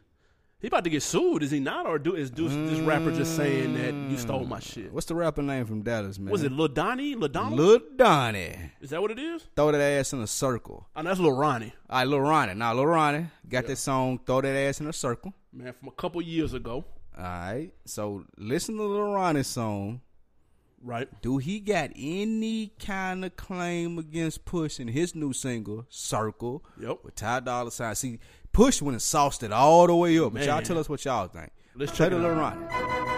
he 0.65 0.69
about 0.69 0.83
to 0.85 0.89
get 0.89 1.03
sued. 1.03 1.43
Is 1.43 1.51
he 1.51 1.61
not, 1.61 1.85
or 1.85 1.99
do 1.99 2.15
is 2.15 2.31
do, 2.31 2.49
this 2.49 2.79
rapper 2.81 3.13
just 3.13 3.37
saying 3.37 3.75
that 3.75 3.93
you 4.11 4.17
stole 4.17 4.47
my 4.47 4.61
shit? 4.61 4.91
What's 4.91 5.05
the 5.05 5.15
rapper 5.15 5.43
name 5.43 5.67
from 5.67 5.83
Dallas, 5.83 6.19
man? 6.19 6.33
Was 6.33 6.43
it 6.43 6.53
Lil 6.53 6.69
Donnie? 6.69 7.15
Lil 7.15 7.29
Donald? 7.29 7.61
Lil 7.61 7.81
Donnie? 7.97 8.57
Is 8.81 8.89
that 8.89 9.03
what 9.03 9.11
it 9.11 9.19
is? 9.19 9.47
Throw 9.55 9.73
that 9.73 9.81
ass 9.83 10.15
in 10.15 10.23
a 10.23 10.27
circle. 10.27 10.87
Oh, 10.97 11.03
that's 11.03 11.21
Lil 11.21 11.33
Ronnie. 11.33 11.75
All 11.91 11.99
right, 11.99 12.09
Lil 12.09 12.21
Ronnie. 12.21 12.55
Now, 12.55 12.73
Lil 12.73 12.87
Ronnie 12.87 13.27
got 13.47 13.67
that 13.67 13.77
song, 13.77 14.19
Throw 14.25 14.41
That 14.41 14.57
Ass 14.57 14.81
in 14.81 14.87
a 14.87 14.93
Circle. 14.95 15.35
Man, 15.53 15.75
from 15.75 15.89
a 15.89 15.93
couple 15.93 16.23
years 16.23 16.55
ago, 16.55 16.87
All 17.15 17.23
right. 17.25 17.71
So, 17.85 18.25
listen 18.39 18.79
to 18.79 18.85
Lil 18.85 19.13
Ronnie's 19.13 19.49
song. 19.49 20.01
right? 20.83 21.09
Do 21.21 21.37
he 21.37 21.61
got 21.61 21.91
any 21.95 22.69
kind 22.79 23.23
of 23.27 23.37
claim 23.37 23.99
against 23.99 24.47
pushing 24.47 24.89
his 24.89 25.15
new 25.15 25.35
single, 25.35 25.85
Circle? 25.91 26.65
Yep. 26.81 27.01
With 27.05 27.17
Ty 27.17 27.41
Dolla 27.41 27.71
Sign. 27.71 27.95
See, 27.97 28.19
Push 28.55 28.81
went 28.81 28.95
and 28.95 29.03
sauced 29.03 29.43
it 29.43 29.53
all 29.53 29.87
the 29.87 29.95
way 29.95 30.19
up. 30.19 30.33
But 30.33 30.45
y'all 30.45 30.63
tell 30.63 30.79
us 30.79 30.89
what 30.89 31.05
y'all 31.05 31.27
think. 31.27 31.51
Let's 31.75 31.91
check 31.93 32.11
the 32.11 32.17
it 32.17 32.21
Lil 32.21 32.31
out. 32.31 32.57
Ronnie. 32.57 33.14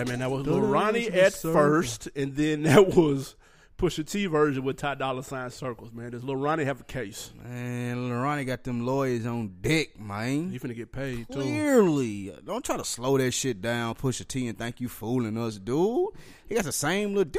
Right, 0.00 0.08
man. 0.08 0.20
That 0.20 0.30
was 0.30 0.46
Lil 0.46 0.62
Ronnie 0.62 1.08
ass 1.10 1.44
in 1.44 1.50
a 1.50 1.52
at 1.52 1.58
first, 1.58 2.08
and 2.16 2.34
then 2.34 2.62
that 2.62 2.96
was 2.96 3.36
Pusha 3.76 4.08
T 4.10 4.24
version 4.24 4.64
with 4.64 4.78
Ty 4.78 4.94
Dolla 4.94 5.22
Sign 5.22 5.50
circles. 5.50 5.92
Man, 5.92 6.12
does 6.12 6.24
Lil 6.24 6.36
Ronnie 6.36 6.64
have 6.64 6.80
a 6.80 6.84
case? 6.84 7.32
Man, 7.44 8.08
Lil 8.08 8.18
Ronnie 8.18 8.46
got 8.46 8.64
them 8.64 8.86
lawyers 8.86 9.26
on 9.26 9.56
deck, 9.60 10.00
man. 10.00 10.48
He 10.48 10.58
finna 10.58 10.74
get 10.74 10.90
paid 10.90 11.26
too. 11.28 11.34
Clearly, 11.34 12.34
don't 12.46 12.64
try 12.64 12.78
to 12.78 12.84
slow 12.84 13.18
that 13.18 13.32
shit 13.32 13.60
down. 13.60 13.94
Pusha 13.94 14.26
T 14.26 14.48
and 14.48 14.56
think 14.56 14.80
you 14.80 14.88
fooling 14.88 15.36
us, 15.36 15.58
dude. 15.58 16.08
He 16.48 16.54
got 16.54 16.64
the 16.64 16.72
same 16.72 17.14
little 17.14 17.30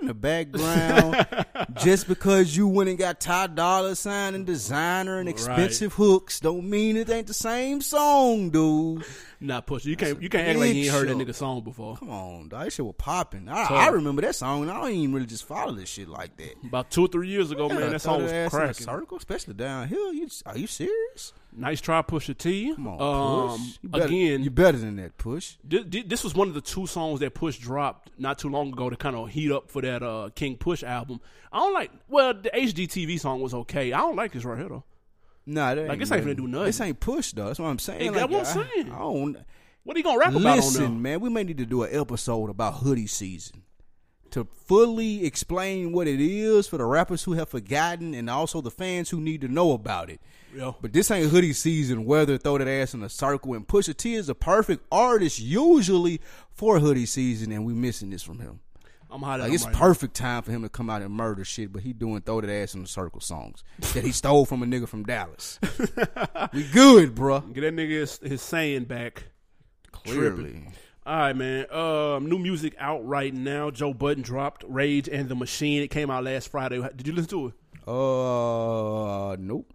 in 0.00 0.08
the 0.08 0.14
background. 0.14 1.26
Just 1.74 2.08
because 2.08 2.56
you 2.56 2.68
went 2.68 2.88
and 2.90 2.98
got 2.98 3.20
Ty 3.20 3.48
Dolla 3.48 3.96
Sign 3.96 4.34
and 4.34 4.46
Desiigner 4.46 5.18
and 5.18 5.28
expensive 5.28 5.94
hooks, 5.94 6.40
don't 6.40 6.68
mean 6.68 6.96
it 6.96 7.10
ain't 7.10 7.26
the 7.26 7.34
same 7.34 7.80
song, 7.80 8.50
dude. 8.50 9.04
Not 9.44 9.66
Pusha. 9.66 9.84
You 9.84 9.96
can't. 9.96 10.22
You 10.22 10.28
can't 10.30 10.48
act 10.48 10.58
like 10.58 10.74
you 10.74 10.84
ain't 10.84 10.92
heard 10.92 11.08
that 11.08 11.16
nigga 11.16 11.34
song 11.34 11.60
before. 11.62 11.96
Come 11.98 12.10
on, 12.10 12.48
dog. 12.48 12.64
That 12.64 12.72
shit 12.72 12.84
was 12.84 12.94
popping. 12.96 13.48
I, 13.48 13.64
I 13.64 13.88
remember 13.88 14.22
that 14.22 14.34
song, 14.34 14.62
and 14.62 14.70
I 14.70 14.80
don't 14.80 14.90
even 14.92 15.14
really 15.14 15.26
just 15.26 15.44
follow 15.44 15.72
this 15.72 15.88
shit 15.88 16.08
like 16.08 16.36
that. 16.38 16.54
About 16.64 16.90
two 16.90 17.04
or 17.04 17.08
three 17.08 17.28
years 17.28 17.50
ago, 17.50 17.68
man, 17.68 17.90
that 17.90 18.00
song 18.00 18.22
was 18.22 18.32
cracking. 18.50 18.86
Circle, 18.86 19.18
especially 19.18 19.54
downhill. 19.54 20.12
You, 20.14 20.28
are 20.46 20.56
you 20.56 20.66
serious? 20.66 21.34
Nice 21.56 21.80
try, 21.80 22.00
Pusha 22.02 22.36
T. 22.36 22.74
Come 22.74 22.88
on, 22.88 23.50
um, 23.50 23.58
push. 23.58 23.78
You 23.82 23.88
better, 23.90 24.04
again, 24.06 24.42
you're 24.42 24.50
better 24.50 24.78
than 24.78 24.96
that, 24.96 25.16
push. 25.18 25.56
Thi- 25.68 25.84
thi- 25.84 26.02
this 26.02 26.24
was 26.24 26.34
one 26.34 26.48
of 26.48 26.54
the 26.54 26.60
two 26.60 26.86
songs 26.86 27.20
that 27.20 27.34
Push 27.34 27.58
dropped 27.58 28.10
not 28.18 28.38
too 28.38 28.48
long 28.48 28.72
ago 28.72 28.90
to 28.90 28.96
kind 28.96 29.14
of 29.14 29.28
heat 29.28 29.52
up 29.52 29.70
for 29.70 29.80
that 29.82 30.02
uh, 30.02 30.30
King 30.34 30.56
Push 30.56 30.82
album. 30.82 31.20
I 31.52 31.58
don't 31.58 31.74
like. 31.74 31.92
Well, 32.08 32.34
the 32.34 32.50
HGTV 32.50 33.20
song 33.20 33.40
was 33.40 33.54
okay. 33.54 33.92
I 33.92 33.98
don't 33.98 34.16
like 34.16 34.32
this 34.32 34.44
right 34.44 34.58
here 34.58 34.68
though. 34.68 34.84
Nah, 35.46 35.74
that 35.74 35.82
Like, 35.82 35.90
ain't 35.92 36.00
this 36.00 36.12
ain't 36.12 36.24
finna 36.24 36.36
do 36.36 36.48
nothing. 36.48 36.66
This 36.66 36.80
ain't 36.80 37.00
push 37.00 37.32
though. 37.32 37.46
That's 37.46 37.58
what 37.58 37.68
I'm 37.68 37.78
saying. 37.78 38.12
Like, 38.12 38.30
that's 38.30 38.32
what 38.32 38.46
I'm 38.46 38.68
saying. 38.74 38.92
I 38.92 38.98
don't 38.98 39.36
What 39.84 39.96
are 39.96 39.98
you 39.98 40.04
gonna 40.04 40.18
rap 40.18 40.34
about 40.34 40.56
listen, 40.56 41.02
man. 41.02 41.20
We 41.20 41.28
may 41.28 41.44
need 41.44 41.58
to 41.58 41.66
do 41.66 41.82
an 41.82 41.90
episode 41.92 42.50
about 42.50 42.74
hoodie 42.74 43.06
season 43.06 43.62
to 44.30 44.48
fully 44.66 45.24
explain 45.24 45.92
what 45.92 46.08
it 46.08 46.20
is 46.20 46.66
for 46.66 46.76
the 46.76 46.84
rappers 46.84 47.22
who 47.22 47.34
have 47.34 47.48
forgotten 47.48 48.14
and 48.14 48.28
also 48.28 48.60
the 48.60 48.70
fans 48.70 49.10
who 49.10 49.20
need 49.20 49.40
to 49.42 49.48
know 49.48 49.72
about 49.72 50.10
it. 50.10 50.20
Yeah. 50.52 50.72
But 50.80 50.92
this 50.92 51.10
ain't 51.10 51.30
hoodie 51.30 51.52
season. 51.52 52.04
Whether 52.04 52.36
throw 52.38 52.58
that 52.58 52.66
ass 52.66 52.94
in 52.94 53.02
a 53.04 53.08
circle 53.08 53.54
and 53.54 53.66
push 53.66 53.88
T 53.96 54.14
is 54.14 54.28
a 54.28 54.34
perfect 54.34 54.84
artist 54.90 55.38
usually 55.38 56.20
for 56.50 56.80
hoodie 56.80 57.06
season, 57.06 57.52
and 57.52 57.64
we 57.64 57.74
missing 57.74 58.10
this 58.10 58.22
from 58.22 58.40
him. 58.40 58.60
I'm 59.10 59.22
hot 59.22 59.40
Like 59.40 59.52
it's 59.52 59.66
perfect 59.66 60.14
time 60.14 60.42
for 60.42 60.50
him 60.50 60.62
to 60.62 60.68
come 60.68 60.90
out 60.90 61.02
and 61.02 61.12
murder 61.12 61.44
shit, 61.44 61.72
but 61.72 61.82
he 61.82 61.92
doing 61.92 62.20
throw 62.22 62.40
that 62.40 62.50
ass 62.50 62.74
in 62.74 62.82
the 62.82 62.88
circle 62.88 63.20
songs 63.20 63.62
that 63.92 64.04
he 64.04 64.12
stole 64.12 64.44
from 64.44 64.62
a 64.62 64.66
nigga 64.66 64.88
from 64.88 65.04
Dallas. 65.04 65.58
we 66.52 66.64
good, 66.64 67.14
bruh. 67.14 67.52
Get 67.52 67.60
that 67.60 67.74
nigga 67.74 68.00
his, 68.00 68.18
his 68.18 68.42
saying 68.42 68.84
back. 68.84 69.24
Clearly. 69.92 70.66
All 71.06 71.16
right, 71.16 71.36
man. 71.36 71.70
Um, 71.70 72.28
new 72.28 72.38
music 72.38 72.74
out 72.78 73.06
right 73.06 73.32
now. 73.32 73.70
Joe 73.70 73.92
Budden 73.92 74.22
dropped 74.22 74.64
"Rage 74.66 75.08
and 75.08 75.28
the 75.28 75.34
Machine." 75.34 75.82
It 75.82 75.88
came 75.88 76.10
out 76.10 76.24
last 76.24 76.48
Friday. 76.48 76.80
Did 76.96 77.06
you 77.06 77.12
listen 77.12 77.30
to 77.30 77.46
it? 77.48 77.54
Uh, 77.86 79.36
nope. 79.38 79.72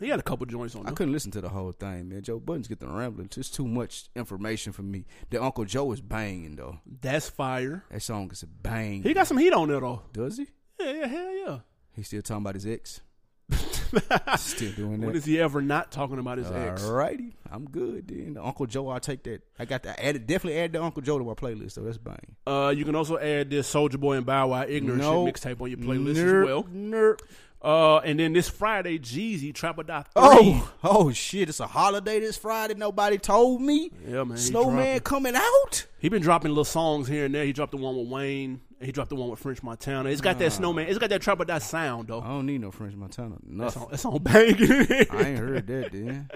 He 0.00 0.08
had 0.08 0.18
a 0.18 0.22
couple 0.22 0.46
joints 0.46 0.74
on 0.74 0.82
I 0.82 0.84
there. 0.86 0.94
couldn't 0.94 1.12
listen 1.12 1.30
to 1.32 1.40
the 1.40 1.48
whole 1.50 1.72
thing, 1.72 2.08
man. 2.08 2.22
Joe 2.22 2.40
Budden's 2.40 2.68
getting 2.68 2.90
rambling. 2.92 3.28
It's 3.36 3.50
too 3.50 3.68
much 3.68 4.08
information 4.16 4.72
for 4.72 4.82
me. 4.82 5.04
The 5.28 5.42
Uncle 5.42 5.64
Joe 5.66 5.92
is 5.92 6.00
banging 6.00 6.56
though. 6.56 6.78
That's 7.00 7.28
fire. 7.28 7.84
That 7.90 8.02
song 8.02 8.30
is 8.32 8.42
a 8.42 8.46
bang. 8.46 9.02
He 9.02 9.12
got 9.14 9.26
some 9.26 9.36
heat 9.38 9.52
on 9.52 9.68
there 9.68 9.80
though. 9.80 10.02
Does 10.12 10.38
he? 10.38 10.46
Yeah, 10.80 10.92
yeah, 10.92 11.06
hell 11.06 11.34
yeah. 11.36 11.58
He 11.94 12.02
still 12.02 12.22
talking 12.22 12.42
about 12.42 12.54
his 12.54 12.66
ex. 12.66 13.02
still 14.36 14.72
doing 14.72 15.00
that. 15.00 15.08
that. 15.08 15.16
is 15.16 15.24
he 15.24 15.40
ever 15.40 15.60
not 15.60 15.90
talking 15.90 16.18
about 16.18 16.38
his 16.38 16.50
ex? 16.50 16.82
Alrighty, 16.82 17.32
I'm 17.50 17.64
good 17.68 18.08
then. 18.08 18.34
The 18.34 18.44
Uncle 18.44 18.66
Joe, 18.66 18.88
I'll 18.88 19.00
take 19.00 19.24
that. 19.24 19.42
I 19.58 19.64
got 19.64 19.82
to 19.82 20.04
add 20.04 20.16
it. 20.16 20.26
Definitely 20.26 20.60
add 20.60 20.72
the 20.72 20.82
Uncle 20.82 21.02
Joe 21.02 21.18
to 21.18 21.24
my 21.24 21.34
playlist. 21.34 21.72
So 21.72 21.82
that's 21.82 21.98
bang. 21.98 22.36
Uh, 22.46 22.72
you 22.76 22.84
can 22.84 22.94
also 22.94 23.18
add 23.18 23.50
this 23.50 23.72
Soulja 23.72 23.98
Boy 23.98 24.16
and 24.16 24.24
Bow 24.26 24.48
Wow 24.48 24.64
ignorant 24.68 25.00
No. 25.02 25.26
shit 25.26 25.34
mixtape 25.34 25.60
on 25.60 25.68
your 25.70 25.78
playlist 25.78 26.14
Nerp, 26.16 26.42
as 26.42 26.46
well. 26.46 26.62
Nerp. 26.64 27.18
Uh, 27.62 27.98
and 27.98 28.18
then 28.18 28.32
this 28.32 28.48
Friday, 28.48 28.98
Jeezy 28.98 29.54
Trap 29.54 29.78
or 29.78 29.82
Die 29.82 30.00
3. 30.02 30.06
Oh, 30.16 30.72
oh 30.82 31.12
shit! 31.12 31.50
It's 31.50 31.60
a 31.60 31.66
holiday 31.66 32.18
this 32.20 32.38
Friday. 32.38 32.74
Nobody 32.74 33.18
told 33.18 33.60
me. 33.60 33.90
Yeah, 34.08 34.24
man, 34.24 34.38
Snowman 34.38 35.00
coming 35.00 35.34
out. 35.36 35.86
He 35.98 36.08
been 36.08 36.22
dropping 36.22 36.52
little 36.52 36.64
songs 36.64 37.06
here 37.06 37.26
and 37.26 37.34
there. 37.34 37.44
He 37.44 37.52
dropped 37.52 37.72
the 37.72 37.76
one 37.76 37.96
with 37.98 38.08
Wayne. 38.08 38.62
He 38.80 38.92
dropped 38.92 39.10
the 39.10 39.16
one 39.16 39.28
with 39.28 39.38
French 39.40 39.62
Montana. 39.62 40.08
It's 40.08 40.22
got 40.22 40.38
that 40.38 40.52
Snowman. 40.52 40.88
It's 40.88 40.98
got 40.98 41.10
that 41.10 41.20
Trap 41.20 41.40
or 41.40 41.44
Die 41.44 41.58
sound 41.58 42.08
though. 42.08 42.22
I 42.22 42.28
don't 42.28 42.46
need 42.46 42.62
no 42.62 42.70
French 42.70 42.94
Montana. 42.94 43.36
That's 43.46 43.76
It's 43.92 44.04
on, 44.06 44.14
on 44.14 44.22
banging. 44.22 44.70
I 45.10 45.28
ain't 45.28 45.38
heard 45.38 45.66
that. 45.66 45.92
Then 45.92 46.30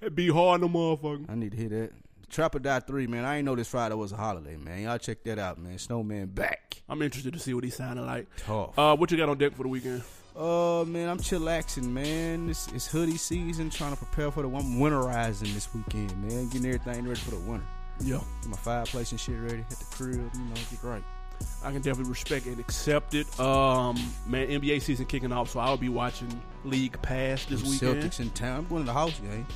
it'd 0.00 0.16
be 0.16 0.28
hard, 0.28 0.60
no 0.60 0.68
motherfucker. 0.68 1.26
I 1.28 1.36
need 1.36 1.52
to 1.52 1.56
hear 1.56 1.68
that. 1.68 1.92
Trap 2.30 2.56
or 2.56 2.58
Die 2.58 2.80
three, 2.80 3.06
man. 3.06 3.24
I 3.24 3.36
ain't 3.36 3.44
know 3.44 3.54
this 3.54 3.68
Friday 3.68 3.94
was 3.94 4.10
a 4.10 4.16
holiday, 4.16 4.56
man. 4.56 4.82
Y'all 4.82 4.98
check 4.98 5.22
that 5.22 5.38
out, 5.38 5.56
man. 5.58 5.78
Snowman 5.78 6.26
back. 6.26 6.82
I'm 6.88 7.00
interested 7.00 7.32
to 7.34 7.38
see 7.38 7.54
what 7.54 7.62
he 7.62 7.70
sounded 7.70 8.02
like. 8.02 8.26
Tough. 8.38 8.76
Uh, 8.76 8.96
what 8.96 9.12
you 9.12 9.16
got 9.16 9.28
on 9.28 9.38
deck 9.38 9.54
for 9.54 9.62
the 9.62 9.68
weekend? 9.68 10.02
Uh, 10.36 10.84
man, 10.86 11.08
I'm 11.08 11.18
chillaxing, 11.18 11.88
man. 11.88 12.48
It's, 12.50 12.66
it's 12.72 12.86
hoodie 12.86 13.16
season. 13.16 13.70
Trying 13.70 13.92
to 13.92 13.96
prepare 13.96 14.30
for 14.30 14.42
the. 14.42 14.48
I'm 14.48 14.78
winterizing 14.78 15.52
this 15.54 15.72
weekend, 15.74 16.16
man. 16.22 16.48
Getting 16.48 16.66
everything 16.66 17.06
ready 17.06 17.20
for 17.20 17.30
the 17.30 17.38
winter. 17.38 17.64
Yeah, 18.00 18.20
Get 18.40 18.50
my 18.50 18.56
fireplace 18.56 19.12
and 19.12 19.20
shit 19.20 19.40
ready. 19.40 19.58
Hit 19.68 19.78
the 19.78 19.84
crib, 19.92 20.14
you 20.34 20.40
know, 20.40 20.54
get 20.70 20.82
right. 20.82 21.04
I 21.62 21.70
can 21.70 21.80
definitely 21.80 22.10
respect 22.10 22.46
and 22.46 22.58
accept 22.58 23.14
it. 23.14 23.38
Um, 23.38 23.96
man, 24.26 24.48
NBA 24.48 24.82
season 24.82 25.06
kicking 25.06 25.32
off, 25.32 25.50
so 25.50 25.60
I'll 25.60 25.76
be 25.76 25.88
watching 25.88 26.40
League 26.64 27.00
Pass 27.02 27.44
this 27.44 27.62
weekend. 27.62 28.02
Celtics 28.02 28.20
in 28.20 28.30
town. 28.30 28.58
I'm 28.58 28.66
going 28.66 28.82
to 28.82 28.86
the 28.86 28.92
house 28.92 29.18
game. 29.20 29.46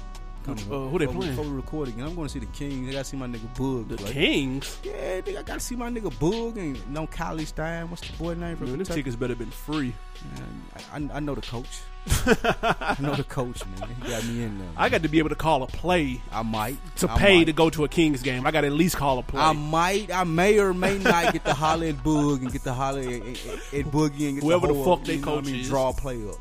Which, 0.49 0.63
uh, 0.63 0.89
who 0.89 0.99
they 0.99 1.07
before 1.07 1.21
we- 1.21 1.27
playing? 1.27 1.37
Before 1.37 1.51
we 1.51 1.57
record 1.57 1.89
again, 1.89 2.05
I'm 2.05 2.15
going 2.15 2.27
to 2.27 2.33
see 2.33 2.39
the 2.39 2.47
Kings. 2.47 2.89
I 2.89 2.93
got 2.93 2.99
to 2.99 3.05
see 3.05 3.17
my 3.17 3.27
nigga 3.27 3.55
Boog. 3.57 3.89
The 3.89 3.97
play. 3.97 4.13
Kings. 4.13 4.79
Yeah, 4.83 5.21
nigga, 5.21 5.39
I 5.39 5.43
got 5.43 5.55
to 5.55 5.61
see 5.61 5.77
my 5.77 5.91
nigga 5.91 6.13
Boog 6.15 6.57
and 6.57 6.93
no 6.93 7.07
Cauley-Stein. 7.07 7.91
What's 7.91 8.09
the 8.09 8.17
boy 8.17 8.35
name 8.35 8.57
from 8.57 8.69
Man, 8.69 8.77
Kentucky? 8.77 9.01
tickets 9.01 9.17
better 9.17 9.35
been 9.35 9.51
free. 9.51 9.93
Man, 10.35 11.11
I, 11.13 11.17
I, 11.17 11.21
know 11.21 11.35
the 11.35 11.43
coach. 11.43 11.81
I 12.27 12.97
know 12.99 13.15
the 13.15 13.25
coach, 13.25 13.63
man. 13.67 13.89
He 14.03 14.11
got 14.11 14.25
me 14.25 14.43
in 14.43 14.59
there. 14.59 14.69
I 14.77 14.89
got 14.89 15.03
to 15.03 15.09
be 15.09 15.19
able 15.19 15.29
to 15.29 15.35
call 15.37 15.63
a 15.63 15.67
play 15.69 16.21
I 16.33 16.43
might 16.43 16.79
to 16.97 17.11
I 17.11 17.17
pay 17.19 17.37
might. 17.39 17.45
to 17.45 17.53
go 17.53 17.71
to 17.71 17.85
a 17.85 17.89
Kings 17.89 18.23
game. 18.23 18.45
I 18.47 18.51
got 18.51 18.63
to 18.63 18.67
at 18.67 18.73
least 18.73 18.97
call 18.97 19.19
a 19.19 19.23
play. 19.23 19.41
I 19.41 19.53
might, 19.53 20.13
I 20.13 20.25
may 20.25 20.59
or 20.59 20.73
may 20.75 20.99
not 20.99 21.33
get 21.33 21.45
the 21.45 21.55
holler 21.55 21.87
at 21.87 21.97
Boog 22.03 22.39
and 22.41 22.51
get 22.53 22.65
the 22.65 22.73
holler 22.73 23.01
at, 23.01 23.07
at, 23.07 23.27
at 23.27 23.85
Boogie 23.93 24.29
and 24.29 24.35
get 24.37 24.43
Whoever 24.43 24.67
the 24.69 24.85
fuck 24.85 25.05
they 25.05 25.15
you 25.17 25.21
know 25.21 25.35
what 25.35 25.45
coach 25.45 25.49
I 25.49 25.53
mean, 25.53 25.65
draw 25.65 25.91
a 25.91 25.93
play 25.93 26.17
up. 26.17 26.21
You 26.25 26.31
know 26.31 26.37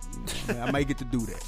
I, 0.47 0.53
mean? 0.53 0.61
I 0.61 0.71
may 0.71 0.83
get 0.85 0.97
to 0.99 1.05
do 1.05 1.19
that. 1.19 1.43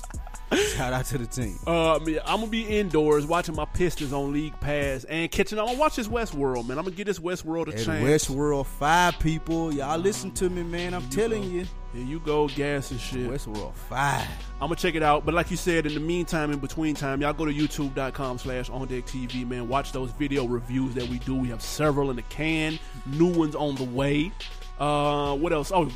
Shout 0.76 0.93
out 0.93 1.06
to 1.06 1.18
the 1.18 1.28
team. 1.28 1.60
Uh, 1.68 1.95
I 1.95 2.00
mean, 2.00 2.20
I'm 2.26 2.39
gonna 2.39 2.47
be 2.47 2.64
indoors 2.64 3.26
watching 3.26 3.56
my 3.56 3.66
Pistons 3.66 4.14
on 4.14 4.34
League 4.34 4.60
Pass 4.60 5.04
and 5.04 5.30
catching. 5.30 5.60
I'm 5.60 5.66
gonna 5.66 5.78
watch 5.78 5.95
this 5.95 6.08
Westworld, 6.08 6.68
man. 6.68 6.78
I'm 6.78 6.86
gonna 6.86 6.95
get 6.95 7.06
this 7.06 7.20
Westworld 7.20 7.68
a 7.68 7.78
At 7.78 7.86
chance. 7.86 8.04
Westworld, 8.04 8.66
five 8.66 9.20
people. 9.20 9.74
Y'all 9.74 10.00
listen 10.00 10.32
to 10.32 10.50
me, 10.50 10.64
man. 10.64 10.93
I'm 10.93 11.08
telling 11.10 11.43
you. 11.43 11.66
Here 11.93 12.04
you 12.04 12.20
go, 12.20 12.47
gas 12.50 12.91
and 12.91 13.00
shit. 13.00 13.30
Westworld, 13.30 13.74
five. 13.74 14.28
I'm 14.56 14.68
gonna 14.68 14.76
check 14.76 14.93
it 14.93 15.02
out. 15.02 15.26
But 15.26 15.34
like 15.34 15.50
you 15.50 15.58
said, 15.58 15.88
in 15.88 15.95
the 15.95 16.00
meantime, 16.00 16.52
in 16.52 16.60
between 16.60 16.93
time, 16.93 17.22
y'all 17.22 17.34
go 17.34 17.45
to 17.45 17.54
youtube.com 17.54 18.38
slash 18.38 18.70
on 18.70 18.88
deck 18.88 19.06
TV, 19.06 19.47
man. 19.47 19.68
Watch 19.68 19.91
those 19.91 20.12
video 20.12 20.45
reviews 20.45 20.93
that 20.95 21.08
we 21.10 21.18
do. 21.20 21.36
We 21.36 21.50
have 21.50 21.62
several 21.62 22.12
in 22.12 22.16
the 22.16 22.22
can, 22.24 22.78
new 23.08 23.28
ones 23.28 23.56
on 23.56 23.76
the 23.76 23.86
way. 23.86 24.32
Uh, 24.80 25.36
what 25.36 25.52
else? 25.52 25.72
Oh, 25.72 25.89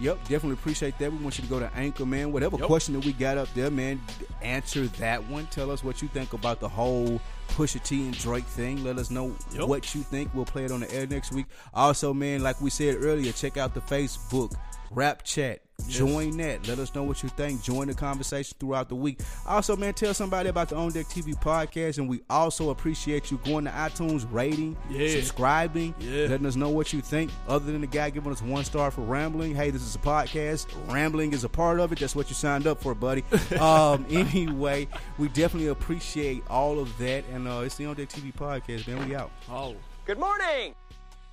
Yep, 0.00 0.18
definitely 0.22 0.54
appreciate 0.54 0.98
that. 0.98 1.12
We 1.12 1.18
want 1.18 1.36
you 1.38 1.44
to 1.44 1.50
go 1.50 1.60
to 1.60 1.70
Anchor, 1.74 2.06
man. 2.06 2.32
Whatever 2.32 2.56
Yep. 2.56 2.66
question 2.66 2.94
that 2.94 3.04
we 3.04 3.12
got 3.12 3.36
up 3.36 3.52
there, 3.54 3.70
man, 3.70 4.00
answer 4.40 4.86
that 4.98 5.22
one. 5.28 5.46
Tell 5.50 5.70
us 5.70 5.84
what 5.84 6.00
you 6.00 6.08
think 6.08 6.32
about 6.32 6.58
the 6.58 6.68
whole 6.68 7.20
Pusha 7.50 7.82
T 7.82 8.04
and 8.06 8.16
Drake 8.18 8.44
thing. 8.44 8.82
Let 8.82 8.96
us 8.98 9.10
know 9.10 9.36
Yep. 9.52 9.68
what 9.68 9.94
you 9.94 10.02
think. 10.02 10.30
We'll 10.34 10.46
play 10.46 10.64
it 10.64 10.70
on 10.72 10.80
the 10.80 10.90
air 10.94 11.06
next 11.06 11.32
week. 11.32 11.46
Also, 11.74 12.14
man, 12.14 12.42
like 12.42 12.60
we 12.62 12.70
said 12.70 12.96
earlier, 13.02 13.30
check 13.32 13.56
out 13.58 13.74
the 13.74 13.80
Facebook 13.82 14.54
Rap 14.90 15.22
Chat. 15.22 15.60
Join 15.88 16.36
that. 16.38 16.66
Let 16.68 16.78
us 16.78 16.94
know 16.94 17.02
what 17.02 17.22
you 17.22 17.28
think. 17.30 17.62
Join 17.62 17.88
the 17.88 17.94
conversation 17.94 18.56
throughout 18.60 18.88
the 18.88 18.94
week. 18.94 19.20
Also, 19.46 19.76
man, 19.76 19.94
tell 19.94 20.12
somebody 20.14 20.48
about 20.48 20.68
the 20.68 20.76
On 20.76 20.90
Deck 20.92 21.06
TV 21.06 21.34
podcast. 21.40 21.98
And 21.98 22.08
we 22.08 22.20
also 22.30 22.70
appreciate 22.70 23.30
you 23.30 23.38
going 23.44 23.64
to 23.64 23.70
iTunes, 23.70 24.26
rating, 24.30 24.76
Yeah. 24.88 25.08
subscribing, 25.08 25.94
Yeah. 25.98 26.26
letting 26.28 26.46
us 26.46 26.56
know 26.56 26.68
what 26.70 26.92
you 26.92 27.00
think. 27.00 27.30
Other 27.48 27.70
than 27.72 27.80
the 27.80 27.86
guy 27.86 28.10
giving 28.10 28.32
us 28.32 28.42
one 28.42 28.64
star 28.64 28.90
for 28.90 29.02
rambling, 29.02 29.54
hey, 29.54 29.70
this 29.70 29.82
is 29.82 29.94
a 29.94 29.98
podcast. 29.98 30.66
Rambling 30.92 31.32
is 31.32 31.44
a 31.44 31.48
part 31.48 31.80
of 31.80 31.92
it. 31.92 31.98
That's 31.98 32.14
what 32.16 32.28
you 32.28 32.34
signed 32.34 32.66
up 32.66 32.80
for, 32.82 32.94
buddy. 32.94 33.24
um, 33.60 34.04
anyway, 34.10 34.88
we 35.18 35.28
definitely 35.28 35.68
appreciate 35.68 36.42
all 36.48 36.78
of 36.78 36.96
that. 36.98 37.24
And 37.32 37.46
uh, 37.48 37.60
it's 37.64 37.76
the 37.76 37.86
On 37.86 37.94
Deck 37.96 38.08
TV 38.08 38.32
podcast, 38.32 38.86
man. 38.88 39.08
We 39.08 39.14
out. 39.14 39.30
oh. 39.50 39.74
Good 40.06 40.18
morning. 40.18 40.74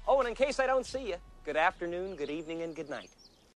Oh, 0.07 0.19
and 0.19 0.29
in 0.29 0.35
case 0.35 0.59
I 0.59 0.67
don't 0.67 0.85
see 0.85 1.07
you, 1.09 1.15
good 1.45 1.57
afternoon, 1.57 2.15
good 2.15 2.29
evening, 2.29 2.61
and 2.61 2.75
good 2.75 2.89
night. 2.89 3.09